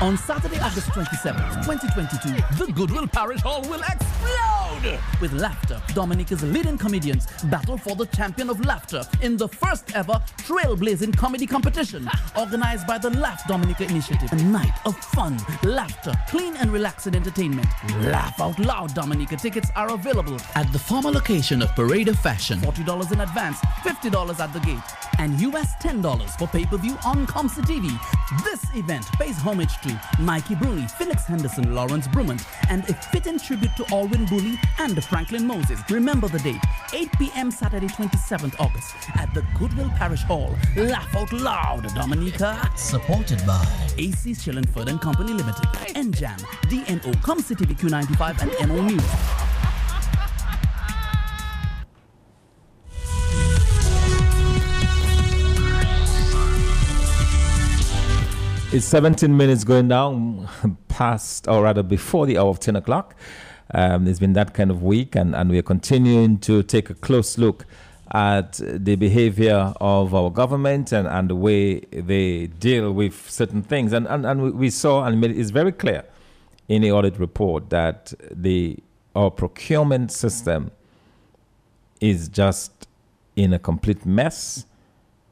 On 0.00 0.16
Saturday, 0.16 0.60
August 0.60 0.90
27th, 0.90 1.66
2022, 1.66 2.64
the 2.64 2.72
Goodwill 2.72 3.08
Parish 3.08 3.40
Hall 3.40 3.62
will 3.62 3.80
explode 3.80 5.00
with 5.20 5.32
laughter. 5.32 5.82
Dominica's 5.92 6.40
leading 6.44 6.78
comedians 6.78 7.26
battle 7.46 7.76
for 7.76 7.96
the 7.96 8.06
champion 8.06 8.48
of 8.48 8.64
laughter 8.64 9.02
in 9.22 9.36
the 9.36 9.48
first 9.48 9.96
ever 9.96 10.22
trailblazing 10.36 11.16
comedy 11.16 11.48
competition 11.48 12.08
organized 12.38 12.86
by 12.86 12.96
the 12.96 13.10
Laugh 13.10 13.44
Dominica 13.48 13.86
Initiative. 13.86 14.30
A 14.30 14.36
night 14.36 14.72
of 14.86 14.96
fun, 14.96 15.36
laughter, 15.64 16.12
clean 16.28 16.54
and 16.58 16.72
relaxing 16.72 17.16
entertainment. 17.16 17.66
Laugh 18.02 18.40
out 18.40 18.56
loud, 18.60 18.94
Dominica. 18.94 19.36
Tickets 19.36 19.68
are 19.74 19.92
available 19.94 20.36
at 20.54 20.72
the 20.72 20.78
former 20.78 21.10
location 21.10 21.60
of 21.60 21.74
Parade 21.74 22.06
of 22.06 22.18
Fashion. 22.20 22.60
$40 22.60 23.12
in 23.12 23.20
advance, 23.22 23.58
$50 23.82 24.38
at 24.38 24.52
the 24.52 24.60
gate, 24.60 24.78
and 25.18 25.40
US 25.40 25.74
$10 25.82 26.38
for 26.38 26.46
pay-per-view 26.46 26.96
on 27.04 27.26
Comsa 27.26 27.62
TV. 27.62 27.90
This 28.44 28.64
event 28.76 29.04
pays 29.14 29.38
homage 29.38 29.76
to 29.80 29.87
Mikey 30.20 30.54
Bruni, 30.56 30.86
Felix 30.86 31.24
Henderson, 31.24 31.74
Lawrence 31.74 32.08
Brumant, 32.08 32.44
and 32.68 32.88
a 32.88 32.94
fitting 32.94 33.38
tribute 33.38 33.74
to 33.76 33.84
Alwyn 33.94 34.26
Bully 34.26 34.58
and 34.78 35.02
Franklin 35.04 35.46
Moses. 35.46 35.80
Remember 35.90 36.28
the 36.28 36.38
date, 36.40 36.60
8 36.92 37.08
p.m. 37.18 37.50
Saturday, 37.50 37.88
27th 37.88 38.58
August 38.60 38.94
at 39.14 39.32
the 39.34 39.44
Goodwill 39.58 39.90
Parish 39.96 40.22
Hall. 40.22 40.54
Laugh 40.76 41.14
out 41.14 41.32
loud, 41.32 41.94
Dominica. 41.94 42.70
Supported 42.76 43.44
by 43.46 43.64
AC 43.96 44.32
Shillingford 44.32 44.88
and 44.88 45.00
Company 45.00 45.32
Limited, 45.32 45.66
NJAM, 45.94 46.38
DNO, 46.70 47.14
Comsa 47.22 47.56
TV 47.56 47.76
Q95, 47.78 48.42
and 48.42 48.68
NO 48.68 48.82
News. 48.82 49.57
It's 58.70 58.84
17 58.84 59.34
minutes 59.34 59.64
going 59.64 59.88
down 59.88 60.46
past, 60.88 61.48
or 61.48 61.62
rather 61.62 61.82
before 61.82 62.26
the 62.26 62.36
hour 62.36 62.48
of 62.48 62.60
10 62.60 62.76
o'clock. 62.76 63.14
Um, 63.72 64.06
it's 64.06 64.18
been 64.18 64.34
that 64.34 64.52
kind 64.52 64.70
of 64.70 64.82
week, 64.82 65.16
and, 65.16 65.34
and 65.34 65.48
we're 65.48 65.62
continuing 65.62 66.38
to 66.40 66.62
take 66.62 66.90
a 66.90 66.94
close 66.94 67.38
look 67.38 67.64
at 68.12 68.60
the 68.62 68.96
behavior 68.96 69.72
of 69.80 70.14
our 70.14 70.28
government 70.28 70.92
and, 70.92 71.08
and 71.08 71.30
the 71.30 71.34
way 71.34 71.80
they 71.80 72.48
deal 72.48 72.92
with 72.92 73.30
certain 73.30 73.62
things. 73.62 73.94
And, 73.94 74.06
and, 74.06 74.26
and 74.26 74.52
we 74.52 74.68
saw, 74.68 75.02
and 75.04 75.24
it's 75.24 75.48
very 75.48 75.72
clear 75.72 76.04
in 76.68 76.82
the 76.82 76.92
audit 76.92 77.18
report 77.18 77.70
that 77.70 78.12
the 78.30 78.76
our 79.16 79.30
procurement 79.30 80.12
system 80.12 80.70
is 82.02 82.28
just 82.28 82.86
in 83.34 83.54
a 83.54 83.58
complete 83.58 84.04
mess. 84.04 84.66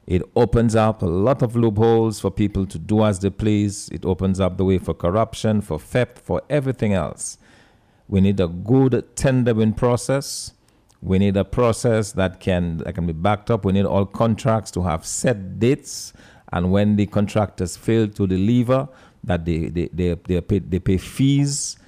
It 0.06 0.22
opens 0.36 0.76
up 0.76 1.02
a 1.02 1.06
lot 1.06 1.42
of 1.42 1.56
loopholes 1.56 2.20
for 2.20 2.30
people 2.30 2.64
to 2.66 2.78
do 2.78 3.02
as 3.04 3.18
they 3.18 3.30
please. 3.30 3.88
It 3.88 4.04
opens 4.04 4.38
up 4.38 4.56
the 4.56 4.64
way 4.64 4.78
for 4.78 4.94
corruption, 4.94 5.60
for 5.60 5.80
theft, 5.80 6.18
for 6.18 6.42
everything 6.48 6.92
else. 6.92 7.38
We 8.08 8.20
need 8.20 8.38
a 8.38 8.46
good 8.46 9.16
tendering 9.16 9.72
process. 9.72 10.52
We 11.02 11.18
need 11.18 11.36
a 11.36 11.44
process 11.44 12.12
that 12.12 12.38
can 12.38 12.78
that 12.78 12.94
can 12.94 13.06
be 13.06 13.12
backed 13.12 13.50
up. 13.50 13.64
We 13.64 13.72
need 13.72 13.84
all 13.84 14.06
contracts 14.06 14.70
to 14.72 14.82
have 14.82 15.04
set 15.04 15.58
dates, 15.58 16.12
and 16.52 16.70
when 16.70 16.96
the 16.96 17.06
contractors 17.06 17.76
fail 17.76 18.08
to 18.08 18.26
deliver, 18.26 18.88
that 19.24 19.44
they 19.44 19.68
they 19.68 19.88
they, 19.92 20.14
they, 20.14 20.40
pay, 20.40 20.60
they 20.60 20.78
pay 20.78 20.98
fees. 20.98 21.78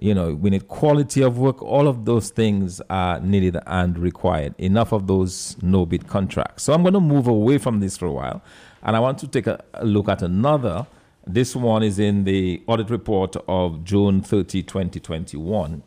You 0.00 0.14
know, 0.14 0.32
we 0.34 0.50
need 0.50 0.68
quality 0.68 1.22
of 1.22 1.38
work. 1.38 1.60
All 1.60 1.88
of 1.88 2.04
those 2.04 2.30
things 2.30 2.80
are 2.88 3.20
needed 3.20 3.56
and 3.66 3.98
required. 3.98 4.54
Enough 4.58 4.92
of 4.92 5.08
those 5.08 5.56
no 5.60 5.84
bid 5.86 6.06
contracts. 6.06 6.62
So 6.62 6.72
I'm 6.72 6.82
going 6.82 6.94
to 6.94 7.00
move 7.00 7.26
away 7.26 7.58
from 7.58 7.80
this 7.80 7.96
for 7.96 8.06
a 8.06 8.12
while, 8.12 8.42
and 8.82 8.94
I 8.94 9.00
want 9.00 9.18
to 9.18 9.26
take 9.26 9.48
a, 9.48 9.62
look 9.82 10.08
at 10.08 10.22
another. 10.22 10.86
This 11.26 11.56
one 11.56 11.82
is 11.82 11.98
in 11.98 12.24
the 12.24 12.62
audit 12.66 12.90
report 12.90 13.36
of 13.48 13.84
June 13.84 14.22
30, 14.22 14.62
2021. 14.62 15.82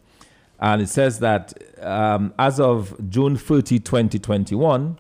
And 0.59 0.81
it 0.81 0.89
says 0.89 1.19
that 1.19 1.53
um, 1.83 2.33
as 2.38 2.59
of 2.59 2.95
June 3.09 3.38
30, 3.38 3.79
2021, 3.79 4.99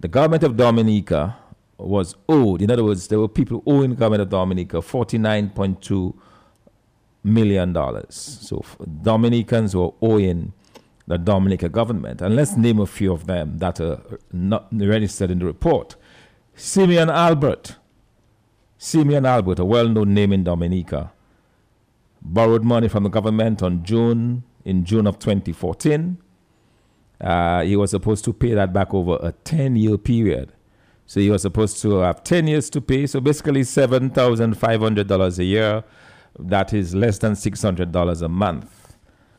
the 0.00 0.08
government 0.08 0.42
of 0.42 0.56
Dominica 0.56 1.36
was 1.78 2.16
owed, 2.28 2.62
in 2.62 2.70
other 2.70 2.82
words, 2.82 3.06
there 3.08 3.20
were 3.20 3.28
people 3.28 3.62
owing 3.66 3.90
the 3.90 3.96
government 3.96 4.22
of 4.22 4.30
Dominica 4.30 4.78
$49.2 4.78 6.14
million. 7.26 7.72
dollars. 7.72 8.14
So 8.14 8.64
Dominicans 9.02 9.74
were 9.74 9.90
owing 10.00 10.52
the 11.06 11.18
Dominica 11.18 11.68
government. 11.68 12.20
And 12.20 12.34
let's 12.34 12.56
name 12.56 12.80
a 12.80 12.86
few 12.86 13.12
of 13.12 13.26
them 13.26 13.58
that 13.58 13.80
are 13.80 14.00
not 14.32 14.68
registered 14.72 15.30
in 15.30 15.38
the 15.38 15.46
report. 15.46 15.96
Simeon 16.54 17.10
Albert. 17.10 17.76
Simeon 18.78 19.24
Albert, 19.24 19.58
a 19.58 19.64
well 19.64 19.88
known 19.88 20.12
name 20.14 20.32
in 20.32 20.44
Dominica, 20.44 21.12
borrowed 22.20 22.62
money 22.64 22.88
from 22.88 23.04
the 23.04 23.08
government 23.08 23.62
on 23.62 23.82
June 23.84 24.42
in 24.64 24.84
June 24.84 25.06
of 25.06 25.18
2014. 25.18 26.18
Uh, 27.20 27.62
he 27.62 27.76
was 27.76 27.90
supposed 27.92 28.24
to 28.24 28.32
pay 28.32 28.52
that 28.52 28.72
back 28.72 28.92
over 28.92 29.18
a 29.22 29.32
10 29.32 29.76
year 29.76 29.96
period. 29.96 30.52
So 31.06 31.20
he 31.20 31.30
was 31.30 31.42
supposed 31.42 31.80
to 31.82 31.98
have 32.00 32.24
10 32.24 32.48
years 32.48 32.68
to 32.70 32.80
pay. 32.80 33.06
So 33.06 33.20
basically 33.20 33.62
$7,500 33.62 35.38
a 35.38 35.44
year. 35.44 35.84
That 36.38 36.72
is 36.72 36.94
less 36.94 37.18
than 37.18 37.32
$600 37.32 38.22
a 38.22 38.28
month. 38.28 38.96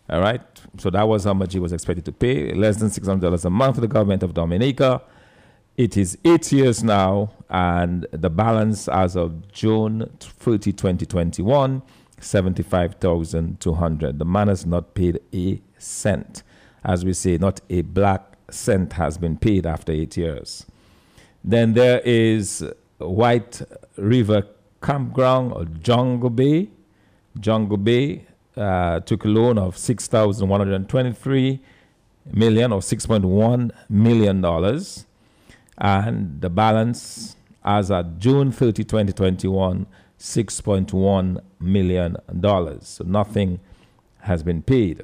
All 0.10 0.22
right. 0.22 0.42
So 0.78 0.90
that 0.90 1.08
was 1.08 1.26
how 1.26 1.34
much 1.34 1.54
he 1.54 1.60
was 1.60 1.74
expected 1.74 2.06
to 2.06 2.12
pay. 2.12 2.54
Less 2.54 2.78
than 2.78 2.90
$600 2.90 3.46
a 3.46 3.50
month 3.50 3.76
for 3.76 3.82
the 3.82 3.88
government 3.88 4.24
of 4.24 4.34
Dominica. 4.34 5.02
It 5.76 5.96
is 5.96 6.18
eight 6.26 6.52
years 6.52 6.84
now, 6.84 7.34
and 7.52 8.08
the 8.12 8.32
balance 8.32 8.88
as 8.88 9.16
of 9.16 9.52
June 9.52 10.10
30, 10.20 10.72
2021, 10.74 11.84
75,200. 12.20 14.18
The 14.18 14.26
man 14.26 14.48
has 14.48 14.66
not 14.66 14.96
paid 14.96 15.20
a 15.32 15.62
cent. 15.78 16.42
As 16.84 17.06
we 17.06 17.14
say, 17.14 17.38
not 17.38 17.62
a 17.70 17.82
black 17.82 18.24
cent 18.50 18.94
has 18.94 19.20
been 19.20 19.38
paid 19.38 19.68
after 19.68 19.92
eight 19.92 20.18
years. 20.18 20.66
Then 21.44 21.74
there 21.74 22.00
is 22.00 22.66
White 22.98 23.62
River 23.98 24.48
Campground 24.82 25.54
or 25.54 25.66
Jungle 25.66 26.32
Bay. 26.32 26.70
Jungle 27.40 27.78
Bay 27.78 28.26
uh, 28.56 29.00
took 29.02 29.26
a 29.26 29.28
loan 29.28 29.58
of 29.58 29.78
6,123 29.78 31.60
million 32.34 32.72
or 32.74 32.80
6.1 32.82 33.72
million 33.90 34.42
dollars 34.42 35.06
and 35.78 36.42
the 36.42 36.50
balance 36.50 37.36
as 37.64 37.92
at 37.92 38.18
June 38.18 38.52
30, 38.52 38.84
2021, 38.86 39.86
$6.1 40.18 41.42
million. 41.60 42.18
So 42.82 43.04
nothing 43.04 43.60
has 44.22 44.42
been 44.42 44.62
paid. 44.62 45.04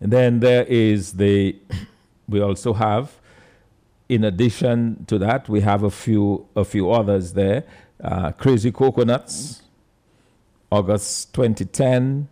And 0.00 0.12
then 0.12 0.40
there 0.40 0.64
is 0.64 1.14
the, 1.14 1.56
we 2.28 2.40
also 2.40 2.74
have, 2.74 3.18
in 4.08 4.24
addition 4.24 5.04
to 5.06 5.18
that, 5.18 5.48
we 5.48 5.62
have 5.62 5.82
a 5.82 5.90
few, 5.90 6.46
a 6.54 6.64
few 6.64 6.90
others 6.90 7.32
there. 7.32 7.64
Uh, 8.02 8.30
Crazy 8.32 8.70
Coconuts, 8.70 9.62
August 10.70 11.32
2010, 11.34 12.28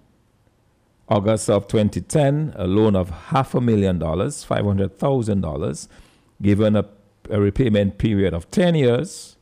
August 1.09 1.49
of 1.49 1.69
2010, 1.69 2.53
a 2.57 2.67
loan 2.67 2.97
of 2.97 3.11
half 3.11 3.55
a 3.55 3.61
million 3.61 3.99
dollars, 3.99 4.45
$500,000, 4.45 5.89
given 6.43 6.77
a 6.77 6.85
a 7.31 7.41
repayment 7.41 7.99
period 7.99 8.35
of 8.35 8.51
10 8.51 8.75
years, 8.75 9.37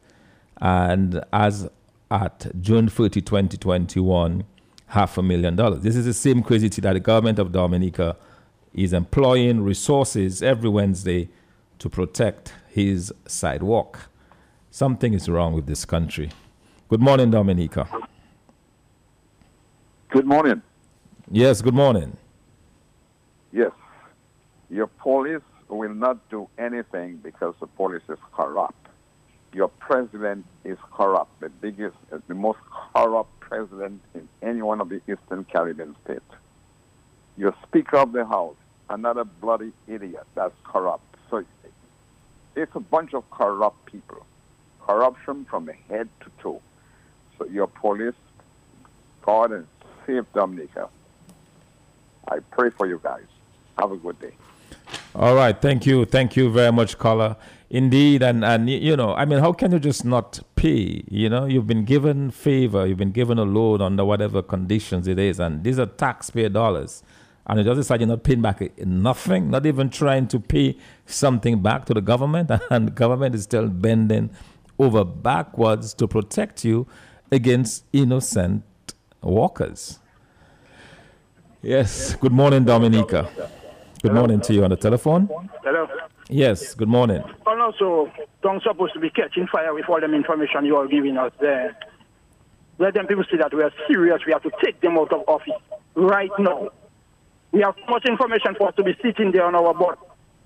and 0.61 1.23
as 1.33 1.69
at 2.11 2.47
June 2.61 2.89
30, 2.89 3.21
2021, 3.21 4.45
half 4.89 5.19
a 5.19 5.23
million 5.23 5.57
dollars. 5.57 5.83
This 5.83 5.97
is 5.97 6.05
the 6.05 6.15
same 6.15 6.43
crazy 6.43 6.69
that 6.69 6.93
the 6.93 7.01
government 7.01 7.39
of 7.39 7.53
Dominica 7.53 8.17
is 8.73 8.93
employing 8.93 9.63
resources 9.63 10.43
every 10.43 10.69
Wednesday 10.69 11.29
to 11.79 11.89
protect 11.89 12.53
his 12.69 13.13
sidewalk. 13.27 14.09
Something 14.71 15.15
is 15.15 15.29
wrong 15.29 15.55
with 15.55 15.67
this 15.67 15.85
country. 15.85 16.31
Good 16.89 17.01
morning, 17.01 17.31
Dominica. 17.31 17.89
Good 20.15 20.27
morning. 20.27 20.63
Yes, 21.29 21.61
good 21.61 21.75
morning. 21.75 22.17
Yes. 23.51 23.73
Your 24.71 24.87
police 24.87 25.43
will 25.69 25.93
not 25.93 26.31
do 26.31 26.49
anything 26.57 27.17
because 27.17 27.57
the 27.59 27.67
police 27.67 28.05
is 28.09 28.21
corrupt. 28.33 28.87
Your 29.53 29.67
president 29.67 30.47
is 30.63 30.79
corrupt, 30.93 31.41
the 31.41 31.49
biggest, 31.49 31.97
the 32.29 32.35
most 32.35 32.61
corrupt 32.95 33.41
president 33.41 34.03
in 34.15 34.29
any 34.41 34.63
one 34.63 34.81
of 34.81 34.89
the 34.89 35.01
Eastern 35.11 35.43
Caribbean 35.53 35.97
states. 36.05 36.31
Your 37.37 37.53
Speaker 37.67 37.97
of 37.97 38.13
the 38.13 38.25
House, 38.25 38.55
another 38.89 39.25
bloody 39.25 39.73
idiot 39.89 40.29
that's 40.37 40.55
corrupt. 40.63 41.03
So 41.29 41.45
it's 42.55 42.77
a 42.77 42.81
bunch 42.81 43.15
of 43.15 43.29
corrupt 43.33 43.85
people. 43.87 44.25
Corruption 44.87 45.45
from 45.51 45.67
head 45.89 46.09
to 46.21 46.31
toe. 46.41 46.63
So 47.37 47.47
your 47.47 47.67
police, 47.67 48.15
God 49.23 49.51
and 49.51 49.67
save 50.07 50.31
Dominica. 50.33 50.89
I 52.29 52.39
pray 52.51 52.71
for 52.71 52.87
you 52.87 53.01
guys. 53.03 53.25
Have 53.79 53.93
a 53.93 53.97
good 53.97 54.19
day. 54.21 54.33
All 55.15 55.35
right, 55.35 55.61
thank 55.61 55.87
you, 55.87 56.05
thank 56.05 56.37
you 56.37 56.51
very 56.51 56.73
much, 56.73 56.99
caller. 56.99 57.37
Indeed, 57.71 58.23
and 58.23 58.45
and 58.45 58.69
you 58.71 58.97
know, 58.97 59.15
I 59.15 59.25
mean, 59.25 59.41
how 59.41 59.53
can 59.53 59.73
you 59.73 59.79
just 59.79 60.05
not 60.05 60.41
pay? 60.55 61.03
You 61.09 61.29
know, 61.29 61.45
you've 61.45 61.67
been 61.67 61.85
given 61.85 62.31
favor, 62.31 62.87
you've 62.87 62.99
been 62.99 63.11
given 63.11 63.39
a 63.39 63.43
loan 63.45 63.81
under 63.81 64.05
whatever 64.05 64.43
conditions 64.43 65.09
it 65.09 65.19
is, 65.19 65.41
and 65.41 65.65
these 65.65 65.79
are 65.79 65.87
taxpayer 65.87 66.49
dollars, 66.49 67.03
and 67.47 67.59
you 67.59 67.65
just 67.65 67.79
decide 67.79 68.01
you're 68.01 68.09
not 68.09 68.23
paying 68.23 68.43
back 68.43 68.61
nothing, 68.79 69.51
not 69.51 69.67
even 69.67 69.91
trying 69.91 70.29
to 70.29 70.39
pay 70.39 70.77
something 71.07 71.63
back 71.63 71.85
to 71.87 71.95
the 71.95 72.01
government, 72.01 72.51
and 72.71 72.89
the 72.89 72.93
government 72.93 73.35
is 73.35 73.45
still 73.45 73.69
bending 73.69 74.31
over 74.79 75.05
backwards 75.05 75.95
to 75.95 76.07
protect 76.07 76.65
you 76.65 76.87
against 77.33 77.85
innocent 77.93 78.63
walkers. 79.25 79.99
Yes. 81.63 82.15
Good 82.17 82.33
morning, 82.33 82.65
Dominica. 82.65 83.29
Good 84.03 84.11
Hello. 84.11 84.15
morning 84.15 84.41
to 84.43 84.53
you 84.53 84.65
on 84.65 84.71
the 84.71 84.77
telephone. 84.77 85.29
Hello. 85.63 85.89
Yes. 86.29 86.75
Good 86.75 86.89
morning. 86.89 87.23
And 87.47 87.61
also, 87.61 88.13
don't 88.43 88.63
supposed 88.63 88.93
to 88.95 89.01
be 89.01 89.11
catching 89.11 89.47
fire 89.47 89.73
with 89.73 89.89
all 89.89 90.01
them 90.01 90.15
information 90.15 90.67
you 90.67 90.77
are 90.77 90.87
giving 90.87 91.17
us 91.17 91.33
there. 91.41 91.77
Let 92.79 92.95
them 92.95 93.07
people 93.07 93.25
see 93.31 93.39
that 93.39 93.55
we 93.55 93.63
are 93.63 93.73
serious. 93.87 94.21
We 94.27 94.33
have 94.33 94.43
to 94.43 94.51
take 94.63 94.81
them 94.81 94.99
out 94.99 95.13
of 95.13 95.25
office 95.27 95.55
right 95.95 96.31
now. 96.39 96.71
We 97.53 97.61
have 97.61 97.77
too 97.77 97.85
much 97.89 98.05
information 98.05 98.57
for 98.57 98.69
us 98.69 98.75
to 98.77 98.83
be 98.83 98.97
sitting 99.01 99.31
there 99.33 99.47
on 99.47 99.55
our 99.55 99.73
board. 99.73 99.97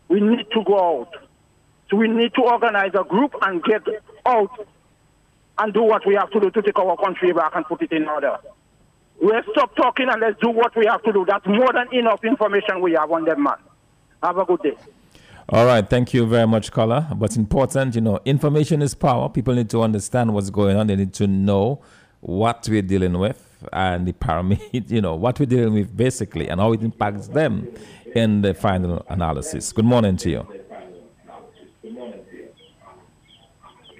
We 0.08 0.20
need 0.20 0.50
to 0.52 0.62
go 0.62 1.00
out. 1.00 1.14
So 1.90 1.96
we 1.96 2.06
need 2.06 2.34
to 2.34 2.42
organize 2.42 2.92
a 2.94 3.02
group 3.04 3.34
and 3.42 3.62
get 3.64 3.82
out 4.26 4.68
and 5.58 5.72
do 5.72 5.82
what 5.82 6.06
we 6.06 6.14
have 6.14 6.30
to 6.30 6.40
do 6.40 6.50
to 6.50 6.62
take 6.62 6.78
our 6.78 6.96
country 6.96 7.32
back 7.32 7.52
and 7.54 7.64
put 7.64 7.82
it 7.82 7.92
in 7.92 8.06
order. 8.06 8.38
Let's 9.20 9.48
stop 9.50 9.74
talking 9.74 10.08
and 10.08 10.20
let's 10.20 10.38
do 10.40 10.50
what 10.50 10.76
we 10.76 10.86
have 10.86 11.02
to 11.02 11.12
do. 11.12 11.24
That's 11.26 11.46
more 11.46 11.72
than 11.72 11.92
enough 11.92 12.24
information 12.24 12.80
we 12.80 12.92
have 12.92 13.10
on 13.10 13.24
them, 13.24 13.42
man. 13.42 13.56
Have 14.22 14.38
a 14.38 14.44
good 14.44 14.62
day. 14.62 14.76
All 15.50 15.64
right, 15.64 15.88
thank 15.88 16.12
you 16.12 16.26
very 16.26 16.46
much, 16.46 16.70
caller. 16.70 17.06
But 17.16 17.36
important, 17.36 17.94
you 17.94 18.00
know, 18.00 18.20
information 18.24 18.82
is 18.82 18.94
power. 18.94 19.28
People 19.28 19.54
need 19.54 19.70
to 19.70 19.82
understand 19.82 20.34
what's 20.34 20.50
going 20.50 20.76
on. 20.76 20.86
They 20.86 20.96
need 20.96 21.14
to 21.14 21.26
know 21.26 21.80
what 22.20 22.68
we're 22.68 22.82
dealing 22.82 23.18
with 23.18 23.44
and 23.72 24.06
the 24.06 24.12
parameter, 24.12 24.60
you 24.90 25.00
know, 25.00 25.14
what 25.14 25.40
we're 25.40 25.46
dealing 25.46 25.74
with 25.74 25.96
basically 25.96 26.48
and 26.48 26.60
how 26.60 26.72
it 26.72 26.82
impacts 26.82 27.28
them 27.28 27.68
in 28.14 28.42
the 28.42 28.54
final 28.54 29.04
analysis. 29.08 29.72
Good 29.72 29.84
morning 29.84 30.16
to 30.18 30.30
you. 30.30 30.48
Good 31.82 31.92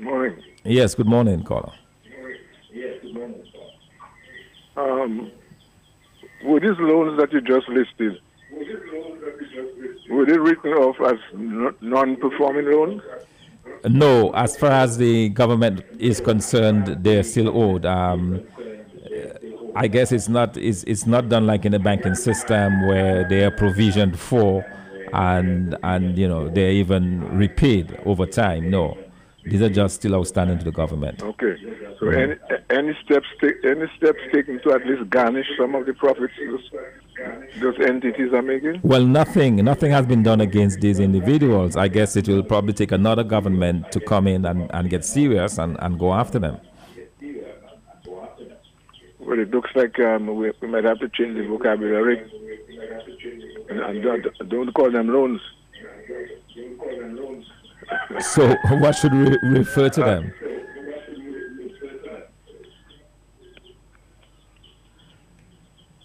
morning. 0.03 0.43
Yes, 0.65 0.95
good 0.95 1.07
morning, 1.07 1.43
caller. 1.43 1.73
Um, 4.79 5.33
were 6.45 6.61
these 6.61 6.79
loans 6.79 7.19
that 7.19 7.33
you 7.33 7.41
just 7.41 7.69
listed, 7.69 8.21
were 10.09 10.25
they 10.25 10.39
written 10.39 10.73
off 10.73 10.97
as 11.01 11.19
non-performing 11.81 12.67
loans? 12.71 13.03
No, 13.89 14.31
as 14.35 14.57
far 14.57 14.71
as 14.71 14.97
the 14.99 15.31
government 15.31 15.85
is 15.99 16.21
concerned, 16.21 16.99
they're 17.01 17.25
still 17.25 17.49
owed. 17.49 17.85
Um, 17.87 18.45
I 19.75 19.89
guess 19.89 20.13
it's 20.13 20.29
not 20.29 20.57
it's, 20.57 20.83
it's 20.85 21.07
not 21.07 21.29
done 21.29 21.47
like 21.47 21.65
in 21.65 21.73
the 21.73 21.79
banking 21.79 22.15
system 22.15 22.87
where 22.87 23.29
they 23.29 23.45
are 23.45 23.51
provisioned 23.51 24.19
for, 24.19 24.65
and 25.13 25.77
and 25.83 26.19
you 26.19 26.27
know 26.27 26.49
they're 26.49 26.73
even 26.73 27.37
repaid 27.37 27.99
over 28.05 28.27
time. 28.27 28.71
No, 28.71 28.99
these 29.45 29.63
are 29.63 29.69
just 29.69 29.97
still 29.97 30.15
outstanding 30.17 30.59
to 30.59 30.65
the 30.65 30.73
government. 30.73 31.23
Okay. 31.23 31.57
So 31.99 32.07
mm. 32.07 32.17
any 32.17 32.37
any 32.71 32.97
steps 33.05 33.27
any 33.65 33.87
steps 33.97 34.19
taken 34.33 34.61
to 34.63 34.73
at 34.73 34.87
least 34.87 35.09
garnish 35.11 35.47
some 35.59 35.75
of 35.75 35.87
the 35.87 35.95
profits 35.95 36.35
those, 36.39 36.71
those 37.61 37.81
entities 37.81 38.33
are 38.33 38.43
making? 38.43 38.81
Well, 38.83 39.05
nothing 39.05 39.57
nothing 39.57 39.91
has 39.93 40.07
been 40.07 40.23
done 40.23 40.41
against 40.41 40.81
these 40.81 41.01
individuals. 41.01 41.77
I 41.77 41.89
guess 41.89 42.17
it 42.17 42.29
will 42.29 42.43
probably 42.43 42.75
take 42.75 42.93
another 42.93 43.25
government 43.25 43.91
to 43.93 44.01
come 44.01 44.27
in 44.27 44.45
and, 44.45 44.71
and 44.73 44.91
get 44.91 45.05
serious 45.05 45.59
and, 45.59 45.77
and 45.81 45.99
go 45.99 46.13
after 46.13 46.39
them. 46.39 46.61
Well, 49.19 49.39
it 49.41 49.51
looks 49.51 49.71
like 49.75 49.99
um, 50.01 50.35
we, 50.37 50.53
we 50.63 50.69
might 50.69 50.85
have 50.85 51.01
to 51.01 51.09
change 51.11 51.37
the 51.37 51.47
vocabulary 51.47 52.19
and, 53.69 53.81
and 53.81 54.03
don't, 54.03 54.49
don't 54.49 54.73
call 54.73 54.91
them 54.91 55.09
loans. 55.09 55.41
So, 58.21 58.55
what 58.79 58.93
should 58.97 59.13
we 59.13 59.37
refer 59.43 59.89
to 59.91 60.01
them? 60.01 60.33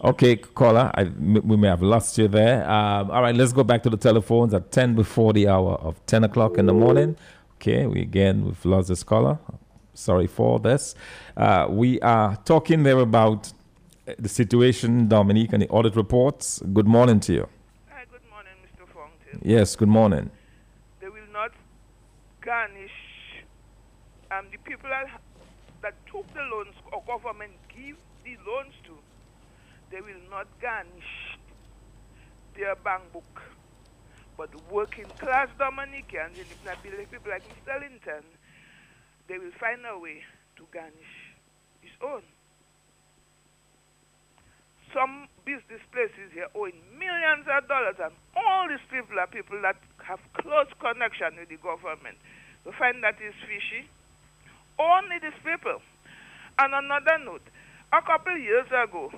Okay, 0.02 0.36
caller, 0.36 0.90
I, 0.94 1.04
we 1.04 1.56
may 1.56 1.68
have 1.68 1.80
lost 1.80 2.18
you 2.18 2.28
there. 2.28 2.68
Um, 2.68 3.10
all 3.10 3.22
right, 3.22 3.34
let's 3.34 3.54
go 3.54 3.64
back 3.64 3.82
to 3.84 3.90
the 3.90 3.96
telephones 3.96 4.52
at 4.52 4.70
10 4.70 4.94
before 4.94 5.32
the 5.32 5.48
hour 5.48 5.76
of 5.76 6.04
10 6.04 6.24
o'clock 6.24 6.58
in 6.58 6.66
the 6.66 6.74
morning. 6.74 7.16
Okay, 7.54 7.86
we 7.86 8.02
again, 8.02 8.44
we've 8.44 8.64
lost 8.66 8.88
this 8.88 9.02
caller. 9.02 9.38
Sorry 9.94 10.26
for 10.26 10.58
this. 10.58 10.94
Uh, 11.38 11.68
we 11.70 11.98
are 12.00 12.36
talking 12.44 12.82
there 12.82 12.98
about 12.98 13.54
the 14.18 14.28
situation, 14.28 15.08
Dominique, 15.08 15.54
and 15.54 15.62
the 15.62 15.68
audit 15.68 15.96
reports. 15.96 16.60
Good 16.74 16.86
morning 16.86 17.18
to 17.20 17.32
you. 17.32 17.48
Hi, 17.88 18.04
good 18.12 18.20
morning, 18.28 18.52
Mr. 18.62 18.86
Fontaine. 18.86 19.40
Yes, 19.42 19.74
good 19.74 19.88
morning 19.88 20.30
garnish 22.44 22.92
um, 24.32 24.48
the 24.50 24.58
people 24.64 24.88
that, 24.90 25.06
that 25.82 25.94
took 26.08 26.26
the 26.32 26.44
loans 26.50 26.74
or 26.92 27.04
government 27.04 27.54
give 27.68 27.96
the 28.24 28.34
loans 28.42 28.74
to, 28.88 28.96
they 29.92 30.00
will 30.00 30.22
not 30.32 30.48
garnish 30.58 31.38
their 32.56 32.74
bank 32.80 33.12
book. 33.12 33.42
But 34.34 34.50
working 34.72 35.12
class 35.22 35.46
Dominicans, 35.58 36.34
not 36.66 36.82
people 36.82 37.30
like 37.30 37.46
Mr. 37.46 37.78
Linton, 37.78 38.26
they 39.28 39.38
will 39.38 39.54
find 39.60 39.84
a 39.86 39.94
way 39.98 40.26
to 40.58 40.66
garnish 40.74 41.14
his 41.80 41.94
own. 42.02 42.26
Some 44.90 45.26
business 45.46 45.82
places 45.90 46.30
here 46.34 46.50
owing 46.54 46.78
millions 46.98 47.46
of 47.50 47.66
dollars, 47.66 47.98
and 47.98 48.14
all 48.34 48.66
these 48.66 48.82
people 48.90 49.18
are 49.18 49.26
people 49.30 49.58
that 49.62 49.78
have 50.06 50.20
close 50.34 50.66
connection 50.80 51.36
with 51.38 51.48
the 51.48 51.56
government. 51.56 52.16
We 52.64 52.72
find 52.72 53.02
that 53.02 53.16
is 53.20 53.34
fishy. 53.46 53.88
Only 54.78 55.18
these 55.20 55.38
people. 55.44 55.80
And 56.58 56.74
another 56.74 57.18
note, 57.24 57.42
a 57.92 58.02
couple 58.02 58.36
years 58.36 58.66
ago, 58.68 59.12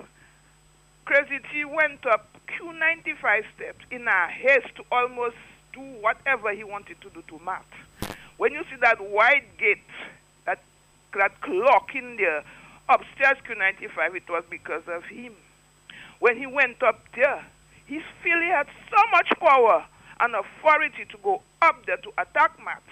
Crazy 1.05 1.39
T 1.51 1.65
went 1.65 2.05
up 2.05 2.27
Q95 2.47 3.43
steps 3.55 3.85
in 3.91 4.07
a 4.07 4.27
haste 4.27 4.75
to 4.75 4.83
almost 4.91 5.35
do 5.73 5.81
whatever 6.01 6.53
he 6.53 6.63
wanted 6.63 6.99
to 7.01 7.09
do 7.09 7.23
to 7.27 7.39
Matt. 7.43 7.65
When 8.37 8.53
you 8.53 8.63
see 8.69 8.77
that 8.81 8.99
wide 9.01 9.45
gate, 9.57 9.83
that, 10.45 10.59
that 11.17 11.39
clock 11.41 11.95
in 11.95 12.17
there, 12.17 12.43
upstairs 12.89 13.37
Q95, 13.47 14.15
it 14.15 14.29
was 14.29 14.43
because 14.49 14.83
of 14.87 15.03
him. 15.05 15.33
When 16.19 16.37
he 16.37 16.47
went 16.47 16.81
up 16.83 16.99
there, 17.15 17.45
his 17.85 18.01
he 18.23 18.29
had 18.29 18.67
so 18.89 19.01
much 19.11 19.29
power 19.39 19.85
and 20.19 20.35
authority 20.35 21.05
to 21.09 21.17
go 21.23 21.41
up 21.61 21.85
there 21.85 21.97
to 21.97 22.11
attack 22.17 22.57
Matt. 22.63 22.83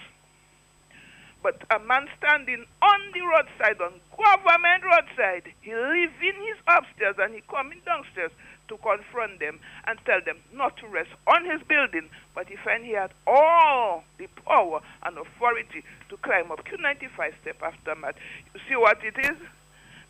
But 1.44 1.62
a 1.70 1.78
man 1.78 2.08
standing 2.18 2.66
on 2.82 3.00
the 3.14 3.22
roadside, 3.22 3.80
on 3.80 4.02
government 4.18 4.84
roadside, 4.84 5.54
he 5.62 5.76
leaving 5.76 6.42
his 6.42 6.58
upstairs 6.68 7.16
and 7.20 7.36
he 7.36 7.42
coming 7.48 7.82
downstairs 7.86 8.32
to 8.68 8.78
confront 8.78 9.40
them 9.40 9.60
and 9.86 10.00
tell 10.06 10.22
them 10.26 10.38
not 10.54 10.76
to 10.78 10.88
rest 10.88 11.12
on 11.28 11.46
his 11.46 11.62
building, 11.68 12.10
but 12.34 12.48
he 12.48 12.56
found 12.56 12.84
he 12.84 12.94
had 12.94 13.12
all 13.28 14.04
the 14.18 14.28
power 14.44 14.82
and 15.04 15.18
authority 15.20 15.84
to 16.10 16.18
climb 16.18 16.52
up 16.52 16.66
Q95 16.66 17.34
step 17.42 17.62
after 17.62 17.94
Matt. 17.94 18.16
You 18.56 18.60
see 18.68 18.76
what 18.76 18.98
it 19.04 19.18
is? 19.20 19.38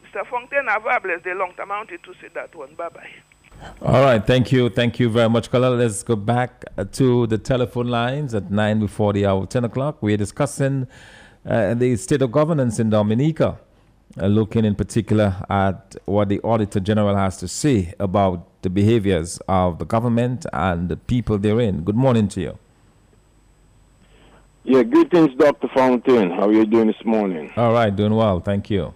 Mr. 0.05 0.25
Fontaine, 0.27 0.67
have 0.67 0.85
a 0.85 0.99
blessed 1.01 1.25
day 1.25 1.33
long 1.33 1.53
time. 1.55 1.69
Wanted 1.69 2.03
to 2.03 2.13
say 2.21 2.29
that 2.33 2.55
one. 2.55 2.75
Bye-bye. 2.75 3.34
All 3.81 4.01
right, 4.01 4.25
thank 4.25 4.51
you, 4.51 4.69
thank 4.69 4.99
you 4.99 5.09
very 5.09 5.29
much, 5.29 5.51
caller. 5.51 5.75
Let's 5.75 6.03
go 6.03 6.15
back 6.15 6.65
to 6.93 7.27
the 7.27 7.37
telephone 7.37 7.87
lines 7.87 8.33
at 8.33 8.49
nine 8.51 8.79
before 8.79 9.13
the 9.13 9.25
hour, 9.25 9.45
ten 9.45 9.63
o'clock. 9.65 10.01
We're 10.01 10.17
discussing 10.17 10.87
uh, 11.45 11.73
the 11.75 11.95
state 11.97 12.21
of 12.21 12.31
governance 12.31 12.79
in 12.79 12.89
Dominica. 12.89 13.59
uh, 14.21 14.27
looking 14.27 14.65
in 14.65 14.75
particular 14.75 15.35
at 15.49 15.95
what 16.05 16.29
the 16.29 16.39
Auditor 16.41 16.79
General 16.79 17.15
has 17.15 17.37
to 17.37 17.47
say 17.47 17.93
about 17.99 18.61
the 18.61 18.69
behaviors 18.69 19.39
of 19.47 19.79
the 19.79 19.85
government 19.85 20.45
and 20.53 20.89
the 20.89 20.95
people 20.97 21.37
therein. 21.37 21.81
Good 21.83 21.95
morning 21.95 22.27
to 22.29 22.41
you. 22.41 22.57
Yeah, 24.63 24.81
greetings, 24.83 25.29
Dr. 25.37 25.67
Fontaine. 25.75 26.31
How 26.31 26.47
are 26.47 26.53
you 26.53 26.65
doing 26.65 26.87
this 26.87 27.05
morning? 27.05 27.51
All 27.55 27.73
right, 27.73 27.95
doing 27.95 28.15
well. 28.15 28.39
Thank 28.39 28.69
you. 28.69 28.93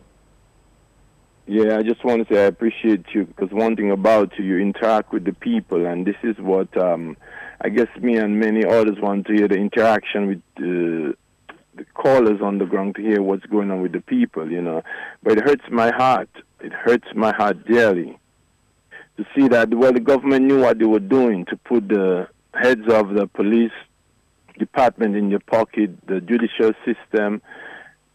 Yeah, 1.52 1.80
I 1.80 1.82
just 1.82 2.06
want 2.06 2.28
to 2.28 2.32
say 2.32 2.44
I 2.44 2.46
appreciate 2.46 3.06
you 3.12 3.26
because 3.26 3.50
one 3.50 3.76
thing 3.76 3.90
about 3.90 4.38
you, 4.38 4.46
you 4.46 4.60
interact 4.60 5.12
with 5.12 5.26
the 5.26 5.34
people, 5.34 5.88
and 5.88 6.06
this 6.06 6.16
is 6.22 6.38
what 6.38 6.78
um, 6.78 7.18
I 7.60 7.70
guess 7.70 7.88
me 8.00 8.18
and 8.18 8.40
many 8.40 8.64
others 8.64 9.00
want 9.02 9.26
to 9.26 9.34
hear 9.34 9.48
the 9.48 9.56
interaction 9.56 10.28
with 10.28 10.44
uh, 10.58 11.16
the 11.74 11.86
callers 11.96 12.40
on 12.44 12.60
the 12.60 12.66
ground 12.66 12.98
to 12.98 13.02
hear 13.02 13.24
what's 13.24 13.48
going 13.48 13.72
on 13.72 13.82
with 13.82 13.94
the 13.94 14.02
people, 14.02 14.52
you 14.52 14.62
know. 14.62 14.84
But 15.24 15.40
it 15.40 15.44
hurts 15.44 15.64
my 15.72 15.90
heart. 15.90 16.30
It 16.60 16.72
hurts 16.72 17.08
my 17.16 17.34
heart 17.34 17.66
dearly 17.66 18.20
to 19.18 19.26
see 19.36 19.48
that 19.48 19.74
well 19.74 19.92
the 19.92 20.00
government 20.00 20.46
knew 20.46 20.62
what 20.62 20.78
they 20.78 20.86
were 20.86 21.00
doing 21.00 21.46
to 21.46 21.58
put 21.58 21.88
the 21.88 22.28
heads 22.54 22.88
of 22.90 23.16
the 23.16 23.26
police 23.26 23.72
department 24.60 25.16
in 25.16 25.32
your 25.32 25.40
pocket, 25.40 25.90
the 26.06 26.22
judicial 26.22 26.74
system, 26.86 27.42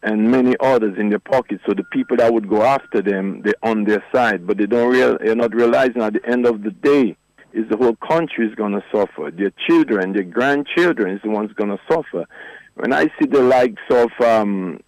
and 0.04 0.30
many 0.30 0.54
others 0.60 0.96
in 0.98 1.08
their 1.08 1.18
pockets. 1.18 1.62
So 1.66 1.72
the 1.74 1.82
people 1.84 2.18
that 2.18 2.32
would 2.32 2.48
go 2.48 2.62
after 2.62 3.00
them, 3.00 3.40
they're 3.42 3.54
on 3.62 3.84
their 3.84 4.04
side, 4.14 4.46
but 4.46 4.58
they 4.58 4.66
don't 4.66 4.92
real, 4.92 5.16
they're 5.18 5.34
not 5.34 5.54
realizing 5.54 6.02
at 6.02 6.12
the 6.12 6.24
end 6.28 6.46
of 6.46 6.62
the 6.62 6.70
day 6.70 7.16
is 7.54 7.68
the 7.70 7.76
whole 7.76 7.96
country 7.96 8.46
is 8.46 8.54
going 8.54 8.72
to 8.72 8.84
suffer. 8.92 9.30
Their 9.30 9.52
children, 9.66 10.12
their 10.12 10.24
grandchildren 10.24 11.16
is 11.16 11.22
the 11.22 11.30
ones 11.30 11.52
going 11.54 11.70
to 11.70 11.80
suffer. 11.90 12.26
When 12.74 12.92
I 12.92 13.04
see 13.18 13.26
the 13.26 13.40
likes 13.40 13.82
of 13.90 14.10
um, 14.20 14.80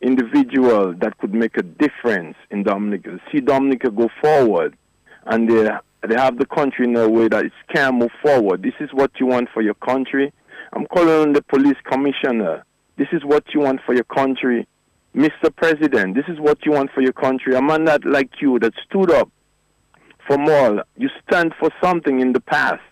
individual 0.00 0.94
that 0.94 1.18
could 1.18 1.34
make 1.34 1.58
a 1.58 1.62
difference 1.62 2.36
in 2.50 2.62
Dominica, 2.62 3.20
see 3.30 3.40
Dominica 3.40 3.90
go 3.90 4.08
forward, 4.22 4.76
and 5.26 5.50
they 5.50 5.68
they 6.06 6.14
have 6.14 6.38
the 6.38 6.46
country 6.46 6.86
in 6.86 6.96
a 6.96 7.08
way 7.08 7.28
that 7.28 7.46
it 7.46 7.52
can 7.74 7.98
move 7.98 8.10
forward. 8.22 8.62
This 8.62 8.74
is 8.78 8.90
what 8.92 9.10
you 9.18 9.26
want 9.26 9.48
for 9.52 9.62
your 9.62 9.74
country. 9.74 10.32
I'm 10.72 10.86
calling 10.86 11.28
on 11.28 11.32
the 11.32 11.42
police 11.42 11.76
commissioner. 11.90 12.64
This 12.96 13.08
is 13.12 13.24
what 13.24 13.44
you 13.52 13.60
want 13.60 13.80
for 13.84 13.94
your 13.94 14.04
country. 14.04 14.66
Mr. 15.14 15.54
President, 15.54 16.14
this 16.14 16.24
is 16.28 16.40
what 16.40 16.58
you 16.64 16.72
want 16.72 16.90
for 16.92 17.00
your 17.00 17.12
country. 17.12 17.54
A 17.54 17.62
man 17.62 17.84
that 17.84 18.04
like 18.04 18.30
you 18.40 18.58
that 18.60 18.72
stood 18.88 19.10
up 19.10 19.30
for 20.26 20.38
more. 20.38 20.84
You 20.96 21.08
stand 21.26 21.52
for 21.58 21.70
something 21.82 22.20
in 22.20 22.32
the 22.32 22.40
past. 22.40 22.82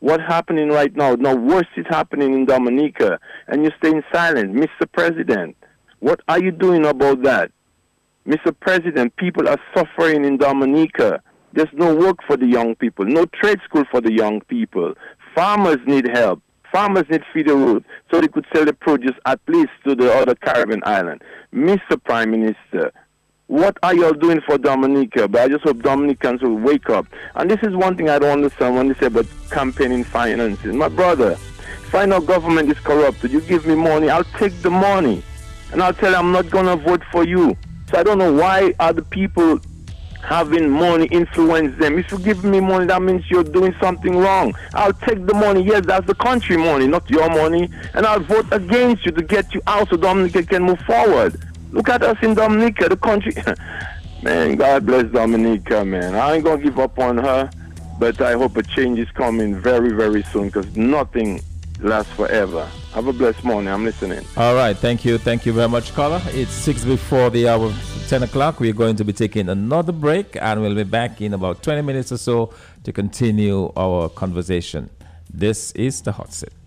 What's 0.00 0.22
happening 0.28 0.68
right 0.68 0.94
now? 0.94 1.14
Now 1.14 1.34
worse 1.34 1.66
is 1.76 1.86
happening 1.88 2.32
in 2.34 2.46
Dominica 2.46 3.18
and 3.48 3.62
you're 3.62 3.74
staying 3.78 4.02
silent. 4.12 4.54
Mr. 4.54 4.90
President, 4.92 5.56
what 5.98 6.20
are 6.28 6.40
you 6.40 6.52
doing 6.52 6.86
about 6.86 7.22
that? 7.24 7.50
Mr. 8.26 8.54
President, 8.60 9.16
people 9.16 9.48
are 9.48 9.58
suffering 9.74 10.24
in 10.24 10.36
Dominica. 10.36 11.20
There's 11.52 11.72
no 11.72 11.94
work 11.94 12.18
for 12.26 12.36
the 12.36 12.46
young 12.46 12.76
people, 12.76 13.06
no 13.06 13.24
trade 13.26 13.58
school 13.64 13.84
for 13.90 14.00
the 14.00 14.12
young 14.12 14.40
people. 14.42 14.94
Farmers 15.34 15.78
need 15.86 16.08
help. 16.12 16.42
Farmers 16.72 17.06
need 17.10 17.22
feed 17.32 17.48
the 17.48 17.54
road 17.56 17.84
so 18.10 18.20
they 18.20 18.28
could 18.28 18.46
sell 18.52 18.64
the 18.64 18.72
produce 18.72 19.16
at 19.24 19.40
least 19.46 19.70
to 19.86 19.94
the 19.94 20.12
other 20.12 20.34
Caribbean 20.34 20.82
island. 20.84 21.22
Mr. 21.54 22.02
Prime 22.02 22.30
Minister, 22.30 22.92
what 23.46 23.78
are 23.82 23.94
y'all 23.94 24.12
doing 24.12 24.42
for 24.42 24.58
Dominica? 24.58 25.26
But 25.26 25.42
I 25.42 25.48
just 25.48 25.64
hope 25.64 25.82
Dominicans 25.82 26.42
will 26.42 26.56
wake 26.56 26.90
up. 26.90 27.06
And 27.34 27.50
this 27.50 27.60
is 27.62 27.74
one 27.74 27.96
thing 27.96 28.10
I 28.10 28.18
don't 28.18 28.30
understand 28.30 28.76
when 28.76 28.88
they 28.88 28.94
say 28.94 29.06
about 29.06 29.26
campaigning 29.50 30.04
finances. 30.04 30.74
My 30.74 30.88
brother, 30.88 31.32
if 31.32 31.94
I 31.94 32.04
know 32.04 32.20
government 32.20 32.70
is 32.70 32.78
corrupted, 32.80 33.30
you 33.30 33.40
give 33.40 33.66
me 33.66 33.74
money, 33.74 34.10
I'll 34.10 34.24
take 34.24 34.60
the 34.60 34.70
money. 34.70 35.22
And 35.72 35.82
I'll 35.82 35.94
tell 35.94 36.10
you 36.10 36.16
I'm 36.16 36.32
not 36.32 36.50
going 36.50 36.66
to 36.66 36.76
vote 36.76 37.02
for 37.10 37.24
you. 37.24 37.56
So 37.90 37.98
I 37.98 38.02
don't 38.02 38.18
know 38.18 38.32
why 38.32 38.74
other 38.78 39.00
people 39.00 39.58
having 40.22 40.68
money 40.68 41.06
influence 41.06 41.78
them. 41.78 41.98
If 41.98 42.10
you 42.12 42.18
give 42.18 42.44
me 42.44 42.60
money, 42.60 42.86
that 42.86 43.00
means 43.02 43.30
you're 43.30 43.44
doing 43.44 43.74
something 43.80 44.16
wrong. 44.16 44.54
I'll 44.74 44.92
take 44.92 45.26
the 45.26 45.34
money. 45.34 45.62
Yes, 45.62 45.86
that's 45.86 46.06
the 46.06 46.14
country 46.14 46.56
money, 46.56 46.86
not 46.86 47.08
your 47.10 47.28
money. 47.30 47.70
And 47.94 48.06
I'll 48.06 48.20
vote 48.20 48.46
against 48.52 49.06
you 49.06 49.12
to 49.12 49.22
get 49.22 49.54
you 49.54 49.62
out 49.66 49.88
so 49.88 49.96
Dominica 49.96 50.42
can 50.42 50.64
move 50.64 50.80
forward. 50.80 51.40
Look 51.70 51.88
at 51.88 52.02
us 52.02 52.16
in 52.22 52.34
Dominica, 52.34 52.88
the 52.88 52.96
country. 52.96 53.34
man, 54.22 54.56
God 54.56 54.86
bless 54.86 55.04
Dominica, 55.12 55.84
man. 55.84 56.14
I 56.14 56.34
ain't 56.34 56.44
going 56.44 56.58
to 56.58 56.64
give 56.64 56.78
up 56.78 56.98
on 56.98 57.18
her, 57.18 57.50
but 57.98 58.20
I 58.20 58.32
hope 58.32 58.56
a 58.56 58.62
change 58.62 58.98
is 58.98 59.10
coming 59.12 59.54
very, 59.60 59.92
very 59.92 60.22
soon 60.24 60.46
because 60.46 60.76
nothing 60.76 61.40
lasts 61.80 62.12
forever. 62.12 62.68
Have 62.94 63.06
a 63.06 63.12
blessed 63.12 63.44
morning. 63.44 63.72
I'm 63.72 63.84
listening. 63.84 64.24
All 64.36 64.54
right. 64.54 64.76
Thank 64.76 65.04
you. 65.04 65.18
Thank 65.18 65.44
you 65.46 65.52
very 65.52 65.68
much, 65.68 65.94
caller. 65.94 66.20
It's 66.28 66.50
six 66.52 66.84
before 66.84 67.30
the 67.30 67.46
hour 67.48 67.72
10 68.08 68.22
o'clock. 68.22 68.60
We're 68.60 68.72
going 68.72 68.96
to 68.96 69.04
be 69.04 69.12
taking 69.12 69.48
another 69.50 69.92
break 69.92 70.36
and 70.40 70.62
we'll 70.62 70.74
be 70.74 70.84
back 70.84 71.20
in 71.20 71.34
about 71.34 71.62
20 71.62 71.82
minutes 71.82 72.10
or 72.12 72.16
so 72.16 72.54
to 72.84 72.92
continue 72.92 73.70
our 73.76 74.08
conversation. 74.08 74.88
This 75.32 75.72
is 75.72 76.00
the 76.00 76.12
hot 76.12 76.32
seat. 76.32 76.57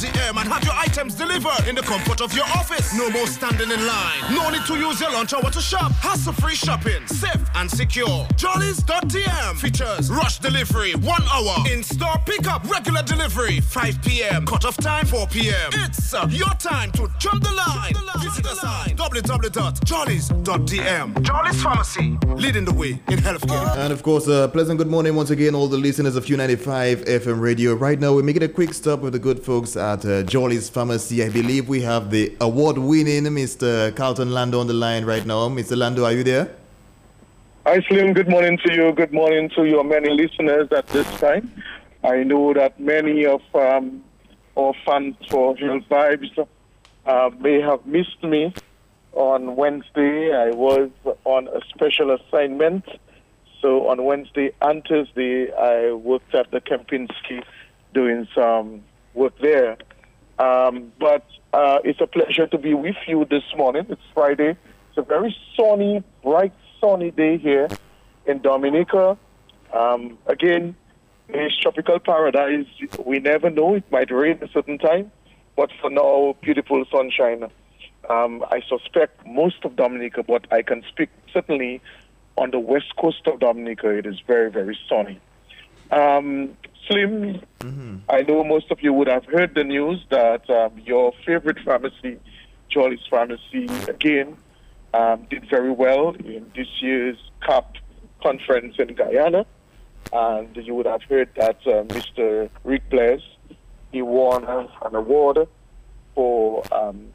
jollies.dm 0.00 0.40
and 0.40 0.48
have 0.48 0.64
your 0.64 0.74
items 0.74 1.14
delivered 1.14 1.68
in 1.68 1.74
the 1.74 1.82
comfort 1.82 2.20
of 2.20 2.34
your 2.34 2.44
office. 2.44 2.79
No 2.96 3.08
more 3.10 3.26
standing 3.28 3.70
in 3.70 3.86
line. 3.86 4.34
No 4.34 4.50
need 4.50 4.64
to 4.66 4.74
use 4.76 5.00
your 5.00 5.12
lunch 5.12 5.32
hour 5.32 5.48
to 5.48 5.60
shop. 5.60 5.92
Hassle-free 5.92 6.56
shopping, 6.56 7.06
safe 7.06 7.40
and 7.54 7.70
secure. 7.70 8.26
Jollies.dm 8.34 9.56
features 9.58 10.10
rush 10.10 10.40
delivery, 10.40 10.94
one 10.96 11.22
hour. 11.32 11.54
In-store 11.70 12.16
pickup, 12.26 12.68
regular 12.68 13.02
delivery, 13.04 13.60
5 13.60 14.02
p.m. 14.02 14.44
Cut-off 14.44 14.76
time, 14.76 15.06
4 15.06 15.28
p.m. 15.28 15.70
It's 15.72 16.12
uh, 16.12 16.26
your 16.30 16.48
time 16.58 16.90
to 16.92 17.08
jump 17.20 17.44
the 17.44 17.52
line. 17.52 17.92
Visit 18.22 18.46
us 18.46 18.64
at 18.64 18.96
www.jollies.dm. 18.96 21.14
Jollies 21.22 21.62
Pharmacy, 21.62 22.18
leading 22.34 22.64
the 22.64 22.74
way 22.74 23.00
in 23.08 23.18
healthcare. 23.20 23.76
And 23.76 23.92
of 23.92 24.02
course, 24.02 24.26
uh, 24.26 24.48
pleasant 24.48 24.78
good 24.78 24.88
morning 24.88 25.14
once 25.14 25.30
again, 25.30 25.54
all 25.54 25.68
the 25.68 25.78
listeners 25.78 26.16
of 26.16 26.24
Q95 26.24 27.04
FM 27.06 27.40
radio. 27.40 27.74
Right 27.74 28.00
now, 28.00 28.14
we're 28.14 28.24
making 28.24 28.42
a 28.42 28.48
quick 28.48 28.74
stop 28.74 28.98
with 29.00 29.12
the 29.12 29.20
good 29.20 29.44
folks 29.44 29.76
at 29.76 30.04
uh, 30.04 30.24
Jolly's 30.24 30.68
Pharmacy. 30.68 31.22
I 31.22 31.28
believe 31.28 31.68
we 31.68 31.82
have 31.82 32.10
the 32.10 32.34
award 32.40 32.78
winning 32.86 33.24
Mr. 33.24 33.94
Carlton 33.96 34.30
Lando 34.32 34.60
on 34.60 34.66
the 34.66 34.74
line 34.74 35.04
right 35.04 35.24
now. 35.24 35.48
Mr. 35.48 35.76
Lando, 35.76 36.04
are 36.04 36.12
you 36.12 36.24
there? 36.24 36.54
Hi, 37.66 37.80
Slim. 37.88 38.12
Good 38.12 38.28
morning 38.28 38.58
to 38.64 38.72
you. 38.74 38.92
Good 38.92 39.12
morning 39.12 39.50
to 39.56 39.64
your 39.64 39.84
many 39.84 40.10
listeners 40.10 40.68
at 40.72 40.86
this 40.88 41.06
time. 41.18 41.52
I 42.02 42.22
know 42.22 42.54
that 42.54 42.80
many 42.80 43.26
of 43.26 43.42
um, 43.54 44.02
our 44.56 44.72
fans 44.84 45.16
for 45.28 45.56
Hill 45.56 45.80
Vibes 45.90 46.46
uh, 47.06 47.30
may 47.38 47.60
have 47.60 47.84
missed 47.86 48.22
me 48.22 48.54
on 49.12 49.56
Wednesday. 49.56 50.32
I 50.34 50.50
was 50.50 50.90
on 51.24 51.48
a 51.48 51.60
special 51.74 52.10
assignment 52.16 52.84
So 53.60 53.88
on 53.88 54.04
Wednesday 54.04 54.52
and 54.62 54.82
Thursday, 54.88 55.52
I 55.52 55.92
worked 55.92 56.34
at 56.34 56.50
the 56.50 56.60
Kempinski 56.60 57.44
doing 57.92 58.26
some 58.34 58.82
work 59.14 59.34
there. 59.40 59.76
Um, 60.40 60.92
but 60.98 61.26
uh, 61.52 61.80
it's 61.84 62.00
a 62.00 62.06
pleasure 62.06 62.46
to 62.46 62.58
be 62.58 62.72
with 62.72 62.96
you 63.06 63.26
this 63.28 63.42
morning. 63.56 63.86
It's 63.90 64.00
Friday. 64.14 64.56
It's 64.88 64.96
a 64.98 65.02
very 65.02 65.36
sunny, 65.54 66.02
bright, 66.22 66.54
sunny 66.80 67.10
day 67.10 67.36
here 67.36 67.68
in 68.26 68.40
Dominica. 68.40 69.18
Um, 69.74 70.18
again, 70.26 70.74
it's 71.28 71.56
tropical 71.58 71.98
paradise. 71.98 72.66
We 73.04 73.18
never 73.18 73.50
know. 73.50 73.74
It 73.74 73.84
might 73.92 74.10
rain 74.10 74.38
a 74.40 74.48
certain 74.48 74.78
time. 74.78 75.12
But 75.56 75.70
for 75.78 75.90
now, 75.90 76.36
beautiful 76.40 76.84
sunshine. 76.90 77.44
Um, 78.08 78.42
I 78.50 78.62
suspect 78.66 79.26
most 79.26 79.62
of 79.64 79.76
Dominica, 79.76 80.22
but 80.22 80.50
I 80.50 80.62
can 80.62 80.82
speak 80.88 81.10
certainly 81.32 81.82
on 82.38 82.50
the 82.50 82.58
west 82.58 82.96
coast 82.96 83.26
of 83.26 83.40
Dominica, 83.40 83.90
it 83.90 84.06
is 84.06 84.18
very, 84.26 84.50
very 84.50 84.78
sunny. 84.88 85.20
Um, 85.90 86.56
Slim, 86.86 87.40
I 88.08 88.22
know 88.22 88.42
most 88.42 88.70
of 88.70 88.82
you 88.82 88.92
would 88.92 89.06
have 89.08 89.24
heard 89.26 89.54
the 89.54 89.64
news 89.64 90.04
that 90.10 90.48
um, 90.50 90.72
your 90.84 91.12
favorite 91.24 91.58
pharmacy, 91.64 92.18
Jolly's 92.68 93.06
Pharmacy, 93.08 93.66
again, 93.88 94.36
um, 94.94 95.26
did 95.30 95.48
very 95.48 95.70
well 95.70 96.10
in 96.24 96.50
this 96.56 96.66
year's 96.80 97.18
CAP 97.46 97.76
conference 98.22 98.76
in 98.78 98.94
Guyana. 98.94 99.46
And 100.12 100.56
you 100.56 100.74
would 100.74 100.86
have 100.86 101.02
heard 101.04 101.28
that 101.36 101.58
uh, 101.66 101.84
Mr. 101.84 102.50
Rick 102.64 102.90
Blaise, 102.90 103.22
he 103.92 104.02
won 104.02 104.44
an 104.44 104.94
award 104.94 105.46
for 106.14 106.62
um, 106.74 107.12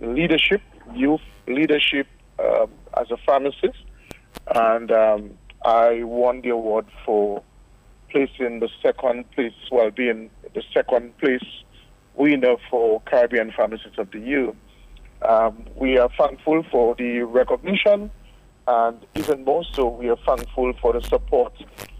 leadership, 0.00 0.62
youth 0.94 1.20
leadership 1.46 2.06
um, 2.38 2.70
as 2.98 3.10
a 3.10 3.16
pharmacist. 3.18 3.84
And 4.54 4.90
um, 4.90 5.30
I 5.64 6.02
won 6.04 6.40
the 6.40 6.50
award 6.50 6.86
for 7.04 7.42
placing 8.12 8.60
the 8.60 8.68
second 8.82 9.28
place, 9.32 9.54
well, 9.70 9.90
being 9.90 10.30
the 10.54 10.62
second 10.72 11.16
place 11.18 11.44
winner 12.14 12.56
for 12.70 13.00
Caribbean 13.06 13.50
Pharmacists 13.52 13.98
of 13.98 14.10
the 14.10 14.20
Year. 14.20 14.52
Um, 15.22 15.64
we 15.76 15.98
are 15.98 16.10
thankful 16.18 16.62
for 16.70 16.94
the 16.94 17.22
recognition, 17.22 18.10
and 18.66 18.98
even 19.14 19.44
more 19.44 19.64
so, 19.72 19.88
we 19.88 20.10
are 20.10 20.18
thankful 20.26 20.72
for 20.80 20.92
the 20.92 21.00
support 21.00 21.54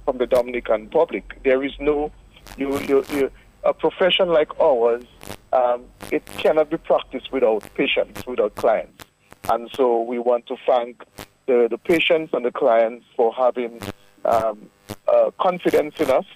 from 0.05 0.19
the 0.19 0.27
Dominican 0.27 0.89
public. 0.91 1.43
There 1.45 1.65
is 1.65 1.73
no, 1.81 2.13
you, 2.59 2.79
you, 2.81 3.05
you, 3.11 3.31
a 3.65 3.73
profession 3.73 4.29
like 4.29 4.51
ours, 4.61 5.05
um, 5.53 5.85
it 6.11 6.27
cannot 6.27 6.69
be 6.71 6.77
practiced 6.77 7.33
without 7.33 7.69
patients, 7.75 8.27
without 8.27 8.55
clients. 8.57 9.05
And 9.51 9.71
so 9.75 10.03
we 10.03 10.19
want 10.19 10.47
to 10.49 10.57
thank 10.67 11.05
the, 11.47 11.69
the 11.71 11.79
patients 11.79 12.31
and 12.33 12.45
the 12.45 12.53
clients 12.53 13.07
for 13.17 13.33
having 13.33 13.81
um, 14.25 14.71
uh, 15.09 15.31
confidence 15.41 15.95
in 15.99 16.11
us, 16.11 16.27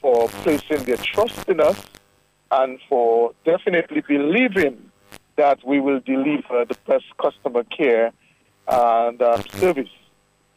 for 0.00 0.28
placing 0.28 0.84
their 0.84 0.96
trust 0.96 1.48
in 1.48 1.60
us, 1.60 1.80
and 2.50 2.78
for 2.88 3.32
definitely 3.44 4.02
believing 4.06 4.90
that 5.36 5.64
we 5.66 5.80
will 5.80 6.00
deliver 6.00 6.64
the 6.64 6.76
best 6.86 7.04
customer 7.20 7.64
care 7.64 8.12
and 8.68 9.22
um, 9.22 9.42
service 9.54 9.88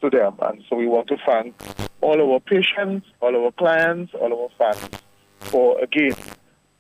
to 0.01 0.09
them. 0.09 0.35
And 0.41 0.63
so 0.69 0.75
we 0.75 0.87
want 0.87 1.07
to 1.07 1.17
thank 1.25 1.55
all 2.01 2.33
our 2.33 2.39
patients, 2.39 3.07
all 3.21 3.35
our 3.35 3.51
clients, 3.51 4.13
all 4.13 4.33
our 4.33 4.49
fans 4.57 4.89
for, 5.39 5.79
again, 5.79 6.15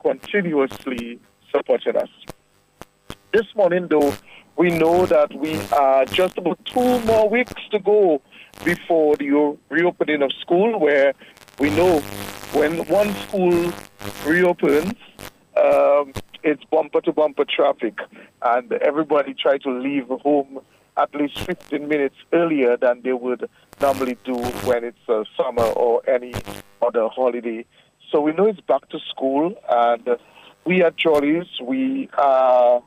continuously 0.01 1.19
supporting 1.51 1.95
us. 1.95 2.09
This 3.31 3.45
morning, 3.55 3.87
though, 3.89 4.13
we 4.57 4.69
know 4.69 5.05
that 5.05 5.33
we 5.33 5.57
are 5.71 6.05
just 6.05 6.37
about 6.37 6.59
two 6.65 6.99
more 7.01 7.29
weeks 7.29 7.61
to 7.71 7.79
go 7.79 8.21
before 8.63 9.15
the 9.17 9.57
reopening 9.69 10.21
of 10.21 10.31
school, 10.33 10.79
where 10.79 11.13
we 11.59 11.69
know 11.71 11.99
when 12.53 12.85
one 12.87 13.13
school 13.27 13.71
reopens, 14.25 14.93
um, 15.57 16.13
it's 16.43 16.63
bumper 16.65 17.01
to 17.01 17.11
bumper 17.11 17.45
traffic, 17.45 17.99
and 18.41 18.71
everybody 18.73 19.33
try 19.33 19.57
to 19.59 19.69
leave 19.69 20.07
home 20.07 20.59
at 20.97 21.13
least 21.15 21.39
15 21.39 21.87
minutes 21.87 22.15
earlier 22.31 22.77
than 22.77 23.01
they 23.01 23.13
would 23.13 23.49
normally 23.81 24.17
do 24.23 24.35
when 24.65 24.83
it's 24.83 25.09
uh, 25.09 25.23
summer 25.35 25.63
or 25.63 26.07
any 26.07 26.33
other 26.81 27.07
holiday. 27.07 27.65
So 28.11 28.21
we 28.21 28.31
know 28.33 28.45
it's 28.45 28.61
back 28.61 28.89
to 28.89 28.99
school, 29.09 29.55
and 29.69 30.17
we 30.65 30.83
at 30.83 30.95
Jolly's, 30.95 31.47
we 31.61 32.09
are 32.17 32.81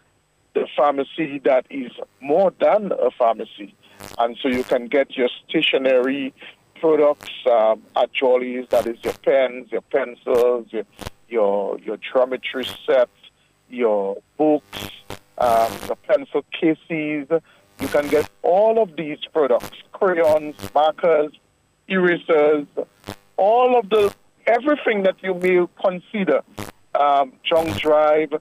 the 0.55 0.67
pharmacy 0.77 1.41
that 1.45 1.67
is 1.69 1.93
more 2.21 2.53
than 2.61 2.93
a 2.93 3.11
pharmacy. 3.11 3.75
And 4.19 4.37
so 4.43 4.49
you 4.49 4.65
can 4.65 4.87
get 4.87 5.17
your 5.17 5.29
stationery 5.49 6.33
products 6.81 7.31
um, 7.51 7.83
at 7.97 8.13
Jolly's, 8.13 8.67
that 8.71 8.87
is 8.87 8.99
your 9.03 9.15
pens, 9.15 9.71
your 9.71 9.83
pencils, 9.83 10.67
your, 10.71 10.85
your, 11.29 11.79
your 11.81 11.97
geometry 11.97 12.67
sets, 12.87 13.11
your 13.69 14.19
books, 14.37 14.91
um, 15.39 15.73
the 15.87 15.97
pencil 16.09 16.45
cases. 16.53 17.29
You 17.81 17.89
can 17.89 18.09
get 18.09 18.31
all 18.43 18.83
of 18.83 18.97
these 18.97 19.19
products, 19.33 19.77
crayons, 19.93 20.57
markers, 20.75 21.33
erasers, 21.89 22.67
all 23.37 23.79
of 23.79 23.89
the, 23.91 24.15
everything 24.47 25.03
that 25.03 25.17
you 25.23 25.35
may 25.35 25.67
consider, 25.83 26.41
um, 26.95 27.33
junk 27.45 27.77
drive, 27.79 28.33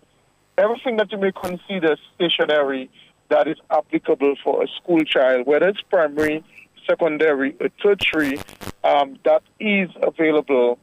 everything 0.57 0.97
that 0.97 1.11
you 1.11 1.17
may 1.17 1.31
consider 1.31 1.97
stationery 2.15 2.89
that 3.29 3.47
is 3.47 3.57
applicable 3.69 4.35
for 4.43 4.63
a 4.63 4.67
school 4.67 5.03
child, 5.03 5.47
whether 5.47 5.67
it's 5.67 5.81
primary, 5.89 6.43
secondary, 6.87 7.55
or 7.59 7.69
tertiary, 7.81 8.39
um, 8.83 9.17
that 9.25 9.41
is 9.59 9.89
available 10.01 10.77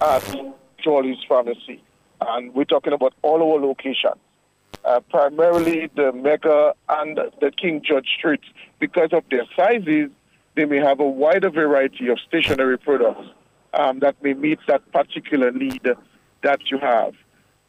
at 0.00 0.22
Jolly's 0.82 1.18
Pharmacy. 1.28 1.82
And 2.20 2.54
we're 2.54 2.64
talking 2.64 2.92
about 2.92 3.14
all 3.22 3.42
our 3.42 3.60
locations, 3.60 4.14
uh, 4.84 5.00
primarily 5.10 5.90
the 5.94 6.12
Mega 6.12 6.74
and 6.88 7.18
the 7.40 7.50
King 7.50 7.82
George 7.84 8.08
Streets. 8.18 8.44
Because 8.78 9.10
of 9.12 9.24
their 9.30 9.44
sizes, 9.56 10.10
they 10.54 10.64
may 10.64 10.78
have 10.78 11.00
a 11.00 11.08
wider 11.08 11.50
variety 11.50 12.08
of 12.08 12.18
stationery 12.26 12.78
products 12.78 13.28
um, 13.74 14.00
that 14.00 14.22
may 14.22 14.34
meet 14.34 14.58
that 14.68 14.90
particular 14.92 15.50
need 15.50 15.86
that 16.42 16.60
you 16.70 16.78
have. 16.78 17.14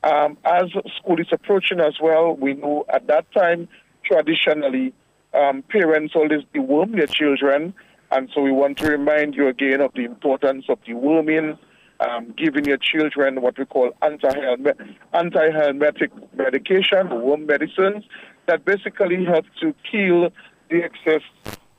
Um, 0.03 0.37
as 0.45 0.69
school 0.97 1.19
is 1.19 1.27
approaching 1.31 1.79
as 1.79 1.95
well, 2.01 2.35
we 2.35 2.53
know 2.53 2.85
at 2.87 3.07
that 3.07 3.29
time, 3.31 3.67
traditionally, 4.07 4.93
um, 5.33 5.63
parents 5.63 6.13
always 6.15 6.43
deworm 6.55 6.95
their 6.95 7.07
children. 7.07 7.73
And 8.11 8.29
so 8.33 8.41
we 8.41 8.51
want 8.51 8.77
to 8.79 8.87
remind 8.87 9.35
you 9.35 9.47
again 9.47 9.81
of 9.81 9.93
the 9.93 10.05
importance 10.05 10.65
of 10.69 10.81
deworming, 10.83 11.57
um, 11.99 12.33
giving 12.37 12.65
your 12.65 12.77
children 12.77 13.41
what 13.41 13.57
we 13.57 13.65
call 13.65 13.91
anti-helmet, 14.01 14.77
anti-helminthic 15.13 16.11
medication, 16.35 17.09
worm 17.21 17.45
medicines, 17.45 18.05
that 18.47 18.63
basically 18.63 19.25
help 19.25 19.45
to 19.61 19.75
kill 19.91 20.29
the 20.69 20.83
excess 20.83 21.21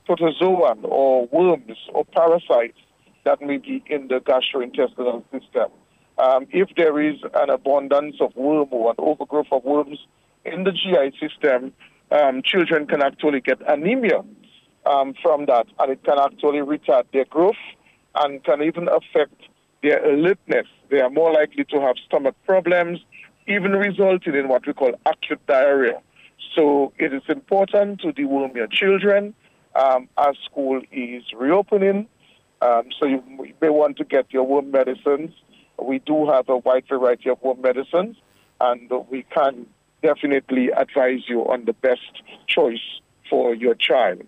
protozoan 0.07 0.83
or 0.83 1.27
worms 1.27 1.77
or 1.93 2.05
parasites 2.05 2.77
that 3.25 3.41
may 3.41 3.57
be 3.57 3.83
in 3.87 4.07
the 4.07 4.19
gastrointestinal 4.19 5.23
system. 5.31 5.69
Um, 6.17 6.47
if 6.51 6.69
there 6.75 6.99
is 6.99 7.15
an 7.33 7.49
abundance 7.49 8.17
of 8.19 8.35
worm 8.35 8.67
or 8.71 8.91
an 8.91 8.95
overgrowth 8.99 9.47
of 9.51 9.63
worms 9.63 9.99
in 10.45 10.63
the 10.63 10.71
GI 10.71 11.17
system, 11.19 11.73
um, 12.11 12.41
children 12.43 12.87
can 12.87 13.01
actually 13.01 13.41
get 13.41 13.59
anemia 13.67 14.21
um, 14.85 15.13
from 15.21 15.45
that, 15.45 15.67
and 15.79 15.91
it 15.91 16.03
can 16.03 16.17
actually 16.19 16.59
retard 16.59 17.03
their 17.13 17.25
growth 17.25 17.61
and 18.15 18.43
can 18.43 18.61
even 18.63 18.87
affect 18.87 19.35
their 19.83 20.03
alertness. 20.03 20.67
They 20.89 20.99
are 20.99 21.09
more 21.09 21.31
likely 21.31 21.63
to 21.65 21.81
have 21.81 21.95
stomach 22.05 22.35
problems, 22.45 22.99
even 23.47 23.71
resulting 23.71 24.35
in 24.35 24.47
what 24.47 24.65
we 24.65 24.73
call 24.73 24.91
acute 25.05 25.45
diarrhea. 25.47 26.01
So 26.55 26.93
it 26.97 27.13
is 27.13 27.21
important 27.29 28.01
to 28.01 28.11
deworm 28.11 28.55
your 28.55 28.67
children 28.67 29.35
um, 29.75 30.09
as 30.17 30.35
school 30.45 30.81
is 30.91 31.23
reopening. 31.37 32.07
Um, 32.61 32.89
so 32.99 33.05
you 33.05 33.23
may 33.61 33.69
want 33.69 33.97
to 33.97 34.03
get 34.03 34.33
your 34.33 34.43
worm 34.43 34.71
medicines 34.71 35.31
we 35.81 35.99
do 35.99 36.27
have 36.29 36.49
a 36.49 36.57
wide 36.57 36.85
variety 36.89 37.29
of 37.29 37.41
worm 37.41 37.61
medicines, 37.61 38.17
and 38.59 38.91
we 39.09 39.23
can 39.23 39.67
definitely 40.01 40.69
advise 40.69 41.21
you 41.27 41.41
on 41.41 41.65
the 41.65 41.73
best 41.73 42.23
choice 42.47 43.01
for 43.29 43.53
your 43.53 43.75
child. 43.75 44.23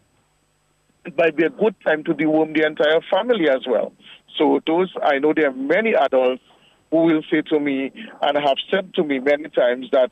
It 1.06 1.18
might 1.18 1.36
be 1.36 1.46
a 1.46 1.50
good 1.50 1.76
time 1.86 2.04
to 2.04 2.14
deworm 2.14 2.56
the 2.56 2.66
entire 2.66 3.02
family 3.10 3.50
as 3.50 3.66
well. 3.68 3.94
So 4.38 4.60
those, 4.68 4.94
I 5.02 5.20
know 5.20 5.34
there 5.34 5.50
are 5.50 5.54
many 5.54 5.94
adults 5.94 6.44
who 6.92 7.04
will 7.06 7.24
say 7.32 7.42
to 7.42 7.60
me 7.60 7.92
and 8.22 8.38
have 8.38 8.58
said 8.70 8.94
to 8.96 9.04
me 9.04 9.20
many 9.20 9.50
times 9.50 9.88
that, 9.92 10.12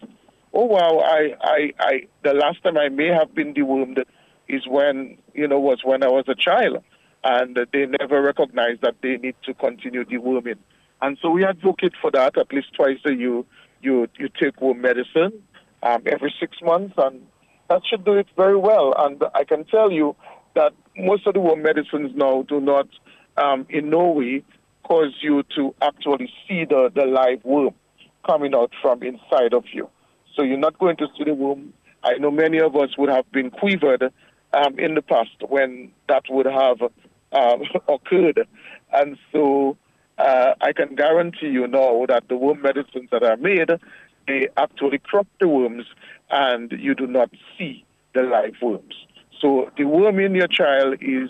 oh 0.54 0.66
wow, 0.66 1.00
I, 1.00 1.36
I, 1.42 1.74
I, 1.80 2.08
the 2.24 2.34
last 2.34 2.64
time 2.64 2.78
I 2.78 2.90
may 2.90 3.08
have 3.08 3.36
been 3.36 3.54
dewormed 3.54 4.04
is 4.48 4.68
when, 4.68 5.18
you 5.34 5.48
know, 5.48 5.60
was 5.60 5.82
when 5.84 6.04
I 6.04 6.08
was 6.08 6.26
a 6.28 6.36
child. 6.36 6.84
And 7.24 7.60
they 7.74 7.86
never 7.86 8.22
recognize 8.22 8.78
that 8.82 8.96
they 9.04 9.18
need 9.18 9.36
to 9.44 9.54
continue 9.54 10.06
deworming. 10.06 10.58
And 11.02 11.18
so 11.22 11.30
we 11.30 11.46
advocate 11.46 11.94
for 12.02 12.12
that 12.12 12.38
at 12.38 12.52
least 12.52 12.74
twice 12.74 13.00
a 13.06 13.14
year. 13.14 13.44
You, 13.82 14.08
you 14.18 14.30
take 14.42 14.56
home 14.56 14.82
medicine 14.82 15.44
um, 15.84 16.04
every 16.06 16.34
six 16.40 16.58
months, 16.62 16.94
and 16.98 17.26
that 17.70 17.82
should 17.90 18.06
do 18.06 18.14
it 18.14 18.28
very 18.36 18.58
well. 18.58 18.94
And 18.98 19.24
I 19.34 19.44
can 19.44 19.66
tell 19.66 19.92
you 19.92 20.16
that 20.56 20.74
most 20.98 21.28
of 21.28 21.34
the 21.34 21.40
womb 21.40 21.62
medicines 21.62 22.12
now 22.16 22.44
do 22.44 22.60
not, 22.60 22.88
um, 23.38 23.66
in 23.70 23.90
no 23.90 24.10
way, 24.10 24.44
cause 24.84 25.14
you 25.22 25.44
to 25.56 25.74
actually 25.82 26.32
see 26.48 26.66
the, 26.66 26.92
the 26.94 27.06
live 27.06 27.44
worm 27.44 27.76
coming 28.28 28.56
out 28.56 28.72
from 28.82 29.04
inside 29.04 29.54
of 29.54 29.64
you. 29.72 29.90
So 30.36 30.44
you're 30.44 30.58
not 30.58 30.80
going 30.80 30.98
to 30.98 31.08
see 31.18 31.24
the 31.24 31.34
worm. 31.34 31.74
I 32.04 32.14
know 32.14 32.32
many 32.32 32.60
of 32.60 32.76
us 32.76 32.98
would 32.98 33.10
have 33.10 33.32
been 33.32 33.52
quivered 33.52 34.12
um, 34.54 34.80
in 34.80 34.96
the 34.96 35.02
past 35.02 35.36
when 35.48 35.92
that 36.08 36.24
would 36.30 36.46
have 36.46 36.82
um, 37.32 37.62
occurred. 37.88 38.48
And 38.92 39.18
so 39.32 39.78
uh, 40.18 40.54
I 40.62 40.74
can 40.74 40.96
guarantee 40.96 41.48
you 41.48 41.68
now 41.68 42.06
that 42.08 42.28
the 42.28 42.38
worm 42.38 42.62
medicines 42.62 43.10
that 43.12 43.24
are 43.24 43.38
made, 43.38 43.70
they 44.30 44.48
actually 44.58 45.00
crop 45.00 45.28
the 45.40 45.48
worms 45.48 45.86
and 46.30 46.72
you 46.72 46.94
do 46.94 47.08
not 47.08 47.32
see 47.58 47.84
the 48.14 48.22
live 48.22 48.54
worms. 48.62 48.94
So 49.42 49.72
the 49.76 49.86
worm 49.86 50.20
in 50.20 50.36
your 50.36 50.48
child 50.48 50.98
is 51.02 51.30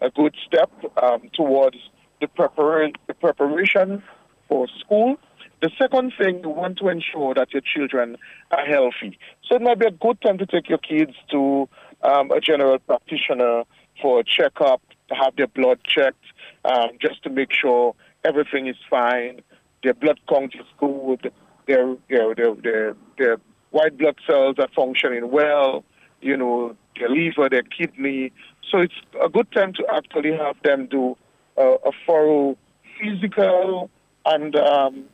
a 0.00 0.10
good 0.10 0.34
step 0.46 0.70
um, 1.00 1.30
towards 1.32 1.76
the, 2.20 2.26
prepara- 2.26 2.94
the 3.06 3.14
preparation 3.14 4.02
for 4.48 4.66
school. 4.80 5.16
The 5.62 5.70
second 5.78 6.12
thing, 6.18 6.40
you 6.42 6.48
want 6.48 6.78
to 6.78 6.88
ensure 6.88 7.34
that 7.34 7.52
your 7.52 7.62
children 7.62 8.16
are 8.50 8.66
healthy. 8.66 9.16
So 9.46 9.56
it 9.56 9.62
might 9.62 9.78
be 9.78 9.86
a 9.86 9.90
good 9.92 10.20
time 10.22 10.38
to 10.38 10.46
take 10.46 10.68
your 10.68 10.78
kids 10.78 11.12
to 11.30 11.68
um, 12.02 12.30
a 12.32 12.40
general 12.40 12.78
practitioner 12.80 13.62
for 14.02 14.20
a 14.20 14.24
checkup, 14.24 14.80
to 15.08 15.14
have 15.14 15.36
their 15.36 15.48
blood 15.48 15.78
checked, 15.84 16.24
um, 16.64 16.90
just 17.00 17.22
to 17.24 17.30
make 17.30 17.52
sure 17.52 17.94
everything 18.24 18.66
is 18.66 18.76
fine, 18.88 19.42
their 19.82 19.94
blood 19.94 20.18
count 20.28 20.54
is 20.54 20.66
good, 20.78 21.30
their, 21.70 21.86
you 22.08 22.18
know, 22.18 22.34
their, 22.34 22.54
their, 22.54 22.96
their 23.18 23.36
white 23.70 23.96
blood 23.96 24.16
cells 24.26 24.56
are 24.58 24.68
functioning 24.74 25.30
well, 25.30 25.84
you 26.20 26.36
know, 26.36 26.76
their 26.98 27.08
liver, 27.08 27.48
their 27.48 27.62
kidney. 27.62 28.32
So 28.70 28.78
it's 28.78 28.94
a 29.22 29.28
good 29.28 29.50
time 29.52 29.72
to 29.74 29.84
actually 29.92 30.32
have 30.36 30.56
them 30.64 30.86
do 30.86 31.16
a 31.56 31.92
thorough 32.06 32.56
physical 32.98 33.90
and 34.24 34.56
um, 34.56 35.04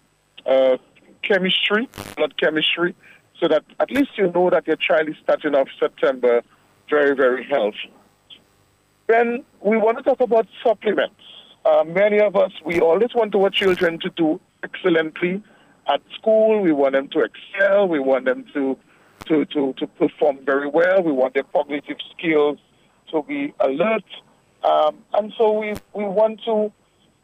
uh, 0.47 0.77
chemistry, 1.23 1.89
blood 2.17 2.35
chemistry, 2.39 2.95
so 3.41 3.49
that 3.49 3.65
at 3.81 3.91
least 3.91 4.11
you 4.17 4.31
know 4.31 4.49
that 4.51 4.67
your 4.67 4.77
child 4.77 5.09
is 5.09 5.17
starting 5.23 5.55
off 5.55 5.69
September 5.79 6.43
very, 6.89 7.15
very 7.17 7.45
healthy. 7.45 7.93
Then 9.09 9.45
we 9.61 9.77
want 9.77 9.99
to 9.99 10.05
talk 10.05 10.21
about 10.21 10.47
supplements. 10.65 11.21
Uh, 11.65 11.85
many 11.85 12.21
of 12.21 12.37
us, 12.37 12.53
we 12.65 12.81
always 12.81 13.11
want 13.15 13.35
our 13.35 13.51
children 13.51 13.99
to 14.01 14.11
do 14.11 14.41
excellently 14.63 15.43
at 15.89 16.01
school. 16.15 16.61
We 16.61 16.73
want 16.73 16.95
them 16.95 17.09
to 17.09 17.21
excel. 17.21 17.89
We 17.89 18.01
want 18.01 18.25
them 18.25 18.45
to, 18.55 18.77
to, 19.27 19.45
to, 19.47 19.75
to 19.75 19.87
perform 19.87 20.39
very 20.45 20.69
well. 20.69 21.03
We 21.03 21.13
want 21.13 21.35
their 21.35 21.45
cognitive 21.45 21.99
skills 22.17 22.59
to 23.11 23.23
be 23.23 23.55
alert. 23.61 24.05
Um, 24.65 24.99
and 25.15 25.33
so 25.39 25.53
we, 25.53 25.75
we 25.95 26.05
want 26.05 26.41
to, 26.45 26.73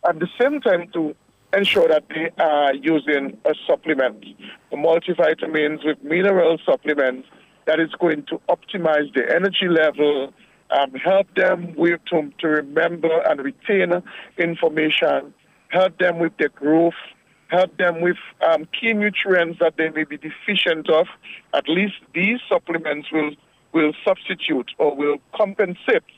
at 0.09 0.19
the 0.19 0.29
same 0.41 0.61
time, 0.61 0.89
to 0.93 1.15
ensure 1.57 1.89
that 1.89 2.05
they 2.09 2.31
are 2.43 2.75
using 2.75 3.37
a 3.45 3.55
supplement, 3.67 4.25
the 4.71 4.77
multivitamins 4.77 5.85
with 5.85 6.03
mineral 6.03 6.59
supplements 6.65 7.29
that 7.67 7.79
is 7.79 7.91
going 8.01 8.25
to 8.25 8.41
optimize 8.49 9.13
the 9.15 9.25
energy 9.35 9.69
level, 9.69 10.33
um, 10.71 10.93
help 10.95 11.27
them 11.35 11.75
with 11.77 12.01
to, 12.07 12.33
to 12.39 12.49
remember 12.49 13.21
and 13.29 13.41
retain 13.41 14.03
information, 14.39 15.35
help 15.69 15.99
them 15.99 16.19
with 16.19 16.33
their 16.39 16.49
growth, 16.49 16.95
help 17.53 17.77
them 17.77 18.01
with 18.01 18.17
um, 18.49 18.67
key 18.79 18.95
nutrients 18.95 19.59
that 19.61 19.75
they 19.77 19.91
may 19.91 20.05
be 20.05 20.17
deficient 20.17 20.89
of. 20.91 21.07
At 21.55 21.69
least 21.69 21.95
these 22.15 22.41
supplements 22.49 23.13
will 23.13 23.33
will 23.73 23.93
substitute 24.05 24.71
or 24.79 24.95
will 24.95 25.17
compensate 25.35 26.11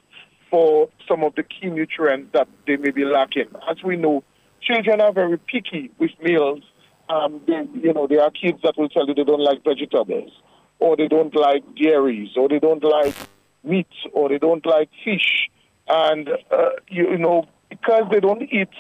for 0.51 0.89
some 1.09 1.23
of 1.23 1.35
the 1.37 1.43
key 1.43 1.69
nutrients 1.69 2.31
that 2.33 2.49
they 2.67 2.77
may 2.77 2.91
be 2.91 3.05
lacking. 3.05 3.49
As 3.71 3.83
we 3.85 3.97
know, 3.97 4.25
children 4.61 5.01
are 5.01 5.13
very 5.13 5.39
picky 5.39 5.91
with 5.99 6.11
meals. 6.21 6.63
Um, 7.09 7.41
they, 7.47 7.63
you 7.81 7.93
know, 7.93 8.07
there 8.09 8.23
are 8.23 8.31
kids 8.31 8.59
that 8.65 8.75
will 8.77 8.89
tell 8.89 9.07
you 9.07 9.15
they 9.15 9.25
don't 9.25 9.41
like 9.41 9.63
vegetables, 9.63 10.33
or 10.81 10.97
they 10.97 11.07
don't 11.07 11.35
like 11.37 11.63
dairies, 11.77 12.31
or 12.37 12.49
they 12.49 12.59
don't 12.59 12.83
like 12.83 13.15
meat, 13.63 13.95
or 14.13 14.29
they 14.29 14.39
don't 14.39 14.65
like 14.67 14.91
fish. 15.05 15.49
And, 15.87 16.29
uh, 16.51 16.71
you, 16.89 17.11
you 17.11 17.19
know, 17.19 17.47
because 17.69 18.05
they 18.11 18.21
don't 18.21 18.43
eat 18.43 18.71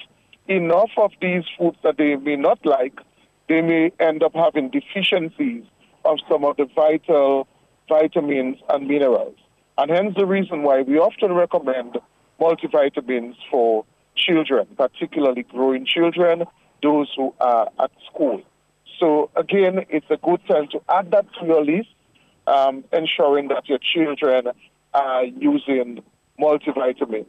enough 0.49 0.91
of 0.97 1.12
these 1.21 1.45
foods 1.59 1.79
that 1.83 1.97
they 1.97 2.16
may 2.16 2.37
not 2.37 2.65
like, 2.65 2.99
they 3.49 3.61
may 3.61 3.93
end 4.01 4.23
up 4.23 4.35
having 4.35 4.71
deficiencies 4.71 5.65
of 6.05 6.19
some 6.29 6.45
of 6.45 6.57
the 6.57 6.66
vital 6.75 7.47
vitamins 7.89 8.59
and 8.69 8.87
minerals. 8.87 9.37
And 9.77 9.91
hence 9.91 10.15
the 10.16 10.27
reason 10.27 10.62
why 10.62 10.83
we 10.83 10.99
often 10.99 11.33
recommend 11.33 11.99
multivitamins 12.41 13.37
for 13.51 13.85
children, 14.16 14.66
particularly 14.77 15.43
growing 15.43 15.87
children, 15.87 16.45
those 16.83 17.12
who 17.16 17.35
are 17.41 17.69
at 17.81 17.91
school. 18.11 18.43
So 19.01 19.31
again, 19.37 19.85
it's 19.89 20.07
a 20.11 20.16
good 20.16 20.41
time 20.47 20.69
to 20.69 20.81
add 20.89 21.11
that 21.11 21.27
to 21.41 21.47
your 21.47 21.65
list, 21.65 21.89
um, 22.47 22.85
ensuring 22.93 23.49
that 23.49 23.69
your 23.69 23.79
children 23.79 24.49
are 24.93 25.25
using 25.25 26.03
multivitamins. 26.41 27.27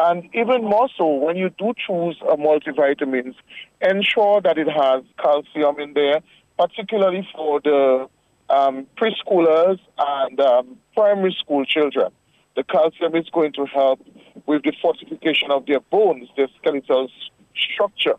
And 0.00 0.28
even 0.32 0.62
more 0.62 0.88
so, 0.96 1.06
when 1.06 1.36
you 1.36 1.50
do 1.58 1.74
choose 1.86 2.16
a 2.22 2.36
multivitamins, 2.36 3.34
ensure 3.80 4.40
that 4.42 4.56
it 4.56 4.68
has 4.68 5.02
calcium 5.20 5.80
in 5.80 5.94
there, 5.94 6.20
particularly 6.56 7.26
for 7.34 7.60
the 7.60 8.08
um, 8.48 8.86
preschoolers 8.96 9.80
and 9.98 10.40
um, 10.40 10.76
primary 10.94 11.36
school 11.38 11.64
children. 11.64 12.12
The 12.54 12.62
calcium 12.62 13.16
is 13.16 13.28
going 13.30 13.52
to 13.54 13.66
help 13.66 14.00
with 14.46 14.62
the 14.62 14.72
fortification 14.80 15.50
of 15.50 15.66
their 15.66 15.80
bones, 15.80 16.28
their 16.36 16.48
skeletal 16.60 17.08
structure. 17.56 18.14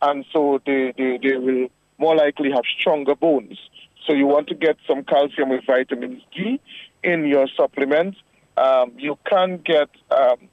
And 0.00 0.24
so 0.32 0.60
they, 0.64 0.94
they, 0.96 1.18
they 1.22 1.36
will 1.36 1.68
more 1.98 2.16
likely 2.16 2.50
have 2.52 2.64
stronger 2.78 3.14
bones. 3.14 3.58
So 4.06 4.14
you 4.14 4.26
want 4.26 4.48
to 4.48 4.54
get 4.54 4.76
some 4.86 5.04
calcium 5.04 5.50
with 5.50 5.66
vitamin 5.66 6.22
D 6.34 6.58
in 7.04 7.26
your 7.26 7.48
supplement. 7.54 8.16
Um, 8.56 8.92
you 8.96 9.18
can 9.28 9.58
get 9.58 9.90
um, 10.10 10.48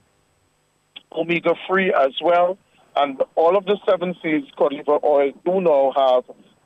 omega 1.18 1.56
3 1.68 1.94
as 1.94 2.14
well. 2.22 2.58
And 2.96 3.22
all 3.36 3.58
of 3.58 3.66
the 3.66 3.78
7 3.90 4.16
seas 4.22 4.44
cod 4.58 4.74
liver 4.74 5.00
oil 5.04 5.32
do 5.44 5.62
now 5.62 5.92
have 5.96 6.24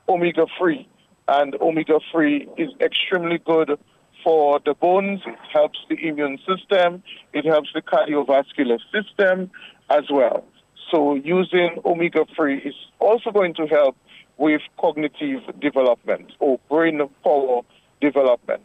omega 0.08 0.46
3. 0.58 0.88
And 1.28 1.56
omega 1.62 2.00
3 2.12 2.48
is 2.58 2.70
extremely 2.82 3.40
good 3.40 3.80
for 4.24 4.60
the 4.66 4.74
bones, 4.74 5.22
it 5.26 5.40
helps 5.54 5.80
the 5.90 5.96
immune 5.96 6.40
system, 6.40 7.04
it 7.34 7.46
helps 7.46 7.70
the 7.74 7.82
cardiovascular 7.82 8.80
system 8.92 9.50
as 9.90 10.04
well. 10.12 10.44
So 10.92 11.16
using 11.16 11.78
omega 11.86 12.26
3 12.36 12.58
is 12.58 12.74
also 13.00 13.32
going 13.32 13.54
to 13.56 13.68
help 13.68 13.96
with 14.38 14.62
cognitive 14.80 15.42
development 15.60 16.32
or 16.40 16.60
brain 16.70 17.02
power 17.24 17.62
development. 18.02 18.64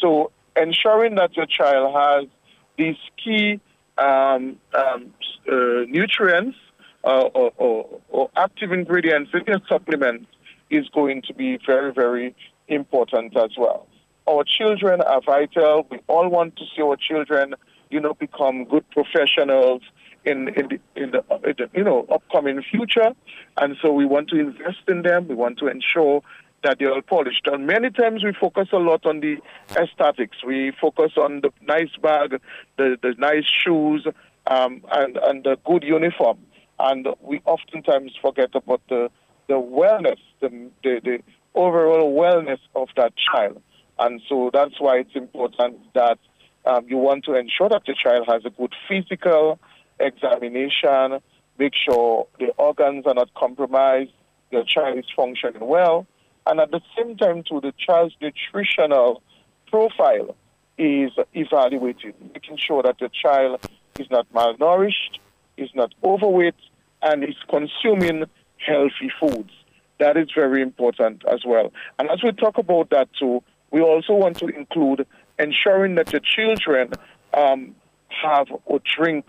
So 0.00 0.30
ensuring 0.56 1.16
that 1.16 1.36
your 1.36 1.46
child 1.46 1.94
has 1.94 2.28
these 2.76 2.96
key 3.22 3.60
um, 3.98 4.56
um, 4.74 5.14
uh, 5.50 5.84
nutrients 5.88 6.56
uh, 7.04 7.28
or, 7.34 7.52
or, 7.56 8.00
or, 8.08 8.30
active 8.36 8.72
ingredients 8.72 9.30
in 9.34 9.42
your 9.46 9.60
supplement 9.68 10.26
is 10.70 10.88
going 10.88 11.22
to 11.22 11.34
be 11.34 11.58
very, 11.66 11.92
very 11.92 12.34
important 12.68 13.36
as 13.36 13.50
well. 13.58 13.86
Our 14.26 14.42
children 14.44 15.02
are 15.02 15.20
vital. 15.20 15.86
We 15.90 16.00
all 16.06 16.28
want 16.28 16.56
to 16.56 16.64
see 16.74 16.82
our 16.82 16.96
children, 16.96 17.54
you 17.90 18.00
know, 18.00 18.14
become 18.14 18.64
good 18.64 18.88
professionals 18.90 19.82
in 20.24 20.48
in 20.48 20.68
the, 20.68 20.80
in 20.96 21.10
the, 21.10 21.24
in 21.44 21.54
the 21.58 21.70
you 21.74 21.84
know 21.84 22.06
upcoming 22.10 22.62
future, 22.62 23.12
and 23.58 23.76
so 23.82 23.92
we 23.92 24.06
want 24.06 24.28
to 24.30 24.36
invest 24.40 24.80
in 24.88 25.02
them. 25.02 25.28
We 25.28 25.34
want 25.34 25.58
to 25.58 25.68
ensure 25.68 26.22
that 26.64 26.78
they're 26.78 26.92
all 26.92 27.02
polished. 27.02 27.46
And 27.46 27.66
many 27.66 27.90
times 27.90 28.24
we 28.24 28.32
focus 28.32 28.68
a 28.72 28.78
lot 28.78 29.06
on 29.06 29.20
the 29.20 29.36
aesthetics. 29.70 30.38
We 30.44 30.72
focus 30.80 31.12
on 31.16 31.42
the 31.42 31.50
nice 31.62 31.94
bag, 32.02 32.40
the, 32.76 32.96
the 33.00 33.14
nice 33.18 33.44
shoes, 33.46 34.06
um, 34.46 34.82
and, 34.90 35.16
and 35.16 35.44
the 35.44 35.56
good 35.64 35.84
uniform. 35.84 36.38
And 36.78 37.06
we 37.20 37.40
oftentimes 37.44 38.12
forget 38.20 38.50
about 38.54 38.82
the, 38.88 39.10
the 39.46 39.54
wellness, 39.54 40.18
the, 40.40 40.48
the, 40.82 41.00
the 41.04 41.18
overall 41.54 42.12
wellness 42.14 42.58
of 42.74 42.88
that 42.96 43.12
child. 43.16 43.62
And 43.98 44.20
so 44.28 44.50
that's 44.52 44.80
why 44.80 44.98
it's 44.98 45.14
important 45.14 45.78
that 45.94 46.18
um, 46.66 46.86
you 46.88 46.96
want 46.96 47.24
to 47.26 47.34
ensure 47.34 47.68
that 47.68 47.82
the 47.86 47.94
child 47.94 48.26
has 48.28 48.44
a 48.44 48.50
good 48.50 48.74
physical 48.88 49.58
examination, 50.00 51.20
make 51.58 51.74
sure 51.74 52.26
the 52.38 52.48
organs 52.56 53.06
are 53.06 53.14
not 53.14 53.32
compromised, 53.34 54.10
the 54.50 54.64
child 54.66 54.98
is 54.98 55.04
functioning 55.14 55.66
well, 55.66 56.06
and 56.46 56.60
at 56.60 56.70
the 56.70 56.80
same 56.96 57.16
time, 57.16 57.42
too, 57.42 57.60
the 57.60 57.72
child's 57.78 58.14
nutritional 58.20 59.22
profile 59.70 60.36
is 60.76 61.12
evaluated, 61.32 62.14
making 62.32 62.58
sure 62.58 62.82
that 62.82 62.98
the 62.98 63.08
child 63.08 63.60
is 63.98 64.10
not 64.10 64.30
malnourished, 64.32 65.18
is 65.56 65.70
not 65.74 65.94
overweight, 66.02 66.54
and 67.02 67.24
is 67.24 67.36
consuming 67.48 68.24
healthy 68.58 69.10
foods. 69.20 69.50
That 69.98 70.16
is 70.16 70.28
very 70.34 70.62
important 70.62 71.22
as 71.30 71.44
well. 71.46 71.72
And 71.98 72.10
as 72.10 72.22
we 72.22 72.32
talk 72.32 72.58
about 72.58 72.90
that 72.90 73.08
too, 73.18 73.42
we 73.70 73.80
also 73.80 74.14
want 74.14 74.38
to 74.38 74.46
include 74.46 75.06
ensuring 75.38 75.94
that 75.96 76.06
the 76.06 76.20
children 76.20 76.92
um, 77.32 77.74
have 78.22 78.48
or 78.64 78.80
drink 78.96 79.26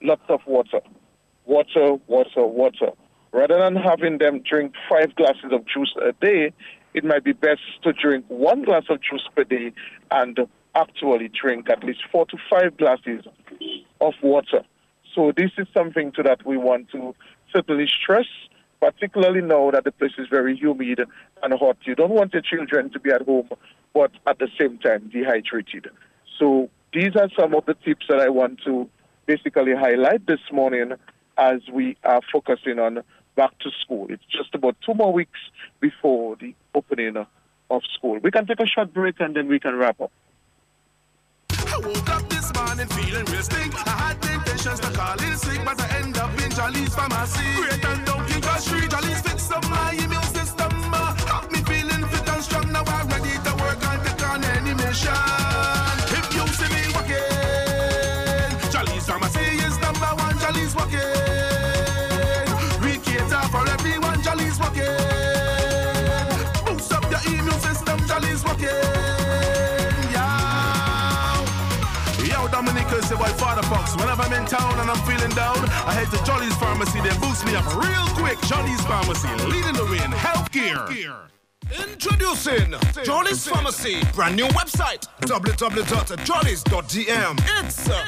lots 0.00 0.22
of 0.28 0.40
water. 0.46 0.80
Water, 1.46 1.94
water, 2.06 2.46
water. 2.46 2.90
Rather 3.34 3.58
than 3.58 3.74
having 3.74 4.18
them 4.18 4.42
drink 4.48 4.74
five 4.88 5.12
glasses 5.16 5.50
of 5.50 5.66
juice 5.66 5.92
a 6.00 6.12
day, 6.24 6.52
it 6.94 7.02
might 7.02 7.24
be 7.24 7.32
best 7.32 7.62
to 7.82 7.92
drink 7.92 8.24
one 8.28 8.62
glass 8.62 8.84
of 8.88 9.00
juice 9.02 9.28
per 9.34 9.42
day 9.42 9.72
and 10.12 10.38
actually 10.76 11.28
drink 11.28 11.68
at 11.68 11.82
least 11.82 11.98
four 12.12 12.26
to 12.26 12.36
five 12.48 12.76
glasses 12.76 13.24
of 14.00 14.14
water. 14.22 14.62
So 15.16 15.32
this 15.36 15.50
is 15.58 15.66
something 15.74 16.12
to 16.12 16.22
that 16.22 16.46
we 16.46 16.56
want 16.56 16.90
to 16.92 17.12
certainly 17.52 17.88
stress, 17.88 18.26
particularly 18.80 19.40
now 19.40 19.72
that 19.72 19.82
the 19.82 19.90
place 19.90 20.14
is 20.16 20.28
very 20.30 20.56
humid 20.56 21.00
and 21.42 21.54
hot. 21.54 21.78
You 21.82 21.96
don't 21.96 22.12
want 22.12 22.34
your 22.34 22.42
children 22.42 22.90
to 22.90 23.00
be 23.00 23.10
at 23.10 23.22
home, 23.22 23.48
but 23.92 24.12
at 24.28 24.38
the 24.38 24.48
same 24.60 24.78
time 24.78 25.10
dehydrated. 25.12 25.88
So 26.38 26.70
these 26.92 27.16
are 27.16 27.28
some 27.36 27.52
of 27.56 27.66
the 27.66 27.74
tips 27.84 28.06
that 28.08 28.20
I 28.20 28.28
want 28.28 28.60
to 28.64 28.88
basically 29.26 29.74
highlight 29.74 30.24
this 30.28 30.52
morning 30.52 30.92
as 31.36 31.62
we 31.72 31.96
are 32.04 32.20
focusing 32.32 32.78
on 32.78 33.02
back 33.36 33.58
to 33.60 33.70
school. 33.82 34.06
It's 34.10 34.24
just 34.30 34.54
about 34.54 34.76
two 34.84 34.94
more 34.94 35.12
weeks 35.12 35.38
before 35.80 36.36
the 36.36 36.54
opening 36.74 37.16
of 37.16 37.82
school. 37.96 38.18
We 38.22 38.30
can 38.30 38.46
take 38.46 38.60
a 38.60 38.66
short 38.66 38.92
break 38.92 39.20
and 39.20 39.34
then 39.36 39.48
we 39.48 39.58
can 39.58 39.76
wrap 39.76 40.00
up. 40.00 40.12
I 41.50 41.78
woke 41.78 42.10
up 42.10 42.28
this 42.28 42.52
morning 42.54 42.86
feeling 42.88 43.24
real 43.26 43.42
stink. 43.42 43.74
I 43.86 43.90
had 43.90 44.22
to 44.22 44.90
call 44.92 45.20
in 45.22 45.36
sick, 45.36 45.60
but 45.64 45.80
I 45.80 45.98
end 45.98 46.16
up 46.16 46.40
in 46.40 46.50
Jolly's 46.50 46.94
pharmacy. 46.94 47.44
Great 47.56 47.84
and 47.84 48.04
Jolly's 48.94 49.50
up 49.50 49.68
my 49.68 49.90
immune 49.92 50.22
system. 50.22 50.72
Uh, 50.92 51.14
have 51.26 51.50
me 51.50 51.58
feeling 51.62 52.06
fit 52.08 52.28
and 52.28 52.42
strong. 52.42 52.72
Now 52.72 52.84
I'm 52.86 53.08
ready 53.08 53.34
to 53.44 53.52
work 53.62 53.82
any 54.56 54.74
mission. 54.74 55.12
If 56.16 56.34
you 56.34 56.46
see 56.58 56.70
me 56.74 56.82
walking, 56.94 58.70
Jolly's 58.70 59.06
pharmacy 59.06 59.46
is 59.66 59.78
number 59.80 60.10
one. 60.22 60.38
Jolly's 60.38 60.74
walking. 60.74 61.13
Whenever 73.96 74.22
I'm 74.22 74.32
in 74.32 74.46
town 74.46 74.78
and 74.78 74.90
I'm 74.90 75.02
feeling 75.06 75.34
down, 75.34 75.58
I 75.86 75.92
head 75.92 76.10
to 76.16 76.24
Jolly's 76.24 76.54
Pharmacy. 76.56 77.00
They 77.00 77.16
boost 77.18 77.44
me 77.46 77.54
up 77.56 77.66
real 77.74 78.06
quick. 78.14 78.40
Jolly's 78.42 78.80
Pharmacy, 78.82 79.28
leading 79.50 79.74
the 79.74 79.84
way 79.84 79.98
in 79.98 80.12
healthcare. 80.12 81.33
Introducing 81.74 82.72
Jolly's 83.04 83.46
Pharmacy, 83.46 84.00
brand 84.14 84.36
new 84.36 84.46
website 84.48 85.06
www.jollies.dm. 85.22 87.40
It's 87.64 87.88
uh, 87.88 88.04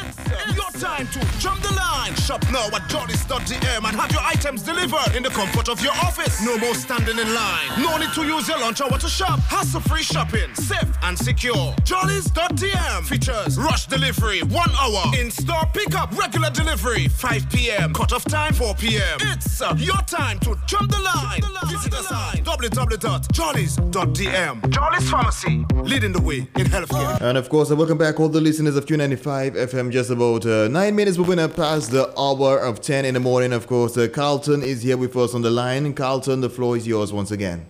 your 0.54 0.70
time 0.80 1.06
to 1.08 1.20
jump 1.38 1.60
the 1.62 1.72
line. 1.74 2.14
Shop 2.14 2.42
now 2.52 2.66
at 2.66 2.82
jollies.dm 2.88 3.84
and 3.84 3.96
have 3.96 4.10
your 4.12 4.20
items 4.22 4.62
delivered 4.62 5.14
in 5.16 5.22
the 5.22 5.30
comfort 5.30 5.68
of 5.68 5.80
your 5.82 5.92
office. 5.94 6.40
No 6.44 6.56
more 6.58 6.74
standing 6.74 7.18
in 7.18 7.32
line. 7.34 7.66
No 7.78 7.96
need 7.96 8.12
to 8.14 8.24
use 8.24 8.46
your 8.48 8.58
lunch 8.58 8.80
hour 8.80 8.98
to 8.98 9.08
shop. 9.08 9.38
Hassle 9.40 9.80
free 9.80 10.02
shopping, 10.02 10.54
safe 10.54 10.90
and 11.02 11.18
secure. 11.18 11.74
Jollies.dm 11.84 13.04
features 13.06 13.58
rush 13.58 13.86
delivery, 13.86 14.42
one 14.42 14.70
hour. 14.78 15.04
In 15.18 15.30
store 15.30 15.64
pickup, 15.72 16.16
regular 16.16 16.50
delivery, 16.50 17.08
5 17.08 17.48
p.m. 17.50 17.92
Cut 17.94 18.12
off 18.12 18.24
time, 18.26 18.52
4 18.54 18.74
p.m. 18.74 19.18
It's 19.22 19.60
uh, 19.62 19.74
your 19.78 19.96
time 20.06 20.38
to 20.40 20.56
jump 20.66 20.90
the 20.90 21.00
line. 21.00 21.40
Visit 21.70 21.94
us 21.94 22.12
at 22.12 22.44
www.jollies.dm. 22.44 23.55
Jollies 23.56 25.10
Pharmacy, 25.10 25.64
leading 25.76 26.12
the 26.12 26.20
way 26.20 26.40
in 26.58 26.66
healthcare. 26.66 27.18
And 27.22 27.38
of 27.38 27.48
course, 27.48 27.70
welcome 27.70 27.96
back 27.96 28.20
all 28.20 28.28
the 28.28 28.38
listeners 28.38 28.76
of 28.76 28.84
Q95 28.84 29.52
FM. 29.52 29.90
Just 29.90 30.10
about 30.10 30.44
uh, 30.44 30.68
nine 30.68 30.94
minutes 30.94 31.16
we're 31.16 31.24
going 31.24 31.38
to 31.38 31.48
pass 31.48 31.88
the 31.88 32.12
hour 32.20 32.58
of 32.58 32.82
10 32.82 33.06
in 33.06 33.14
the 33.14 33.20
morning. 33.20 33.54
Of 33.54 33.66
course, 33.66 33.96
uh, 33.96 34.08
Carlton 34.12 34.62
is 34.62 34.82
here 34.82 34.98
with 34.98 35.16
us 35.16 35.34
on 35.34 35.40
the 35.40 35.50
line. 35.50 35.94
Carlton, 35.94 36.42
the 36.42 36.50
floor 36.50 36.76
is 36.76 36.86
yours 36.86 37.14
once 37.14 37.30
again. 37.30 37.64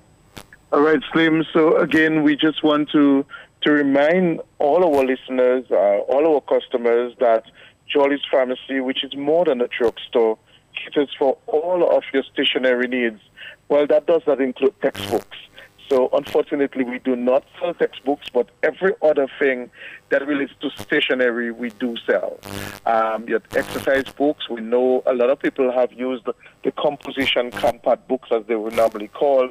All 0.72 0.80
right, 0.80 0.98
Slim. 1.12 1.44
So 1.52 1.76
again, 1.76 2.24
we 2.24 2.34
just 2.34 2.64
want 2.64 2.90
to 2.90 3.24
to 3.62 3.70
remind 3.70 4.40
all 4.58 4.84
our 4.84 5.04
listeners, 5.04 5.66
uh, 5.70 5.98
all 6.08 6.34
our 6.34 6.40
customers, 6.40 7.14
that 7.20 7.44
Jolly's 7.86 8.22
Pharmacy, 8.28 8.80
which 8.80 9.04
is 9.04 9.14
more 9.14 9.44
than 9.44 9.60
a 9.60 9.68
drugstore, 9.68 10.36
caters 10.74 11.14
for 11.16 11.38
all 11.46 11.96
of 11.96 12.02
your 12.12 12.24
stationery 12.24 12.88
needs. 12.88 13.20
Well, 13.68 13.86
that 13.86 14.06
does 14.06 14.22
not 14.26 14.40
include 14.40 14.74
textbooks. 14.82 15.36
So 15.88 16.08
unfortunately, 16.12 16.84
we 16.84 16.98
do 16.98 17.14
not 17.14 17.44
sell 17.60 17.74
textbooks, 17.74 18.28
but 18.32 18.48
every 18.62 18.94
other 19.02 19.28
thing 19.38 19.70
that 20.08 20.26
relates 20.26 20.52
to 20.60 20.70
stationery, 20.70 21.52
we 21.52 21.70
do 21.70 21.96
sell. 22.06 22.38
Um, 22.86 23.28
your 23.28 23.40
exercise 23.54 24.04
books, 24.04 24.48
we 24.48 24.60
know 24.60 25.02
a 25.06 25.14
lot 25.14 25.30
of 25.30 25.38
people 25.38 25.70
have 25.72 25.92
used 25.92 26.24
the 26.64 26.72
composition 26.72 27.50
compact 27.50 28.08
books, 28.08 28.28
as 28.32 28.44
they 28.46 28.56
would 28.56 28.74
normally 28.74 29.08
call. 29.08 29.50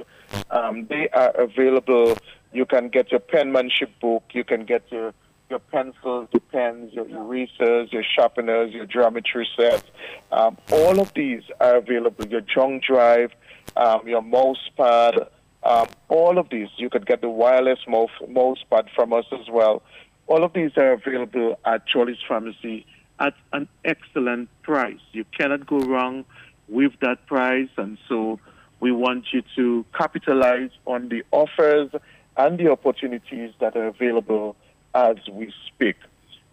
Um, 0.51 0.87
they 0.87 1.09
are 1.09 1.31
available. 1.31 2.17
You 2.53 2.65
can 2.65 2.89
get 2.89 3.11
your 3.11 3.19
penmanship 3.19 3.99
book. 3.99 4.23
You 4.33 4.43
can 4.43 4.65
get 4.65 4.83
your 4.91 5.13
your 5.49 5.59
pencils, 5.59 6.27
your 6.33 6.41
pens, 6.51 6.91
your 6.91 7.07
erasers, 7.07 7.93
your 7.93 8.03
sharpeners, 8.03 8.73
your 8.73 8.87
geometry 8.87 9.47
sets. 9.55 9.83
Um, 10.31 10.57
all 10.71 10.99
of 10.99 11.13
these 11.13 11.43
are 11.59 11.75
available. 11.75 12.25
Your 12.25 12.41
junk 12.41 12.83
drive, 12.83 13.31
um, 13.77 14.07
your 14.07 14.23
mouse 14.23 14.69
pad, 14.75 15.27
um, 15.65 15.87
all 16.09 16.37
of 16.37 16.49
these. 16.49 16.69
You 16.77 16.89
could 16.89 17.05
get 17.05 17.21
the 17.21 17.29
wireless 17.29 17.79
mouse, 17.87 18.11
mouse 18.29 18.63
pad 18.69 18.87
from 18.95 19.11
us 19.11 19.25
as 19.31 19.49
well. 19.49 19.81
All 20.27 20.43
of 20.43 20.53
these 20.53 20.71
are 20.77 20.93
available 20.93 21.59
at 21.65 21.85
Jolly's 21.87 22.17
Pharmacy 22.27 22.85
at 23.19 23.33
an 23.53 23.67
excellent 23.83 24.49
price. 24.63 24.99
You 25.11 25.25
cannot 25.37 25.65
go 25.65 25.79
wrong 25.79 26.25
with 26.67 26.93
that 27.01 27.25
price, 27.27 27.69
and 27.77 27.97
so 28.07 28.39
we 28.79 28.91
want 28.91 29.25
you 29.31 29.43
to 29.55 29.85
capitalize 29.97 30.71
on 30.85 31.09
the 31.09 31.23
offers 31.31 31.91
and 32.37 32.59
the 32.59 32.69
opportunities 32.69 33.53
that 33.59 33.75
are 33.75 33.87
available 33.87 34.55
as 34.93 35.17
we 35.31 35.53
speak. 35.67 35.95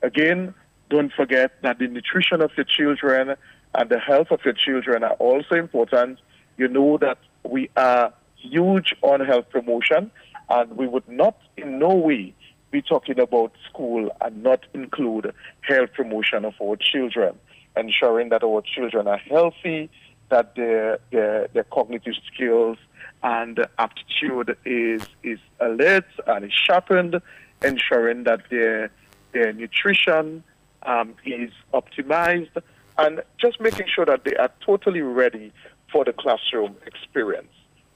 Again, 0.03 0.55
don't 0.91 1.13
forget 1.13 1.53
that 1.63 1.79
the 1.79 1.89
nutrition 1.89 2.43
of 2.43 2.51
your 2.57 2.65
children 2.65 3.35
and 3.75 3.89
the 3.89 3.99
health 3.99 4.29
of 4.31 4.41
your 4.45 4.55
children 4.55 5.03
are 5.03 5.15
also 5.15 5.55
important. 5.55 6.19
You 6.57 6.69
know 6.69 6.99
that 6.99 7.19
we 7.45 7.71
are 7.77 8.13
huge 8.43 8.95
on 9.03 9.21
health 9.21 9.49
promotion, 9.51 10.11
and 10.49 10.77
we 10.77 10.87
would 10.87 11.09
not 11.09 11.39
in 11.57 11.79
no 11.79 11.95
way 11.95 12.35
be 12.71 12.83
talking 12.83 13.19
about 13.21 13.53
school 13.69 14.11
and 14.21 14.43
not 14.43 14.65
include 14.75 15.33
health 15.61 15.91
promotion 15.95 16.45
of 16.45 16.55
our 16.63 16.77
children, 16.77 17.39
ensuring 17.77 18.31
that 18.31 18.43
our 18.43 18.63
children 18.63 19.07
are 19.07 19.19
healthy, 19.19 19.91
that 20.31 20.55
their, 20.57 20.99
their, 21.11 21.49
their 21.53 21.65
cognitive 21.65 22.15
skills 22.33 22.79
and 23.23 23.67
aptitude 23.79 24.57
is, 24.65 25.03
is 25.23 25.39
alert 25.61 26.07
and 26.27 26.45
is 26.47 26.53
sharpened, 26.53 27.21
ensuring 27.63 28.25
that 28.25 28.41
their, 28.51 28.91
their 29.33 29.53
nutrition 29.53 30.43
um, 30.85 31.15
is 31.25 31.53
optimized, 31.73 32.57
and 32.99 33.23
just 33.39 33.61
making 33.61 33.87
sure 33.95 34.05
that 34.05 34.25
they 34.25 34.35
are 34.37 34.51
totally 34.65 35.03
ready 35.03 35.53
for 35.93 36.05
the 36.05 36.13
classroom 36.13 36.75
experience. 36.87 37.53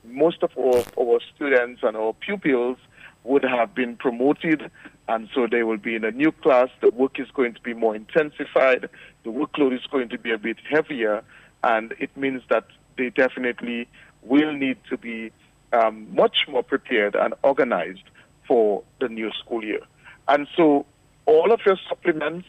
Most 0.09 0.43
of 0.43 0.51
our, 0.59 0.83
our 0.99 1.21
students 1.35 1.83
and 1.83 1.97
our 1.97 2.13
pupils 2.15 2.79
would 3.25 3.43
have 3.43 3.75
been 3.75 3.97
promoted, 3.97 4.71
and 5.09 5.29
so 5.35 5.47
they 5.51 5.63
will 5.63 5.77
be 5.79 5.95
in 5.95 6.05
a 6.05 6.11
new 6.11 6.33
class. 6.33 6.69
The 6.81 6.91
work 6.91 7.19
is 7.19 7.29
going 7.33 7.55
to 7.55 7.61
be 7.61 7.75
more 7.75 7.95
intensified, 7.95 8.89
the 9.25 9.31
workload 9.31 9.75
is 9.75 9.87
going 9.91 10.09
to 10.11 10.19
be 10.19 10.33
a 10.33 10.39
bit 10.39 10.59
heavier, 10.71 11.23
and 11.65 11.95
it 11.99 12.17
means 12.17 12.43
that 12.51 12.67
they 12.97 13.11
definitely 13.11 13.89
will 14.23 14.53
need 14.53 14.79
to 14.91 14.97
be 14.97 15.33
um, 15.73 16.07
much 16.15 16.47
more 16.49 16.63
prepared 16.63 17.15
and 17.15 17.35
organized 17.43 18.05
for 18.47 18.83
the 19.01 19.09
new 19.09 19.31
school 19.33 19.65
year. 19.65 19.81
And 20.29 20.47
so 20.57 20.87
all 21.27 21.53
of 21.53 21.61
your 21.67 21.77
supplements 21.89 22.47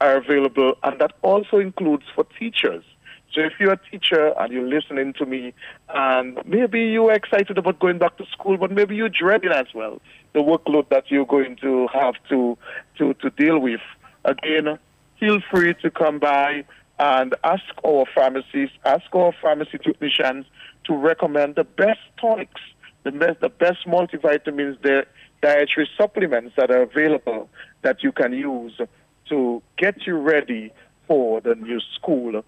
are 0.00 0.16
available, 0.16 0.74
and 0.82 1.00
that 1.00 1.12
also 1.22 1.58
includes 1.58 2.04
for 2.14 2.24
teachers. 2.38 2.84
So 3.34 3.42
if 3.42 3.52
you're 3.60 3.72
a 3.72 3.80
teacher 3.90 4.32
and 4.38 4.52
you're 4.52 4.66
listening 4.66 5.12
to 5.14 5.26
me, 5.26 5.52
and 5.88 6.38
maybe 6.46 6.80
you're 6.80 7.12
excited 7.12 7.58
about 7.58 7.78
going 7.78 7.98
back 7.98 8.16
to 8.18 8.26
school, 8.26 8.56
but 8.56 8.70
maybe 8.70 8.96
you're 8.96 9.10
dreading 9.10 9.52
as 9.52 9.66
well 9.74 10.00
the 10.32 10.40
workload 10.40 10.88
that 10.88 11.10
you're 11.10 11.26
going 11.26 11.56
to 11.56 11.88
have 11.92 12.14
to 12.30 12.56
to, 12.96 13.14
to 13.14 13.30
deal 13.30 13.58
with. 13.58 13.80
Again, 14.24 14.78
feel 15.20 15.40
free 15.50 15.74
to 15.82 15.90
come 15.90 16.18
by 16.18 16.64
and 16.98 17.34
ask 17.44 17.64
our 17.84 18.04
pharmacists, 18.14 18.76
ask 18.84 19.04
our 19.14 19.32
pharmacy 19.40 19.78
technicians 19.78 20.46
to 20.84 20.96
recommend 20.96 21.54
the 21.54 21.64
best 21.64 22.00
tonics, 22.20 22.60
the 23.04 23.12
best, 23.12 23.40
the 23.40 23.48
best 23.48 23.86
multivitamins, 23.86 24.80
the 24.82 25.06
dietary 25.42 25.88
supplements 25.96 26.54
that 26.56 26.70
are 26.70 26.82
available 26.82 27.48
that 27.82 28.02
you 28.02 28.10
can 28.10 28.32
use 28.32 28.80
to 29.28 29.62
get 29.76 30.06
you 30.06 30.16
ready 30.16 30.72
for 31.06 31.40
the 31.40 31.54
new 31.54 31.80
school 31.94 32.42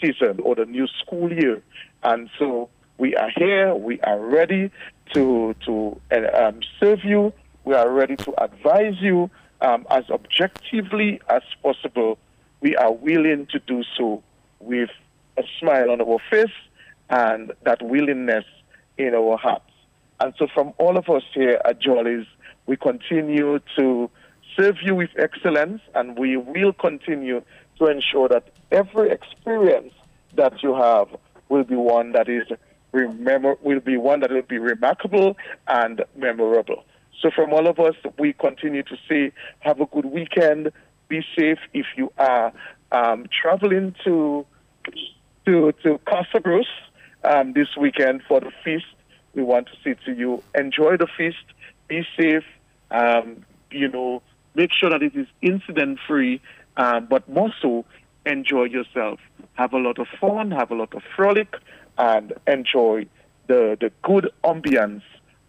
season 0.00 0.40
or 0.42 0.54
the 0.54 0.66
new 0.66 0.86
school 0.86 1.32
year. 1.32 1.62
And 2.02 2.30
so 2.38 2.68
we 2.98 3.16
are 3.16 3.30
here, 3.36 3.74
we 3.74 4.00
are 4.00 4.20
ready 4.20 4.70
to, 5.14 5.54
to 5.66 6.00
uh, 6.12 6.46
um, 6.48 6.60
serve 6.78 7.04
you, 7.04 7.32
we 7.64 7.74
are 7.74 7.90
ready 7.90 8.16
to 8.16 8.42
advise 8.42 8.94
you, 9.00 9.30
um, 9.60 9.86
as 9.90 10.04
objectively 10.10 11.20
as 11.28 11.42
possible, 11.62 12.18
we 12.60 12.76
are 12.76 12.92
willing 12.92 13.46
to 13.46 13.58
do 13.60 13.82
so 13.96 14.22
with 14.58 14.90
a 15.36 15.42
smile 15.58 15.90
on 15.90 16.00
our 16.00 16.18
face 16.30 16.52
and 17.08 17.52
that 17.64 17.82
willingness 17.82 18.44
in 18.98 19.14
our 19.14 19.36
hearts. 19.36 19.64
And 20.20 20.34
so, 20.38 20.46
from 20.52 20.72
all 20.78 20.98
of 20.98 21.08
us 21.08 21.22
here 21.34 21.60
at 21.64 21.80
Jolly's, 21.80 22.26
we 22.66 22.76
continue 22.76 23.60
to 23.76 24.10
serve 24.56 24.76
you 24.82 24.94
with 24.94 25.10
excellence 25.18 25.80
and 25.94 26.18
we 26.18 26.36
will 26.36 26.72
continue 26.72 27.42
to 27.80 27.86
ensure 27.86 28.28
that 28.28 28.44
every 28.70 29.10
experience 29.10 29.92
that 30.36 30.62
you 30.62 30.74
have 30.74 31.08
will 31.48 31.64
be 31.64 31.74
one 31.74 32.12
that 32.12 32.28
is 32.28 32.46
remember 32.92 33.56
will 33.62 33.80
be 33.80 33.96
one 33.96 34.20
that 34.20 34.30
will 34.30 34.42
be 34.42 34.58
remarkable 34.58 35.36
and 35.66 36.04
memorable. 36.16 36.84
So 37.20 37.30
from 37.30 37.52
all 37.52 37.66
of 37.66 37.78
us, 37.78 37.94
we 38.18 38.32
continue 38.32 38.82
to 38.84 38.96
say, 39.08 39.32
have 39.60 39.80
a 39.80 39.86
good 39.86 40.06
weekend. 40.06 40.72
Be 41.08 41.24
safe 41.36 41.58
if 41.74 41.86
you 41.96 42.12
are 42.18 42.52
um, 42.92 43.26
traveling 43.42 43.94
to 44.04 44.46
to 45.46 45.72
to 45.82 45.98
Castle 46.06 46.40
Bruce 46.40 46.66
um, 47.24 47.52
this 47.52 47.68
weekend 47.76 48.22
for 48.28 48.40
the 48.40 48.52
feast. 48.62 48.86
We 49.34 49.42
want 49.42 49.68
to 49.68 49.72
say 49.82 49.96
to 50.04 50.12
you, 50.12 50.42
enjoy 50.54 50.96
the 50.96 51.06
feast. 51.16 51.44
Be 51.88 52.06
safe. 52.16 52.44
Um, 52.90 53.44
you 53.70 53.88
know, 53.88 54.22
make 54.54 54.72
sure 54.72 54.90
that 54.90 55.02
it 55.02 55.14
is 55.14 55.26
incident 55.42 55.98
free, 56.06 56.40
um, 56.80 57.06
but 57.10 57.28
more 57.28 57.52
so, 57.60 57.84
enjoy 58.24 58.64
yourself. 58.64 59.20
Have 59.54 59.74
a 59.74 59.78
lot 59.78 59.98
of 59.98 60.06
fun. 60.18 60.50
Have 60.50 60.70
a 60.70 60.74
lot 60.74 60.94
of 60.94 61.02
frolic, 61.14 61.54
and 61.98 62.32
enjoy 62.46 63.06
the 63.48 63.76
the 63.78 63.92
good 64.02 64.30
ambience 64.44 65.02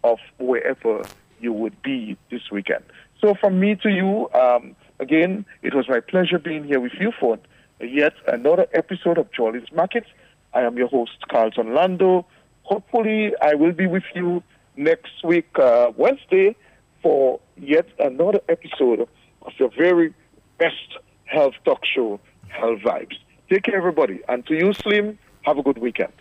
of 0.04 0.18
wherever 0.38 1.02
you 1.40 1.52
would 1.52 1.80
be 1.82 2.18
this 2.30 2.50
weekend. 2.50 2.84
So, 3.18 3.34
from 3.40 3.58
me 3.58 3.76
to 3.76 3.88
you, 3.88 4.28
um, 4.34 4.76
again, 5.00 5.46
it 5.62 5.74
was 5.74 5.88
my 5.88 6.00
pleasure 6.00 6.38
being 6.38 6.64
here 6.64 6.80
with 6.80 6.92
you 7.00 7.12
for 7.18 7.38
yet 7.80 8.12
another 8.28 8.66
episode 8.74 9.16
of 9.16 9.32
Jolly's 9.32 9.72
Market. 9.74 10.04
I 10.52 10.60
am 10.62 10.76
your 10.76 10.88
host, 10.88 11.16
Carlton 11.30 11.72
Lando. 11.72 12.26
Hopefully, 12.64 13.32
I 13.40 13.54
will 13.54 13.72
be 13.72 13.86
with 13.86 14.04
you 14.14 14.42
next 14.76 15.24
week, 15.24 15.48
uh, 15.58 15.92
Wednesday, 15.96 16.56
for 17.02 17.40
yet 17.56 17.86
another 17.98 18.40
episode 18.50 19.08
of 19.46 19.52
your 19.58 19.70
very 19.70 20.12
best 20.58 20.98
health 21.32 21.54
talk 21.64 21.84
show, 21.84 22.20
Health 22.48 22.80
Vibes. 22.80 23.16
Take 23.50 23.64
care, 23.64 23.76
everybody. 23.76 24.20
And 24.28 24.46
to 24.46 24.54
you, 24.54 24.72
Slim, 24.74 25.18
have 25.42 25.58
a 25.58 25.62
good 25.62 25.78
weekend. 25.78 26.12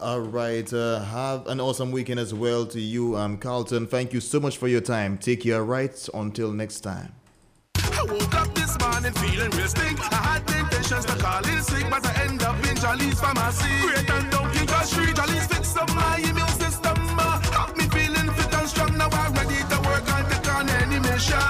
All 0.00 0.20
right. 0.20 0.72
Uh, 0.72 1.02
have 1.04 1.46
an 1.46 1.60
awesome 1.60 1.92
weekend 1.92 2.20
as 2.20 2.32
well 2.32 2.64
to 2.66 2.80
you, 2.80 3.16
um, 3.16 3.36
Carlton. 3.36 3.86
Thank 3.86 4.12
you 4.14 4.20
so 4.20 4.40
much 4.40 4.56
for 4.56 4.66
your 4.68 4.80
time. 4.80 5.18
Take 5.18 5.42
care, 5.42 5.62
right? 5.62 6.08
Until 6.14 6.52
next 6.52 6.80
time. 6.80 7.12
I 7.76 8.04
woke 8.04 8.34
up 8.34 8.54
this 8.54 8.78
morning 8.80 9.12
feeling 9.12 9.50
real 9.50 9.68
stink. 9.68 10.00
I 10.12 10.16
had 10.16 10.46
the 10.46 10.58
intentions 10.58 11.04
to 11.04 11.16
call 11.16 11.46
in 11.46 11.62
sick, 11.62 11.86
but 11.90 12.06
I 12.06 12.24
end 12.24 12.42
up 12.42 12.56
in 12.66 12.76
Jolly's 12.76 13.20
pharmacy. 13.20 13.68
Great 13.82 14.10
and 14.10 14.30
down 14.30 14.50
King 14.54 14.68
Street, 14.84 15.14
Jolly's 15.16 15.46
fix 15.46 15.76
up 15.76 15.88
my 15.94 16.16
immune 16.16 16.48
system. 16.48 16.96
Uh, 17.18 17.40
have 17.52 17.76
me 17.76 17.84
feeling 17.84 18.32
fit 18.32 18.54
and 18.54 18.68
strong. 18.68 18.96
Now 18.96 19.08
I'm 19.12 19.34
ready 19.34 19.60
to 19.70 19.78
work 19.86 20.08
and 20.08 20.26
take 20.32 20.54
on 20.54 20.68
any 20.70 20.98
mission. 21.00 21.49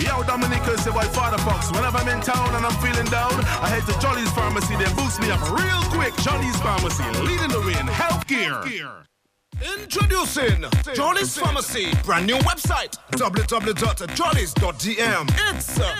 Yo, 0.00 0.22
Dominic 0.22 0.62
is 0.68 0.84
the 0.84 0.92
white 0.92 1.12
father 1.12 1.38
fox. 1.38 1.70
Whenever 1.72 1.98
I'm 1.98 2.08
in 2.08 2.20
town 2.20 2.54
and 2.54 2.64
I'm 2.64 2.76
feeling 2.80 3.06
down, 3.06 3.32
I 3.62 3.68
head 3.68 3.84
to 3.92 3.98
Jolly's 4.00 4.30
Pharmacy. 4.32 4.76
They 4.76 4.92
boost 4.94 5.20
me 5.20 5.30
up 5.30 5.40
real 5.50 5.82
quick. 5.90 6.14
Jolly's 6.22 6.56
Pharmacy, 6.60 7.04
leading 7.20 7.50
the 7.50 7.60
way 7.60 7.78
in 7.78 7.86
healthcare. 7.86 9.09
Introducing 9.60 10.64
Jolly's 10.94 11.36
Pharmacy, 11.36 11.88
brand 12.04 12.26
new 12.26 12.36
website 12.38 12.96
www.jollies.dm. 13.12 15.30
It's 15.54 15.78
uh, 15.78 15.94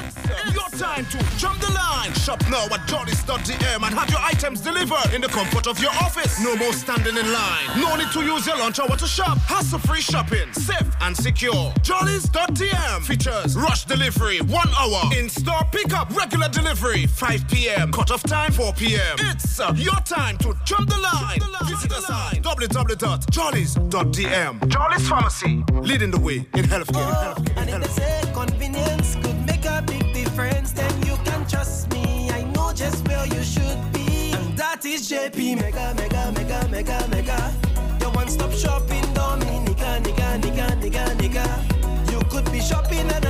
your 0.54 0.68
time 0.80 1.04
to 1.06 1.18
jump 1.36 1.60
the 1.60 1.70
line. 1.72 2.12
Shop 2.14 2.40
now 2.48 2.64
at 2.66 2.80
jollies.dm 2.88 3.82
and 3.86 3.94
have 3.98 4.08
your 4.08 4.20
items 4.20 4.60
delivered 4.62 5.12
in 5.14 5.20
the 5.20 5.28
comfort 5.28 5.66
of 5.66 5.78
your 5.80 5.90
office. 5.92 6.40
No 6.42 6.56
more 6.56 6.72
standing 6.72 7.16
in 7.18 7.30
line. 7.32 7.66
No 7.80 7.96
need 7.96 8.10
to 8.12 8.22
use 8.22 8.46
your 8.46 8.56
lunch 8.56 8.78
hour 8.80 8.96
to 8.96 9.06
shop. 9.06 9.36
Hassle-free 9.38 10.00
shopping, 10.00 10.50
safe 10.54 10.88
and 11.02 11.14
secure. 11.14 11.70
Jollies.dm 11.82 13.02
features 13.02 13.56
rush 13.56 13.84
delivery, 13.84 14.38
one 14.42 14.68
hour. 14.78 15.02
In-store 15.18 15.64
pickup, 15.70 16.08
regular 16.16 16.48
delivery, 16.48 17.04
5 17.06 17.46
p.m. 17.48 17.92
Cut-off 17.92 18.22
time, 18.22 18.52
4 18.52 18.72
p.m. 18.72 19.16
It's 19.18 19.60
uh, 19.60 19.74
your 19.76 19.96
time 20.06 20.38
to 20.38 20.54
jump 20.64 20.88
the 20.88 20.96
line. 20.98 21.40
Visit 21.68 21.92
us 21.92 22.08
at 22.08 22.40
www.jollies.dm. 22.42 23.49
Jollies 23.52 25.08
Pharmacy, 25.08 25.64
leading 25.82 26.10
the 26.12 26.20
way 26.20 26.46
in 26.54 26.64
healthcare. 26.66 27.08
in 27.08 27.14
healthcare, 27.14 27.50
in 27.50 27.68
And 27.74 27.84
if 27.84 27.96
they 27.96 28.02
healthcare. 28.02 28.24
say 28.24 28.32
convenience 28.32 29.16
could 29.16 29.44
make 29.46 29.64
a 29.64 29.82
big 29.84 30.12
difference, 30.14 30.70
then 30.72 30.92
you 31.02 31.16
can 31.24 31.44
trust 31.48 31.90
me. 31.92 32.30
I 32.30 32.42
know 32.54 32.72
just 32.72 33.06
where 33.08 33.26
you 33.26 33.42
should 33.42 33.80
be. 33.92 34.32
And 34.34 34.56
that 34.56 34.84
is 34.84 35.10
JP 35.10 35.56
Mega, 35.60 35.94
Mega, 35.96 36.32
Mega, 36.32 36.68
Mega, 36.70 37.08
Mega. 37.10 37.52
Your 38.00 38.10
one 38.12 38.28
stop 38.28 38.52
shopping, 38.52 39.02
Dominica, 39.14 40.00
nigga, 40.04 40.40
nigga, 40.40 40.68
nigga, 40.80 41.04
nigga. 41.18 42.12
You 42.12 42.20
could 42.30 42.50
be 42.52 42.60
shopping 42.60 43.10
and 43.10 43.24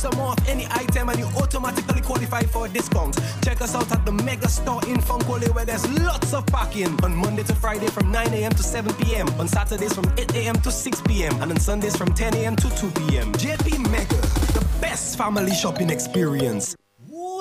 Purchase 0.00 0.10
six 0.10 0.14
or 0.14 0.16
more 0.16 0.32
of 0.32 0.48
any 0.48 0.66
item 0.70 1.08
and 1.08 1.18
you 1.18 1.26
automatically 1.36 2.00
qualify 2.00 2.42
for 2.42 2.66
a 2.66 2.68
discount. 2.68 3.18
Check 3.42 3.60
us 3.60 3.74
out 3.74 3.90
at 3.92 4.04
the 4.04 4.12
mega 4.12 4.48
store 4.48 4.80
in 4.86 5.00
Fond 5.00 5.24
Cole 5.24 5.40
where 5.52 5.64
there's 5.64 5.86
lots 6.00 6.32
of 6.32 6.46
parking. 6.46 6.98
On 7.04 7.14
Monday 7.14 7.42
to 7.44 7.54
Friday 7.54 7.86
from 7.88 8.10
9 8.10 8.34
a.m. 8.34 8.52
to 8.52 8.62
7 8.62 8.92
p.m. 8.94 9.28
On 9.40 9.48
Saturdays 9.48 9.92
from 9.92 10.06
8 10.18 10.34
a.m. 10.34 10.54
to 10.56 10.70
6 10.70 11.00
p.m. 11.02 11.32
And 11.42 11.50
on 11.50 11.60
Sundays 11.60 11.96
from 11.96 12.12
10 12.12 12.34
a.m. 12.34 12.56
to 12.56 12.68
2 12.76 12.90
p.m. 12.90 13.32
JP 13.34 13.90
Mega, 13.90 14.20
the 14.52 14.66
best 14.80 15.16
family 15.18 15.54
shopping 15.54 15.90
experience. 15.90 16.76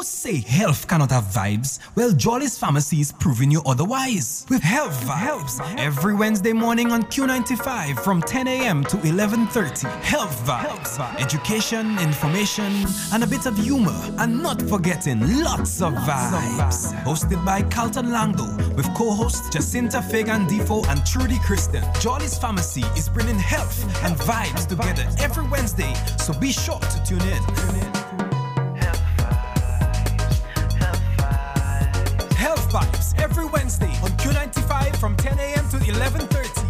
Say 0.01 0.39
health 0.41 0.87
cannot 0.87 1.11
have 1.11 1.25
vibes? 1.25 1.79
Well, 1.95 2.11
Jolly's 2.11 2.57
Pharmacy 2.57 3.01
is 3.01 3.11
proving 3.11 3.51
you 3.51 3.61
otherwise. 3.65 4.45
With 4.49 4.61
Health 4.61 5.03
Vibes, 5.03 5.59
every 5.77 6.15
Wednesday 6.15 6.53
morning 6.53 6.91
on 6.91 7.03
Q95 7.03 8.01
from 8.01 8.21
10 8.21 8.47
a.m. 8.47 8.83
to 8.85 8.97
11.30. 8.97 9.89
Health 10.01 10.41
Vibes, 10.45 11.19
education, 11.19 11.99
information, 11.99 12.85
and 13.13 13.23
a 13.23 13.27
bit 13.27 13.45
of 13.45 13.57
humor. 13.57 13.99
And 14.17 14.41
not 14.41 14.61
forgetting 14.63 15.19
lots 15.43 15.81
of 15.81 15.93
vibes. 15.93 16.93
Hosted 17.03 17.43
by 17.43 17.61
Carlton 17.63 18.07
Langdo 18.07 18.75
with 18.75 18.93
co-hosts 18.95 19.49
Jacinta 19.49 20.01
Fagan 20.01 20.47
Defo 20.47 20.87
and 20.87 21.05
Trudy 21.05 21.39
Kristen. 21.39 21.83
Jolly's 21.99 22.37
Pharmacy 22.37 22.83
is 22.95 23.09
bringing 23.09 23.39
health 23.39 23.83
and 24.03 24.15
vibes 24.15 24.65
together 24.67 25.07
every 25.19 25.47
Wednesday, 25.49 25.93
so 26.17 26.33
be 26.39 26.51
sure 26.51 26.79
to 26.79 27.03
tune 27.05 27.21
in. 27.21 28.08
Vibes 32.69 33.19
every 33.19 33.45
Wednesday 33.45 33.91
on 34.03 34.11
Q95 34.21 34.95
from 34.97 35.15
10 35.17 35.39
a.m. 35.39 35.69
to 35.69 35.77
11:30. 35.77 36.68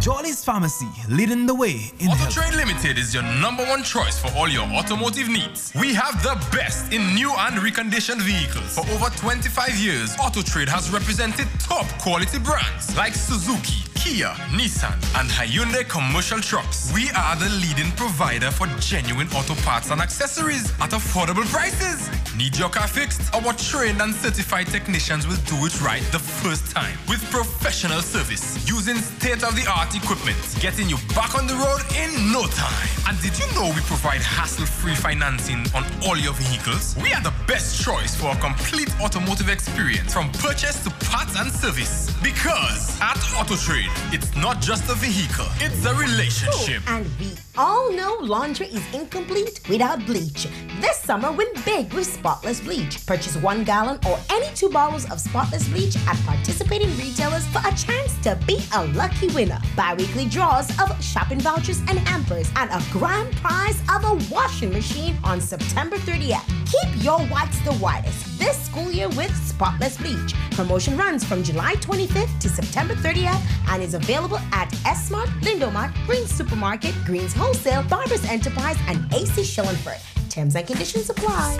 Jolly's 0.00 0.42
Pharmacy, 0.42 0.88
leading 1.10 1.44
the 1.44 1.54
way 1.54 1.92
in 1.98 2.08
Auto 2.08 2.16
health. 2.16 2.32
Trade 2.34 2.54
Limited 2.54 2.96
is 2.96 3.12
your 3.12 3.22
number 3.22 3.62
one 3.66 3.82
choice 3.82 4.18
for 4.18 4.32
all 4.34 4.48
your 4.48 4.64
automotive 4.64 5.28
needs. 5.28 5.72
We 5.78 5.92
have 5.92 6.22
the 6.22 6.42
best 6.56 6.90
in 6.90 7.14
new 7.14 7.30
and 7.30 7.56
reconditioned 7.56 8.22
vehicles. 8.22 8.74
For 8.74 8.88
over 8.92 9.10
25 9.14 9.76
years, 9.76 10.16
Auto 10.18 10.40
Trade 10.40 10.70
has 10.70 10.90
represented 10.90 11.46
top 11.58 11.86
quality 12.00 12.38
brands 12.38 12.96
like 12.96 13.12
Suzuki, 13.14 13.84
Kia, 13.94 14.28
Nissan, 14.56 14.94
and 15.20 15.28
Hyundai 15.28 15.86
commercial 15.86 16.40
trucks. 16.40 16.90
We 16.94 17.10
are 17.10 17.36
the 17.36 17.50
leading 17.60 17.92
provider 17.92 18.50
for 18.50 18.68
genuine 18.80 19.28
auto 19.34 19.54
parts 19.56 19.90
and 19.90 20.00
accessories 20.00 20.70
at 20.80 20.90
affordable 20.90 21.44
prices. 21.52 22.08
Need 22.34 22.56
your 22.56 22.70
car 22.70 22.88
fixed? 22.88 23.20
Our 23.34 23.52
trained 23.52 24.00
and 24.00 24.14
certified 24.14 24.68
technicians 24.68 25.26
will 25.26 25.36
do 25.44 25.66
it 25.66 25.78
right 25.82 26.02
the 26.10 26.18
first 26.18 26.70
time 26.74 26.96
with 27.06 27.22
professional 27.30 28.00
service 28.00 28.66
using 28.66 28.96
state 28.96 29.42
of 29.44 29.54
the 29.56 29.66
art 29.68 29.89
equipment, 29.94 30.38
getting 30.60 30.88
you 30.88 30.96
back 31.14 31.34
on 31.34 31.46
the 31.46 31.54
road 31.54 31.82
in 31.96 32.32
no 32.32 32.46
time. 32.46 32.88
And 33.08 33.20
did 33.20 33.38
you 33.38 33.46
know 33.54 33.66
we 33.74 33.80
provide 33.82 34.20
hassle 34.20 34.66
free 34.66 34.94
financing 34.94 35.66
on 35.74 35.84
all 36.06 36.16
your 36.16 36.34
vehicles? 36.34 36.96
We 37.02 37.12
are 37.12 37.22
the 37.22 37.34
best 37.46 37.84
choice 37.84 38.14
for 38.14 38.30
a 38.30 38.36
complete 38.36 38.88
automotive 39.00 39.48
experience 39.48 40.12
from 40.12 40.30
purchase 40.32 40.82
to 40.84 40.90
parts 41.10 41.38
and 41.38 41.50
service. 41.52 42.10
Because 42.22 43.00
at 43.00 43.16
AutoTrade, 43.38 43.90
it's 44.14 44.34
not 44.36 44.60
just 44.60 44.88
a 44.90 44.94
vehicle, 44.94 45.46
it's 45.60 45.84
a 45.84 45.94
relationship. 45.94 46.82
And 46.86 47.06
we 47.18 47.32
all 47.58 47.92
know 47.92 48.18
laundry 48.20 48.66
is 48.68 48.82
incomplete 48.94 49.60
without 49.68 50.04
bleach. 50.06 50.46
This 50.80 50.98
summer, 50.98 51.32
win 51.32 51.48
big 51.64 51.92
with 51.92 52.06
Spotless 52.06 52.60
Bleach. 52.60 53.04
Purchase 53.06 53.36
one 53.36 53.64
gallon 53.64 53.98
or 54.06 54.18
any 54.30 54.54
two 54.54 54.70
bottles 54.70 55.10
of 55.10 55.20
Spotless 55.20 55.68
Bleach 55.68 55.96
at 56.06 56.16
participating 56.24 56.90
retailers 56.96 57.46
for 57.48 57.58
a 57.58 57.74
chance 57.74 58.16
to 58.22 58.38
be 58.46 58.60
a 58.74 58.86
lucky 58.88 59.28
winner. 59.28 59.58
Bi 59.80 59.94
weekly 59.94 60.26
draws 60.26 60.68
of 60.78 61.02
shopping 61.02 61.40
vouchers 61.40 61.78
and 61.88 61.98
hampers, 62.00 62.50
and 62.56 62.70
a 62.70 62.82
grand 62.92 63.34
prize 63.36 63.80
of 63.90 64.04
a 64.04 64.14
washing 64.30 64.70
machine 64.70 65.16
on 65.24 65.40
September 65.40 65.96
30th. 65.96 66.44
Keep 66.70 67.02
your 67.02 67.18
whites 67.28 67.58
the 67.60 67.72
whitest 67.76 68.38
this 68.38 68.62
school 68.62 68.92
year 68.92 69.08
with 69.08 69.34
Spotless 69.34 69.96
Bleach. 69.96 70.34
Promotion 70.50 70.98
runs 70.98 71.24
from 71.24 71.42
July 71.42 71.76
25th 71.76 72.38
to 72.40 72.50
September 72.50 72.94
30th 72.94 73.40
and 73.68 73.82
is 73.82 73.94
available 73.94 74.38
at 74.52 74.70
S-Mart, 74.84 75.30
Lindomart, 75.40 75.94
Greens 76.04 76.30
Supermarket, 76.30 76.94
Greens 77.06 77.32
Wholesale, 77.32 77.82
Barbers 77.84 78.26
Enterprise, 78.26 78.76
and 78.86 78.98
AC 79.14 79.40
Shillingford. 79.40 79.98
Terms 80.28 80.56
and 80.56 80.66
conditions 80.66 81.08
apply. 81.08 81.56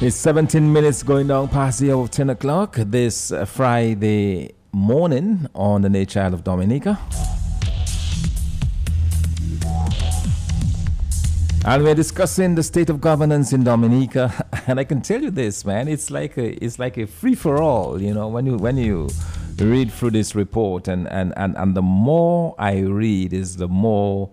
It's 0.00 0.14
17 0.14 0.72
minutes 0.72 1.02
going 1.02 1.26
down 1.26 1.48
past 1.48 1.80
the 1.80 1.90
hour 1.90 2.04
of 2.04 2.12
10 2.12 2.30
o'clock 2.30 2.76
this 2.78 3.32
uh, 3.32 3.44
Friday 3.44 4.52
morning 4.70 5.48
on 5.56 5.82
the 5.82 5.88
Nature 5.88 6.20
of 6.20 6.44
Dominica. 6.44 6.96
And 11.64 11.82
we're 11.82 11.96
discussing 11.96 12.54
the 12.54 12.62
state 12.62 12.90
of 12.90 13.00
governance 13.00 13.52
in 13.52 13.64
Dominica, 13.64 14.32
and 14.68 14.78
I 14.78 14.84
can 14.84 15.00
tell 15.00 15.20
you 15.20 15.32
this, 15.32 15.64
man, 15.64 15.88
it's 15.88 16.12
like 16.12 16.36
a 16.36 16.64
it's 16.64 16.78
like 16.78 16.96
a 16.96 17.08
free 17.08 17.34
for 17.34 17.60
all, 17.60 18.00
you 18.00 18.14
know, 18.14 18.28
when 18.28 18.46
you 18.46 18.56
when 18.56 18.76
you 18.76 19.08
read 19.58 19.90
through 19.90 20.12
this 20.12 20.36
report, 20.36 20.86
and 20.86 21.08
and 21.08 21.34
and, 21.36 21.56
and 21.56 21.74
the 21.74 21.82
more 21.82 22.54
I 22.56 22.78
read, 22.78 23.32
is 23.32 23.56
the 23.56 23.66
more 23.66 24.30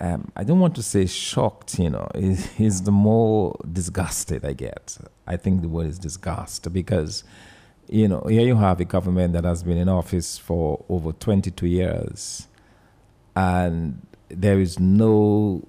um, 0.00 0.32
I 0.34 0.42
don't 0.44 0.58
want 0.58 0.74
to 0.76 0.82
say 0.82 1.06
shocked, 1.06 1.78
you 1.78 1.90
know, 1.90 2.08
is, 2.14 2.48
is 2.58 2.82
the 2.82 2.92
more 2.92 3.56
disgusted 3.72 4.44
I 4.44 4.52
get. 4.52 4.98
I 5.26 5.36
think 5.36 5.62
the 5.62 5.68
word 5.68 5.86
is 5.86 5.98
disgust 5.98 6.72
because, 6.72 7.24
you 7.88 8.08
know, 8.08 8.22
here 8.28 8.46
you 8.46 8.56
have 8.56 8.80
a 8.80 8.84
government 8.84 9.34
that 9.34 9.44
has 9.44 9.62
been 9.62 9.78
in 9.78 9.88
office 9.88 10.38
for 10.38 10.84
over 10.88 11.12
22 11.12 11.66
years, 11.66 12.48
and 13.36 14.06
there 14.28 14.58
is 14.58 14.78
no 14.80 15.66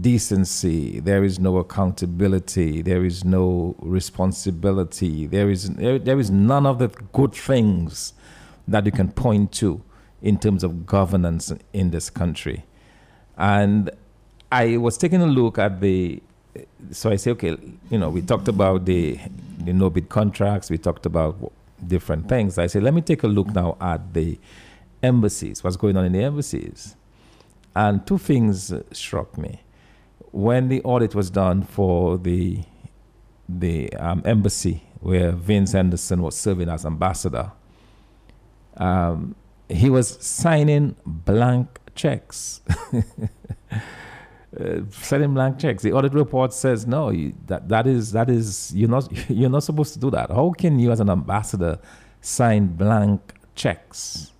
decency, 0.00 1.00
there 1.00 1.24
is 1.24 1.38
no 1.38 1.58
accountability, 1.58 2.82
there 2.82 3.04
is 3.04 3.24
no 3.24 3.74
responsibility, 3.80 5.26
there 5.26 5.50
is 5.50 5.70
there, 5.70 5.98
there 5.98 6.20
is 6.20 6.30
none 6.30 6.66
of 6.66 6.78
the 6.78 6.88
good 7.12 7.34
things 7.34 8.14
that 8.68 8.86
you 8.86 8.92
can 8.92 9.10
point 9.10 9.52
to 9.52 9.82
in 10.22 10.38
terms 10.38 10.62
of 10.62 10.86
governance 10.86 11.52
in 11.72 11.90
this 11.90 12.10
country. 12.10 12.64
And 13.42 13.90
I 14.52 14.76
was 14.76 14.96
taking 14.96 15.20
a 15.20 15.26
look 15.26 15.58
at 15.58 15.80
the 15.80 16.22
so 16.92 17.10
I 17.10 17.16
say, 17.16 17.32
okay, 17.32 17.56
you 17.90 17.98
know, 17.98 18.08
we 18.08 18.22
talked 18.22 18.46
about 18.46 18.84
the 18.84 19.18
the 19.58 19.72
no 19.72 19.90
bid 19.90 20.08
contracts, 20.08 20.70
we 20.70 20.78
talked 20.78 21.06
about 21.06 21.52
different 21.84 22.28
things. 22.28 22.56
I 22.56 22.68
say, 22.68 22.78
let 22.78 22.94
me 22.94 23.00
take 23.00 23.24
a 23.24 23.26
look 23.26 23.48
now 23.48 23.76
at 23.80 24.14
the 24.14 24.38
embassies, 25.02 25.64
what's 25.64 25.76
going 25.76 25.96
on 25.96 26.04
in 26.04 26.12
the 26.12 26.22
embassies. 26.22 26.94
And 27.74 28.06
two 28.06 28.18
things 28.18 28.72
struck 28.92 29.36
me 29.36 29.60
when 30.30 30.68
the 30.68 30.80
audit 30.82 31.14
was 31.14 31.28
done 31.30 31.62
for 31.62 32.18
the 32.18 32.62
the 33.48 33.92
um, 33.94 34.22
embassy 34.24 34.84
where 35.00 35.32
Vince 35.32 35.72
Henderson 35.72 36.22
was 36.22 36.36
serving 36.36 36.68
as 36.68 36.86
ambassador, 36.86 37.50
um, 38.76 39.34
he 39.68 39.90
was 39.90 40.16
signing 40.24 40.94
blank 41.04 41.80
checks. 41.94 42.60
uh, 44.60 44.80
signing 44.90 45.34
blank 45.34 45.58
checks. 45.58 45.82
The 45.82 45.92
audit 45.92 46.14
report 46.14 46.52
says 46.52 46.86
no. 46.86 47.10
You, 47.10 47.34
that 47.46 47.68
that 47.68 47.86
is 47.86 48.12
that 48.12 48.28
is 48.30 48.72
you're 48.74 48.88
not 48.88 49.08
you're 49.30 49.50
not 49.50 49.62
supposed 49.62 49.94
to 49.94 49.98
do 49.98 50.10
that. 50.10 50.30
How 50.30 50.52
can 50.56 50.78
you, 50.78 50.90
as 50.90 51.00
an 51.00 51.10
ambassador, 51.10 51.78
sign 52.20 52.68
blank 52.68 53.34
checks? 53.54 54.32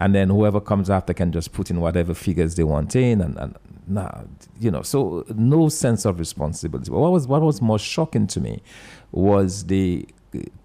And 0.00 0.14
then 0.14 0.30
whoever 0.30 0.60
comes 0.60 0.90
after 0.90 1.12
can 1.12 1.32
just 1.32 1.52
put 1.52 1.70
in 1.70 1.80
whatever 1.80 2.14
figures 2.14 2.54
they 2.54 2.62
want 2.62 2.94
in, 2.94 3.20
and, 3.20 3.36
and 3.36 3.58
nah, 3.88 4.22
you 4.60 4.70
know, 4.70 4.82
so 4.82 5.24
no 5.34 5.68
sense 5.68 6.04
of 6.04 6.20
responsibility. 6.20 6.90
But 6.90 7.00
what 7.00 7.12
was 7.12 7.26
what 7.26 7.42
was 7.42 7.60
more 7.60 7.78
shocking 7.78 8.26
to 8.28 8.40
me 8.40 8.62
was 9.10 9.66
the 9.66 10.06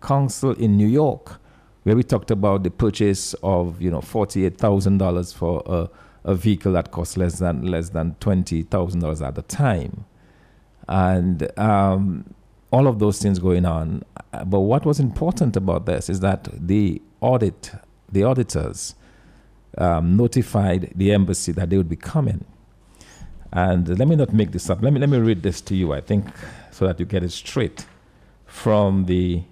council 0.02 0.52
in 0.52 0.78
New 0.78 0.88
York, 0.88 1.40
where 1.84 1.96
we 1.96 2.04
talked 2.04 2.32
about 2.32 2.64
the 2.64 2.72
purchase 2.72 3.34
of 3.44 3.82
you 3.82 3.92
know 3.92 4.02
forty 4.02 4.46
eight 4.46 4.58
thousand 4.58 4.98
dollars 4.98 5.34
for 5.34 5.62
a, 5.66 5.90
a 6.24 6.36
vehicle 6.36 6.74
that 6.74 6.92
cost 6.92 7.18
less 7.18 7.40
than 7.40 7.64
less 7.64 7.90
than 7.90 8.16
twenty 8.20 8.64
thousand 8.64 9.02
dollars 9.02 9.22
at 9.22 9.36
the 9.36 9.42
time, 9.44 10.06
and 10.88 11.58
um, 11.60 12.34
all 12.72 12.88
of 12.88 13.00
those 13.00 13.22
things 13.22 13.40
going 13.40 13.66
on. 13.66 14.04
But 14.46 14.62
what 14.62 14.86
was 14.86 15.00
important 15.00 15.56
about 15.56 15.86
this 15.86 16.10
is 16.10 16.20
that 16.22 16.48
the 16.54 17.02
audit, 17.22 17.72
the 18.12 18.24
auditors. 18.24 18.96
Um, 19.76 20.16
notified 20.16 20.94
the 20.96 21.12
embassy 21.12 21.52
that 21.54 21.72
they 21.72 21.78
would 21.78 21.90
be 21.90 21.96
coming 21.96 22.46
and 23.54 24.00
let 24.00 24.08
me 24.08 24.16
not 24.16 24.34
make 24.34 24.52
this 24.52 24.70
up. 24.70 24.82
Let 24.82 24.94
me, 24.94 25.00
let 25.00 25.10
me 25.10 25.20
read 25.20 25.44
this 25.44 25.62
to 25.62 25.76
you, 25.76 25.94
I 25.94 26.02
think, 26.02 26.26
so 26.72 26.88
that 26.88 27.00
you 27.00 27.06
get 27.06 27.24
it 27.24 27.32
straight 27.32 27.86
from 28.48 29.06
the 29.06 29.44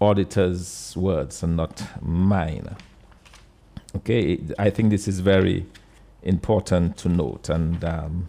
auditor's 0.00 0.96
words 0.96 1.42
and 1.42 1.56
not 1.56 1.82
mine. 2.02 2.76
Okay, 3.96 4.40
I 4.58 4.70
think 4.70 4.90
this 4.90 5.06
is 5.06 5.20
very 5.20 5.66
important 6.22 6.96
to 6.98 7.08
note. 7.08 7.48
And 7.48 7.84
um, 7.84 8.28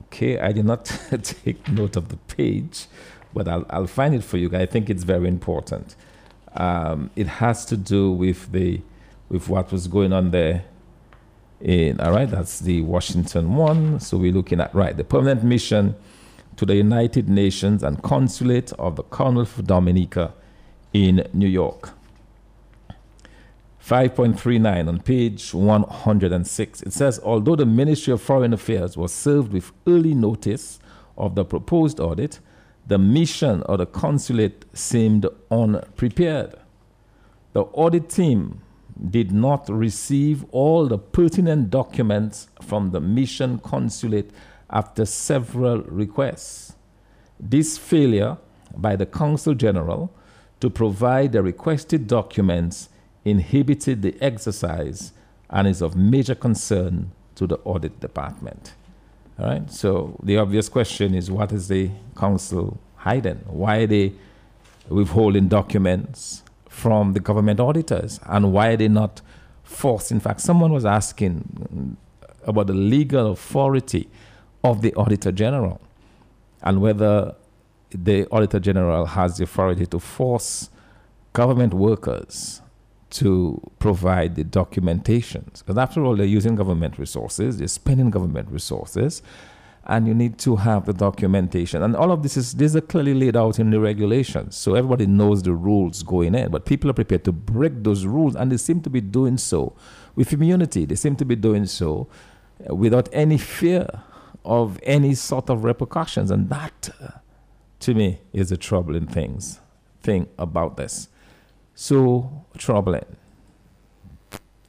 okay, 0.00 0.38
I 0.38 0.52
did 0.52 0.64
not 0.64 0.84
take 1.22 1.68
note 1.68 1.96
of 1.96 2.08
the 2.08 2.16
page, 2.16 2.86
but 3.34 3.46
I'll, 3.46 3.66
I'll 3.70 3.86
find 3.86 4.14
it 4.14 4.24
for 4.24 4.38
you. 4.38 4.50
I 4.54 4.66
think 4.66 4.88
it's 4.88 5.04
very 5.04 5.28
important. 5.28 5.96
Um, 6.54 7.10
it 7.16 7.26
has 7.26 7.64
to 7.66 7.76
do 7.76 8.10
with 8.10 8.52
the 8.52 8.80
with 9.28 9.48
what 9.48 9.72
was 9.72 9.88
going 9.88 10.12
on 10.12 10.30
there 10.30 10.64
in, 11.62 12.00
all 12.00 12.12
right, 12.12 12.28
that's 12.28 12.60
the 12.60 12.82
Washington 12.82 13.54
one. 13.54 14.00
So 14.00 14.18
we're 14.18 14.32
looking 14.32 14.60
at, 14.60 14.74
right, 14.74 14.96
the 14.96 15.04
permanent 15.04 15.42
mission 15.42 15.94
to 16.56 16.66
the 16.66 16.76
United 16.76 17.28
Nations 17.28 17.82
and 17.82 18.02
Consulate 18.02 18.72
of 18.74 18.96
the 18.96 19.02
Commonwealth 19.02 19.58
of 19.58 19.66
Dominica 19.66 20.34
in 20.92 21.26
New 21.32 21.48
York. 21.48 21.90
5.39 23.84 24.88
on 24.88 25.00
page 25.00 25.52
106. 25.52 26.82
It 26.82 26.92
says, 26.92 27.18
although 27.24 27.56
the 27.56 27.66
Ministry 27.66 28.12
of 28.12 28.22
Foreign 28.22 28.52
Affairs 28.52 28.96
was 28.96 29.12
served 29.12 29.52
with 29.52 29.72
early 29.88 30.14
notice 30.14 30.78
of 31.18 31.34
the 31.34 31.44
proposed 31.44 31.98
audit, 31.98 32.38
the 32.86 32.98
mission 32.98 33.62
or 33.66 33.76
the 33.76 33.86
consulate 33.86 34.64
seemed 34.72 35.26
unprepared. 35.50 36.54
The 37.52 37.62
audit 37.62 38.08
team 38.08 38.62
did 39.10 39.32
not 39.32 39.68
receive 39.68 40.44
all 40.52 40.86
the 40.86 40.98
pertinent 40.98 41.70
documents 41.70 42.48
from 42.60 42.90
the 42.90 43.00
mission 43.00 43.58
consulate 43.58 44.30
after 44.72 45.04
several 45.04 45.82
requests. 45.82 46.74
This 47.38 47.78
failure 47.78 48.38
by 48.76 48.96
the 48.96 49.06
Consul 49.06 49.54
General 49.54 50.12
to 50.60 50.70
provide 50.70 51.32
the 51.32 51.42
requested 51.42 52.06
documents 52.06 52.88
inhibited 53.24 54.02
the 54.02 54.16
exercise 54.20 55.12
and 55.50 55.68
is 55.68 55.82
of 55.82 55.96
major 55.96 56.34
concern 56.34 57.12
to 57.34 57.46
the 57.46 57.56
audit 57.64 58.00
department. 58.00 58.74
All 59.38 59.46
right, 59.46 59.70
so 59.70 60.18
the 60.22 60.38
obvious 60.38 60.68
question 60.68 61.14
is 61.14 61.30
what 61.30 61.52
is 61.52 61.68
the 61.68 61.90
council 62.16 62.78
hiding? 62.96 63.40
Why 63.46 63.78
are 63.78 63.86
they 63.86 64.12
withholding 64.88 65.48
documents? 65.48 66.42
from 66.72 67.12
the 67.12 67.20
government 67.20 67.60
auditors 67.60 68.18
and 68.24 68.50
why 68.50 68.68
are 68.68 68.76
they 68.76 68.88
not 68.88 69.20
forced. 69.62 70.10
In 70.10 70.20
fact, 70.20 70.40
someone 70.40 70.72
was 70.72 70.86
asking 70.86 71.96
about 72.44 72.66
the 72.66 72.72
legal 72.72 73.30
authority 73.30 74.08
of 74.64 74.82
the 74.82 74.94
Auditor 74.94 75.32
General 75.32 75.80
and 76.62 76.80
whether 76.80 77.34
the 77.90 78.26
Auditor 78.30 78.60
General 78.60 79.06
has 79.06 79.38
the 79.38 79.44
authority 79.44 79.86
to 79.86 79.98
force 79.98 80.70
government 81.32 81.74
workers 81.74 82.62
to 83.10 83.60
provide 83.78 84.36
the 84.36 84.44
documentations. 84.44 85.58
Because 85.58 85.76
after 85.76 86.04
all, 86.04 86.16
they're 86.16 86.26
using 86.26 86.54
government 86.54 86.98
resources, 86.98 87.58
they're 87.58 87.68
spending 87.68 88.10
government 88.10 88.48
resources, 88.50 89.22
and 89.84 90.06
you 90.06 90.14
need 90.14 90.38
to 90.38 90.56
have 90.56 90.86
the 90.86 90.92
documentation. 90.92 91.82
And 91.82 91.96
all 91.96 92.12
of 92.12 92.22
this 92.22 92.36
is 92.36 92.54
these 92.54 92.76
are 92.76 92.80
clearly 92.80 93.14
laid 93.14 93.36
out 93.36 93.58
in 93.58 93.70
the 93.70 93.80
regulations. 93.80 94.56
So 94.56 94.74
everybody 94.74 95.06
knows 95.06 95.42
the 95.42 95.52
rules 95.52 96.02
going 96.02 96.34
in, 96.34 96.50
but 96.50 96.64
people 96.64 96.88
are 96.88 96.94
prepared 96.94 97.24
to 97.24 97.32
break 97.32 97.82
those 97.82 98.06
rules, 98.06 98.36
and 98.36 98.50
they 98.50 98.56
seem 98.56 98.80
to 98.82 98.90
be 98.90 99.00
doing 99.00 99.36
so 99.36 99.74
with 100.14 100.32
immunity. 100.32 100.84
They 100.84 100.94
seem 100.94 101.16
to 101.16 101.24
be 101.24 101.36
doing 101.36 101.66
so 101.66 102.06
uh, 102.70 102.74
without 102.74 103.08
any 103.12 103.38
fear 103.38 104.02
of 104.44 104.78
any 104.82 105.14
sort 105.14 105.50
of 105.50 105.64
repercussions. 105.64 106.30
And 106.30 106.48
that, 106.50 106.90
uh, 107.00 107.08
to 107.80 107.94
me, 107.94 108.20
is 108.32 108.52
a 108.52 108.56
troubling 108.56 109.06
things, 109.06 109.60
thing 110.02 110.28
about 110.38 110.76
this. 110.76 111.08
So 111.74 112.44
troubling. 112.58 113.16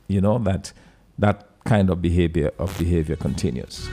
You 0.08 0.22
know, 0.22 0.38
that 0.40 0.74
that 1.18 1.48
kind 1.64 1.90
of 1.90 2.02
behavior 2.02 2.52
of 2.60 2.78
behavior 2.78 3.16
continues. 3.16 3.90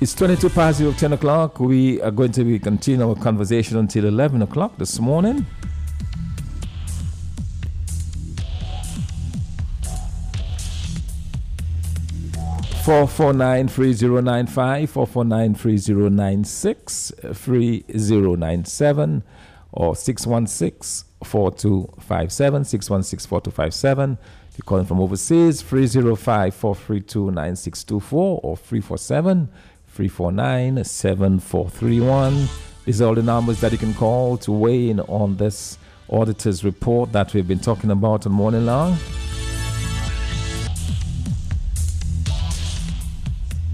It's 0.00 0.14
22 0.14 0.50
past 0.50 0.78
0, 0.78 0.92
10 0.92 1.12
o'clock. 1.14 1.60
We 1.60 2.00
are 2.02 2.10
going 2.10 2.32
to 2.32 2.44
be 2.44 2.58
continue 2.58 3.08
our 3.08 3.14
conversation 3.14 3.78
until 3.78 4.04
11 4.04 4.42
o'clock 4.42 4.76
this 4.76 5.00
morning. 5.00 5.46
Four 12.84 13.08
four 13.08 13.32
nine 13.32 13.68
three 13.68 13.94
zero 13.94 14.20
nine 14.20 14.46
five 14.46 14.90
four 14.90 15.06
four 15.06 15.24
nine 15.24 15.54
three 15.54 15.78
zero 15.78 16.10
nine 16.10 16.44
six 16.44 17.10
three 17.32 17.82
zero 17.96 18.34
nine 18.34 18.66
seven 18.66 19.22
or 19.72 19.96
616 19.96 21.08
4257 21.24 22.64
616 22.66 23.26
4257 23.26 24.18
if 24.50 24.58
you're 24.58 24.64
calling 24.66 24.84
from 24.84 25.00
overseas 25.00 25.62
305 25.62 26.54
432 26.54 27.30
9624 27.30 28.40
or 28.42 28.54
347 28.54 29.48
349 29.86 30.84
7431 30.84 32.48
these 32.84 33.00
are 33.00 33.06
all 33.06 33.14
the 33.14 33.22
numbers 33.22 33.62
that 33.62 33.72
you 33.72 33.78
can 33.78 33.94
call 33.94 34.36
to 34.36 34.52
weigh 34.52 34.90
in 34.90 35.00
on 35.00 35.38
this 35.38 35.78
auditor's 36.08 36.62
report 36.62 37.12
that 37.12 37.32
we've 37.32 37.48
been 37.48 37.58
talking 37.58 37.90
about 37.90 38.26
all 38.26 38.30
morning 38.30 38.66
long 38.66 38.94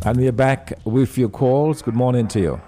And 0.03 0.17
we 0.17 0.29
are 0.29 0.33
back 0.33 0.73
with 0.87 1.19
your 1.19 1.29
calls. 1.29 1.83
Good 1.83 1.95
morning 1.95 2.27
to 2.29 2.41
you. 2.41 2.61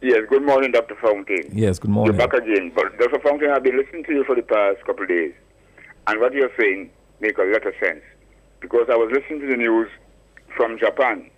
Yes, 0.00 0.20
good 0.30 0.42
morning, 0.42 0.72
Dr. 0.72 0.94
Fontaine. 0.94 1.50
Yes, 1.52 1.78
good 1.78 1.90
morning. 1.90 2.18
You're 2.18 2.26
back 2.26 2.40
again. 2.40 2.72
But 2.74 2.98
Dr. 2.98 3.20
Fontaine, 3.20 3.50
I've 3.50 3.62
been 3.62 3.76
listening 3.76 4.04
to 4.04 4.12
you 4.12 4.24
for 4.24 4.34
the 4.34 4.40
past 4.40 4.78
couple 4.86 5.02
of 5.02 5.10
days. 5.10 5.34
And 6.06 6.18
what 6.20 6.32
you're 6.32 6.50
saying 6.58 6.88
makes 7.20 7.38
a 7.38 7.44
lot 7.44 7.66
of 7.66 7.74
sense. 7.84 8.00
Because 8.60 8.86
I 8.90 8.96
was 8.96 9.12
listening 9.12 9.40
to 9.42 9.46
the 9.46 9.58
news 9.58 9.90
from 10.56 10.78
Japan. 10.78 11.28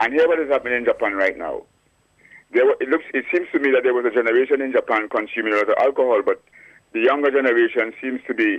And 0.00 0.12
here 0.12 0.26
what 0.26 0.40
is 0.40 0.50
happening 0.50 0.78
in 0.78 0.84
Japan 0.86 1.12
right 1.12 1.38
now. 1.38 1.62
There 2.52 2.66
were, 2.66 2.76
it 2.80 2.88
looks 2.88 3.04
it 3.14 3.24
seems 3.32 3.46
to 3.52 3.60
me 3.60 3.70
that 3.70 3.84
there 3.84 3.94
was 3.94 4.06
a 4.06 4.10
generation 4.10 4.60
in 4.60 4.72
Japan 4.72 5.08
consuming 5.08 5.52
a 5.52 5.56
lot 5.58 5.70
of 5.70 5.76
alcohol, 5.78 6.20
but 6.26 6.42
the 6.92 7.00
younger 7.00 7.30
generation 7.30 7.94
seems 8.02 8.20
to 8.26 8.34
be 8.34 8.58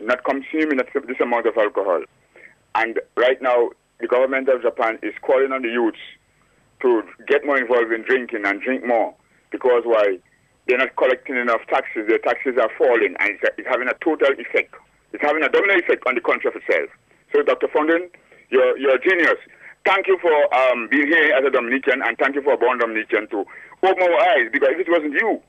not 0.00 0.24
consuming 0.24 0.78
this 0.78 1.20
amount 1.20 1.46
of 1.46 1.58
alcohol. 1.58 2.02
And 2.74 3.00
right 3.16 3.40
now 3.42 3.70
the 4.00 4.06
government 4.06 4.48
of 4.48 4.62
Japan 4.62 4.98
is 5.02 5.14
calling 5.22 5.52
on 5.52 5.62
the 5.62 5.68
youths 5.68 5.98
to 6.82 7.02
get 7.26 7.46
more 7.46 7.58
involved 7.58 7.92
in 7.92 8.02
drinking 8.02 8.44
and 8.44 8.60
drink 8.60 8.84
more 8.84 9.14
because 9.50 9.82
why? 9.84 10.18
They're 10.66 10.78
not 10.78 10.96
collecting 10.96 11.36
enough 11.36 11.60
taxes. 11.68 12.08
Their 12.08 12.18
taxes 12.18 12.56
are 12.60 12.70
falling 12.78 13.14
and 13.20 13.30
it's, 13.36 13.44
it's 13.58 13.68
having 13.68 13.88
a 13.88 13.94
total 14.02 14.32
effect. 14.32 14.74
It's 15.12 15.22
having 15.22 15.44
a 15.44 15.48
domino 15.48 15.78
effect 15.78 16.02
on 16.06 16.14
the 16.14 16.20
country 16.20 16.48
of 16.48 16.56
itself. 16.56 16.90
So, 17.32 17.42
Dr. 17.42 17.68
Fontaine, 17.68 18.08
you're, 18.50 18.76
you're 18.78 18.96
a 18.96 19.00
genius. 19.00 19.38
Thank 19.84 20.08
you 20.08 20.18
for 20.20 20.32
um, 20.54 20.88
being 20.90 21.06
here 21.06 21.36
as 21.36 21.44
a 21.44 21.50
Dominican 21.50 22.00
and 22.02 22.16
thank 22.18 22.34
you 22.34 22.42
for 22.42 22.56
born 22.56 22.78
Dominican 22.78 23.28
to 23.28 23.44
open 23.84 24.02
our 24.02 24.20
eyes 24.32 24.48
because 24.50 24.70
if 24.72 24.88
it 24.88 24.90
wasn't 24.90 25.12
you, 25.12 25.40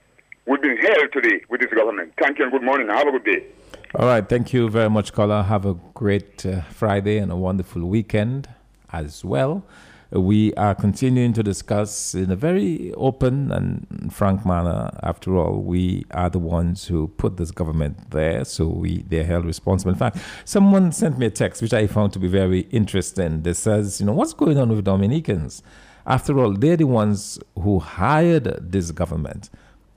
we'd 0.45 0.61
be 0.61 0.69
in 0.69 0.77
hell 0.77 1.07
today 1.11 1.41
with 1.49 1.61
this 1.61 1.71
government. 1.73 2.13
Thank 2.19 2.39
you 2.39 2.43
and 2.43 2.51
good 2.51 2.63
morning. 2.63 2.89
Have 2.89 3.07
a 3.07 3.11
good 3.11 3.25
day. 3.25 3.45
All 3.93 4.07
right. 4.07 4.27
Thank 4.27 4.51
you 4.51 4.69
very 4.69 4.89
much, 4.89 5.13
caller. 5.13 5.43
Have 5.43 5.65
a 5.65 5.75
great 5.93 6.45
uh, 6.45 6.61
Friday 6.63 7.17
and 7.17 7.31
a 7.31 7.35
wonderful 7.35 7.85
weekend 7.85 8.49
as 8.91 9.23
well. 9.23 9.63
We 10.11 10.53
are 10.55 10.75
continuing 10.75 11.33
to 11.33 11.43
discuss 11.43 12.13
in 12.15 12.31
a 12.31 12.35
very 12.35 12.93
open 12.93 13.51
and 13.51 14.13
frank 14.13 14.45
manner. 14.45 14.91
After 15.01 15.37
all, 15.37 15.61
we 15.61 16.05
are 16.11 16.29
the 16.29 16.39
ones 16.39 16.85
who 16.85 17.07
put 17.09 17.37
this 17.37 17.51
government 17.51 18.11
there, 18.11 18.43
so 18.43 18.67
we 18.67 19.03
they're 19.03 19.23
held 19.23 19.45
responsible. 19.45 19.91
In 19.91 19.97
fact, 19.97 20.17
someone 20.45 20.91
sent 20.91 21.17
me 21.17 21.27
a 21.27 21.31
text 21.31 21.61
which 21.61 21.73
I 21.73 21.87
found 21.87 22.11
to 22.13 22.19
be 22.19 22.27
very 22.27 22.61
interesting. 22.71 23.43
That 23.43 23.55
says, 23.55 23.99
you 23.99 24.07
know, 24.07 24.13
what's 24.13 24.33
going 24.33 24.57
on 24.57 24.69
with 24.69 24.83
Dominicans? 24.83 25.63
After 26.05 26.37
all, 26.39 26.53
they're 26.53 26.77
the 26.77 26.87
ones 26.87 27.39
who 27.59 27.79
hired 27.79 28.71
this 28.71 28.91
government 28.91 29.49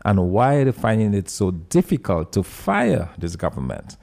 and 0.08 0.30
why 0.30 0.54
are 0.54 0.64
they 0.64 0.72
finding 0.72 1.12
it 1.12 1.28
so 1.28 1.50
difficult 1.50 2.32
to 2.32 2.42
fire 2.42 3.10
this 3.18 3.36
government? 3.36 3.98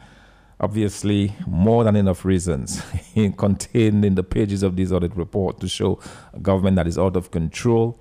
Obviously, 0.59 1.35
more 1.47 1.83
than 1.83 1.95
enough 1.95 2.23
reasons 2.23 2.83
contained 3.37 4.05
in 4.05 4.13
the 4.13 4.21
pages 4.21 4.61
of 4.61 4.75
this 4.75 4.91
audit 4.91 5.17
report 5.17 5.59
to 5.61 5.67
show 5.67 5.99
a 6.31 6.39
government 6.39 6.75
that 6.75 6.85
is 6.85 6.99
out 6.99 7.15
of 7.15 7.31
control. 7.31 7.99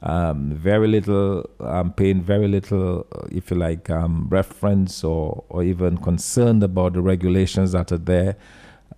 Um, 0.00 0.52
very 0.54 0.88
little, 0.88 1.48
um, 1.60 1.92
paying 1.92 2.22
very 2.22 2.48
little, 2.48 3.06
uh, 3.12 3.26
if 3.30 3.50
you 3.50 3.58
like, 3.58 3.90
um, 3.90 4.28
reference 4.30 5.04
or, 5.04 5.44
or 5.50 5.62
even 5.62 5.98
concerned 5.98 6.62
about 6.62 6.94
the 6.94 7.02
regulations 7.02 7.72
that 7.72 7.92
are 7.92 7.98
there 7.98 8.36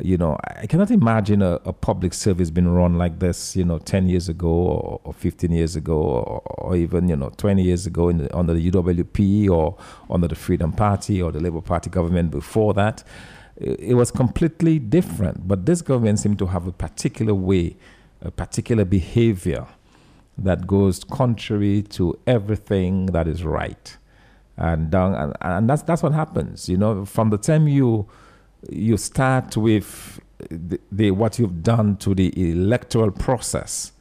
you 0.00 0.16
know, 0.16 0.38
I 0.44 0.66
cannot 0.66 0.90
imagine 0.90 1.42
a, 1.42 1.60
a, 1.64 1.72
public 1.72 2.14
service 2.14 2.50
being 2.50 2.68
run 2.68 2.98
like 2.98 3.18
this, 3.18 3.54
you 3.54 3.64
know, 3.64 3.78
10 3.78 4.08
years 4.08 4.28
ago 4.28 4.48
or, 4.48 5.00
or 5.04 5.12
15 5.12 5.52
years 5.52 5.76
ago 5.76 5.96
or, 5.96 6.42
or, 6.46 6.76
even, 6.76 7.08
you 7.08 7.16
know, 7.16 7.30
20 7.36 7.62
years 7.62 7.86
ago 7.86 8.10
the, 8.12 8.34
under 8.36 8.54
the 8.54 8.70
UWP 8.70 9.48
or 9.48 9.76
under 10.10 10.26
the 10.26 10.34
Freedom 10.34 10.72
Party 10.72 11.22
or 11.22 11.30
the 11.30 11.40
Labour 11.40 11.60
Party 11.60 11.90
government 11.90 12.30
before 12.30 12.74
that. 12.74 13.04
It, 13.56 13.80
it 13.80 13.94
was 13.94 14.10
completely 14.10 14.78
different. 14.78 15.46
But 15.46 15.66
this 15.66 15.82
government 15.82 16.18
seemed 16.18 16.38
to 16.40 16.46
have 16.46 16.66
a 16.66 16.72
particular 16.72 17.34
way, 17.34 17.76
a 18.20 18.30
particular 18.30 18.84
behavior 18.84 19.66
that 20.38 20.66
goes 20.66 21.04
contrary 21.04 21.82
to 21.82 22.18
everything 22.26 23.06
that 23.06 23.28
is 23.28 23.44
right. 23.44 23.96
And, 24.56 24.94
uh, 24.94 25.08
and, 25.08 25.36
and 25.40 25.70
that's, 25.70 25.82
that's 25.82 26.02
what 26.02 26.12
happens, 26.12 26.68
you 26.68 26.76
know, 26.76 27.04
from 27.04 27.30
the 27.30 27.38
time 27.38 27.68
you 27.68 28.08
you 28.70 28.96
start 28.96 29.56
with 29.56 30.20
the, 30.50 30.80
the, 30.90 31.10
what 31.10 31.38
you've 31.38 31.62
done 31.62 31.96
to 31.98 32.14
the 32.14 32.50
electoral 32.50 33.10
process. 33.10 33.92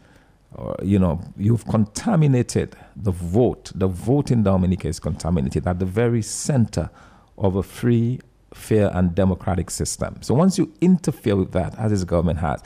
You 0.84 1.00
know, 1.00 1.20
you've 1.36 1.66
contaminated 1.66 2.76
the 2.96 3.12
vote. 3.12 3.72
The 3.74 3.88
vote 3.88 4.30
in 4.30 4.44
Dominica 4.44 4.88
is 4.88 5.00
contaminated 5.00 5.66
at 5.66 5.80
the 5.80 5.86
very 5.86 6.22
center 6.22 6.92
of 7.40 7.56
a 7.56 7.64
free, 7.64 8.20
fair, 8.54 8.92
and 8.94 9.16
democratic 9.16 9.72
system. 9.72 10.22
So 10.22 10.36
once 10.36 10.60
you 10.60 10.72
interfere 10.80 11.36
with 11.36 11.54
that, 11.54 11.78
as 11.80 11.90
this 11.90 12.04
government 12.04 12.40
has, 12.40 12.62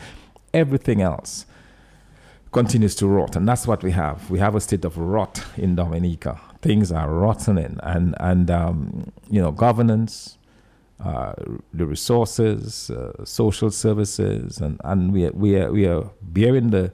everything 0.53 1.01
else 1.01 1.45
continues 2.51 2.95
to 2.95 3.07
rot. 3.07 3.37
And 3.37 3.47
that's 3.47 3.65
what 3.67 3.83
we 3.83 3.91
have. 3.91 4.29
We 4.29 4.39
have 4.39 4.55
a 4.55 4.59
state 4.59 4.83
of 4.83 4.97
rot 4.97 5.43
in 5.55 5.75
Dominica. 5.75 6.41
Things 6.61 6.91
are 6.91 7.09
rotting, 7.09 7.57
and, 7.57 8.15
and 8.19 8.51
um, 8.51 9.11
you 9.29 9.41
know, 9.41 9.51
governance, 9.51 10.36
uh, 10.99 11.33
the 11.73 11.85
resources, 11.85 12.89
uh, 12.89 13.23
social 13.23 13.69
services, 13.69 14.59
and, 14.59 14.79
and 14.83 15.13
we, 15.13 15.25
are, 15.25 15.31
we, 15.31 15.55
are, 15.55 15.71
we 15.71 15.85
are 15.85 16.09
bearing 16.21 16.71
the, 16.71 16.91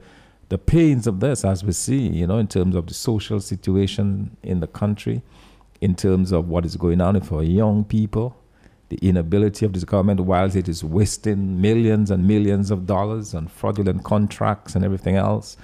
the 0.49 0.57
pains 0.57 1.07
of 1.07 1.21
this 1.21 1.45
as 1.45 1.63
we 1.63 1.71
see, 1.71 2.07
you 2.07 2.27
know, 2.27 2.38
in 2.38 2.47
terms 2.47 2.75
of 2.75 2.88
the 2.88 2.93
social 2.93 3.39
situation 3.39 4.35
in 4.43 4.59
the 4.59 4.67
country, 4.67 5.21
in 5.80 5.95
terms 5.95 6.31
of 6.31 6.49
what 6.49 6.65
is 6.65 6.75
going 6.75 6.99
on 6.99 7.19
for 7.21 7.43
young 7.43 7.85
people, 7.85 8.35
the 8.89 8.97
inability 8.97 9.65
of 9.65 9.73
this 9.73 9.85
government, 9.85 10.19
whilst 10.19 10.55
it 10.55 10.67
is 10.67 10.84
wasting 10.84 11.61
millions 11.61 12.11
and 12.11 12.27
millions 12.27 12.71
of 12.71 12.85
dollars 12.85 13.34
on 13.34 13.47
fraudulent 13.47 14.03
contracts 14.03 14.75
and 14.75 14.84
everything 14.84 15.15
else. 15.15 15.57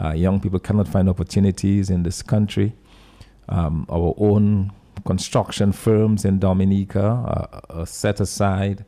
Uh, 0.00 0.12
young 0.12 0.38
people 0.38 0.58
cannot 0.58 0.86
find 0.86 1.08
opportunities 1.08 1.90
in 1.90 2.02
this 2.02 2.22
country. 2.22 2.74
Um, 3.48 3.86
our 3.90 4.14
own 4.18 4.72
construction 5.08 5.72
firms 5.72 6.26
in 6.26 6.38
Dominica 6.38 7.00
are, 7.00 7.48
are 7.70 7.86
set 7.86 8.20
aside, 8.20 8.84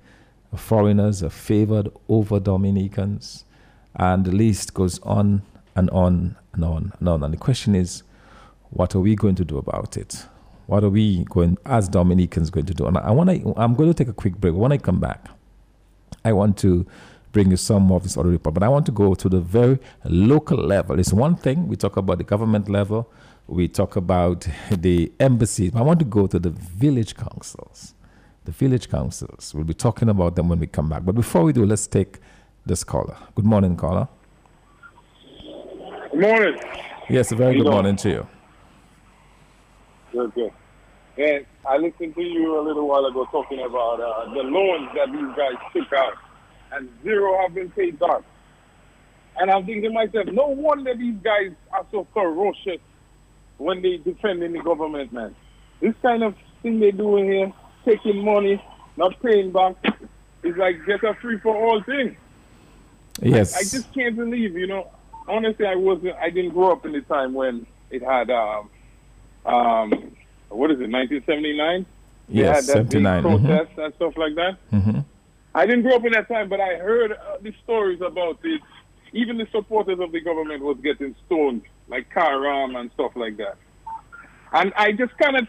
foreigners 0.55 1.23
are 1.23 1.31
favored 1.31 1.89
over 2.11 2.39
Dominicans, 2.39 3.47
and 3.95 4.27
the 4.27 4.31
list 4.31 4.75
goes 4.75 4.99
on 4.99 5.41
and 5.75 5.89
on 5.89 6.37
and 6.53 6.63
on 6.63 6.93
and 6.99 7.09
on. 7.09 7.25
And 7.25 7.33
the 7.33 7.39
question 7.39 7.75
is, 7.75 8.03
what 8.69 8.95
are 8.95 9.01
we 9.01 9.17
going 9.17 9.35
to 9.37 9.47
do 9.47 9.57
about 9.57 9.97
it? 9.97 10.27
What 10.67 10.85
are 10.85 10.91
we 10.91 11.25
going, 11.25 11.57
as 11.65 11.89
Dominicans, 11.89 12.51
going 12.51 12.67
to 12.67 12.75
do? 12.75 12.85
And 12.87 12.99
I 12.99 13.13
want 13.13 13.31
to, 13.31 13.55
I'm 13.57 13.73
going 13.73 13.89
to 13.89 13.95
take 13.95 14.09
a 14.09 14.13
quick 14.13 14.37
break. 14.37 14.55
When 14.55 14.73
I 14.73 14.77
come 14.77 15.01
back, 15.01 15.29
I 16.23 16.35
want 16.35 16.59
to 16.59 16.87
bring 17.33 17.51
you 17.51 17.57
some 17.57 17.85
more 17.85 17.97
of 17.97 18.03
this 18.03 18.19
other 18.19 18.29
report. 18.29 18.53
But 18.53 18.63
I 18.63 18.69
want 18.69 18.85
to 18.87 18.93
go 18.93 19.15
to 19.15 19.29
the 19.31 19.41
very 19.41 19.79
local 20.05 20.59
level. 20.59 21.01
It's 21.01 21.15
one 21.15 21.35
thing 21.35 21.67
we 21.67 21.77
talk 21.77 21.97
about 21.97 22.19
the 22.19 22.25
government 22.25 22.69
level, 22.69 23.11
we 23.51 23.67
talk 23.67 23.97
about 23.97 24.47
the 24.71 25.11
embassies. 25.19 25.75
I 25.75 25.83
want 25.83 25.99
to 25.99 26.05
go 26.05 26.29
to 26.29 26.39
the 26.39 26.51
village 26.51 27.17
councils. 27.17 27.95
The 28.45 28.53
village 28.53 28.89
councils. 28.89 29.53
We'll 29.55 29.65
be 29.65 29.75
talking 29.75 30.09
about 30.09 30.37
them 30.37 30.49
when 30.49 30.61
we 30.61 30.69
come 30.69 30.89
back. 30.89 31.05
But 31.05 31.17
before 31.17 31.43
we 31.43 31.53
do, 31.53 31.67
let's 31.67 31.89
take 31.89 32.19
this 32.65 32.85
caller. 32.85 33.17
Good 33.35 33.45
morning, 33.45 33.77
caller. 33.77 34.09
Good 36.13 36.21
morning. 36.21 36.61
Yes, 37.09 37.33
a 37.33 37.37
very 37.37 37.57
good 37.57 37.67
morning 37.67 37.97
to 37.97 38.09
you. 38.09 38.27
Good, 40.13 40.33
good. 40.35 40.53
And 41.19 41.45
I 41.69 41.77
listened 41.77 42.15
to 42.15 42.23
you 42.23 42.59
a 42.59 42.63
little 42.63 42.87
while 42.87 43.05
ago 43.05 43.27
talking 43.33 43.61
about 43.61 44.01
uh, 44.01 44.33
the 44.33 44.43
loans 44.43 44.91
that 44.95 45.11
these 45.13 45.37
guys 45.37 45.55
took 45.73 45.93
out, 45.93 46.15
and 46.73 46.89
zero 47.03 47.37
have 47.43 47.55
been 47.55 47.71
paid 47.71 47.99
back. 47.99 48.23
And 49.39 49.51
I'm 49.51 49.67
thinking 49.67 49.83
to 49.83 49.91
myself, 49.91 50.27
no 50.27 50.47
wonder 50.47 50.95
these 50.97 51.17
guys 51.23 51.51
are 51.73 51.85
so 51.91 52.07
ferocious 52.15 52.81
when 53.61 53.83
they 53.83 53.99
defending 53.99 54.53
the 54.53 54.61
government, 54.61 55.13
man. 55.13 55.35
This 55.81 55.95
kind 56.03 56.23
of 56.23 56.35
thing 56.63 56.81
they 56.81 56.91
do 56.91 57.17
here, 57.17 57.53
taking 57.85 58.25
money, 58.25 58.63
not 58.97 59.21
paying 59.23 59.53
back, 59.53 59.77
is 60.43 60.57
like 60.57 60.77
just 60.87 61.05
a 61.05 61.15
free 61.21 61.39
for 61.39 61.55
all 61.55 61.83
thing. 61.83 62.17
Yes. 63.21 63.55
I, 63.55 63.59
I 63.59 63.63
just 63.63 63.93
can't 63.93 64.17
believe, 64.17 64.57
you 64.57 64.67
know. 64.67 64.91
Honestly, 65.29 65.67
I 65.67 65.75
wasn't. 65.75 66.17
I 66.17 66.31
didn't 66.31 66.53
grow 66.53 66.73
up 66.73 66.87
in 66.87 66.93
the 66.93 67.03
time 67.03 67.35
when 67.35 67.67
it 67.91 68.03
had 68.03 68.31
um, 68.31 68.71
um, 69.45 70.17
what 70.49 70.71
is 70.71 70.81
it, 70.81 70.91
1979? 70.91 71.87
Yes, 72.29 72.67
had 72.67 72.77
that 72.77 72.83
big 72.91 73.03
79, 73.03 73.23
mhm. 73.23 73.85
and 73.85 73.95
stuff 73.95 74.17
like 74.17 74.35
that. 74.37 74.57
Mm-hmm. 74.73 75.01
I 75.55 75.67
didn't 75.67 75.83
grow 75.83 75.97
up 75.97 76.05
in 76.05 76.13
that 76.13 76.29
time, 76.29 76.49
but 76.49 76.61
I 76.61 76.77
heard 76.77 77.13
uh, 77.13 77.17
the 77.43 77.53
stories 77.63 78.01
about 78.01 78.39
it. 78.43 78.63
Even 79.13 79.39
the 79.39 79.47
supporters 79.53 79.99
of 80.01 80.13
the 80.13 80.21
government 80.21 80.63
was 80.63 80.77
getting 80.83 81.15
stoned, 81.27 81.63
like 81.89 82.09
Karam 82.13 82.77
and 82.77 82.91
stuff 82.93 83.13
like 83.17 83.37
that. 83.39 83.57
And 84.53 84.73
I 84.77 84.93
just 84.93 85.17
kind 85.19 85.37
of, 85.37 85.47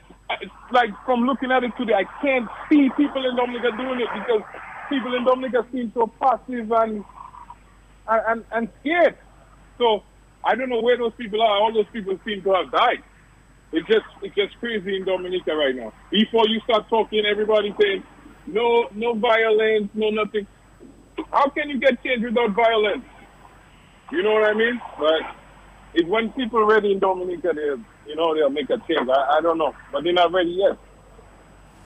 like, 0.71 0.89
from 1.05 1.21
looking 1.21 1.51
at 1.51 1.63
it 1.63 1.71
today, 1.77 1.93
I 1.93 2.05
can't 2.21 2.47
see 2.69 2.89
people 2.97 3.27
in 3.27 3.35
Dominica 3.35 3.71
doing 3.77 4.01
it 4.01 4.09
because 4.13 4.41
people 4.89 5.15
in 5.15 5.23
Dominica 5.25 5.65
seem 5.71 5.91
so 5.93 6.11
passive 6.19 6.71
and 6.71 7.03
and, 8.07 8.43
and, 8.51 8.67
scared. 8.81 9.17
So 9.77 10.03
I 10.43 10.55
don't 10.55 10.69
know 10.69 10.81
where 10.81 10.97
those 10.97 11.13
people 11.17 11.41
are. 11.41 11.61
All 11.61 11.73
those 11.73 11.85
people 11.93 12.19
seem 12.25 12.43
to 12.43 12.53
have 12.53 12.71
died. 12.71 13.01
It's 13.71 13.87
just 13.87 14.05
it's 14.21 14.35
just 14.35 14.59
crazy 14.59 14.97
in 14.97 15.05
Dominica 15.05 15.55
right 15.55 15.75
now. 15.75 15.93
Before 16.11 16.45
you 16.47 16.59
start 16.61 16.89
talking, 16.89 17.23
everybody 17.25 17.73
saying 17.79 18.03
no 18.47 18.89
no 18.93 19.13
violence, 19.13 19.89
no 19.93 20.09
nothing. 20.09 20.45
How 21.31 21.49
can 21.49 21.69
you 21.69 21.79
get 21.79 22.03
change 22.03 22.23
without 22.23 22.51
violence? 22.51 23.05
You 24.11 24.23
know 24.23 24.33
what 24.33 24.49
I 24.49 24.53
mean? 24.53 24.79
But 24.99 25.21
if 25.93 26.07
when 26.07 26.31
people 26.33 26.65
ready 26.65 26.91
in 26.91 26.99
Dominica, 26.99 27.51
they 27.55 28.09
you 28.09 28.15
know 28.15 28.35
they'll 28.35 28.49
make 28.49 28.69
a 28.69 28.77
change. 28.87 29.07
I, 29.09 29.37
I 29.37 29.41
don't 29.41 29.57
know, 29.57 29.73
but 29.91 30.03
they're 30.03 30.13
not 30.13 30.31
ready 30.31 30.51
yet. 30.51 30.77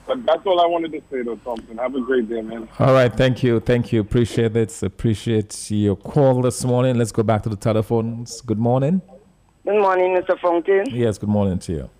But 0.06 0.24
that's 0.24 0.46
all 0.46 0.60
I 0.60 0.66
wanted 0.66 0.92
to 0.92 1.02
say, 1.10 1.22
though, 1.22 1.36
Thomson. 1.36 1.78
Have 1.78 1.94
a 1.94 2.00
great 2.00 2.28
day, 2.28 2.40
man. 2.40 2.68
All 2.78 2.92
right, 2.92 3.12
thank 3.12 3.42
you, 3.42 3.58
thank 3.58 3.92
you. 3.92 4.00
Appreciate 4.00 4.56
it. 4.56 4.82
Appreciate 4.82 5.70
your 5.70 5.96
call 5.96 6.42
this 6.42 6.64
morning. 6.64 6.96
Let's 6.96 7.10
go 7.10 7.24
back 7.24 7.42
to 7.42 7.48
the 7.48 7.56
telephones. 7.56 8.40
Good 8.40 8.58
morning. 8.58 9.02
Good 9.64 9.80
morning, 9.80 10.16
Mr. 10.16 10.38
Fontaine. 10.38 10.86
Yes, 10.92 11.18
good 11.18 11.28
morning 11.28 11.58
to 11.60 11.72
you. 11.72 11.90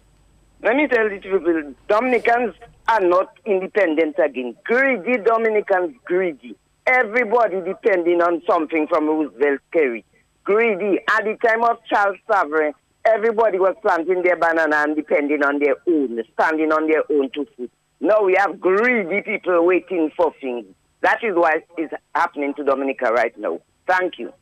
Let 0.62 0.76
me 0.76 0.86
tell 0.86 1.10
you 1.10 1.20
people, 1.20 1.74
Dominicans 1.88 2.54
are 2.88 3.00
not 3.00 3.38
independent 3.44 4.16
again. 4.24 4.56
Greedy 4.64 5.18
Dominicans, 5.18 5.96
greedy. 6.04 6.56
Everybody 6.86 7.60
depending 7.62 8.22
on 8.22 8.40
something 8.48 8.86
from 8.86 9.06
Roosevelt 9.08 9.60
Skerrit. 9.72 10.04
Greedy. 10.46 11.00
At 11.10 11.24
the 11.24 11.36
time 11.44 11.64
of 11.64 11.78
Charles 11.90 12.16
Savarin, 12.30 12.72
everybody 13.04 13.58
was 13.58 13.74
planting 13.82 14.22
their 14.22 14.36
banana 14.36 14.76
and 14.76 14.96
depending 14.96 15.42
on 15.42 15.58
their 15.58 15.74
own, 15.88 16.22
standing 16.34 16.72
on 16.72 16.88
their 16.88 17.02
own 17.10 17.28
two 17.34 17.46
feet. 17.56 17.70
Now 18.00 18.22
we 18.22 18.36
have 18.38 18.60
greedy 18.60 19.22
people 19.22 19.66
waiting 19.66 20.10
for 20.16 20.32
things. 20.40 20.64
That 21.02 21.18
is 21.24 21.34
what 21.34 21.62
is 21.76 21.90
happening 22.14 22.54
to 22.54 22.64
Dominica 22.64 23.06
right 23.12 23.36
now. 23.38 23.60
Thank 23.88 24.18
you. 24.18 24.32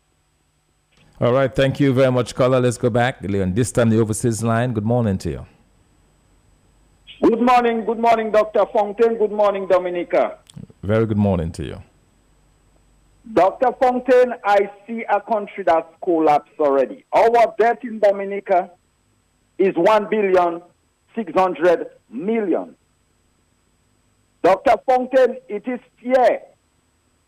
All 1.21 1.33
right, 1.33 1.53
thank 1.55 1.81
you 1.81 1.93
very 1.95 2.13
much, 2.13 2.35
caller. 2.35 2.61
Let's 2.61 2.77
go 2.77 2.91
back. 2.91 3.23
Leon, 3.23 3.55
this 3.55 3.73
time 3.73 3.89
the 3.89 3.99
overseas 3.99 4.43
line. 4.43 4.73
Good 4.75 4.85
morning 4.85 5.17
to 5.19 5.31
you. 5.31 5.47
Good 7.23 7.41
morning, 7.41 7.87
good 7.87 7.99
morning, 7.99 8.31
Dr. 8.31 8.67
Fontaine. 8.73 9.17
Good 9.17 9.33
morning, 9.33 9.67
Dominica. 9.69 10.39
Very 10.83 11.07
good 11.07 11.17
morning 11.17 11.51
to 11.53 11.65
you. 11.65 11.83
Dr. 13.33 13.73
Fontaine, 13.81 14.35
I 14.45 14.71
see 14.87 15.05
a 15.09 15.21
country 15.21 15.65
that's 15.65 15.89
collapsed 16.03 16.53
already. 16.59 17.05
Our 17.13 17.55
debt 17.59 17.79
in 17.83 17.99
Dominica 17.99 18.71
is 19.59 19.75
one 19.77 20.09
billion 20.11 20.61
six 21.15 21.33
hundred 21.33 21.87
million. 22.11 22.77
Dr. 24.43 24.75
Fontaine, 24.85 25.37
it 25.49 25.67
is 25.67 25.81
fair 26.03 26.43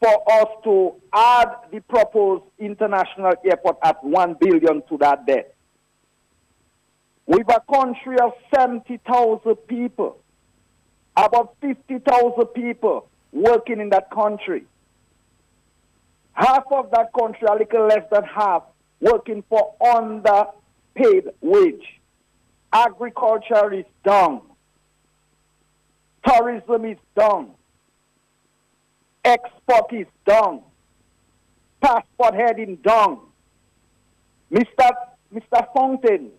for 0.03 0.33
us 0.33 0.49
to 0.65 0.95
add 1.15 1.49
the 1.73 1.81
proposed 1.81 2.45
international 2.59 3.33
airport 3.45 3.79
at 3.83 4.03
one 4.05 4.37
billion 4.39 4.83
to 4.89 4.99
that 4.99 5.27
debt. 5.27 5.55
With 7.27 7.49
a 7.49 7.63
country 7.73 8.19
of 8.21 8.33
70,000 8.55 9.57
people, 9.67 10.19
about 11.17 11.57
50,000 11.63 12.47
people 12.49 13.09
working 13.33 13.81
in 13.81 13.89
that 13.91 14.11
country. 14.11 14.65
Half 16.37 16.65
of 16.71 16.91
that 16.91 17.13
country, 17.19 17.49
a 17.51 17.55
little 17.55 17.87
less 17.87 18.05
than 18.13 18.25
half, 18.25 18.63
working 19.01 19.43
for 19.49 19.75
underpaid 19.83 21.33
wage. 21.41 22.01
Agriculture 22.73 23.73
is 23.73 23.87
down. 24.05 24.43
Tourism 26.27 26.85
is 26.85 26.99
down. 27.19 27.53
Export 29.25 29.93
is 29.93 30.07
down. 30.27 30.61
Passport 31.81 32.35
heading 32.35 32.77
down. 32.77 33.21
Mr. 34.53 34.91
Mr. 35.35 35.67
Fontaine, 35.75 36.31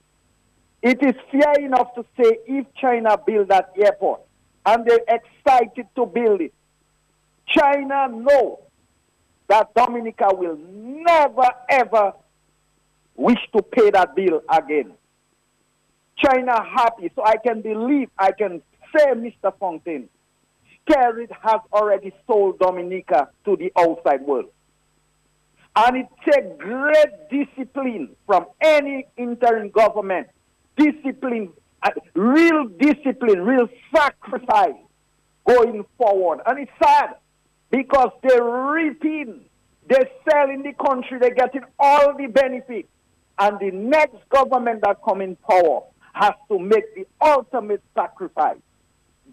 it 0.84 1.02
is 1.02 1.15
fair 1.32 1.65
enough 1.65 1.94
to 1.95 2.06
say 2.15 2.38
if 2.45 2.65
China 2.76 3.18
build 3.18 3.49
that 3.49 3.74
airport 3.84 4.22
and 4.65 4.86
they're 4.86 4.99
excited 5.07 5.88
to 5.95 6.06
build 6.06 6.41
it, 6.41 6.53
China 7.48 8.07
know 8.10 8.60
that 9.48 9.74
Dominica 9.74 10.28
will 10.32 10.57
never 10.57 11.48
ever 11.69 12.14
wish 13.15 13.40
to 13.56 13.61
pay 13.61 13.90
that 13.91 14.15
bill 14.15 14.41
again. 14.49 14.94
China 16.18 16.64
happy, 16.64 17.11
so 17.15 17.24
I 17.24 17.38
can 17.38 17.61
believe, 17.61 18.10
I 18.18 18.32
can 18.32 18.61
say, 18.95 19.06
Mr. 19.14 19.53
Fontaine, 19.60 20.10
Skerrit 20.88 21.30
has 21.41 21.61
already 21.72 22.11
sold 22.26 22.60
Dominica 22.60 23.30
to 23.45 23.56
the 23.56 23.72
outside 23.78 24.22
world. 24.22 24.49
And 25.76 25.98
it 25.98 26.07
takes 26.26 26.48
great 26.57 27.30
discipline 27.30 28.15
from 28.26 28.48
any 28.61 29.06
interim 29.15 29.69
government. 29.69 30.28
Discipline, 30.76 31.52
uh, 31.84 31.91
real 32.15 32.68
discipline, 32.80 33.41
real 33.41 33.68
sacrifice 33.95 34.74
going 35.48 35.86
forward. 35.98 36.40
And 36.48 36.60
it's 36.60 36.72
sad 36.82 37.15
because 37.69 38.11
they're 38.23 38.44
reaping, 38.44 39.41
they're 39.88 40.10
selling 40.30 40.64
the 40.64 40.73
country, 40.73 41.19
they're 41.19 41.34
getting 41.34 41.64
all 41.80 42.15
the 42.18 42.27
benefits. 42.27 42.89
And 43.39 43.60
the 43.60 43.72
next 43.72 44.18
government 44.30 44.81
that 44.81 44.98
come 45.03 45.22
in 45.22 45.35
power 45.35 45.84
has 46.14 46.34
to 46.49 46.57
make 46.57 46.95
the 46.95 47.06
ultimate 47.22 47.84
sacrifice 47.94 48.57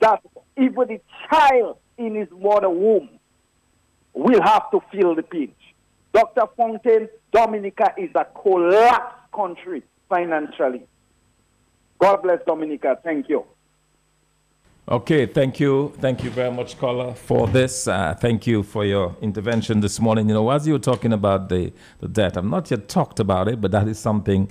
that 0.00 0.20
even 0.56 0.88
the 0.88 1.00
child 1.30 1.78
in 1.96 2.14
his 2.14 2.28
mother 2.30 2.68
womb 2.68 3.08
will 4.12 4.42
have 4.42 4.70
to 4.70 4.80
feel 4.92 5.14
the 5.14 5.22
pinch. 5.22 5.56
Dr. 6.12 6.42
Fontaine, 6.56 7.08
Dominica 7.32 7.94
is 7.96 8.10
a 8.14 8.24
collapsed 8.24 9.32
country 9.34 9.82
financially. 10.08 10.86
God 11.98 12.22
bless 12.22 12.38
Dominica. 12.46 12.98
Thank 13.02 13.28
you. 13.28 13.44
Okay, 14.86 15.24
thank 15.24 15.60
you. 15.60 15.94
Thank 15.98 16.22
you 16.22 16.28
very 16.28 16.50
much, 16.50 16.76
caller, 16.76 17.14
for 17.14 17.48
this. 17.48 17.88
Uh, 17.88 18.14
thank 18.20 18.46
you 18.46 18.62
for 18.62 18.84
your 18.84 19.16
intervention 19.22 19.80
this 19.80 19.98
morning. 19.98 20.28
You 20.28 20.34
know, 20.34 20.50
as 20.50 20.66
you 20.66 20.74
were 20.74 20.78
talking 20.78 21.14
about 21.14 21.48
the, 21.48 21.72
the 22.00 22.08
debt, 22.08 22.36
I've 22.36 22.44
not 22.44 22.70
yet 22.70 22.86
talked 22.86 23.18
about 23.18 23.48
it, 23.48 23.62
but 23.62 23.70
that 23.70 23.88
is 23.88 23.98
something, 23.98 24.50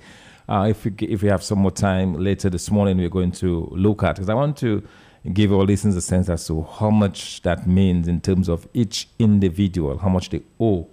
uh, 0.49 0.65
if, 0.71 0.85
we, 0.85 0.91
if 1.01 1.21
we 1.21 1.29
have 1.29 1.43
some 1.43 1.59
more 1.59 1.69
time 1.69 2.15
later 2.15 2.49
this 2.49 2.71
morning, 2.71 2.97
we're 2.97 3.09
going 3.09 3.31
to 3.33 3.67
look 3.73 4.01
at. 4.01 4.15
Because 4.15 4.27
I 4.27 4.33
want 4.33 4.57
to 4.57 4.81
give 5.31 5.53
our 5.53 5.65
listeners 5.65 5.95
a 5.95 6.01
sense 6.01 6.29
as 6.29 6.47
to 6.47 6.63
how 6.63 6.89
much 6.89 7.43
that 7.43 7.67
means 7.67 8.07
in 8.07 8.19
terms 8.19 8.49
of 8.49 8.67
each 8.73 9.09
individual, 9.19 9.99
how 9.99 10.09
much 10.09 10.31
they 10.31 10.41
owe 10.59 10.87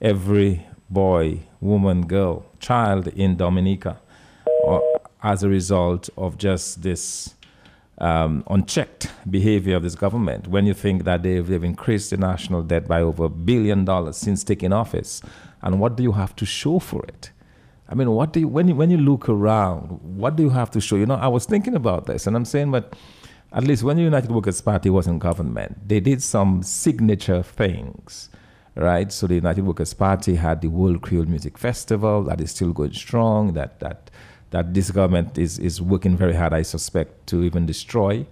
every 0.00 0.66
boy, 0.88 1.40
woman, 1.60 2.06
girl, 2.06 2.46
child 2.60 3.08
in 3.08 3.36
Dominica 3.36 4.00
or 4.64 4.82
as 5.22 5.42
a 5.42 5.50
result 5.50 6.08
of 6.16 6.38
just 6.38 6.82
this 6.82 7.35
um, 7.98 8.44
unchecked 8.48 9.10
behavior 9.30 9.76
of 9.76 9.82
this 9.82 9.94
government 9.94 10.48
when 10.48 10.66
you 10.66 10.74
think 10.74 11.04
that 11.04 11.22
they've, 11.22 11.46
they've 11.46 11.64
increased 11.64 12.10
the 12.10 12.16
national 12.16 12.62
debt 12.62 12.86
by 12.86 13.00
over 13.00 13.24
a 13.24 13.28
billion 13.28 13.84
dollars 13.84 14.16
since 14.16 14.44
taking 14.44 14.72
office. 14.72 15.22
And 15.62 15.80
what 15.80 15.96
do 15.96 16.02
you 16.02 16.12
have 16.12 16.36
to 16.36 16.46
show 16.46 16.78
for 16.78 17.04
it? 17.04 17.30
I 17.88 17.94
mean, 17.94 18.10
what 18.10 18.32
do 18.32 18.40
you, 18.40 18.48
when 18.48 18.68
you, 18.68 18.74
when 18.74 18.90
you 18.90 18.98
look 18.98 19.28
around, 19.28 20.00
what 20.02 20.36
do 20.36 20.42
you 20.42 20.50
have 20.50 20.70
to 20.72 20.80
show? 20.80 20.96
You 20.96 21.06
know, 21.06 21.14
I 21.14 21.28
was 21.28 21.46
thinking 21.46 21.74
about 21.74 22.06
this, 22.06 22.26
and 22.26 22.36
I'm 22.36 22.44
saying, 22.44 22.70
but 22.70 22.94
at 23.52 23.64
least 23.64 23.84
when 23.84 23.96
the 23.96 24.02
United 24.02 24.30
Workers' 24.30 24.60
Party 24.60 24.90
was 24.90 25.06
in 25.06 25.18
government, 25.18 25.88
they 25.88 26.00
did 26.00 26.20
some 26.20 26.62
signature 26.64 27.42
things, 27.42 28.28
right? 28.74 29.12
So 29.12 29.28
the 29.28 29.36
United 29.36 29.64
Workers' 29.64 29.94
Party 29.94 30.34
had 30.34 30.60
the 30.62 30.68
World 30.68 31.00
Creole 31.00 31.26
Music 31.26 31.56
Festival 31.56 32.24
that 32.24 32.40
is 32.40 32.50
still 32.50 32.72
going 32.72 32.92
strong. 32.92 33.54
That 33.54 33.78
that 33.80 34.10
that 34.56 34.72
this 34.72 34.90
government 34.90 35.36
is 35.36 35.58
is 35.58 35.82
working 35.82 36.16
very 36.16 36.34
hard, 36.40 36.54
I 36.54 36.62
suspect, 36.62 37.26
to 37.30 37.42
even 37.42 37.66
destroy. 37.66 38.26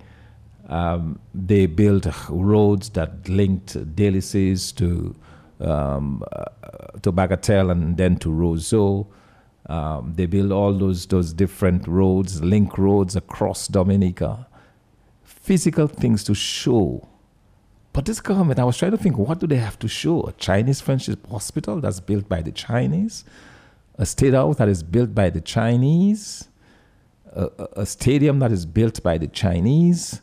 Um, 0.69 1.19
they 1.35 1.67
built 1.67 2.07
roads 2.31 2.89
that 2.91 3.29
linked 3.29 3.75
Délices 3.95 4.75
to 4.81 5.15
um, 5.61 6.23
uh, 6.33 6.45
to 7.03 7.13
Bagatelle 7.13 7.71
and 7.71 7.99
then 7.99 8.17
to 8.23 8.31
Roseau. 8.31 9.07
Um, 9.67 10.15
they 10.17 10.25
built 10.25 10.51
all 10.51 10.73
those 10.73 11.05
those 11.07 11.35
different 11.35 11.87
roads, 11.87 12.43
link 12.43 12.79
roads 12.79 13.17
across 13.17 13.69
Dominica, 13.69 14.47
physical 15.25 15.89
things 15.89 16.25
to 16.25 16.35
show. 16.35 17.07
But 17.93 18.07
this 18.07 18.21
government, 18.21 18.59
I 18.59 18.65
was 18.65 18.79
trying 18.79 18.97
to 18.97 19.03
think, 19.05 19.19
what 19.19 19.41
do 19.41 19.47
they 19.47 19.63
have 19.69 19.79
to 19.81 19.89
show? 19.89 20.23
A 20.23 20.33
Chinese 20.33 20.81
friendship 20.81 21.21
hospital 21.31 21.81
that's 21.83 22.01
built 22.01 22.29
by 22.31 22.41
the 22.41 22.51
Chinese, 22.51 23.25
a 23.99 24.07
state 24.07 24.35
house 24.35 24.57
that 24.57 24.69
is 24.69 24.83
built 24.83 25.15
by 25.15 25.31
the 25.31 25.41
Chinese, 25.41 26.49
a, 27.33 27.51
a 27.77 27.87
stadium 27.87 28.39
that 28.41 28.53
is 28.53 28.67
built 28.67 29.03
by 29.03 29.19
the 29.19 29.29
Chinese. 29.29 30.21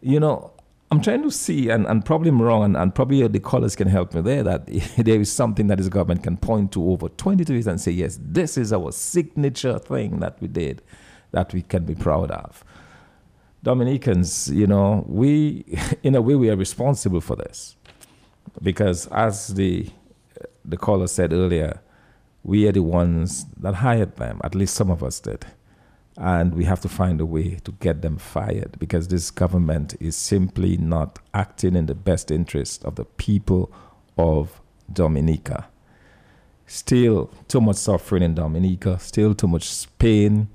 You 0.00 0.20
know, 0.20 0.52
I'm 0.90 1.00
trying 1.00 1.22
to 1.22 1.30
see, 1.30 1.70
and, 1.70 1.86
and 1.86 2.04
probably 2.04 2.28
I'm 2.28 2.40
wrong, 2.40 2.64
and, 2.64 2.76
and 2.76 2.94
probably 2.94 3.26
the 3.26 3.40
callers 3.40 3.74
can 3.74 3.88
help 3.88 4.14
me 4.14 4.20
there, 4.20 4.42
that 4.42 4.66
there 4.98 5.20
is 5.20 5.32
something 5.32 5.66
that 5.68 5.78
this 5.78 5.88
government 5.88 6.22
can 6.22 6.36
point 6.36 6.72
to 6.72 6.90
over 6.90 7.08
22 7.08 7.52
years 7.52 7.66
and 7.66 7.80
say, 7.80 7.92
yes, 7.92 8.18
this 8.20 8.56
is 8.56 8.72
our 8.72 8.92
signature 8.92 9.78
thing 9.78 10.20
that 10.20 10.40
we 10.40 10.48
did 10.48 10.82
that 11.32 11.52
we 11.52 11.62
can 11.62 11.84
be 11.84 11.94
proud 11.94 12.30
of. 12.30 12.64
Dominicans, 13.62 14.50
you 14.52 14.66
know, 14.66 15.04
we, 15.08 15.64
in 16.02 16.14
a 16.14 16.22
way, 16.22 16.34
we 16.34 16.50
are 16.50 16.56
responsible 16.56 17.20
for 17.20 17.36
this. 17.36 17.76
Because 18.62 19.06
as 19.08 19.48
the, 19.48 19.88
the 20.64 20.76
caller 20.76 21.06
said 21.06 21.32
earlier, 21.32 21.80
we 22.44 22.68
are 22.68 22.72
the 22.72 22.82
ones 22.82 23.46
that 23.56 23.74
hired 23.74 24.16
them, 24.16 24.40
at 24.44 24.54
least 24.54 24.74
some 24.74 24.90
of 24.90 25.02
us 25.02 25.18
did 25.18 25.44
and 26.16 26.54
we 26.54 26.64
have 26.64 26.80
to 26.80 26.88
find 26.88 27.20
a 27.20 27.26
way 27.26 27.56
to 27.64 27.72
get 27.72 28.02
them 28.02 28.16
fired 28.16 28.76
because 28.78 29.08
this 29.08 29.30
government 29.30 29.94
is 30.00 30.16
simply 30.16 30.76
not 30.76 31.18
acting 31.32 31.74
in 31.74 31.86
the 31.86 31.94
best 31.94 32.30
interest 32.30 32.84
of 32.84 32.94
the 32.94 33.04
people 33.04 33.72
of 34.16 34.60
Dominica. 34.92 35.68
Still 36.66 37.32
too 37.48 37.60
much 37.60 37.76
suffering 37.76 38.22
in 38.22 38.34
Dominica, 38.34 38.98
still 39.00 39.34
too 39.34 39.48
much 39.48 39.86
pain, 39.98 40.48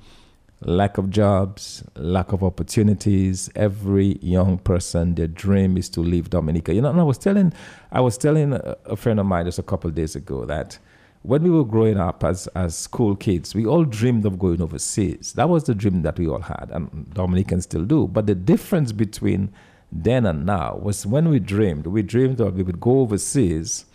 lack 0.62 0.98
of 0.98 1.10
jobs, 1.10 1.84
lack 1.96 2.32
of 2.32 2.42
opportunities. 2.42 3.50
Every 3.54 4.18
young 4.22 4.60
person, 4.60 5.16
their 5.16 5.28
dream 5.28 5.78
is 5.78 5.90
to 5.90 6.02
leave 6.02 6.30
Dominica. 6.30 6.74
You 6.74 6.82
know, 6.82 6.90
and 6.90 7.00
I 7.00 7.04
was 7.04 7.18
telling, 7.18 7.54
I 7.92 8.00
was 8.00 8.18
telling 8.18 8.54
a, 8.54 8.78
a 8.86 8.96
friend 8.96 9.20
of 9.20 9.26
mine 9.26 9.46
just 9.46 9.60
a 9.60 9.64
couple 9.64 9.90
of 9.90 9.96
days 9.96 10.16
ago 10.16 10.46
that 10.46 10.80
when 11.24 11.44
we 11.44 11.50
were 11.50 11.66
growing 11.66 11.98
up 11.98 12.24
as, 12.24 12.48
as 12.48 12.78
school 12.78 13.16
kids, 13.16 13.54
we 13.54 13.66
all 13.66 13.84
dreamed 13.84 14.26
of 14.26 14.40
going 14.40 14.62
overseas. 14.62 15.34
That 15.34 15.50
was 15.50 15.66
the 15.66 15.76
dream 15.76 16.02
that 16.04 16.18
we 16.18 16.28
all 16.28 16.42
had, 16.42 16.70
and 16.72 17.14
Dominicans 17.14 17.66
still 17.66 17.86
do. 17.86 18.08
But 18.08 18.26
the 18.28 18.36
difference 18.36 18.92
between 18.92 19.52
then 19.92 20.26
and 20.26 20.46
now 20.46 20.80
was 20.82 21.06
when 21.06 21.30
we 21.30 21.40
dreamed, 21.40 21.88
we 21.88 22.04
dreamed 22.04 22.38
that 22.38 22.54
we 22.54 22.64
would 22.64 22.80
go 22.80 23.02
overseas 23.02 23.86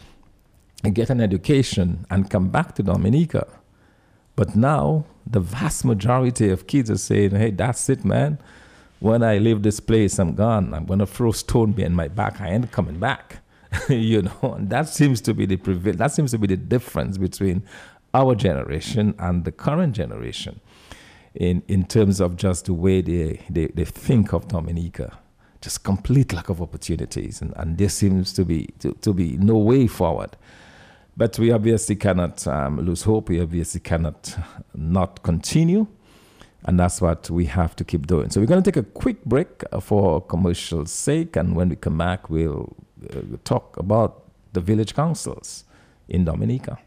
and 0.83 0.95
get 0.95 1.09
an 1.09 1.21
education 1.21 2.05
and 2.11 2.29
come 2.29 2.51
back 2.51 2.75
to 2.75 2.83
Dominica. 2.83 3.47
But 4.37 4.55
now, 4.55 5.07
the 5.27 5.41
vast 5.41 5.85
majority 5.85 6.51
of 6.51 6.67
kids 6.67 6.91
are 6.91 6.99
saying, 6.99 7.31
hey, 7.31 7.53
that's 7.53 7.89
it, 7.89 8.05
man. 8.05 8.39
When 9.01 9.23
I 9.23 9.39
leave 9.39 9.63
this 9.63 9.81
place, 9.81 10.19
I'm 10.19 10.35
gone. 10.35 10.75
I'm 10.75 10.85
going 10.85 10.99
to 10.99 11.07
throw 11.07 11.33
stone 11.33 11.73
behind 11.73 11.97
my 11.97 12.09
back. 12.09 12.41
I 12.41 12.51
ain't 12.51 12.71
coming 12.73 12.99
back. 12.99 13.44
you 13.89 14.23
know, 14.23 14.57
that 14.61 14.89
seems 14.89 15.21
to 15.23 15.35
be 15.35 15.47
the 15.47 15.57
prevail. 15.57 15.95
That 15.95 16.13
seems 16.13 16.31
to 16.33 16.39
be 16.39 16.47
the 16.47 16.57
difference 16.57 17.19
between 17.19 17.63
our 18.13 18.35
generation 18.35 19.15
and 19.19 19.45
the 19.45 19.53
current 19.53 19.95
generation, 19.95 20.61
in 21.35 21.63
in 21.69 21.85
terms 21.85 22.21
of 22.21 22.37
just 22.37 22.67
the 22.67 22.75
way 22.75 23.01
they 23.01 23.41
they, 23.51 23.67
they 23.67 23.85
think 23.85 24.33
of 24.33 24.49
Dominica. 24.49 25.19
Just 25.61 25.83
complete 25.83 26.33
lack 26.35 26.51
of 26.51 26.61
opportunities, 26.61 27.41
and, 27.41 27.55
and 27.57 27.79
there 27.79 27.89
seems 27.89 28.33
to 28.35 28.45
be 28.45 28.69
to, 28.81 28.93
to 29.01 29.15
be 29.15 29.37
no 29.39 29.57
way 29.57 29.87
forward. 29.87 30.37
But 31.17 31.39
we 31.39 31.53
obviously 31.53 31.97
cannot 31.97 32.47
um, 32.47 32.81
lose 32.81 33.03
hope. 33.03 33.29
We 33.29 33.41
obviously 33.41 33.81
cannot 33.81 34.37
not 34.75 35.23
continue. 35.23 35.87
And 36.67 36.81
that's 36.81 37.01
what 37.01 37.29
we 37.31 37.45
have 37.47 37.77
to 37.77 37.85
keep 37.85 38.07
doing. 38.07 38.31
So 38.31 38.41
we're 38.41 38.47
going 38.47 38.63
to 38.63 38.71
take 38.71 38.83
a 38.83 38.89
quick 38.89 39.23
break 39.25 39.63
for 39.81 40.23
commercial 40.23 40.87
sake. 40.87 41.37
And 41.37 41.55
when 41.55 41.69
we 41.69 41.77
come 41.77 41.99
back, 41.99 42.31
we'll 42.31 42.63
uh, 42.63 42.94
Uh, 43.13 43.37
talk 43.45 43.77
about 43.77 44.23
the 44.53 44.61
village 44.61 44.95
councils 44.95 45.65
in 46.09 46.25
Dominica. 46.25 46.79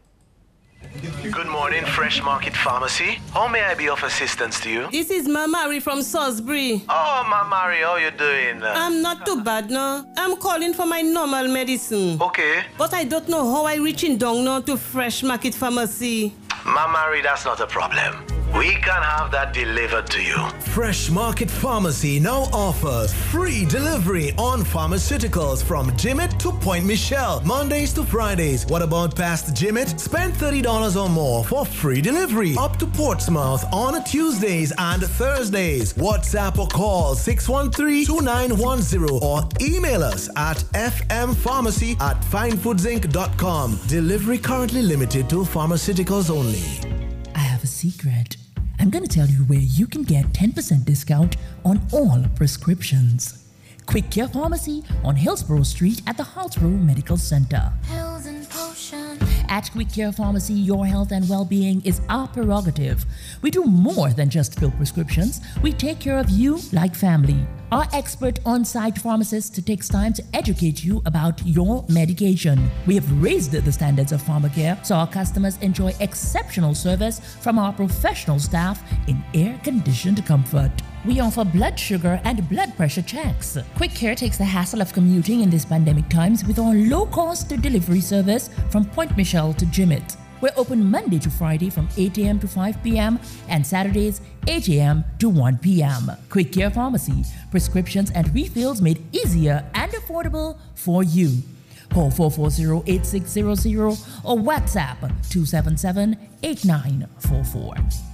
Good 1.32 1.46
morning, 1.48 1.84
Fresh 1.84 2.22
Market 2.22 2.56
Pharmacy. 2.56 3.18
How 3.32 3.46
may 3.48 3.62
I 3.62 3.74
be 3.74 3.88
of 3.88 4.02
assistance 4.02 4.60
to 4.60 4.70
you? 4.70 4.88
This 4.90 5.10
is 5.10 5.28
Mamari 5.28 5.82
from 5.82 6.02
Salisbury. 6.02 6.84
Oh, 6.88 7.22
Mamari, 7.26 7.82
how 7.82 7.96
you 7.96 8.10
doing? 8.12 8.62
I'm 8.62 9.02
not 9.02 9.26
too 9.26 9.42
bad 9.42 9.70
now. 9.70 10.04
I'm 10.16 10.36
calling 10.36 10.72
for 10.72 10.86
my 10.86 11.02
normal 11.02 11.48
medicine. 11.48 12.20
Okay. 12.20 12.62
But 12.78 12.94
I 12.94 13.04
don't 13.04 13.28
know 13.28 13.52
how 13.52 13.64
I 13.64 13.76
reach 13.76 14.04
in 14.04 14.18
down 14.18 14.44
now 14.44 14.60
to 14.60 14.76
Fresh 14.76 15.22
Market 15.24 15.54
Pharmacy. 15.54 16.32
Mamari, 16.62 17.22
that's 17.22 17.44
not 17.44 17.60
a 17.60 17.66
problem. 17.66 18.24
We 18.56 18.70
can 18.76 19.02
have 19.02 19.30
that 19.32 19.52
delivered 19.52 20.06
to 20.08 20.22
you. 20.22 20.36
Fresh 20.72 21.10
Market 21.10 21.50
Pharmacy 21.50 22.18
now 22.18 22.44
offers 22.52 23.12
free 23.12 23.66
delivery 23.66 24.32
on 24.38 24.62
pharmaceuticals 24.62 25.62
from 25.62 25.90
Jimmit 25.92 26.38
to 26.38 26.52
Pointe 26.52 26.86
Michel, 26.86 27.42
Mondays 27.44 27.92
to 27.92 28.02
Fridays. 28.04 28.64
What 28.66 28.80
about 28.80 29.14
past 29.14 29.54
Jimmit? 29.54 30.00
Spend 30.00 30.32
$30 30.32 30.96
or 30.96 31.10
more 31.10 31.44
for 31.44 31.66
free 31.66 32.00
delivery 32.00 32.54
up 32.58 32.78
to 32.78 32.86
Portsmouth 32.86 33.66
on 33.72 34.02
Tuesdays 34.04 34.72
and 34.78 35.02
Thursdays. 35.02 35.92
WhatsApp 35.94 36.56
or 36.58 36.68
call 36.68 37.14
613-2910 37.14 39.22
or 39.22 39.42
email 39.60 40.02
us 40.02 40.30
at 40.36 40.56
fmpharmacy 40.72 42.00
at 42.00 42.18
finefoods.inc.com. 42.22 43.78
Delivery 43.88 44.38
currently 44.38 44.80
limited 44.82 45.28
to 45.28 45.44
pharmaceuticals 45.44 46.30
only. 46.30 46.62
I 47.34 47.40
have 47.40 47.62
a 47.62 47.66
secret. 47.66 48.37
I'm 48.80 48.90
going 48.90 49.04
to 49.04 49.08
tell 49.08 49.26
you 49.26 49.38
where 49.44 49.58
you 49.58 49.86
can 49.86 50.04
get 50.04 50.26
10% 50.26 50.84
discount 50.84 51.36
on 51.64 51.80
all 51.92 52.24
prescriptions. 52.36 53.47
Quick 53.88 54.10
Care 54.10 54.28
Pharmacy 54.28 54.84
on 55.02 55.16
Hillsborough 55.16 55.62
Street 55.62 56.02
at 56.06 56.18
the 56.18 56.22
Hillsborough 56.22 56.68
Medical 56.68 57.16
Center. 57.16 57.72
Pills 57.84 58.26
and 58.26 58.46
potions. 58.50 59.22
At 59.48 59.70
Quick 59.72 59.90
Care 59.90 60.12
Pharmacy, 60.12 60.52
your 60.52 60.84
health 60.84 61.10
and 61.10 61.26
well 61.26 61.46
being 61.46 61.80
is 61.86 62.02
our 62.10 62.28
prerogative. 62.28 63.06
We 63.40 63.50
do 63.50 63.64
more 63.64 64.10
than 64.10 64.28
just 64.28 64.60
fill 64.60 64.72
prescriptions, 64.72 65.40
we 65.62 65.72
take 65.72 66.00
care 66.00 66.18
of 66.18 66.28
you 66.28 66.58
like 66.70 66.94
family. 66.94 67.46
Our 67.72 67.86
expert 67.94 68.40
on 68.44 68.62
site 68.62 68.98
pharmacist 68.98 69.66
takes 69.66 69.88
time 69.88 70.12
to 70.14 70.22
educate 70.34 70.84
you 70.84 71.00
about 71.06 71.40
your 71.46 71.86
medication. 71.88 72.70
We 72.86 72.94
have 72.96 73.22
raised 73.22 73.52
the 73.52 73.72
standards 73.72 74.12
of 74.12 74.20
pharmacare 74.20 74.84
so 74.84 74.96
our 74.96 75.08
customers 75.08 75.56
enjoy 75.62 75.94
exceptional 76.00 76.74
service 76.74 77.20
from 77.40 77.58
our 77.58 77.72
professional 77.72 78.38
staff 78.38 78.82
in 79.06 79.24
air 79.32 79.58
conditioned 79.64 80.26
comfort. 80.26 80.72
We 81.08 81.18
offer 81.20 81.42
blood 81.42 81.80
sugar 81.80 82.20
and 82.24 82.46
blood 82.50 82.76
pressure 82.76 83.00
checks. 83.00 83.56
Quick 83.76 83.94
Care 83.94 84.14
takes 84.14 84.36
the 84.36 84.44
hassle 84.44 84.82
of 84.82 84.92
commuting 84.92 85.40
in 85.40 85.48
these 85.48 85.64
pandemic 85.64 86.10
times 86.10 86.44
with 86.44 86.58
our 86.58 86.74
low 86.74 87.06
cost 87.06 87.48
delivery 87.48 88.02
service 88.02 88.50
from 88.68 88.84
Pointe 88.84 89.16
Michel 89.16 89.54
to 89.54 89.64
Jimmit. 89.64 90.18
We're 90.42 90.52
open 90.54 90.84
Monday 90.84 91.18
to 91.20 91.30
Friday 91.30 91.70
from 91.70 91.88
8 91.96 92.18
a.m. 92.18 92.38
to 92.40 92.46
5 92.46 92.82
p.m. 92.82 93.18
and 93.48 93.66
Saturdays 93.66 94.20
8 94.46 94.68
a.m. 94.68 95.02
to 95.18 95.30
1 95.30 95.56
p.m. 95.56 96.12
Quick 96.28 96.52
Care 96.52 96.68
Pharmacy, 96.68 97.24
prescriptions 97.50 98.10
and 98.10 98.30
refills 98.34 98.82
made 98.82 99.02
easier 99.16 99.64
and 99.72 99.90
affordable 99.92 100.58
for 100.74 101.02
you. 101.02 101.38
Call 101.90 102.10
440-8600 102.10 104.24
or 104.24 104.36
WhatsApp 104.36 105.10
277-8944. 106.42 108.07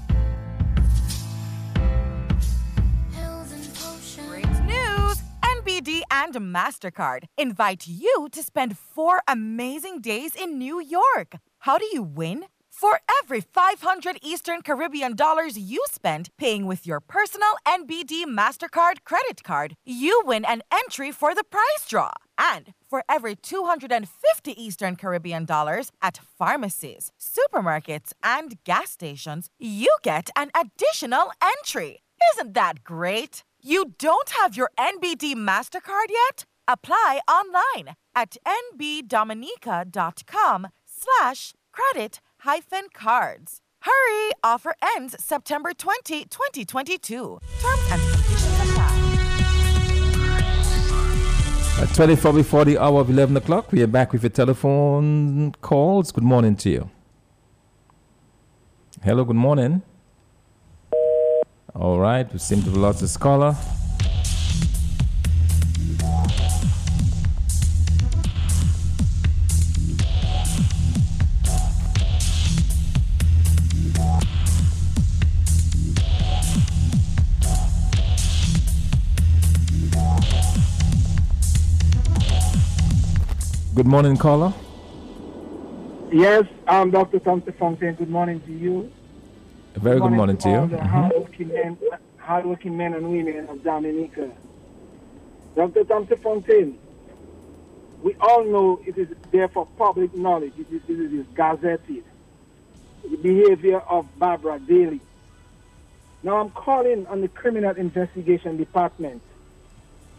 NBD 5.84 6.00
and 6.10 6.34
MasterCard 6.34 7.24
invite 7.36 7.86
you 7.86 8.28
to 8.32 8.42
spend 8.42 8.78
four 8.78 9.20
amazing 9.28 10.00
days 10.00 10.34
in 10.34 10.58
New 10.58 10.80
York. 10.80 11.36
How 11.60 11.76
do 11.78 11.84
you 11.92 12.02
win? 12.02 12.46
For 12.70 13.00
every 13.22 13.42
500 13.42 14.18
Eastern 14.22 14.62
Caribbean 14.62 15.14
dollars 15.14 15.58
you 15.58 15.84
spend 15.90 16.30
paying 16.38 16.64
with 16.66 16.86
your 16.86 17.00
personal 17.00 17.56
NBD 17.66 18.24
MasterCard 18.24 19.04
credit 19.04 19.44
card, 19.44 19.74
you 19.84 20.22
win 20.24 20.44
an 20.46 20.62
entry 20.72 21.12
for 21.12 21.34
the 21.34 21.44
prize 21.44 21.86
draw. 21.86 22.12
And 22.38 22.72
for 22.88 23.04
every 23.08 23.36
250 23.36 24.62
Eastern 24.62 24.96
Caribbean 24.96 25.44
dollars 25.44 25.92
at 26.00 26.18
pharmacies, 26.38 27.12
supermarkets, 27.20 28.12
and 28.22 28.56
gas 28.64 28.90
stations, 28.90 29.50
you 29.58 29.94
get 30.02 30.30
an 30.34 30.50
additional 30.58 31.30
entry. 31.42 32.02
Isn't 32.32 32.54
that 32.54 32.84
great? 32.84 33.44
You 33.66 33.94
don't 33.98 34.28
have 34.42 34.58
your 34.58 34.70
NBD 34.78 35.36
MasterCard 35.36 36.10
yet? 36.10 36.44
Apply 36.68 37.20
online 37.26 37.94
at 38.14 38.36
nbdominica.com 38.76 40.66
slash 40.84 41.54
credit 41.72 42.20
hyphen 42.40 42.88
cards. 42.92 43.62
Hurry! 43.80 44.32
Offer 44.44 44.74
ends 44.94 45.16
September 45.18 45.72
20, 45.72 46.26
2022. 46.26 47.38
Terms 47.62 47.82
and 47.90 48.02
conditions 48.02 48.60
apply. 48.60 49.00
At 51.80 51.94
24 51.94 52.34
before 52.34 52.66
the 52.66 52.76
hour 52.76 53.00
of 53.00 53.08
11 53.08 53.34
o'clock, 53.38 53.72
we 53.72 53.80
are 53.82 53.86
back 53.86 54.12
with 54.12 54.24
your 54.24 54.28
telephone 54.28 55.52
calls. 55.62 56.12
Good 56.12 56.22
morning 56.22 56.54
to 56.56 56.68
you. 56.68 56.90
Hello, 59.02 59.24
good 59.24 59.36
morning. 59.36 59.80
All 61.76 61.98
right, 61.98 62.32
we 62.32 62.38
seem 62.38 62.62
to 62.62 62.70
have 62.70 62.76
lost 62.76 63.02
a 63.02 63.18
caller. 63.18 63.56
Good 83.74 83.86
morning, 83.86 84.16
caller. 84.16 84.54
Yes, 86.12 86.44
I'm 86.68 86.92
Dr. 86.92 87.18
Thomson 87.18 87.52
Fontaine. 87.58 87.94
Good 87.94 88.08
morning 88.08 88.40
to 88.42 88.52
you. 88.52 88.92
A 89.74 89.80
very 89.80 89.98
good 90.00 90.12
morning 90.12 90.36
to 90.38 90.48
you. 90.48 90.56
all 90.56 90.66
the 90.66 90.76
Mhm. 90.76 90.86
hardworking 90.86 91.48
men, 91.48 91.76
hardworking 92.18 92.76
men 92.76 92.94
and 92.94 93.10
women 93.10 93.48
of 93.48 93.62
Dominica. 93.64 94.30
Dr. 95.56 95.84
Thomson 95.84 96.16
Fontaine, 96.18 96.78
we 98.02 98.14
all 98.20 98.44
know 98.44 98.80
it 98.86 98.96
is 98.96 99.08
there 99.30 99.48
for 99.48 99.66
public 99.78 100.14
knowledge. 100.14 100.52
It 100.58 100.66
is, 100.72 100.82
it 100.88 101.12
is 101.12 101.26
gazetted. 101.34 102.02
The 103.02 103.16
behavior 103.16 103.78
of 103.80 104.06
Barbara 104.18 104.58
Daly. 104.60 105.00
Now 106.22 106.38
I'm 106.38 106.50
calling 106.50 107.06
on 107.08 107.20
the 107.20 107.28
Criminal 107.28 107.74
Investigation 107.76 108.56
Department. 108.56 109.20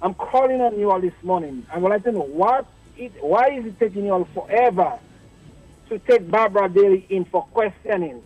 I'm 0.01 0.13
calling 0.13 0.61
on 0.61 0.77
you 0.79 0.91
all 0.91 0.99
this 0.99 1.13
morning. 1.23 1.65
I 1.73 1.79
would 1.79 1.89
like 1.89 2.03
to 2.03 2.11
know 2.11 2.21
what 2.21 2.65
it, 2.97 3.11
why 3.21 3.47
is 3.51 3.65
it 3.65 3.79
taking 3.79 4.05
you 4.05 4.13
all 4.13 4.25
forever 4.25 4.99
to 5.89 5.99
take 5.99 6.29
Barbara 6.29 6.69
Daly 6.69 7.05
in 7.09 7.25
for 7.25 7.43
questioning? 7.53 8.21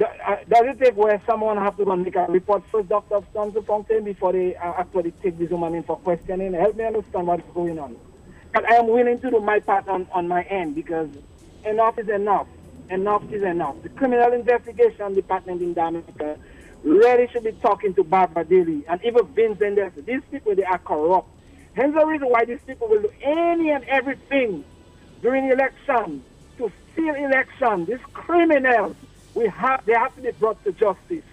Uh, 0.00 0.36
Does 0.48 0.66
it 0.66 0.80
take 0.80 0.96
where 0.96 1.22
someone 1.26 1.56
have 1.56 1.76
to 1.76 1.84
go 1.84 1.92
and 1.92 2.04
make 2.04 2.16
a 2.16 2.26
report 2.26 2.64
first, 2.72 2.88
Dr. 2.88 3.20
Thomson 3.32 3.62
Fontaine, 3.62 4.04
before 4.04 4.32
they 4.32 4.56
uh, 4.56 4.74
actually 4.78 5.12
take 5.22 5.38
this 5.38 5.50
woman 5.50 5.74
in 5.74 5.82
for 5.84 5.96
questioning? 5.98 6.52
Help 6.52 6.76
me 6.76 6.84
understand 6.84 7.26
what's 7.26 7.48
going 7.54 7.78
on. 7.78 7.96
But 8.52 8.68
I 8.70 8.76
am 8.76 8.88
willing 8.88 9.20
to 9.20 9.30
do 9.30 9.40
my 9.40 9.60
part 9.60 9.86
on, 9.88 10.08
on 10.12 10.26
my 10.26 10.42
end 10.44 10.74
because 10.74 11.08
enough 11.64 11.98
is 11.98 12.08
enough. 12.08 12.46
Enough 12.90 13.32
is 13.32 13.42
enough. 13.42 13.76
The 13.82 13.88
Criminal 13.90 14.32
Investigation 14.32 15.14
Department 15.14 15.62
in 15.62 15.74
Dominica 15.74 16.38
really 16.82 17.28
should 17.28 17.44
be 17.44 17.52
talking 17.52 17.94
to 17.94 18.04
Barbara 18.04 18.44
Daly 18.44 18.84
and 18.88 19.02
even 19.04 19.26
Vincent. 19.28 20.06
These 20.06 20.20
people, 20.30 20.54
they 20.54 20.64
are 20.64 20.78
corrupt. 20.78 21.28
Hence 21.74 21.94
the 21.94 22.04
reason 22.06 22.28
why 22.28 22.44
these 22.44 22.60
people 22.66 22.88
will 22.88 23.02
do 23.02 23.10
any 23.22 23.70
and 23.70 23.84
everything 23.84 24.64
during 25.22 25.50
election 25.50 26.22
to 26.58 26.70
steal 26.92 27.14
election. 27.14 27.86
These 27.86 28.04
criminals, 28.12 28.96
we 29.34 29.48
have, 29.48 29.84
they 29.84 29.92
have 29.92 30.14
to 30.16 30.22
be 30.22 30.30
brought 30.32 30.62
to 30.64 30.72
justice. 30.72 31.24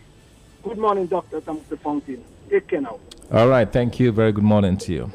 Good 0.64 0.78
morning, 0.78 1.07
Dr. 1.07 1.41
Thomson 1.41 1.78
Fontaine. 1.78 2.23
Take 2.49 2.68
care 2.68 2.82
now. 2.82 2.99
All 3.32 3.48
right, 3.48 3.72
thank 3.72 3.99
you. 3.99 4.11
Very 4.11 4.32
good 4.32 4.44
morning 4.44 4.78
to 4.78 4.94
you. 4.94 5.11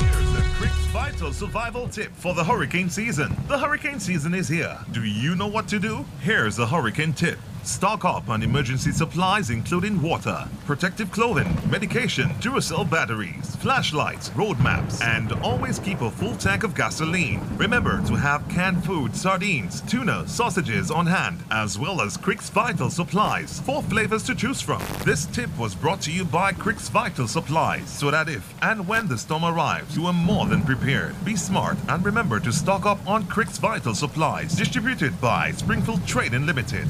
Here's 0.00 0.32
the 0.32 0.44
Crick's 0.56 1.36
Survival 1.36 1.88
Tip 1.88 2.12
for 2.12 2.34
the 2.34 2.44
hurricane 2.44 2.88
season. 2.88 3.36
The 3.48 3.58
hurricane 3.58 4.00
season 4.00 4.34
is 4.34 4.48
here. 4.48 4.78
Do 4.92 5.04
you 5.04 5.34
know 5.36 5.48
what 5.48 5.68
to 5.68 5.78
do? 5.78 6.04
Here's 6.20 6.58
a 6.58 6.66
hurricane 6.66 7.12
tip. 7.12 7.38
Stock 7.64 8.04
up 8.04 8.28
on 8.28 8.42
emergency 8.42 8.90
supplies 8.90 9.50
including 9.50 10.02
water, 10.02 10.48
protective 10.66 11.12
clothing, 11.12 11.56
medication, 11.70 12.28
Duracell 12.40 12.90
batteries, 12.90 13.54
flashlights, 13.56 14.30
road 14.30 14.58
maps, 14.58 15.00
and 15.00 15.30
always 15.44 15.78
keep 15.78 16.00
a 16.00 16.10
full 16.10 16.34
tank 16.34 16.64
of 16.64 16.74
gasoline. 16.74 17.40
Remember 17.56 18.04
to 18.08 18.16
have 18.16 18.48
canned 18.48 18.84
food, 18.84 19.14
sardines, 19.14 19.80
tuna, 19.82 20.26
sausages 20.26 20.90
on 20.90 21.06
hand, 21.06 21.44
as 21.52 21.78
well 21.78 22.00
as 22.00 22.16
Crick's 22.16 22.50
Vital 22.50 22.90
Supplies. 22.90 23.60
Four 23.60 23.84
flavors 23.84 24.24
to 24.24 24.34
choose 24.34 24.60
from. 24.60 24.82
This 25.04 25.26
tip 25.26 25.56
was 25.56 25.76
brought 25.76 26.00
to 26.02 26.12
you 26.12 26.24
by 26.24 26.52
Crick's 26.52 26.88
Vital 26.88 27.28
Supplies, 27.28 27.88
so 27.88 28.10
that 28.10 28.28
if 28.28 28.54
and 28.62 28.88
when 28.88 29.06
the 29.06 29.16
storm 29.16 29.44
arrives, 29.44 29.96
you 29.96 30.06
are 30.06 30.12
more 30.12 30.46
than 30.46 30.62
prepared. 30.62 31.14
Be 31.24 31.36
smart 31.36 31.78
and 31.88 32.04
remember 32.04 32.40
to 32.40 32.52
stock 32.52 32.86
up 32.86 32.98
on 33.06 33.26
Crick's 33.26 33.58
Vital 33.58 33.94
Supplies, 33.94 34.56
distributed 34.56 35.20
by 35.20 35.52
Springfield 35.52 36.04
Trading 36.08 36.44
Limited. 36.44 36.88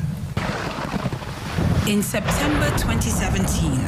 In 1.89 2.01
September 2.01 2.71
2017, 2.79 3.79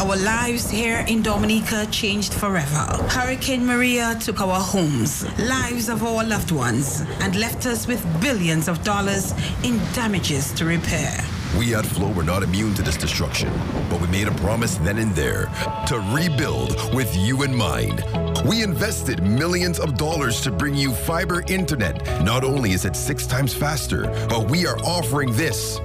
our 0.00 0.16
lives 0.16 0.68
here 0.68 1.04
in 1.08 1.22
Dominica 1.22 1.86
changed 1.86 2.34
forever. 2.34 2.84
Hurricane 3.08 3.64
Maria 3.64 4.18
took 4.20 4.40
our 4.40 4.60
homes, 4.60 5.24
lives 5.38 5.88
of 5.88 6.02
our 6.02 6.24
loved 6.24 6.50
ones, 6.50 7.02
and 7.20 7.36
left 7.36 7.64
us 7.64 7.86
with 7.86 8.04
billions 8.20 8.66
of 8.66 8.82
dollars 8.82 9.32
in 9.62 9.78
damages 9.94 10.52
to 10.54 10.64
repair. 10.64 11.16
We 11.56 11.74
at 11.76 11.86
Flow 11.86 12.10
were 12.12 12.24
not 12.24 12.42
immune 12.42 12.74
to 12.74 12.82
this 12.82 12.96
destruction, 12.96 13.52
but 13.88 14.00
we 14.00 14.08
made 14.08 14.26
a 14.26 14.34
promise 14.34 14.74
then 14.78 14.98
and 14.98 15.14
there 15.14 15.46
to 15.86 16.00
rebuild 16.12 16.92
with 16.92 17.16
you 17.16 17.44
in 17.44 17.54
mind. 17.54 18.04
We 18.44 18.64
invested 18.64 19.22
millions 19.22 19.78
of 19.78 19.96
dollars 19.96 20.40
to 20.40 20.50
bring 20.50 20.74
you 20.74 20.92
fiber 20.92 21.44
internet. 21.46 22.04
Not 22.24 22.42
only 22.42 22.72
is 22.72 22.84
it 22.84 22.96
six 22.96 23.26
times 23.26 23.54
faster, 23.54 24.08
but 24.28 24.50
we 24.50 24.66
are 24.66 24.78
offering 24.80 25.32
this 25.32 25.78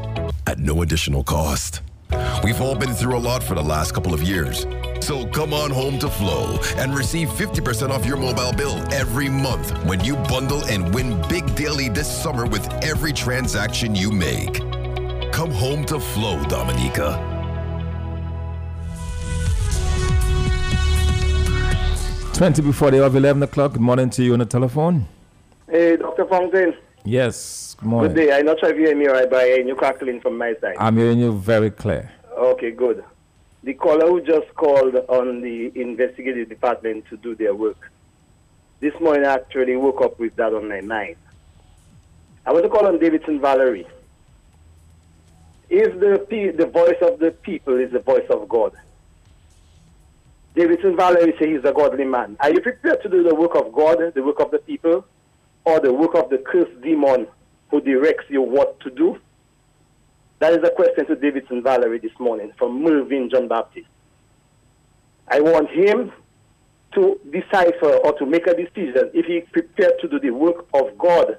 at 0.49 0.57
no 0.57 0.81
additional 0.81 1.23
cost. 1.23 1.81
We've 2.43 2.59
all 2.59 2.76
been 2.76 2.95
through 2.95 3.15
a 3.15 3.19
lot 3.19 3.43
for 3.43 3.53
the 3.53 3.61
last 3.61 3.93
couple 3.93 4.15
of 4.15 4.23
years. 4.23 4.65
So 4.99 5.27
come 5.27 5.53
on 5.53 5.69
home 5.69 5.99
to 5.99 6.09
Flow 6.09 6.57
and 6.76 6.95
receive 6.95 7.30
50% 7.30 7.91
off 7.91 8.03
your 8.03 8.17
mobile 8.17 8.51
bill 8.53 8.77
every 8.91 9.30
month 9.30 9.71
when 9.85 10.03
you 10.03 10.15
bundle 10.34 10.65
and 10.65 10.93
win 10.93 11.21
big 11.30 11.53
daily 11.55 11.88
this 11.88 12.09
summer 12.09 12.47
with 12.47 12.67
every 12.84 13.13
transaction 13.13 13.93
you 13.93 14.11
make. 14.11 14.55
Come 15.31 15.51
home 15.51 15.85
to 15.85 15.99
Flow, 15.99 16.43
Dominica. 16.45 17.26
20 22.34 22.61
before 22.63 22.89
the 22.89 23.01
hour 23.01 23.05
of 23.05 23.15
11 23.15 23.43
o'clock. 23.43 23.73
Good 23.73 23.81
morning 23.81 24.09
to 24.11 24.23
you 24.23 24.34
on 24.34 24.39
the 24.39 24.45
telephone. 24.45 25.05
Hey, 25.69 25.97
Dr. 25.97 26.26
Fontaine. 26.26 26.73
Yes, 27.05 27.76
good 27.80 27.88
morning. 27.88 28.13
Good 28.13 28.27
day. 28.27 28.38
I'm 28.38 28.45
not 28.45 28.59
sure 28.59 28.69
if 28.69 28.77
you 28.77 28.85
hear 28.88 28.95
me 28.95 29.07
right, 29.07 29.30
but 29.30 29.39
I 29.39 29.55
you 29.55 29.76
crackling 29.76 30.19
from 30.21 30.38
my 30.38 30.53
side. 30.61 30.76
I'm 30.77 30.97
hearing 30.97 31.19
you 31.19 31.34
very 31.34 31.71
clear. 31.71 32.11
Okay, 32.38 32.71
good. 32.71 33.03
The 33.63 33.73
caller 33.73 34.07
who 34.07 34.21
just 34.21 34.53
called 34.55 34.95
on 35.07 35.41
the 35.41 35.71
investigative 35.76 36.49
department 36.49 37.05
to 37.09 37.17
do 37.17 37.35
their 37.35 37.53
work. 37.55 37.91
This 38.80 38.93
morning 39.01 39.26
I 39.26 39.34
actually 39.34 39.76
woke 39.76 40.01
up 40.01 40.19
with 40.19 40.35
that 40.38 40.53
on 40.53 40.69
my 40.69 40.81
mind. 40.81 41.15
I 42.45 42.51
want 42.53 42.63
to 42.63 42.69
call 42.69 42.88
on 42.88 42.99
Davidson 42.99 43.39
Valerie. 43.41 43.88
If 45.69 45.99
the 45.99 46.26
pe- 46.30 46.51
the 46.51 46.65
voice 46.65 46.97
of 47.01 47.19
the 47.19 47.31
people 47.31 47.77
is 47.80 47.91
the 47.91 47.99
voice 47.99 48.26
of 48.30 48.47
God, 48.49 48.73
Davidson 50.55 50.95
Valerie 50.95 51.34
says 51.38 51.47
he's 51.47 51.63
a 51.65 51.73
godly 51.73 52.05
man. 52.05 52.38
Are 52.39 52.51
you 52.51 52.59
prepared 52.61 53.01
to 53.03 53.09
do 53.09 53.23
the 53.23 53.35
work 53.35 53.55
of 53.55 53.71
God, 53.71 53.97
the 54.15 54.23
work 54.23 54.39
of 54.39 54.51
the 54.51 54.57
people, 54.59 55.05
or 55.69 55.79
the 55.79 55.93
work 55.93 56.15
of 56.15 56.29
the 56.29 56.39
cursed 56.39 56.81
demon 56.81 57.27
who 57.69 57.79
directs 57.81 58.25
you 58.29 58.41
what 58.41 58.79
to 58.81 58.89
do? 58.89 59.19
That 60.39 60.53
is 60.53 60.63
a 60.63 60.71
question 60.71 61.05
to 61.07 61.15
Davidson 61.15 61.61
Valerie 61.61 61.99
this 61.99 62.17
morning 62.17 62.51
from 62.57 62.81
Mervyn 62.81 63.29
John 63.29 63.47
Baptist. 63.47 63.87
I 65.27 65.41
want 65.41 65.69
him 65.69 66.11
to 66.93 67.19
decipher 67.29 67.97
or 67.97 68.17
to 68.17 68.25
make 68.25 68.47
a 68.47 68.55
decision 68.55 69.11
if 69.13 69.25
he 69.25 69.41
prepared 69.41 69.93
to 70.01 70.07
do 70.07 70.19
the 70.19 70.31
work 70.31 70.65
of 70.73 70.97
God. 70.97 71.37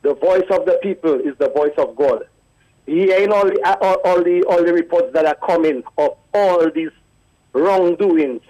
The 0.00 0.14
voice 0.14 0.46
of 0.50 0.64
the 0.64 0.78
people 0.82 1.20
is 1.20 1.36
the 1.38 1.50
voice 1.50 1.74
of 1.76 1.94
God. 1.94 2.26
He 2.86 3.12
ain't 3.12 3.32
all 3.32 3.44
the, 3.44 3.60
uh, 3.64 3.76
all, 3.80 3.96
all 4.04 4.24
the 4.24 4.42
all 4.48 4.64
the 4.64 4.72
reports 4.72 5.12
that 5.12 5.26
are 5.26 5.36
coming 5.46 5.84
of 5.98 6.16
all 6.34 6.70
these 6.70 6.90
wrongdoings 7.52 8.40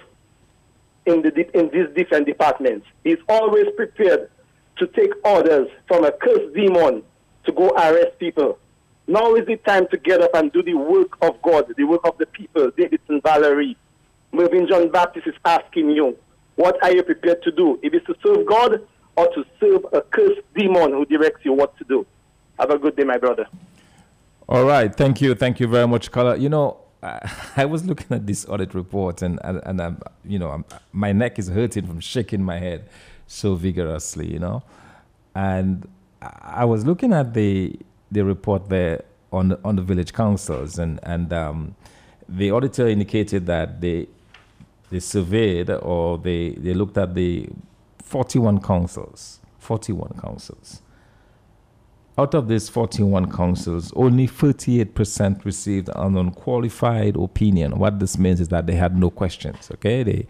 in, 1.06 1.22
the, 1.22 1.58
in 1.58 1.68
these 1.70 1.94
different 1.94 2.26
departments. 2.26 2.86
He's 3.04 3.18
always 3.28 3.66
prepared 3.76 4.30
to 4.78 4.86
take 4.88 5.12
orders 5.24 5.68
from 5.86 6.04
a 6.04 6.12
cursed 6.12 6.54
demon 6.54 7.02
to 7.44 7.52
go 7.52 7.70
arrest 7.70 8.18
people. 8.18 8.58
Now 9.06 9.34
is 9.34 9.46
the 9.46 9.56
time 9.56 9.86
to 9.90 9.96
get 9.96 10.22
up 10.22 10.34
and 10.34 10.52
do 10.52 10.62
the 10.62 10.74
work 10.74 11.16
of 11.22 11.40
God, 11.42 11.72
the 11.76 11.84
work 11.84 12.02
of 12.04 12.16
the 12.18 12.26
people. 12.26 12.70
Davidson 12.76 13.20
Valerie, 13.22 13.76
Mervyn 14.32 14.66
John 14.68 14.90
Baptist 14.90 15.26
is 15.26 15.34
asking 15.44 15.90
you, 15.90 16.16
what 16.54 16.82
are 16.82 16.92
you 16.92 17.02
prepared 17.02 17.42
to 17.42 17.50
do? 17.50 17.78
If 17.82 17.94
it's 17.94 18.06
to 18.06 18.14
serve 18.24 18.46
God 18.46 18.86
or 19.16 19.26
to 19.34 19.44
serve 19.60 19.86
a 19.92 20.02
cursed 20.02 20.40
demon 20.54 20.92
who 20.92 21.04
directs 21.04 21.44
you 21.44 21.52
what 21.52 21.76
to 21.78 21.84
do. 21.84 22.06
Have 22.58 22.70
a 22.70 22.78
good 22.78 22.96
day, 22.96 23.04
my 23.04 23.18
brother. 23.18 23.46
All 24.48 24.64
right. 24.64 24.94
Thank 24.94 25.20
you. 25.20 25.34
Thank 25.34 25.60
you 25.60 25.66
very 25.66 25.86
much, 25.86 26.10
Carla. 26.10 26.36
You 26.36 26.48
know, 26.48 26.78
I 27.56 27.64
was 27.64 27.84
looking 27.84 28.06
at 28.10 28.26
this 28.26 28.46
audit 28.48 28.74
report 28.74 29.22
and, 29.22 29.40
and, 29.42 29.60
and 29.64 29.80
I'm, 29.80 30.00
you 30.24 30.38
know, 30.38 30.50
I'm, 30.50 30.64
my 30.92 31.12
neck 31.12 31.38
is 31.38 31.48
hurting 31.48 31.86
from 31.86 32.00
shaking 32.00 32.42
my 32.42 32.58
head 32.58 32.88
so 33.32 33.54
vigorously, 33.54 34.30
you 34.30 34.38
know. 34.38 34.62
And 35.34 35.88
I 36.20 36.64
was 36.64 36.84
looking 36.84 37.12
at 37.12 37.34
the, 37.34 37.78
the 38.10 38.24
report 38.24 38.68
there 38.68 39.04
on 39.32 39.48
the, 39.48 39.60
on 39.64 39.76
the 39.76 39.82
village 39.82 40.12
councils 40.12 40.78
and, 40.78 41.00
and 41.02 41.32
um, 41.32 41.74
the 42.28 42.50
auditor 42.50 42.86
indicated 42.86 43.46
that 43.46 43.80
they, 43.80 44.06
they 44.90 45.00
surveyed 45.00 45.70
or 45.70 46.18
they, 46.18 46.50
they 46.50 46.74
looked 46.74 46.98
at 46.98 47.14
the 47.14 47.48
41 48.02 48.60
councils, 48.60 49.40
41 49.58 50.18
councils. 50.20 50.82
Out 52.18 52.34
of 52.34 52.46
these 52.46 52.68
41 52.68 53.32
councils, 53.32 53.90
only 53.96 54.28
38% 54.28 55.46
received 55.46 55.88
an 55.96 56.18
unqualified 56.18 57.16
opinion. 57.16 57.78
What 57.78 57.98
this 57.98 58.18
means 58.18 58.38
is 58.42 58.48
that 58.48 58.66
they 58.66 58.74
had 58.74 58.98
no 58.98 59.08
questions, 59.08 59.70
okay? 59.72 60.02
They, 60.02 60.26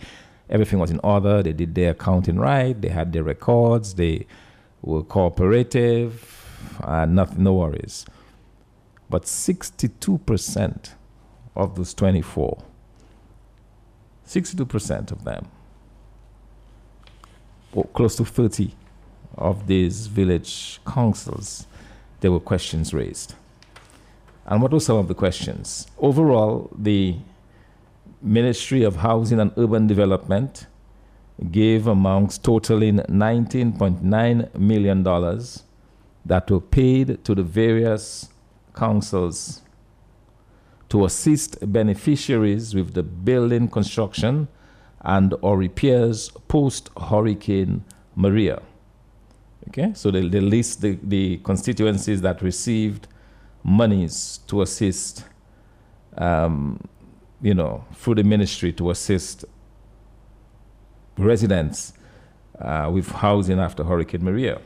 everything 0.49 0.79
was 0.79 0.91
in 0.91 1.01
order, 1.03 1.43
they 1.43 1.53
did 1.53 1.75
their 1.75 1.91
accounting 1.93 2.39
right, 2.39 2.81
they 2.81 2.89
had 2.89 3.13
their 3.13 3.23
records, 3.23 3.95
they 3.95 4.27
were 4.83 5.03
cooperative, 5.03 6.47
and 6.81 7.15
nothing, 7.15 7.45
no 7.45 7.55
worries. 7.55 8.05
But 9.09 9.25
62% 9.25 10.91
of 11.55 11.77
those 11.77 11.95
24, 11.95 12.63
62% 14.27 15.13
of 15.13 15.25
them 15.25 15.49
or 17.73 17.85
close 17.85 18.17
to 18.17 18.25
30 18.25 18.75
of 19.37 19.67
these 19.67 20.07
village 20.07 20.81
councils, 20.87 21.67
there 22.21 22.31
were 22.31 22.41
questions 22.41 22.93
raised. 22.93 23.35
And 24.47 24.61
what 24.61 24.73
were 24.73 24.81
some 24.81 24.99
of 24.99 25.09
the 25.09 25.15
questions? 25.15 25.87
Overall, 25.99 26.71
the 26.77 27.17
Ministry 28.23 28.83
of 28.85 28.97
Housing 28.97 29.41
and 29.41 29.53
Urban 29.57 29.87
Development 29.87 30.67
gave 31.51 31.87
amounts 31.87 32.39
totaling 32.39 32.99
$19.9 32.99 34.59
million 34.59 35.03
that 36.25 36.51
were 36.51 36.61
paid 36.61 37.25
to 37.25 37.35
the 37.35 37.43
various 37.43 38.29
councils 38.75 39.63
to 40.89 41.05
assist 41.05 41.57
beneficiaries 41.73 42.75
with 42.75 42.95
the 42.95 43.03
building 43.03 43.69
construction 43.69 44.47
and 45.01 45.35
or 45.41 45.57
repairs 45.57 46.31
post 46.49 46.91
Hurricane 46.97 47.85
Maria. 48.15 48.63
Okay, 49.69 49.93
so 49.95 50.11
they, 50.11 50.29
they 50.29 50.41
list 50.41 50.81
the, 50.81 50.99
the 51.03 51.39
constituencies 51.39 52.21
that 52.21 52.43
received 52.43 53.09
monies 53.63 54.41
to 54.49 54.61
assist, 54.63 55.25
um, 56.19 56.79
you 57.43 57.55
know, 57.55 57.85
through 57.95 58.15
the 58.15 58.25
ministry 58.25 58.73
to 58.73 58.91
assist 58.91 59.45
residents 61.19 61.93
uh, 62.59 62.89
with 62.93 63.09
housing 63.09 63.59
after 63.59 63.85
Hurricane 63.85 64.25
Maria. 64.25 64.61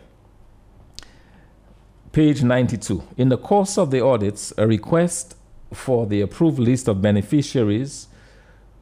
Page 2.12 2.43
92. 2.43 3.03
In 3.16 3.31
the 3.31 3.39
course 3.39 3.77
of 3.77 3.90
the 3.90 4.05
audits, 4.05 4.53
a 4.57 4.66
request 4.66 5.36
for 5.73 6.07
the 6.07 6.20
approved 6.20 6.59
list 6.59 6.89
of 6.89 7.03
beneficiaries 7.03 8.09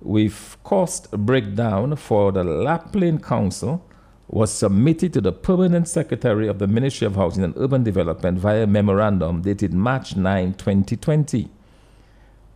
with 0.00 0.56
cost 0.64 1.10
breakdown 1.12 1.96
for 1.96 2.30
the 2.30 2.44
La 2.44 2.78
Plaine 2.78 3.18
Council 3.18 3.84
was 4.28 4.52
submitted 4.52 5.12
to 5.12 5.20
the 5.20 5.32
Permanent 5.32 5.88
Secretary 5.88 6.48
of 6.48 6.58
the 6.58 6.66
Ministry 6.66 7.06
of 7.06 7.16
Housing 7.16 7.44
and 7.44 7.54
Urban 7.56 7.82
Development 7.82 8.38
via 8.38 8.66
memorandum 8.66 9.42
dated 9.42 9.72
March 9.72 10.16
9, 10.16 10.54
2020. 10.54 11.48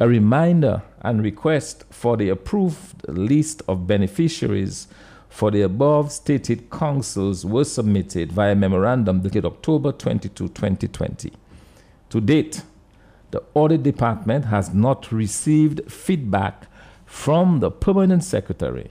A 0.00 0.08
reminder 0.08 0.82
and 1.02 1.22
request 1.22 1.84
for 1.90 2.16
the 2.16 2.28
approved 2.28 3.08
list 3.08 3.62
of 3.68 3.86
beneficiaries 3.86 4.88
for 5.28 5.50
the 5.50 5.62
above 5.62 6.10
stated 6.10 6.70
councils 6.70 7.44
were 7.44 7.64
submitted 7.64 8.32
via 8.32 8.54
memorandum 8.54 9.20
dated 9.20 9.44
October 9.44 9.92
22, 9.92 10.48
2020. 10.48 11.32
To 12.10 12.20
date, 12.20 12.62
the 13.30 13.42
Audit 13.54 13.82
Department 13.82 14.46
has 14.46 14.72
not 14.72 15.12
received 15.12 15.90
feedback 15.92 16.66
from 17.04 17.60
the 17.60 17.70
Permanent 17.70 18.24
Secretary. 18.24 18.90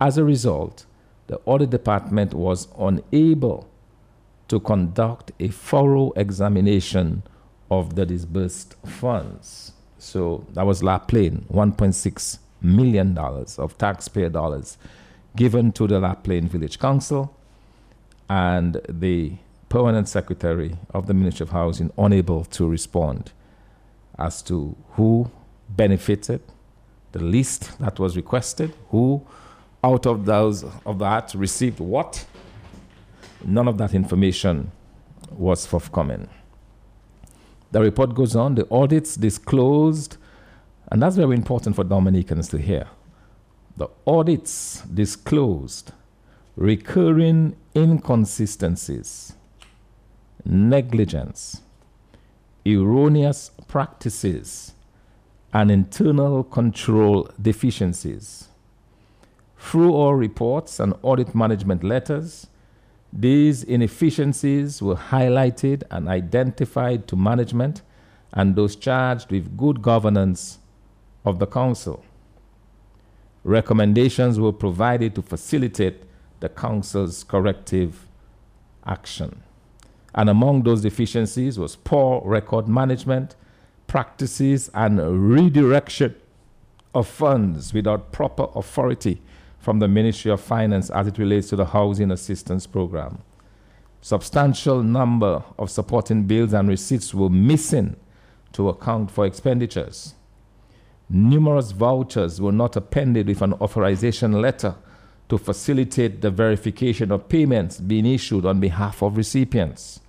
As 0.00 0.16
a 0.16 0.24
result, 0.24 0.86
the 1.26 1.40
Audit 1.44 1.70
Department 1.70 2.34
was 2.34 2.68
unable 2.78 3.68
to 4.48 4.60
conduct 4.60 5.32
a 5.38 5.48
thorough 5.48 6.12
examination 6.16 7.22
of 7.70 7.94
the 7.96 8.06
disbursed 8.06 8.74
funds. 8.86 9.73
So 10.04 10.44
that 10.52 10.66
was 10.66 10.82
La 10.82 10.98
Plaine, 10.98 11.46
$1.6 11.50 12.38
million 12.60 13.16
of 13.16 13.78
taxpayer 13.78 14.28
dollars 14.28 14.76
given 15.34 15.72
to 15.72 15.86
the 15.86 15.98
La 15.98 16.14
Plaine 16.14 16.46
Village 16.46 16.78
Council 16.78 17.34
and 18.28 18.80
the 18.86 19.32
permanent 19.70 20.06
secretary 20.08 20.76
of 20.92 21.06
the 21.06 21.14
Ministry 21.14 21.44
of 21.44 21.50
Housing 21.50 21.90
unable 21.96 22.44
to 22.44 22.68
respond 22.68 23.32
as 24.18 24.42
to 24.42 24.76
who 24.92 25.30
benefited, 25.70 26.42
the 27.12 27.20
list 27.20 27.78
that 27.78 27.98
was 27.98 28.14
requested, 28.14 28.74
who 28.90 29.26
out 29.82 30.06
of 30.06 30.26
those 30.26 30.64
of 30.84 30.98
that 30.98 31.34
received 31.34 31.80
what. 31.80 32.26
None 33.42 33.68
of 33.68 33.78
that 33.78 33.94
information 33.94 34.70
was 35.30 35.66
forthcoming. 35.66 36.28
The 37.74 37.80
report 37.80 38.14
goes 38.14 38.36
on, 38.36 38.54
the 38.54 38.70
audits 38.70 39.16
disclosed, 39.16 40.16
and 40.92 41.02
that's 41.02 41.16
very 41.16 41.34
important 41.34 41.74
for 41.74 41.82
Dominicans 41.82 42.46
to 42.50 42.58
hear. 42.58 42.86
The 43.76 43.88
audits 44.06 44.82
disclosed 44.82 45.90
recurring 46.54 47.56
inconsistencies, 47.74 49.32
negligence, 50.44 51.62
erroneous 52.64 53.50
practices, 53.66 54.74
and 55.52 55.68
internal 55.68 56.44
control 56.44 57.28
deficiencies. 57.42 58.50
Through 59.58 59.92
all 59.94 60.14
reports 60.14 60.78
and 60.78 60.94
audit 61.02 61.34
management 61.34 61.82
letters, 61.82 62.46
these 63.16 63.62
inefficiencies 63.62 64.82
were 64.82 64.96
highlighted 64.96 65.84
and 65.88 66.08
identified 66.08 67.06
to 67.06 67.14
management 67.14 67.82
and 68.32 68.56
those 68.56 68.74
charged 68.74 69.30
with 69.30 69.56
good 69.56 69.80
governance 69.80 70.58
of 71.24 71.38
the 71.38 71.46
Council. 71.46 72.04
Recommendations 73.44 74.40
were 74.40 74.52
provided 74.52 75.14
to 75.14 75.22
facilitate 75.22 76.02
the 76.40 76.48
Council's 76.48 77.22
corrective 77.22 78.08
action. 78.84 79.42
And 80.12 80.28
among 80.28 80.64
those 80.64 80.82
deficiencies 80.82 81.56
was 81.56 81.76
poor 81.76 82.20
record 82.24 82.66
management, 82.66 83.36
practices, 83.86 84.70
and 84.74 84.98
redirection 85.30 86.16
of 86.92 87.06
funds 87.06 87.72
without 87.72 88.10
proper 88.10 88.48
authority 88.56 89.20
from 89.64 89.78
the 89.78 89.88
Ministry 89.88 90.30
of 90.30 90.42
Finance 90.42 90.90
as 90.90 91.06
it 91.06 91.16
relates 91.16 91.48
to 91.48 91.56
the 91.56 91.64
Housing 91.64 92.10
Assistance 92.10 92.66
Program. 92.66 93.22
Substantial 94.02 94.82
number 94.82 95.42
of 95.58 95.70
supporting 95.70 96.24
bills 96.24 96.52
and 96.52 96.68
receipts 96.68 97.14
were 97.14 97.30
missing 97.30 97.96
to 98.52 98.68
account 98.68 99.10
for 99.10 99.24
expenditures. 99.24 100.14
Numerous 101.08 101.70
vouchers 101.70 102.42
were 102.42 102.52
not 102.52 102.76
appended 102.76 103.26
with 103.26 103.40
an 103.40 103.54
authorization 103.54 104.32
letter 104.32 104.74
to 105.30 105.38
facilitate 105.38 106.20
the 106.20 106.30
verification 106.30 107.10
of 107.10 107.30
payments 107.30 107.80
being 107.80 108.04
issued 108.04 108.44
on 108.44 108.60
behalf 108.60 109.02
of 109.02 109.16
recipients. 109.16 110.00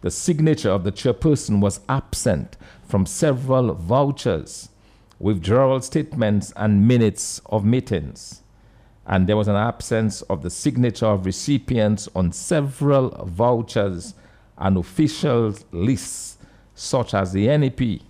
The 0.00 0.10
signature 0.10 0.70
of 0.70 0.84
the 0.84 0.92
chairperson 0.92 1.60
was 1.60 1.80
absent 1.86 2.56
from 2.82 3.04
several 3.04 3.74
vouchers, 3.74 4.70
withdrawal 5.18 5.82
statements, 5.82 6.50
and 6.56 6.88
minutes 6.88 7.42
of 7.44 7.62
meetings 7.62 8.42
and 9.06 9.28
there 9.28 9.36
was 9.36 9.48
an 9.48 9.56
absence 9.56 10.22
of 10.22 10.42
the 10.42 10.50
signature 10.50 11.06
of 11.06 11.26
recipients 11.26 12.08
on 12.14 12.32
several 12.32 13.10
vouchers 13.26 14.14
and 14.58 14.76
official 14.76 15.54
lists, 15.70 16.38
such 16.74 17.14
as 17.14 17.32
the 17.32 17.46
NEP, 17.46 18.00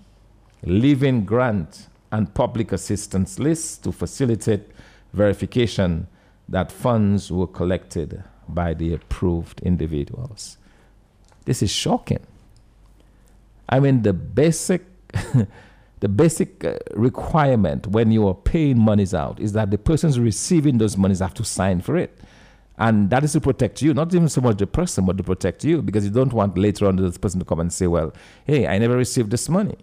Living 0.63 1.25
Grant, 1.25 1.89
and 2.11 2.33
public 2.33 2.73
assistance 2.73 3.39
lists 3.39 3.77
to 3.79 3.93
facilitate 3.93 4.71
verification 5.13 6.07
that 6.49 6.73
funds 6.73 7.31
were 7.31 7.47
collected 7.47 8.23
by 8.49 8.73
the 8.73 8.95
approved 8.95 9.61
individuals. 9.63 10.57
This 11.45 11.63
is 11.63 11.71
shocking. 11.71 12.25
I 13.69 13.81
mean, 13.81 14.03
the 14.03 14.13
basic, 14.13 14.85
the 16.01 16.09
basic 16.09 16.65
uh, 16.65 16.77
requirement 16.95 17.87
when 17.87 18.11
you 18.11 18.29
are 18.29 18.35
paying 18.35 18.79
monies 18.79 19.15
out 19.15 19.41
is 19.41 19.53
that 19.53 19.71
the 19.71 19.79
persons 19.79 20.21
receiving 20.21 20.79
those 20.79 20.97
monies 20.97 21.21
have 21.21 21.35
to 21.35 21.45
sign 21.45 21.81
for 21.81 21.97
it. 21.97 22.19
And 22.79 23.09
that 23.09 23.25
is 23.25 23.33
to 23.33 23.41
protect 23.41 23.81
you, 23.81 23.95
not 23.95 24.15
even 24.15 24.29
so 24.29 24.43
much 24.43 24.59
the 24.59 24.67
person, 24.67 25.07
but 25.07 25.17
to 25.17 25.23
protect 25.23 25.65
you, 25.65 25.81
because 25.81 26.05
you 26.05 26.11
don't 26.11 26.35
want 26.35 26.59
later 26.59 26.87
on 26.87 26.97
this 26.97 27.17
person 27.17 27.41
to 27.41 27.47
come 27.47 27.61
and 27.61 27.73
say, 27.73 27.87
well, 27.87 28.13
hey, 28.45 28.67
I 28.67 28.77
never 28.77 28.97
received 28.97 29.31
this 29.31 29.49
money. 29.49 29.79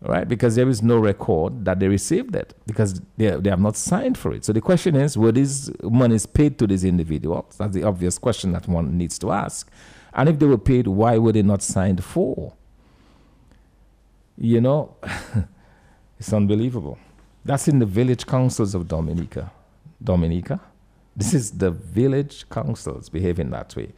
Right? 0.00 0.26
Because 0.26 0.56
there 0.56 0.68
is 0.68 0.82
no 0.82 0.98
record 0.98 1.64
that 1.64 1.78
they 1.78 1.86
received 1.86 2.34
it, 2.34 2.54
because 2.66 3.00
they, 3.16 3.30
they 3.30 3.50
have 3.50 3.60
not 3.60 3.76
signed 3.76 4.18
for 4.18 4.34
it. 4.34 4.44
So 4.44 4.52
the 4.52 4.60
question 4.60 4.96
is, 4.96 5.16
were 5.16 5.30
these 5.30 5.70
monies 5.84 6.26
paid 6.26 6.58
to 6.58 6.66
these 6.66 6.82
individuals? 6.82 7.54
That's 7.56 7.74
the 7.74 7.84
obvious 7.84 8.18
question 8.18 8.50
that 8.50 8.66
one 8.66 8.98
needs 8.98 9.16
to 9.20 9.30
ask. 9.30 9.70
And 10.14 10.28
if 10.28 10.40
they 10.40 10.46
were 10.46 10.58
paid, 10.58 10.88
why 10.88 11.18
were 11.18 11.30
they 11.30 11.42
not 11.42 11.62
signed 11.62 12.02
for? 12.02 12.54
You 14.42 14.60
know, 14.60 14.96
it's 16.18 16.32
unbelievable. 16.32 16.98
That's 17.44 17.68
in 17.68 17.78
the 17.78 17.86
village 17.86 18.26
councils 18.26 18.74
of 18.74 18.88
Dominica. 18.88 19.52
Dominica. 20.02 20.58
This 21.14 21.32
is 21.32 21.52
the 21.52 21.70
village 21.70 22.48
councils 22.50 23.08
behaving 23.08 23.50
that 23.50 23.76
way. 23.76 23.92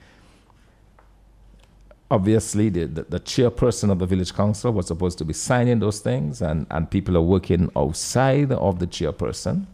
Obviously, 2.11 2.69
the, 2.69 2.85
the, 2.85 3.03
the, 3.05 3.21
chairperson 3.21 3.91
of 3.91 3.99
the 3.99 4.05
village 4.05 4.35
council 4.35 4.71
was 4.71 4.89
supposed 4.89 5.17
to 5.17 5.25
be 5.25 5.33
signing 5.33 5.79
those 5.79 6.01
things, 6.01 6.43
and, 6.43 6.67
and 6.71 6.91
people 6.91 7.17
are 7.17 7.23
working 7.23 7.73
outside 7.75 8.53
of 8.53 8.79
the 8.79 8.87
chairperson. 8.87 9.65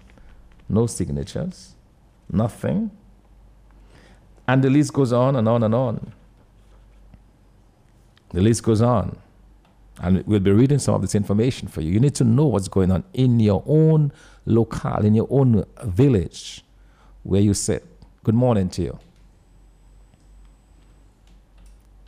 No 0.69 0.87
signatures, 0.87 1.75
nothing. 2.31 2.93
And 4.47 4.63
the 4.63 4.71
list 4.71 4.93
goes 4.93 5.13
on 5.13 5.35
and 5.35 5.49
on 5.49 5.65
and 5.65 5.75
on. 5.75 6.13
The 8.33 8.41
list 8.41 8.63
goes 8.63 8.81
on. 8.81 9.19
And 9.99 10.27
we'll 10.27 10.41
be 10.41 10.51
reading 10.51 10.79
some 10.79 10.95
of 10.95 11.03
this 11.03 11.15
information 11.15 11.69
for 11.69 11.83
you. 11.83 11.93
You 11.93 12.01
need 12.01 12.15
to 12.17 12.25
know 12.25 12.47
what's 12.47 12.69
going 12.69 12.91
on 12.91 13.05
in 13.13 13.41
your 13.41 13.63
own 13.67 14.13
locale, 14.47 15.05
in 15.05 15.15
your 15.15 15.29
own 15.31 15.65
village 15.85 16.65
where 17.23 17.41
you 17.41 17.55
sit. 17.55 17.85
Good 18.25 18.35
morning 18.35 18.71
to 18.71 18.83
you. 18.83 18.99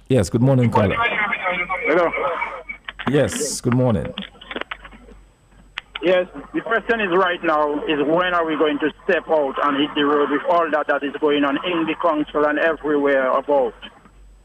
Yes, 0.09 0.31
good 0.31 0.43
morning, 0.43 0.71
caller. 0.71 0.97
Hello. 0.99 2.11
Yes, 3.11 3.61
good 3.61 3.75
morning. 3.75 4.13
Yes, 6.03 6.27
the 6.53 6.61
question 6.61 7.01
is 7.01 7.11
right 7.17 7.43
now 7.45 7.75
is 7.85 7.99
when 8.05 8.35
are 8.35 8.45
we 8.45 8.57
going 8.57 8.79
to 8.81 8.91
step 9.05 9.23
out 9.29 9.55
and 9.63 9.81
hit 9.81 9.95
the 9.95 10.05
road 10.05 10.31
with 10.31 10.43
all 10.51 10.69
that 10.71 10.89
that 10.89 11.03
is 11.03 11.15
going 11.21 11.45
on 11.45 11.57
in 11.65 11.87
the 11.87 11.95
council 12.03 12.45
and 12.45 12.59
everywhere 12.59 13.31
about? 13.31 13.75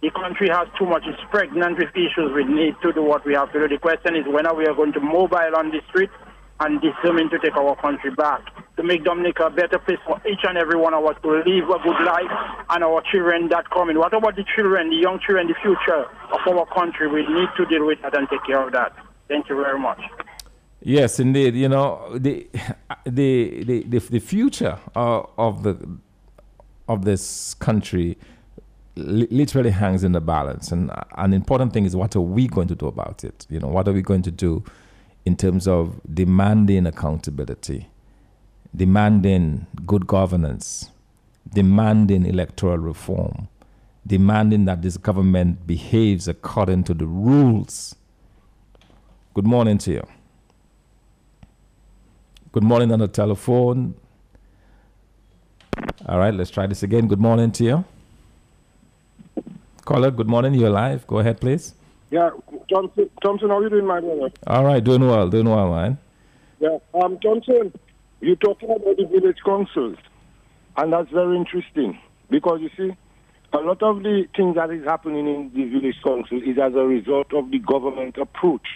The 0.01 0.11
country 0.11 0.49
has 0.49 0.67
too 0.77 0.85
much, 0.85 1.03
it's 1.07 1.19
pregnant 1.31 1.79
with 1.79 1.89
issues. 1.95 2.31
We 2.33 2.43
need 2.45 2.75
to 2.83 2.93
do 2.93 3.03
what 3.03 3.25
we 3.25 3.33
have 3.33 3.51
to 3.53 3.59
do. 3.59 3.67
The 3.67 3.79
question 3.79 4.15
is 4.15 4.25
when 4.27 4.45
are 4.45 4.55
we 4.55 4.65
going 4.65 4.93
to 4.93 4.99
mobile 4.99 5.55
on 5.57 5.71
the 5.71 5.81
street 5.89 6.11
and 6.59 6.81
determined 6.81 7.31
to 7.31 7.39
take 7.39 7.55
our 7.55 7.75
country 7.75 8.11
back, 8.11 8.41
to 8.77 8.83
make 8.83 9.03
Dominica 9.03 9.45
a 9.45 9.49
better 9.49 9.79
place 9.79 9.99
for 10.05 10.21
each 10.27 10.41
and 10.43 10.57
every 10.57 10.79
one 10.79 10.93
of 10.93 11.05
us 11.05 11.15
to 11.21 11.29
live 11.29 11.69
a 11.69 11.79
good 11.83 12.01
life 12.05 12.31
and 12.69 12.83
our 12.83 13.01
children 13.11 13.49
that 13.49 13.69
come 13.69 13.89
in. 13.89 13.97
What 13.97 14.13
about 14.13 14.35
the 14.35 14.45
children, 14.55 14.89
the 14.89 14.97
young 14.97 15.19
children, 15.19 15.47
the 15.47 15.55
future 15.61 16.05
of 16.31 16.47
our 16.47 16.65
country? 16.73 17.07
We 17.07 17.21
need 17.21 17.49
to 17.57 17.65
deal 17.65 17.85
with 17.85 18.01
that 18.01 18.17
and 18.17 18.27
take 18.29 18.43
care 18.45 18.61
of 18.65 18.71
that. 18.73 18.95
Thank 19.27 19.49
you 19.49 19.55
very 19.55 19.79
much. 19.79 20.01
Yes, 20.81 21.19
indeed. 21.19 21.55
You 21.55 21.69
know 21.69 22.17
the 22.17 22.47
the 23.05 23.63
the 23.65 23.83
the, 23.83 23.99
the 23.99 24.19
future 24.19 24.79
uh, 24.95 25.23
of 25.37 25.63
the 25.63 25.97
of 26.87 27.03
this 27.03 27.53
country 27.55 28.17
literally 28.97 29.69
hangs 29.69 30.03
in 30.03 30.11
the 30.11 30.21
balance, 30.21 30.71
and 30.71 30.91
uh, 30.91 31.03
an 31.17 31.33
important 31.33 31.73
thing 31.73 31.85
is 31.85 31.95
what 31.95 32.15
are 32.15 32.21
we 32.21 32.47
going 32.47 32.67
to 32.67 32.75
do 32.75 32.87
about 32.87 33.23
it? 33.23 33.45
You 33.49 33.59
know, 33.59 33.67
what 33.67 33.87
are 33.87 33.93
we 33.93 34.01
going 34.01 34.23
to 34.23 34.31
do? 34.31 34.63
in 35.27 35.35
terms 35.35 35.67
of 35.67 35.99
demanding 36.13 36.85
accountability, 36.87 37.89
demanding 38.73 39.67
good 39.85 40.07
governance, 40.07 40.89
demanding 41.53 42.25
electoral 42.25 42.77
reform, 42.77 43.49
demanding 44.07 44.63
that 44.63 44.81
this 44.81 44.95
government 44.95 45.67
behaves 45.67 46.29
according 46.29 46.81
to 46.85 46.93
the 46.93 47.05
rules. 47.05 47.93
Good 49.33 49.45
morning 49.45 49.77
to 49.79 49.91
you. 49.91 50.07
Good 52.53 52.63
morning 52.63 52.93
on 52.93 52.99
the 52.99 53.09
telephone. 53.09 53.95
All 56.05 56.19
right, 56.19 56.33
let's 56.33 56.51
try 56.51 56.67
this 56.67 56.83
again. 56.83 57.09
Good 57.09 57.19
morning 57.19 57.51
to 57.51 57.63
you. 57.65 57.85
Caller, 59.87 60.11
good 60.11 60.27
morning. 60.27 60.53
You're 60.53 60.69
live. 60.69 61.07
Go 61.07 61.19
ahead, 61.19 61.39
please. 61.39 61.73
Yeah, 62.11 62.31
Johnson, 62.69 63.09
Thomson, 63.23 63.47
how 63.47 63.59
are 63.59 63.63
you 63.63 63.69
doing, 63.69 63.87
my 63.87 64.01
brother? 64.01 64.29
All 64.45 64.65
right, 64.65 64.83
doing 64.83 65.07
well, 65.07 65.29
doing 65.29 65.47
well, 65.47 65.71
man. 65.71 65.97
Yeah, 66.59 66.79
um, 66.93 67.17
Thomson, 67.19 67.71
you're 68.19 68.35
talking 68.35 68.69
about 68.69 68.97
the 68.97 69.05
village 69.05 69.37
councils, 69.45 69.95
and 70.75 70.91
that's 70.91 71.09
very 71.09 71.37
interesting 71.37 71.97
because 72.29 72.59
you 72.59 72.69
see, 72.75 72.97
a 73.53 73.59
lot 73.59 73.81
of 73.81 74.03
the 74.03 74.27
things 74.35 74.55
that 74.55 74.71
is 74.71 74.83
happening 74.83 75.25
in 75.25 75.51
the 75.55 75.69
village 75.69 75.95
council 76.03 76.41
is 76.43 76.57
as 76.61 76.73
a 76.75 76.85
result 76.85 77.33
of 77.33 77.49
the 77.49 77.59
government 77.59 78.17
approach 78.17 78.67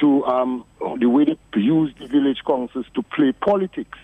to 0.00 0.24
um, 0.24 0.64
the 0.98 1.08
way 1.08 1.24
they 1.24 1.60
use 1.60 1.92
the 2.00 2.06
village 2.08 2.38
councils 2.46 2.86
to 2.94 3.02
play 3.02 3.32
politics. 3.32 3.98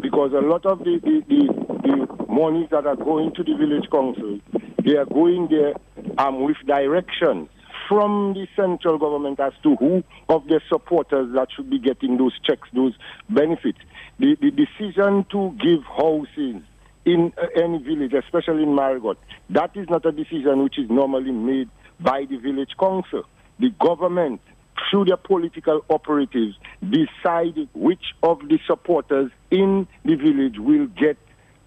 Because 0.00 0.32
a 0.32 0.40
lot 0.40 0.64
of 0.66 0.80
the, 0.80 1.00
the, 1.02 1.22
the, 1.28 2.16
the 2.16 2.24
monies 2.32 2.68
that 2.70 2.86
are 2.86 2.96
going 2.96 3.34
to 3.34 3.42
the 3.42 3.54
village 3.56 3.88
council, 3.90 4.40
they 4.84 4.96
are 4.96 5.06
going 5.06 5.48
there 5.48 5.74
um, 6.18 6.42
with 6.42 6.56
directions 6.66 7.48
from 7.88 8.34
the 8.34 8.46
central 8.54 8.98
government 8.98 9.40
as 9.40 9.52
to 9.62 9.74
who 9.76 10.04
of 10.28 10.46
their 10.48 10.62
supporters 10.68 11.32
that 11.34 11.48
should 11.54 11.70
be 11.70 11.78
getting 11.78 12.18
those 12.18 12.38
checks, 12.44 12.68
those 12.74 12.92
benefits. 13.30 13.78
The, 14.18 14.36
the 14.40 14.50
decision 14.50 15.24
to 15.30 15.56
give 15.58 15.82
houses 15.84 16.62
in 17.06 17.32
uh, 17.38 17.46
any 17.56 17.78
village, 17.78 18.12
especially 18.12 18.64
in 18.64 18.74
Marigot, 18.74 19.16
that 19.50 19.74
is 19.76 19.88
not 19.88 20.04
a 20.04 20.12
decision 20.12 20.62
which 20.62 20.78
is 20.78 20.90
normally 20.90 21.32
made 21.32 21.70
by 22.00 22.26
the 22.28 22.36
village 22.36 22.72
council. 22.78 23.22
The 23.58 23.70
government, 23.80 24.40
through 24.90 25.06
their 25.06 25.16
political 25.16 25.84
operatives, 25.90 26.56
decide 26.82 27.68
which 27.74 28.14
of 28.22 28.40
the 28.48 28.58
supporters 28.66 29.30
in 29.50 29.86
the 30.04 30.14
village 30.14 30.58
will 30.58 30.86
get 30.86 31.16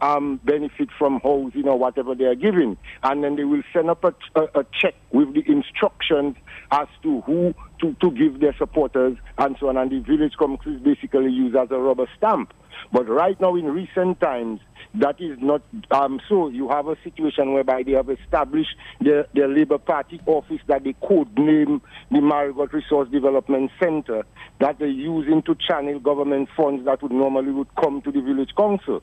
um, 0.01 0.39
benefit 0.43 0.89
from 0.97 1.19
housing 1.21 1.67
or 1.67 1.77
whatever 1.77 2.15
they 2.15 2.25
are 2.25 2.35
giving. 2.35 2.77
And 3.03 3.23
then 3.23 3.35
they 3.35 3.43
will 3.43 3.61
send 3.71 3.89
up 3.89 4.03
a, 4.03 4.13
a, 4.35 4.61
a 4.61 4.65
check 4.73 4.95
with 5.11 5.33
the 5.33 5.43
instructions 5.47 6.35
as 6.71 6.87
to 7.03 7.21
who 7.21 7.53
to, 7.81 7.95
to 8.01 8.11
give 8.11 8.39
their 8.39 8.55
supporters 8.57 9.17
and 9.37 9.55
so 9.59 9.69
on. 9.69 9.77
And 9.77 9.91
the 9.91 9.99
village 9.99 10.33
council 10.39 10.75
is 10.75 10.81
basically 10.81 11.31
used 11.31 11.55
as 11.55 11.69
a 11.71 11.77
rubber 11.77 12.07
stamp. 12.17 12.53
But 12.91 13.07
right 13.07 13.39
now, 13.39 13.55
in 13.55 13.65
recent 13.65 14.19
times, 14.19 14.59
that 14.95 15.21
is 15.21 15.37
not 15.41 15.61
um, 15.91 16.19
so. 16.27 16.49
You 16.49 16.69
have 16.69 16.87
a 16.87 16.97
situation 17.03 17.53
whereby 17.53 17.83
they 17.83 17.93
have 17.93 18.09
established 18.09 18.75
the, 18.99 19.27
the 19.33 19.47
Labour 19.47 19.77
Party 19.77 20.19
office 20.25 20.59
that 20.67 20.83
they 20.83 20.95
could 21.01 21.37
name 21.37 21.81
the 22.09 22.19
Marigot 22.19 22.73
Resource 22.73 23.09
Development 23.09 23.71
Center 23.79 24.23
that 24.59 24.79
they're 24.79 24.87
using 24.87 25.41
to 25.43 25.55
channel 25.55 25.99
government 25.99 26.49
funds 26.55 26.85
that 26.85 27.01
would 27.01 27.11
normally 27.11 27.51
would 27.51 27.73
come 27.81 28.01
to 28.01 28.11
the 28.11 28.21
village 28.21 28.51
council. 28.57 29.01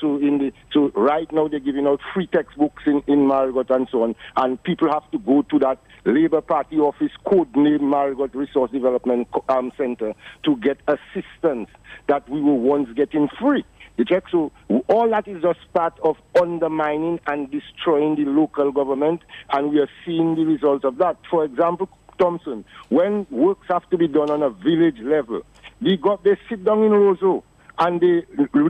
So 0.00 0.16
in 0.16 0.38
the 0.38 0.52
so 0.72 0.90
right 0.94 1.30
now 1.32 1.48
they're 1.48 1.60
giving 1.60 1.86
out 1.86 2.00
free 2.14 2.26
textbooks 2.26 2.82
in, 2.86 3.02
in 3.06 3.26
Marigot 3.26 3.70
and 3.70 3.88
so 3.90 4.02
on, 4.02 4.14
and 4.36 4.62
people 4.62 4.90
have 4.90 5.08
to 5.12 5.18
go 5.18 5.42
to 5.42 5.58
that 5.60 5.78
Labour 6.04 6.40
Party 6.40 6.78
office 6.78 7.12
code 7.24 7.54
name 7.56 7.88
Marigot 7.90 8.34
Resource 8.34 8.70
Development 8.70 9.28
um, 9.48 9.72
Center 9.76 10.14
to 10.44 10.56
get 10.56 10.78
assistance 10.88 11.68
that 12.08 12.28
we 12.28 12.40
were 12.40 12.54
once 12.54 12.88
getting 12.94 13.01
free. 13.40 13.64
The 13.96 14.04
check? 14.04 14.24
So 14.30 14.52
all 14.88 15.10
that 15.10 15.28
is 15.28 15.42
just 15.42 15.60
part 15.74 15.98
of 16.02 16.16
undermining 16.40 17.20
and 17.26 17.50
destroying 17.50 18.16
the 18.16 18.24
local 18.24 18.72
government, 18.72 19.20
and 19.52 19.70
we 19.70 19.80
are 19.80 19.88
seeing 20.04 20.34
the 20.34 20.44
results 20.44 20.84
of 20.84 20.96
that. 20.98 21.18
For 21.30 21.44
example, 21.44 21.88
Thomson, 22.18 22.64
when 22.88 23.26
works 23.30 23.66
have 23.68 23.88
to 23.90 23.98
be 23.98 24.08
done 24.08 24.30
on 24.30 24.42
a 24.42 24.50
village 24.50 24.98
level, 25.00 25.42
they 25.80 25.96
got 25.96 26.24
they 26.24 26.36
sit 26.48 26.64
down 26.64 26.82
in 26.82 26.92
Roseau 26.92 27.42
and 27.78 28.00
they 28.00 28.22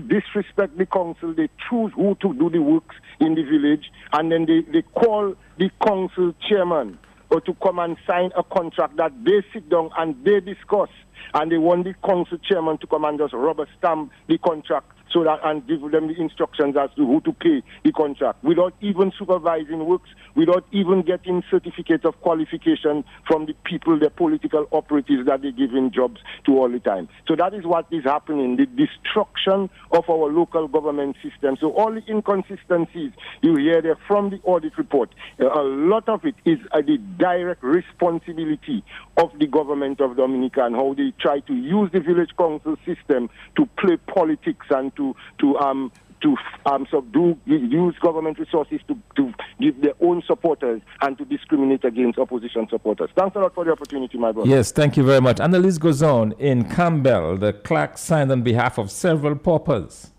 disrespect 0.09 0.79
the 0.79 0.87
council. 0.87 1.35
They 1.35 1.49
choose 1.69 1.93
who 1.95 2.17
to 2.21 2.35
do 2.35 2.51
the 2.51 2.61
works 2.61 2.97
in 3.21 3.35
the 3.35 3.43
village, 3.43 3.91
and 4.13 4.33
then 4.33 4.47
they, 4.47 4.63
they 4.73 4.83
call 4.83 5.35
the 5.59 5.71
council 5.85 6.35
chairman 6.49 6.99
or 7.33 7.41
to 7.41 7.55
come 7.63 7.79
and 7.79 7.97
sign 8.07 8.31
a 8.37 8.43
contract 8.43 8.97
that 8.99 9.11
they 9.25 9.43
sit 9.55 9.69
down 9.71 9.91
and 9.97 10.23
they 10.23 10.39
discuss. 10.41 10.91
And 11.33 11.51
they 11.51 11.57
want 11.57 11.85
the 11.85 11.95
council 12.07 12.37
chairman 12.39 12.77
to 12.79 12.87
come 12.87 13.05
and 13.05 13.19
just 13.19 13.33
rubber 13.33 13.67
stamp 13.79 14.13
the 14.29 14.37
contract 14.39 14.93
so 15.13 15.25
that 15.25 15.41
and 15.45 15.67
give 15.67 15.81
them 15.91 16.09
the 16.09 16.21
instructions 16.21 16.77
as 16.77 16.91
to 16.97 17.07
who 17.07 17.21
to 17.23 17.33
pay 17.33 17.63
the 17.85 17.93
contract 17.93 18.43
without 18.43 18.75
even 18.81 19.13
supervising 19.19 19.87
works, 19.87 20.11
without 20.35 20.65
even 20.73 21.03
getting 21.03 21.43
certificates 21.51 22.05
of 22.05 22.19
qualification 22.21 23.05
from 23.27 23.47
the 23.47 23.55
people, 23.65 23.99
the 23.99 24.11
political 24.11 24.67
operatives 24.73 25.27
that 25.27 25.43
they're 25.43 25.53
giving 25.53 25.91
jobs 25.93 26.21
to 26.47 26.53
all 26.59 26.71
the 26.71 26.81
time. 26.81 27.09
So 27.29 27.37
that 27.37 27.55
is 27.55 27.65
what 27.65 27.87
is 27.91 28.05
happening, 28.05 28.57
the 28.57 28.67
destruction 28.67 29.69
of 29.93 30.09
our 30.09 30.33
local 30.33 30.69
government 30.69 31.17
system. 31.23 31.57
So 31.61 31.73
all 31.73 31.93
the 31.93 32.03
inconsistencies 32.09 33.13
you 33.43 33.57
hear 33.57 33.83
there 33.83 33.99
from 34.09 34.31
the 34.31 34.41
audit 34.45 34.79
report, 34.79 35.11
a 35.39 35.63
lot 35.63 36.09
of 36.09 36.25
it 36.25 36.35
is 36.45 36.59
uh, 36.73 36.81
the 36.81 36.99
direct 37.19 37.63
responsibility 37.63 38.83
of 39.17 39.31
the 39.39 39.47
government 39.47 40.01
of 40.01 40.17
Dominica 40.17 40.65
and 40.65 40.75
how 40.75 40.95
they 40.95 41.13
try 41.21 41.41
to 41.41 41.55
use 41.55 41.91
the 41.93 42.01
village 42.01 42.31
council 42.39 42.77
system 42.87 43.29
to 43.57 43.67
play 43.77 43.97
politics 43.97 44.67
and 44.71 44.95
to 44.97 45.02
to 45.03 45.17
to 45.41 45.59
um 45.59 45.93
to 46.23 46.37
um, 46.67 46.87
subdue, 46.91 47.37
use 47.47 47.97
government 48.01 48.39
resources 48.39 48.81
to, 48.87 48.97
to 49.17 49.35
give 49.61 49.81
their 49.83 49.95
own 50.01 50.23
supporters 50.25 50.81
and 51.01 51.19
to 51.19 51.25
discriminate 51.25 51.85
against 51.85 52.17
opposition 52.17 52.69
supporters. 52.71 53.11
Thanks 53.17 53.35
a 53.35 53.41
lot 53.41 53.55
for 53.55 53.65
the 53.65 53.73
opportunity, 53.73 54.19
my 54.19 54.31
brother. 54.31 54.49
Yes, 54.49 54.71
thank 54.71 54.97
you 54.97 55.03
very 55.03 55.21
much. 55.21 55.41
List 55.41 55.81
goes 55.81 56.01
on. 56.01 56.31
In 56.39 56.69
Campbell, 56.71 57.37
the 57.37 57.53
clerk 57.53 57.99
signed 57.99 58.31
on 58.31 58.43
behalf 58.43 58.79
of 58.79 58.91
several 58.91 59.35
paupers. 59.37 60.11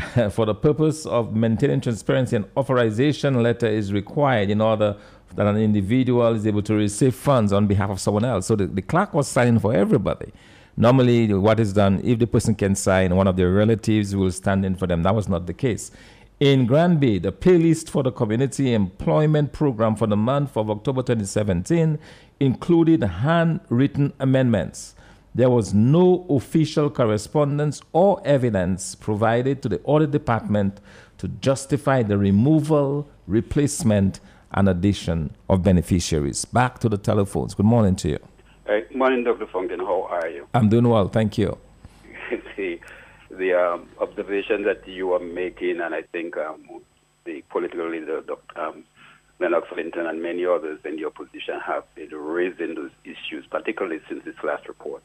for 0.30 0.46
the 0.46 0.54
purpose 0.54 1.04
of 1.06 1.36
maintaining 1.36 1.80
transparency, 1.80 2.34
an 2.34 2.46
authorization 2.56 3.42
letter 3.42 3.66
is 3.66 3.92
required 3.92 4.48
in 4.50 4.60
order 4.60 4.96
that 5.34 5.46
an 5.46 5.56
individual 5.56 6.34
is 6.34 6.46
able 6.46 6.62
to 6.62 6.74
receive 6.74 7.14
funds 7.14 7.52
on 7.52 7.66
behalf 7.66 7.90
of 7.90 8.00
someone 8.00 8.24
else. 8.24 8.46
So 8.46 8.56
the, 8.56 8.66
the 8.66 8.82
clerk 8.82 9.12
was 9.12 9.28
signing 9.28 9.58
for 9.58 9.74
everybody. 9.74 10.32
Normally, 10.76 11.32
what 11.34 11.60
is 11.60 11.72
done, 11.72 12.00
if 12.02 12.18
the 12.18 12.26
person 12.26 12.54
can 12.54 12.74
sign, 12.74 13.14
one 13.14 13.26
of 13.26 13.36
their 13.36 13.52
relatives 13.52 14.16
will 14.16 14.30
stand 14.30 14.64
in 14.64 14.74
for 14.74 14.86
them. 14.86 15.02
That 15.02 15.14
was 15.14 15.28
not 15.28 15.46
the 15.46 15.52
case. 15.52 15.90
In 16.40 16.66
Granby, 16.66 17.20
the 17.20 17.30
pay 17.30 17.58
list 17.58 17.90
for 17.90 18.02
the 18.02 18.10
Community 18.10 18.72
Employment 18.74 19.52
Program 19.52 19.94
for 19.94 20.06
the 20.06 20.16
month 20.16 20.56
of 20.56 20.70
October 20.70 21.02
2017 21.02 21.98
included 22.40 23.02
handwritten 23.02 24.12
amendments. 24.18 24.94
There 25.34 25.50
was 25.50 25.72
no 25.72 26.26
official 26.28 26.90
correspondence 26.90 27.80
or 27.92 28.20
evidence 28.24 28.94
provided 28.94 29.62
to 29.62 29.68
the 29.68 29.80
audit 29.84 30.10
department 30.10 30.80
to 31.18 31.28
justify 31.28 32.02
the 32.02 32.18
removal, 32.18 33.08
replacement, 33.26 34.20
and 34.50 34.68
addition 34.68 35.36
of 35.48 35.62
beneficiaries. 35.62 36.44
Back 36.44 36.78
to 36.80 36.88
the 36.88 36.98
telephones. 36.98 37.54
Good 37.54 37.66
morning 37.66 37.96
to 37.96 38.08
you. 38.08 38.18
Hey, 38.64 38.84
morning, 38.94 39.24
Dr. 39.24 39.46
Funkin. 39.46 39.80
How 39.80 40.04
are 40.04 40.28
you? 40.28 40.46
I'm 40.54 40.68
doing 40.68 40.88
well, 40.88 41.08
thank 41.08 41.36
you. 41.36 41.58
the 42.56 42.78
the 43.28 43.54
um, 43.54 43.88
observation 43.98 44.62
that 44.62 44.86
you 44.86 45.12
are 45.14 45.18
making, 45.18 45.80
and 45.80 45.92
I 45.92 46.02
think 46.02 46.36
um, 46.36 46.62
the 47.24 47.42
political 47.50 47.90
leader, 47.90 48.20
Dr. 48.20 48.60
Um, 48.60 48.84
Lennox 49.40 49.66
Linton, 49.74 50.06
and 50.06 50.22
many 50.22 50.46
others 50.46 50.78
in 50.84 50.94
the 50.94 51.06
opposition 51.06 51.58
have 51.58 51.92
been 51.96 52.10
raising 52.10 52.76
those 52.76 52.92
issues, 53.02 53.44
particularly 53.50 54.00
since 54.08 54.24
this 54.24 54.36
last 54.44 54.68
report. 54.68 55.02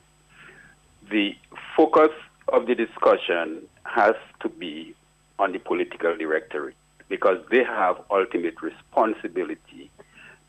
The 1.09 1.35
focus 1.75 2.11
of 2.49 2.67
the 2.67 2.75
discussion 2.75 3.63
has 3.85 4.13
to 4.41 4.49
be 4.49 4.93
on 5.39 5.51
the 5.53 5.59
political 5.59 6.15
directorate 6.15 6.75
because 7.09 7.43
they 7.49 7.63
have 7.63 7.99
ultimate 8.11 8.61
responsibility 8.61 9.89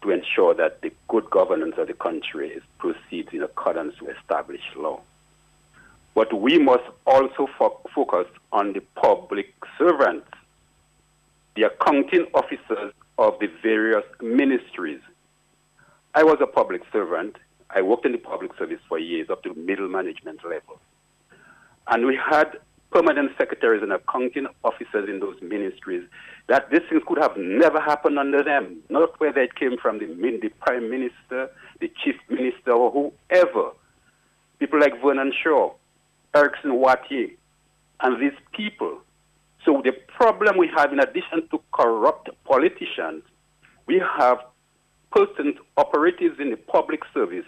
to 0.03 0.11
ensure 0.11 0.55
that 0.55 0.81
the 0.83 0.93
good 1.09 1.29
governance 1.31 1.75
of 1.79 1.89
the 1.89 1.95
country 1.95 2.61
proceeds 2.79 3.29
in 3.33 3.43
accordance 3.43 4.01
with 4.01 4.17
established 4.17 4.77
law. 4.77 5.01
But 6.15 6.33
we 6.33 6.59
must 6.59 6.85
also 7.07 7.49
fo- 7.59 7.81
focus 7.95 8.27
on 8.53 8.73
the 8.73 8.81
public 8.97 9.53
servants, 9.77 10.29
the 11.57 11.65
accounting 11.65 12.27
officers 12.35 12.93
of 13.19 13.39
the 13.41 13.49
various 13.63 14.05
ministries. 14.21 15.01
I 16.15 16.23
was 16.23 16.39
a 16.41 16.47
public 16.47 16.83
servant. 16.93 17.37
I 17.71 17.83
worked 17.83 18.07
in 18.07 18.13
the 18.13 18.19
public 18.19 18.57
service 18.59 18.81
for 18.89 18.99
years 18.99 19.29
up 19.31 19.43
to 19.43 19.55
middle 19.55 19.89
management 19.89 20.45
level. 20.45 20.81
And 21.89 22.07
we 22.07 22.17
had 22.17 22.59
permanent 22.91 23.31
secretaries 23.39 23.83
and 23.83 23.93
accounting 23.93 24.47
officers 24.65 25.09
in 25.09 25.21
those 25.21 25.37
ministries 25.43 26.05
that 26.49 26.71
these 26.71 26.81
things 26.89 27.03
could 27.07 27.19
have 27.19 27.37
never 27.37 27.81
happened 27.81 28.19
under 28.19 28.43
them, 28.43 28.79
not 28.89 29.19
whether 29.21 29.41
it 29.41 29.55
came 29.55 29.77
from 29.77 29.99
the, 29.99 30.07
the 30.07 30.49
prime 30.61 30.91
minister, 30.91 31.51
the 31.81 31.93
chief 32.03 32.17
minister, 32.31 32.73
or 32.73 32.91
whoever. 32.91 33.71
People 34.59 34.81
like 34.81 35.01
Vernon 35.03 35.33
Shaw, 35.43 35.73
Erickson 36.35 36.73
Wattier, 36.73 37.31
and 38.01 38.21
these 38.21 38.39
people. 38.53 38.99
So 39.65 39.83
the 39.85 39.93
problem 40.17 40.57
we 40.57 40.69
have, 40.75 40.93
in 40.93 41.01
addition 41.01 41.47
to 41.51 41.61
corrupt 41.73 42.31
politicians, 42.45 43.23
we 43.87 44.03
have 44.19 44.39
persons, 45.13 45.57
operatives 45.77 46.41
in 46.41 46.51
the 46.51 46.57
public 46.57 47.01
service, 47.13 47.45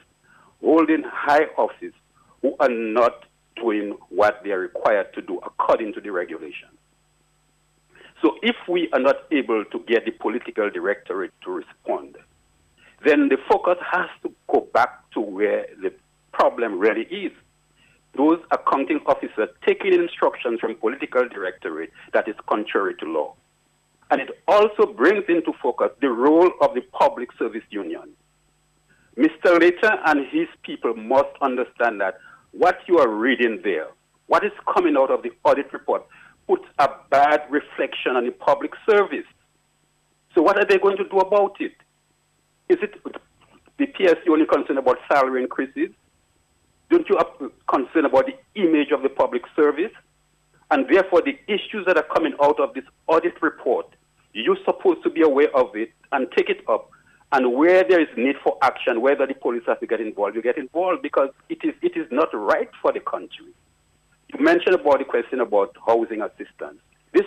holding 0.61 1.03
high 1.07 1.47
office, 1.57 1.95
who 2.43 2.55
are 2.61 2.69
not 2.69 3.25
doing 3.61 3.97
what 4.09 4.41
they 4.43 4.51
are 4.51 4.59
required 4.59 5.13
to 5.15 5.23
do 5.23 5.39
according 5.45 5.93
to 5.95 6.01
the 6.01 6.11
regulations. 6.11 6.73
So 8.23 8.37
if 8.43 8.57
we 8.69 8.91
are 8.93 9.01
not 9.01 9.17
able 9.31 9.65
to 9.65 9.79
get 9.81 10.05
the 10.05 10.11
political 10.11 10.69
directorate 10.71 11.33
to 11.45 11.51
respond, 11.51 12.17
then 13.05 13.29
the 13.29 13.39
focus 13.49 13.79
has 13.91 14.09
to 14.23 14.33
go 14.53 14.69
back 14.75 15.11
to 15.13 15.21
where 15.21 15.67
the 15.83 15.93
problem 16.33 16.79
really 16.79 17.05
is. 17.05 17.33
Those 18.17 18.41
accounting 18.51 19.01
officers 19.07 19.49
taking 19.67 19.95
instructions 19.95 20.61
from 20.61 20.75
political 20.75 21.29
directorate 21.29 21.91
that 22.13 22.29
is 22.29 22.35
contrary 22.47 22.95
to 22.97 23.07
law. 23.07 23.35
And 24.11 24.21
it 24.21 24.43
also 24.49 24.93
brings 24.93 25.25
into 25.29 25.53
focus 25.63 25.91
the 26.01 26.11
role 26.11 26.51
of 26.61 26.75
the 26.75 26.81
public 26.93 27.31
service 27.39 27.63
union. 27.71 28.11
Mr. 29.17 29.61
Later 29.61 29.99
and 30.07 30.27
his 30.31 30.49
people 30.63 30.95
must 30.95 31.31
understand 31.41 32.01
that 32.01 32.19
what 32.53 32.79
you 32.87 32.99
are 32.99 33.09
reading 33.09 33.61
there, 33.63 33.89
what 34.27 34.45
is 34.45 34.53
coming 34.73 34.97
out 34.97 35.11
of 35.11 35.23
the 35.23 35.31
audit 35.45 35.73
report, 35.73 36.05
puts 36.47 36.65
a 36.79 36.89
bad 37.11 37.43
reflection 37.51 38.17
on 38.17 38.25
the 38.25 38.33
public 38.33 38.73
service. 38.89 39.27
So, 40.35 40.43
what 40.43 40.59
are 40.59 40.67
they 40.67 40.79
going 40.79 40.97
to 40.97 41.05
do 41.05 41.19
about 41.19 41.57
it? 41.61 41.73
Is 42.69 42.79
it 42.83 42.95
the 43.79 43.87
PSU 43.87 44.31
only 44.31 44.47
concerned 44.47 44.79
about 44.79 44.99
salary 45.11 45.43
increases? 45.43 45.91
Don't 46.91 47.09
you 47.09 47.17
have 47.19 47.51
concern 47.69 48.05
about 48.05 48.27
the 48.27 48.61
image 48.61 48.91
of 48.91 49.03
the 49.03 49.09
public 49.09 49.43
service? 49.55 49.93
And 50.71 50.87
therefore, 50.89 51.23
the 51.23 51.39
issues 51.47 51.85
that 51.87 51.97
are 51.97 52.07
coming 52.15 52.35
out 52.43 52.61
of 52.61 52.75
this 52.75 52.85
audit 53.09 53.41
report, 53.43 53.87
you're 54.33 54.59
supposed 54.65 55.03
to 55.03 55.11
be 55.11 55.23
aware 55.23 55.55
of 55.57 55.75
it 55.75 55.91
and 56.13 56.29
take 56.37 56.49
it 56.49 56.63
up 56.69 56.91
and 57.33 57.55
where 57.55 57.85
there 57.85 58.01
is 58.01 58.09
need 58.17 58.37
for 58.43 58.59
action, 58.63 59.01
whether 59.01 59.27
the 59.27 59.35
police 59.35 59.63
have 59.67 59.81
to 59.81 59.87
get 59.87 60.01
involved, 60.01 60.35
you 60.35 60.43
get 60.43 60.59
involved 60.59 61.03
because 61.03 61.31
it 61.49 61.59
is, 61.63 61.75
it 61.83 61.97
is 61.97 62.07
not 62.11 62.29
right 62.33 62.71
for 62.83 62.93
the 62.93 63.01
country. 63.01 63.47
You 64.33 64.45
mentioned 64.45 64.75
about 64.75 64.99
the 64.99 65.05
question 65.05 65.41
about 65.41 65.77
housing 65.87 66.23
assistance. 66.23 66.81
This 67.13 67.27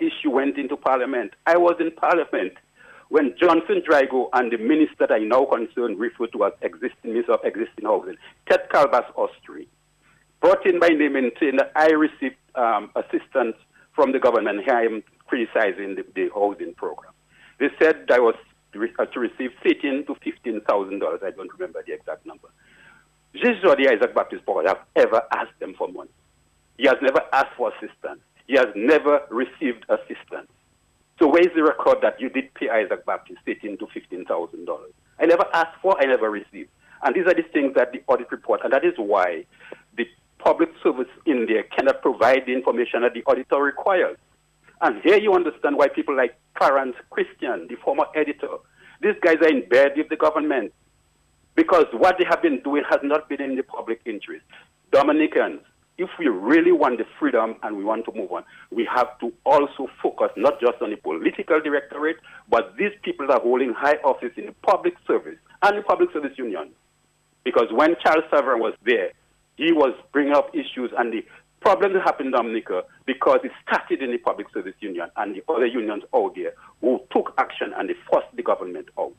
issue 0.00 0.30
went 0.30 0.58
into 0.58 0.76
Parliament. 0.76 1.32
I 1.46 1.56
was 1.56 1.76
in 1.80 1.90
Parliament 1.92 2.54
when 3.08 3.34
Johnson 3.40 3.82
Drigo 3.88 4.28
and 4.32 4.50
the 4.50 4.58
minister 4.58 5.06
that 5.06 5.12
I 5.12 5.18
now 5.18 5.44
concern 5.44 5.96
referred 5.96 6.32
to 6.32 6.44
as 6.44 6.52
existing 6.62 7.12
minister 7.12 7.34
of 7.34 7.40
existing 7.44 7.84
housing, 7.84 8.16
Ted 8.48 8.68
Kalbas 8.72 9.06
Austrie, 9.14 9.68
brought 10.40 10.66
in 10.66 10.78
my 10.80 10.88
name 10.88 11.14
and 11.14 11.30
saying 11.38 11.56
that 11.56 11.70
I 11.76 11.90
received 11.92 12.36
um, 12.56 12.90
assistance 12.96 13.56
from 13.94 14.12
the 14.12 14.18
government. 14.18 14.64
Here 14.64 14.74
I 14.74 14.84
am 14.84 15.02
criticizing 15.26 15.94
the, 15.94 16.04
the 16.14 16.30
housing 16.34 16.74
program. 16.74 17.12
They 17.58 17.68
said 17.80 18.10
I 18.10 18.18
was 18.18 18.34
Uh, 18.76 19.06
to 19.06 19.20
receive 19.20 19.52
thirteen 19.62 20.04
to 20.06 20.14
fifteen 20.16 20.60
thousand 20.62 20.98
dollars. 20.98 21.20
I 21.24 21.30
don't 21.30 21.52
remember 21.52 21.82
the 21.86 21.94
exact 21.94 22.26
number. 22.26 22.48
Jesus 23.34 23.62
the 23.62 23.88
Isaac 23.88 24.14
Baptist 24.14 24.44
Board 24.44 24.66
have 24.66 24.80
ever 24.94 25.22
asked 25.32 25.58
them 25.60 25.74
for 25.76 25.88
money. 25.88 26.10
He 26.78 26.86
has 26.86 26.96
never 27.00 27.20
asked 27.32 27.54
for 27.56 27.72
assistance. 27.72 28.20
He 28.46 28.54
has 28.54 28.66
never 28.74 29.22
received 29.30 29.84
assistance. 29.88 30.50
So 31.18 31.26
where 31.26 31.40
is 31.40 31.54
the 31.54 31.62
record 31.62 31.98
that 32.02 32.20
you 32.20 32.28
did 32.28 32.52
pay 32.54 32.68
Isaac 32.68 33.06
Baptist 33.06 33.38
thirteen 33.46 33.78
to 33.78 33.86
fifteen 33.92 34.24
thousand 34.26 34.66
dollars? 34.66 34.92
I 35.18 35.26
never 35.26 35.44
asked 35.54 35.80
for, 35.80 35.96
I 35.98 36.04
never 36.04 36.30
received. 36.30 36.68
And 37.02 37.14
these 37.14 37.26
are 37.26 37.34
the 37.34 37.44
things 37.52 37.74
that 37.74 37.92
the 37.92 38.02
audit 38.06 38.30
report, 38.30 38.60
and 38.64 38.72
that 38.72 38.84
is 38.84 38.94
why 38.96 39.44
the 39.96 40.06
public 40.38 40.70
service 40.82 41.08
in 41.24 41.46
there 41.46 41.62
cannot 41.64 42.02
provide 42.02 42.44
the 42.46 42.52
information 42.52 43.02
that 43.02 43.14
the 43.14 43.22
auditor 43.24 43.62
requires. 43.62 44.18
And 44.80 45.00
here 45.02 45.18
you 45.18 45.32
understand 45.34 45.76
why 45.76 45.88
people 45.88 46.16
like 46.16 46.38
Clarence 46.54 46.96
Christian, 47.10 47.66
the 47.68 47.76
former 47.76 48.06
editor, 48.14 48.48
these 49.00 49.14
guys 49.22 49.36
are 49.42 49.48
in 49.48 49.68
bed 49.68 49.92
with 49.96 50.08
the 50.08 50.16
government 50.16 50.72
because 51.54 51.86
what 51.92 52.16
they 52.18 52.24
have 52.28 52.42
been 52.42 52.60
doing 52.62 52.84
has 52.88 53.00
not 53.02 53.28
been 53.28 53.40
in 53.40 53.56
the 53.56 53.62
public 53.62 54.00
interest. 54.04 54.44
Dominicans, 54.92 55.60
if 55.98 56.10
we 56.18 56.28
really 56.28 56.72
want 56.72 56.98
the 56.98 57.06
freedom 57.18 57.56
and 57.62 57.76
we 57.76 57.84
want 57.84 58.04
to 58.04 58.12
move 58.12 58.30
on, 58.30 58.44
we 58.70 58.86
have 58.94 59.18
to 59.20 59.32
also 59.44 59.88
focus 60.02 60.30
not 60.36 60.60
just 60.60 60.80
on 60.82 60.90
the 60.90 60.96
political 60.96 61.60
directorate, 61.60 62.18
but 62.50 62.76
these 62.76 62.92
people 63.02 63.26
that 63.26 63.34
are 63.34 63.40
holding 63.40 63.72
high 63.72 63.96
office 64.04 64.32
in 64.36 64.46
the 64.46 64.52
public 64.62 64.94
service 65.06 65.38
and 65.62 65.78
the 65.78 65.82
public 65.82 66.12
service 66.12 66.36
union. 66.36 66.68
Because 67.44 67.68
when 67.72 67.96
Charles 68.02 68.24
Savarin 68.30 68.60
was 68.60 68.74
there, 68.84 69.12
he 69.56 69.72
was 69.72 69.94
bringing 70.12 70.34
up 70.34 70.54
issues 70.54 70.90
and 70.98 71.12
the 71.12 71.24
problem 71.66 71.94
that 71.94 72.02
happened 72.02 72.28
in 72.28 72.32
Dominica 72.32 72.84
because 73.06 73.40
it 73.42 73.50
started 73.66 74.00
in 74.00 74.12
the 74.12 74.18
Public 74.18 74.46
Service 74.54 74.76
Union 74.78 75.08
and 75.16 75.34
the 75.34 75.42
other 75.52 75.66
unions 75.66 76.04
out 76.14 76.36
there 76.36 76.52
who 76.80 77.00
took 77.10 77.34
action 77.38 77.72
and 77.76 77.88
they 77.88 77.94
forced 78.08 78.28
the 78.36 78.42
government 78.42 78.88
out. 78.96 79.12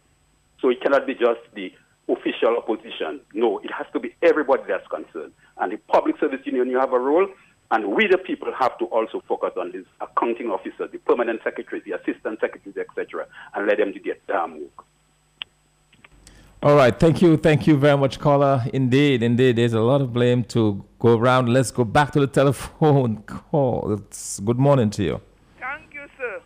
So 0.62 0.70
it 0.70 0.80
cannot 0.82 1.06
be 1.06 1.14
just 1.14 1.42
the 1.56 1.74
official 2.08 2.56
opposition. 2.58 3.20
No, 3.34 3.60
it 3.60 3.72
has 3.78 3.86
to 3.92 4.00
be 4.00 4.16
everybody 4.22 4.64
that's 4.66 4.88
concerned. 4.88 5.34
And 5.58 5.74
the 5.74 5.78
Public 5.92 6.18
Service 6.22 6.40
Union, 6.46 6.70
you 6.70 6.80
have 6.80 6.94
a 6.94 7.00
role, 7.00 7.28
and 7.72 7.92
we, 7.92 8.08
the 8.08 8.18
people, 8.18 8.54
have 8.58 8.78
to 8.78 8.86
also 8.86 9.22
focus 9.28 9.52
on 9.58 9.74
these 9.74 9.86
accounting 10.00 10.48
officers, 10.48 10.90
the 10.94 11.00
permanent 11.00 11.42
secretaries, 11.44 11.84
the 11.84 12.00
assistant 12.00 12.40
secretaries, 12.40 12.78
etc., 12.78 13.28
and 13.56 13.68
let 13.68 13.78
them 13.78 13.92
do 13.92 14.00
their 14.00 14.16
damn 14.26 14.62
work. 14.62 14.86
All 16.68 16.76
right, 16.76 17.00
thank 17.00 17.22
you, 17.22 17.38
thank 17.38 17.66
you 17.66 17.78
very 17.78 17.96
much, 17.96 18.20
caller. 18.20 18.62
Indeed, 18.74 19.24
indeed, 19.24 19.56
there's 19.56 19.72
a 19.72 19.80
lot 19.80 20.02
of 20.02 20.12
blame 20.12 20.44
to 20.52 20.84
go 21.00 21.18
around. 21.18 21.48
Let's 21.48 21.72
go 21.72 21.86
back 21.86 22.12
to 22.12 22.20
the 22.20 22.28
telephone 22.40 23.24
call. 23.24 23.94
It's, 23.94 24.42
good 24.42 24.60
morning 24.60 24.90
to 24.90 25.02
you. 25.02 25.22
Thank 25.62 25.94
you, 25.94 26.06
sir. 26.18 26.42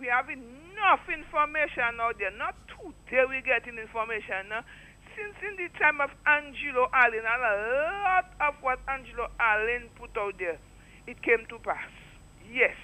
We 0.00 0.06
have 0.08 0.28
enough 0.28 1.06
information 1.08 2.00
out 2.00 2.18
there. 2.18 2.32
Not 2.32 2.56
today 2.66 3.22
we 3.30 3.42
getting 3.42 3.78
information. 3.78 4.50
Since 5.14 5.36
in 5.48 5.54
the 5.54 5.68
time 5.78 6.00
of 6.00 6.10
Angelo 6.26 6.90
Allen, 6.92 7.22
and 7.22 7.42
a 7.44 7.56
lot 8.10 8.32
of 8.40 8.54
what 8.60 8.80
Angelo 8.88 9.28
Allen 9.38 9.88
put 9.94 10.18
out 10.18 10.34
there, 10.36 10.58
it 11.06 11.22
came 11.22 11.46
to 11.50 11.60
pass. 11.60 11.90
Yes. 12.52 12.74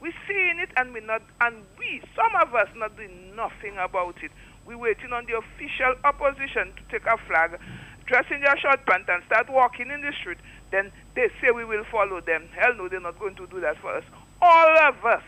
We're 0.00 0.12
seeing 0.26 0.58
it 0.58 0.70
and 0.76 0.92
we 0.92 1.00
not 1.00 1.22
and 1.40 1.62
we, 1.78 2.02
some 2.16 2.34
of 2.42 2.52
us 2.52 2.68
not 2.74 2.96
doing 2.96 3.36
nothing 3.36 3.78
about 3.78 4.16
it. 4.24 4.32
We're 4.66 4.78
waiting 4.78 5.12
on 5.12 5.26
the 5.26 5.36
official 5.36 5.94
opposition 6.04 6.72
to 6.76 6.82
take 6.90 7.06
a 7.06 7.18
flag, 7.28 7.58
dress 8.06 8.24
in 8.30 8.40
their 8.40 8.56
short 8.58 8.86
pants 8.86 9.08
and 9.12 9.22
start 9.26 9.50
walking 9.50 9.90
in 9.90 10.00
the 10.00 10.12
street. 10.20 10.38
Then 10.70 10.90
they 11.14 11.28
say 11.40 11.50
we 11.50 11.64
will 11.64 11.84
follow 11.90 12.20
them. 12.20 12.48
Hell 12.56 12.74
no, 12.76 12.88
they're 12.88 13.00
not 13.00 13.18
going 13.18 13.36
to 13.36 13.46
do 13.46 13.60
that 13.60 13.76
for 13.78 13.94
us. 13.94 14.04
All 14.40 14.78
of 14.88 15.04
us 15.04 15.22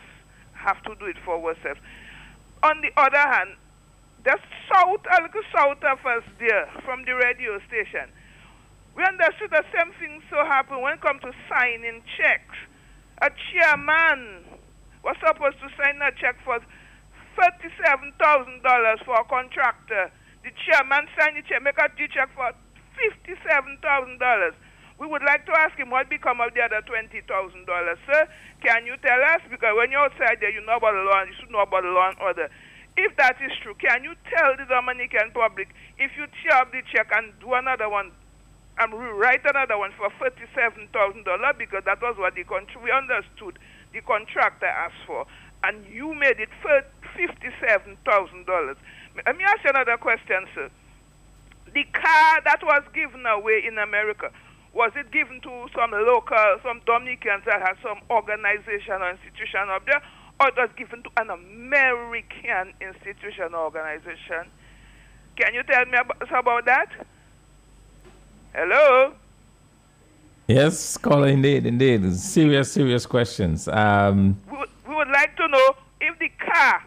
have 0.54 0.82
to 0.84 0.94
do 0.96 1.06
it 1.06 1.16
for 1.24 1.36
ourselves. 1.36 1.80
On 2.62 2.80
the 2.80 2.90
other 2.96 3.18
hand, 3.18 3.50
the 4.24 4.38
south, 4.72 5.04
a 5.06 5.22
little 5.22 5.42
south 5.54 5.84
of 5.84 6.04
us 6.04 6.24
there, 6.40 6.68
from 6.84 7.04
the 7.04 7.14
radio 7.14 7.60
station, 7.68 8.10
we 8.96 9.04
understood 9.04 9.50
the 9.50 9.64
same 9.76 9.92
thing 10.00 10.22
so 10.30 10.36
happen 10.44 10.80
when 10.80 10.94
it 10.94 11.00
come 11.02 11.20
to 11.20 11.30
signing 11.48 12.02
checks. 12.16 12.56
A 13.22 13.30
chairman 13.52 14.44
was 15.04 15.16
supposed 15.24 15.60
to 15.60 15.68
sign 15.76 16.00
a 16.02 16.10
check 16.18 16.36
for 16.44 16.58
$37,000 17.36 19.04
for 19.04 19.14
a 19.20 19.24
contractor. 19.24 20.10
The 20.42 20.50
chairman 20.64 21.06
signed 21.18 21.36
the 21.36 21.42
check, 21.44 21.62
make 21.62 21.78
a 21.78 21.88
check 22.08 22.30
for 22.34 22.50
$57,000. 22.96 24.52
We 24.98 25.06
would 25.06 25.22
like 25.28 25.44
to 25.44 25.52
ask 25.52 25.76
him 25.76 25.90
what 25.90 26.08
become 26.08 26.40
of 26.40 26.54
the 26.54 26.64
other 26.64 26.80
$20,000. 26.80 27.20
Sir, 27.28 28.28
can 28.64 28.86
you 28.86 28.96
tell 29.04 29.20
us? 29.36 29.44
Because 29.50 29.76
when 29.76 29.92
you're 29.92 30.00
outside 30.00 30.40
there, 30.40 30.50
you 30.50 30.64
know 30.64 30.80
about 30.80 30.96
the 30.96 31.04
law 31.04 31.20
and 31.20 31.28
you 31.28 31.36
should 31.36 31.52
know 31.52 31.60
about 31.60 31.84
the 31.84 31.92
law 31.92 32.08
and 32.08 32.16
order. 32.24 32.48
If 32.96 33.12
that 33.20 33.36
is 33.44 33.52
true, 33.60 33.76
can 33.76 34.04
you 34.04 34.16
tell 34.32 34.56
the 34.56 34.64
Dominican 34.64 35.36
public 35.36 35.68
if 36.00 36.16
you 36.16 36.24
tear 36.40 36.64
up 36.64 36.72
the 36.72 36.80
check 36.88 37.12
and 37.12 37.36
do 37.44 37.52
another 37.52 37.92
one 37.92 38.08
and 38.78 38.92
rewrite 38.92 39.44
another 39.44 39.76
one 39.76 39.92
for 40.00 40.08
$37,000 40.16 40.88
because 41.58 41.84
that 41.84 42.00
was 42.00 42.16
what 42.16 42.34
the 42.34 42.44
country, 42.44 42.80
we 42.80 42.90
understood 42.90 43.58
the 43.92 44.00
contractor 44.00 44.66
asked 44.66 45.04
for 45.06 45.26
and 45.64 45.84
you 45.86 46.14
made 46.14 46.40
it 46.40 46.48
for 46.62 46.82
$57,000. 47.16 48.76
Let 49.24 49.36
me 49.36 49.44
ask 49.44 49.64
you 49.64 49.70
another 49.70 49.96
question, 49.96 50.46
sir. 50.54 50.70
The 51.72 51.84
car 51.84 52.40
that 52.44 52.62
was 52.62 52.82
given 52.94 53.24
away 53.26 53.64
in 53.66 53.78
America, 53.78 54.30
was 54.72 54.92
it 54.94 55.10
given 55.10 55.40
to 55.40 55.66
some 55.74 55.90
local, 55.92 56.58
some 56.62 56.80
Dominicans 56.86 57.44
that 57.46 57.60
had 57.60 57.76
some 57.82 58.00
organization 58.10 59.00
or 59.00 59.10
institution 59.10 59.68
up 59.68 59.84
there, 59.86 60.02
or 60.40 60.48
it 60.48 60.56
was 60.56 60.70
given 60.76 61.02
to 61.02 61.10
an 61.16 61.30
American 61.30 62.74
institution 62.80 63.54
or 63.54 63.64
organization? 63.64 64.48
Can 65.36 65.54
you 65.54 65.62
tell 65.62 65.84
me 65.86 65.98
about, 65.98 66.22
about 66.30 66.64
that? 66.66 66.90
Hello? 68.54 69.14
Yes, 70.46 70.78
scholar, 70.78 71.28
indeed, 71.28 71.66
indeed. 71.66 72.14
Serious, 72.14 72.72
serious 72.72 73.04
questions. 73.04 73.66
Um, 73.68 74.40
we, 74.88 74.94
would, 74.94 75.08
like 75.08 75.36
to 75.36 75.48
know 75.48 75.76
if 76.00 76.18
the 76.18 76.28
car 76.38 76.82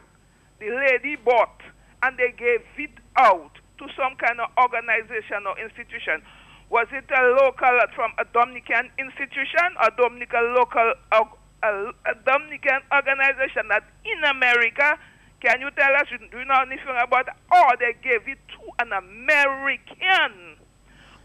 the 0.60 0.70
lady 0.70 1.16
bought 1.16 1.62
and 2.04 2.18
they 2.18 2.32
gave 2.38 2.62
it 2.78 2.96
out 3.18 3.52
to 3.78 3.86
some 3.96 4.16
kind 4.20 4.40
of 4.40 4.50
organization 4.60 5.48
or 5.48 5.58
institution, 5.60 6.22
was 6.70 6.88
it 6.92 7.06
a 7.10 7.22
local 7.42 7.80
from 7.96 8.12
a 8.20 8.26
Dominican 8.32 8.92
institution 9.00 9.74
or 9.82 9.90
Dominican 9.98 10.54
local 10.56 10.94
a, 11.12 11.22
a, 11.64 12.14
Dominican 12.26 12.82
organization 12.94 13.68
that 13.70 13.84
in 14.06 14.24
America? 14.24 15.00
Can 15.42 15.62
you 15.62 15.72
tell 15.72 15.96
us? 15.96 16.08
Do 16.12 16.38
you 16.38 16.46
know 16.46 16.62
anything 16.62 17.00
about? 17.02 17.28
Or 17.52 17.72
they 17.80 17.96
gave 18.04 18.28
it 18.28 18.40
to 18.60 18.64
an 18.80 18.92
American 18.92 20.59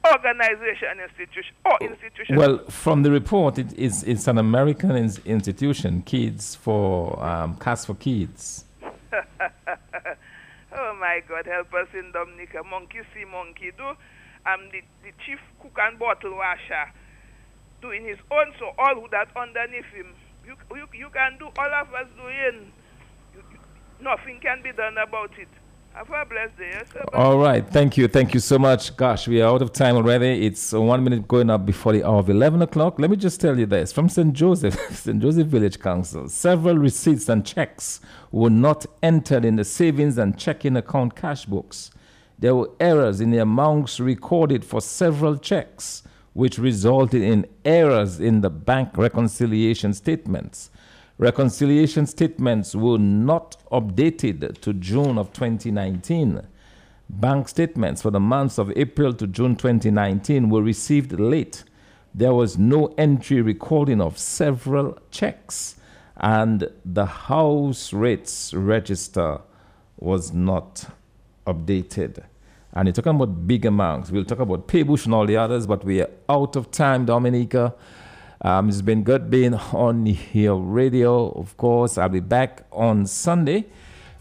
organization, 0.07 1.00
institution, 1.00 1.55
or 1.65 1.78
institution? 1.81 2.36
Well, 2.36 2.58
from 2.68 3.02
the 3.02 3.10
report, 3.10 3.58
it 3.58 3.73
is 3.78 4.02
it's 4.05 4.28
an 4.28 4.39
American 4.39 4.92
in- 4.92 5.16
institution, 5.24 6.02
Kids 6.02 6.55
for 6.55 7.23
um, 7.24 7.57
Cast 7.57 7.86
for 7.86 7.94
Kids. 7.94 8.65
oh 8.83 10.97
my 11.00 11.23
God, 11.28 11.47
help 11.47 11.73
us 11.74 11.89
in 11.94 12.12
Dominica. 12.12 12.62
Monkey 12.65 13.00
see, 13.15 13.24
monkey 13.24 13.70
do. 13.76 13.92
I'm 14.47 14.68
the, 14.70 14.83
the 15.02 15.12
chief 15.24 15.39
cook 15.60 15.76
and 15.81 15.99
bottle 15.99 16.36
washer 16.36 16.92
doing 17.81 18.05
his 18.05 18.18
own, 18.31 18.52
so 18.58 18.73
all 18.78 18.94
who 18.94 19.08
that 19.10 19.28
underneath 19.36 19.86
him, 19.86 20.15
you, 20.47 20.55
you, 20.74 20.86
you 20.92 21.08
can 21.10 21.39
do, 21.39 21.47
all 21.47 21.74
of 21.81 21.92
us 21.94 22.07
doing. 22.16 22.73
You, 23.34 23.42
you, 23.52 23.58
nothing 24.00 24.41
can 24.41 24.62
be 24.62 24.73
done 24.73 24.99
about 24.99 25.31
it. 25.39 25.49
Have 25.95 26.11
a 26.11 26.25
blessed 26.29 26.59
day. 26.59 26.83
All 27.13 27.39
right. 27.39 27.65
Thank 27.65 27.97
you. 27.97 28.09
Thank 28.09 28.35
you 28.35 28.41
so 28.41 28.59
much. 28.59 28.97
Gosh, 28.97 29.29
we 29.29 29.41
are 29.41 29.49
out 29.49 29.63
of 29.63 29.73
time 29.73 29.95
already. 29.95 30.45
It's 30.45 30.73
one 30.73 31.05
minute 31.05 31.29
going 31.29 31.51
up 31.51 31.65
before 31.65 31.93
the 31.93 32.03
hour 32.03 32.19
of 32.19 32.29
11 32.29 32.63
o'clock. 32.63 32.99
Let 32.99 33.11
me 33.11 33.17
just 33.17 33.41
tell 33.41 33.57
you 33.57 33.67
this 33.67 33.93
from 33.93 34.09
St. 34.09 34.33
Joseph, 34.33 34.75
St. 34.91 35.23
Joseph 35.23 35.47
Village 35.47 35.79
Council, 35.79 36.29
several 36.29 36.79
receipts 36.79 37.29
and 37.29 37.47
checks 37.47 38.01
were 38.33 38.51
not 38.51 38.85
entered 39.05 39.45
in 39.45 39.55
the 39.55 39.65
savings 39.65 40.19
and 40.19 40.37
checking 40.37 40.77
account 40.77 41.15
cash 41.15 41.45
books. 41.47 41.93
There 42.41 42.57
were 42.57 42.71
errors 42.81 43.21
in 43.21 43.31
the 43.31 43.39
amounts 43.39 44.01
recorded 44.01 44.65
for 44.65 44.81
several 44.81 45.37
checks, 45.37 46.03
which 46.33 46.59
resulted 46.59 47.23
in 47.23 47.47
errors 47.65 48.19
in 48.19 48.41
the 48.41 48.51
bank 48.51 48.99
reconciliation 48.99 49.95
statements. 49.95 50.71
Reconciliation 51.18 52.07
statements 52.07 52.75
were 52.75 52.99
not 52.99 53.57
updated 53.70 54.60
to 54.60 54.73
June 54.73 55.17
of 55.17 55.33
2019. 55.33 56.43
Bank 57.09 57.49
statements 57.49 58.02
for 58.02 58.10
the 58.10 58.18
months 58.18 58.59
of 58.59 58.73
April 58.75 59.12
to 59.12 59.28
June 59.28 59.55
2019 59.55 60.51
were 60.51 60.62
received 60.62 61.12
late. 61.20 61.62
There 62.12 62.34
was 62.34 62.59
no 62.59 62.93
entry 62.99 63.41
recording 63.43 64.01
of 64.01 64.18
several 64.18 64.99
checks, 65.12 65.76
and 66.17 66.68
the 66.84 67.07
house 67.07 67.93
rates 67.93 68.52
register 68.52 69.41
was 70.01 70.33
not 70.33 70.86
updated. 71.47 72.25
And 72.73 72.89
you're 72.89 72.93
talking 72.93 73.15
about 73.15 73.47
big 73.47 73.67
amounts. 73.67 74.10
We'll 74.10 74.25
talk 74.25 74.41
about 74.41 74.67
Paix 74.67 74.84
Bouche 74.84 75.05
and 75.05 75.15
all 75.15 75.26
the 75.26 75.36
others, 75.36 75.68
but 75.68 75.84
we 75.84 76.01
are 76.01 76.10
out 76.28 76.57
of 76.57 76.73
time, 76.73 77.05
Dominica. 77.05 77.73
Um, 78.45 78.69
it's 78.69 78.83
been 78.83 79.05
good 79.05 79.31
being 79.31 79.55
on 79.55 80.05
your 80.35 80.61
radio, 80.61 81.31
of 81.31 81.57
course. 81.57 81.97
I'll 81.97 82.11
be 82.11 82.21
back 82.21 82.67
on 82.73 83.07
Sunday 83.07 83.65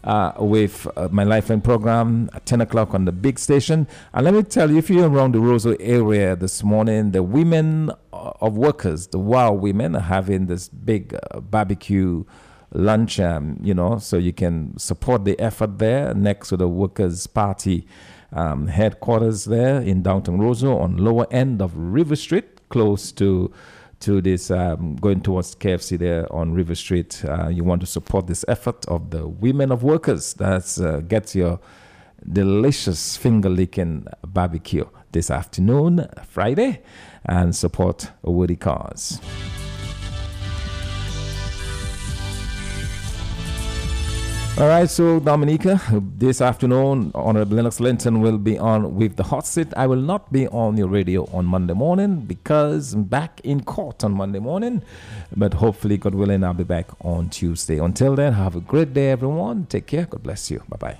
uh, 0.02 0.32
with 0.38 0.88
uh, 0.96 1.08
my 1.12 1.24
Lifeline 1.24 1.60
program 1.60 2.30
at 2.32 2.46
10 2.46 2.62
o'clock 2.62 2.94
on 2.94 3.04
the 3.04 3.12
big 3.12 3.38
station. 3.38 3.86
And 4.14 4.24
let 4.24 4.32
me 4.32 4.42
tell 4.42 4.70
you, 4.70 4.78
if 4.78 4.88
you're 4.88 5.10
around 5.10 5.34
the 5.34 5.40
Roseau 5.40 5.76
area 5.78 6.34
this 6.36 6.64
morning, 6.64 7.10
the 7.10 7.22
women 7.22 7.90
of 8.14 8.56
workers, 8.56 9.08
the 9.08 9.18
WOW 9.18 9.52
women, 9.52 9.94
are 9.94 10.00
having 10.00 10.46
this 10.46 10.70
big 10.70 11.14
uh, 11.30 11.40
barbecue 11.40 12.24
lunch, 12.72 13.20
um, 13.20 13.58
you 13.62 13.74
know, 13.74 13.98
so 13.98 14.16
you 14.16 14.32
can 14.32 14.74
support 14.78 15.26
the 15.26 15.38
effort 15.38 15.78
there 15.78 16.14
next 16.14 16.48
to 16.48 16.56
the 16.56 16.66
Workers' 16.66 17.26
Party 17.26 17.86
um, 18.32 18.68
headquarters 18.68 19.44
there 19.44 19.82
in 19.82 20.02
downtown 20.02 20.38
Roseau 20.38 20.80
on 20.80 20.96
lower 20.96 21.26
end 21.30 21.60
of 21.60 21.76
River 21.76 22.16
Street, 22.16 22.66
close 22.70 23.12
to 23.12 23.52
to 24.04 24.20
this 24.20 24.50
um, 24.50 24.96
going 24.96 25.22
towards 25.22 25.54
KFC 25.54 25.98
there 25.98 26.30
on 26.30 26.52
River 26.52 26.74
Street. 26.74 27.24
Uh, 27.26 27.48
you 27.48 27.64
want 27.64 27.80
to 27.80 27.86
support 27.86 28.26
this 28.26 28.44
effort 28.48 28.84
of 28.86 29.10
the 29.10 29.26
women 29.26 29.72
of 29.72 29.82
workers 29.82 30.34
that 30.34 30.78
uh, 30.78 31.00
gets 31.00 31.34
your 31.34 31.58
delicious 32.30 33.16
finger 33.16 33.48
licking 33.48 34.06
barbecue 34.26 34.84
this 35.12 35.30
afternoon, 35.30 36.06
Friday, 36.28 36.82
and 37.24 37.56
support 37.56 38.10
a 38.22 38.30
worthy 38.30 38.56
All 44.56 44.68
right, 44.68 44.88
so 44.88 45.18
Dominica, 45.18 45.80
this 46.16 46.40
afternoon, 46.40 47.10
Honorable 47.12 47.56
Lennox 47.56 47.80
Linton 47.80 48.20
will 48.20 48.38
be 48.38 48.56
on 48.56 48.94
with 48.94 49.16
the 49.16 49.24
hot 49.24 49.48
seat. 49.48 49.66
I 49.76 49.88
will 49.88 50.00
not 50.00 50.32
be 50.32 50.46
on 50.46 50.76
your 50.76 50.86
radio 50.86 51.28
on 51.32 51.44
Monday 51.44 51.74
morning 51.74 52.20
because 52.20 52.94
I'm 52.94 53.02
back 53.02 53.40
in 53.42 53.64
court 53.64 54.04
on 54.04 54.12
Monday 54.12 54.38
morning. 54.38 54.82
But 55.34 55.54
hopefully, 55.54 55.96
God 55.96 56.14
willing, 56.14 56.44
I'll 56.44 56.54
be 56.54 56.62
back 56.62 56.86
on 57.04 57.30
Tuesday. 57.30 57.78
Until 57.78 58.14
then, 58.14 58.34
have 58.34 58.54
a 58.54 58.60
great 58.60 58.94
day, 58.94 59.10
everyone. 59.10 59.66
Take 59.66 59.88
care. 59.88 60.06
God 60.06 60.22
bless 60.22 60.52
you. 60.52 60.62
Bye 60.68 60.76
bye. 60.76 60.98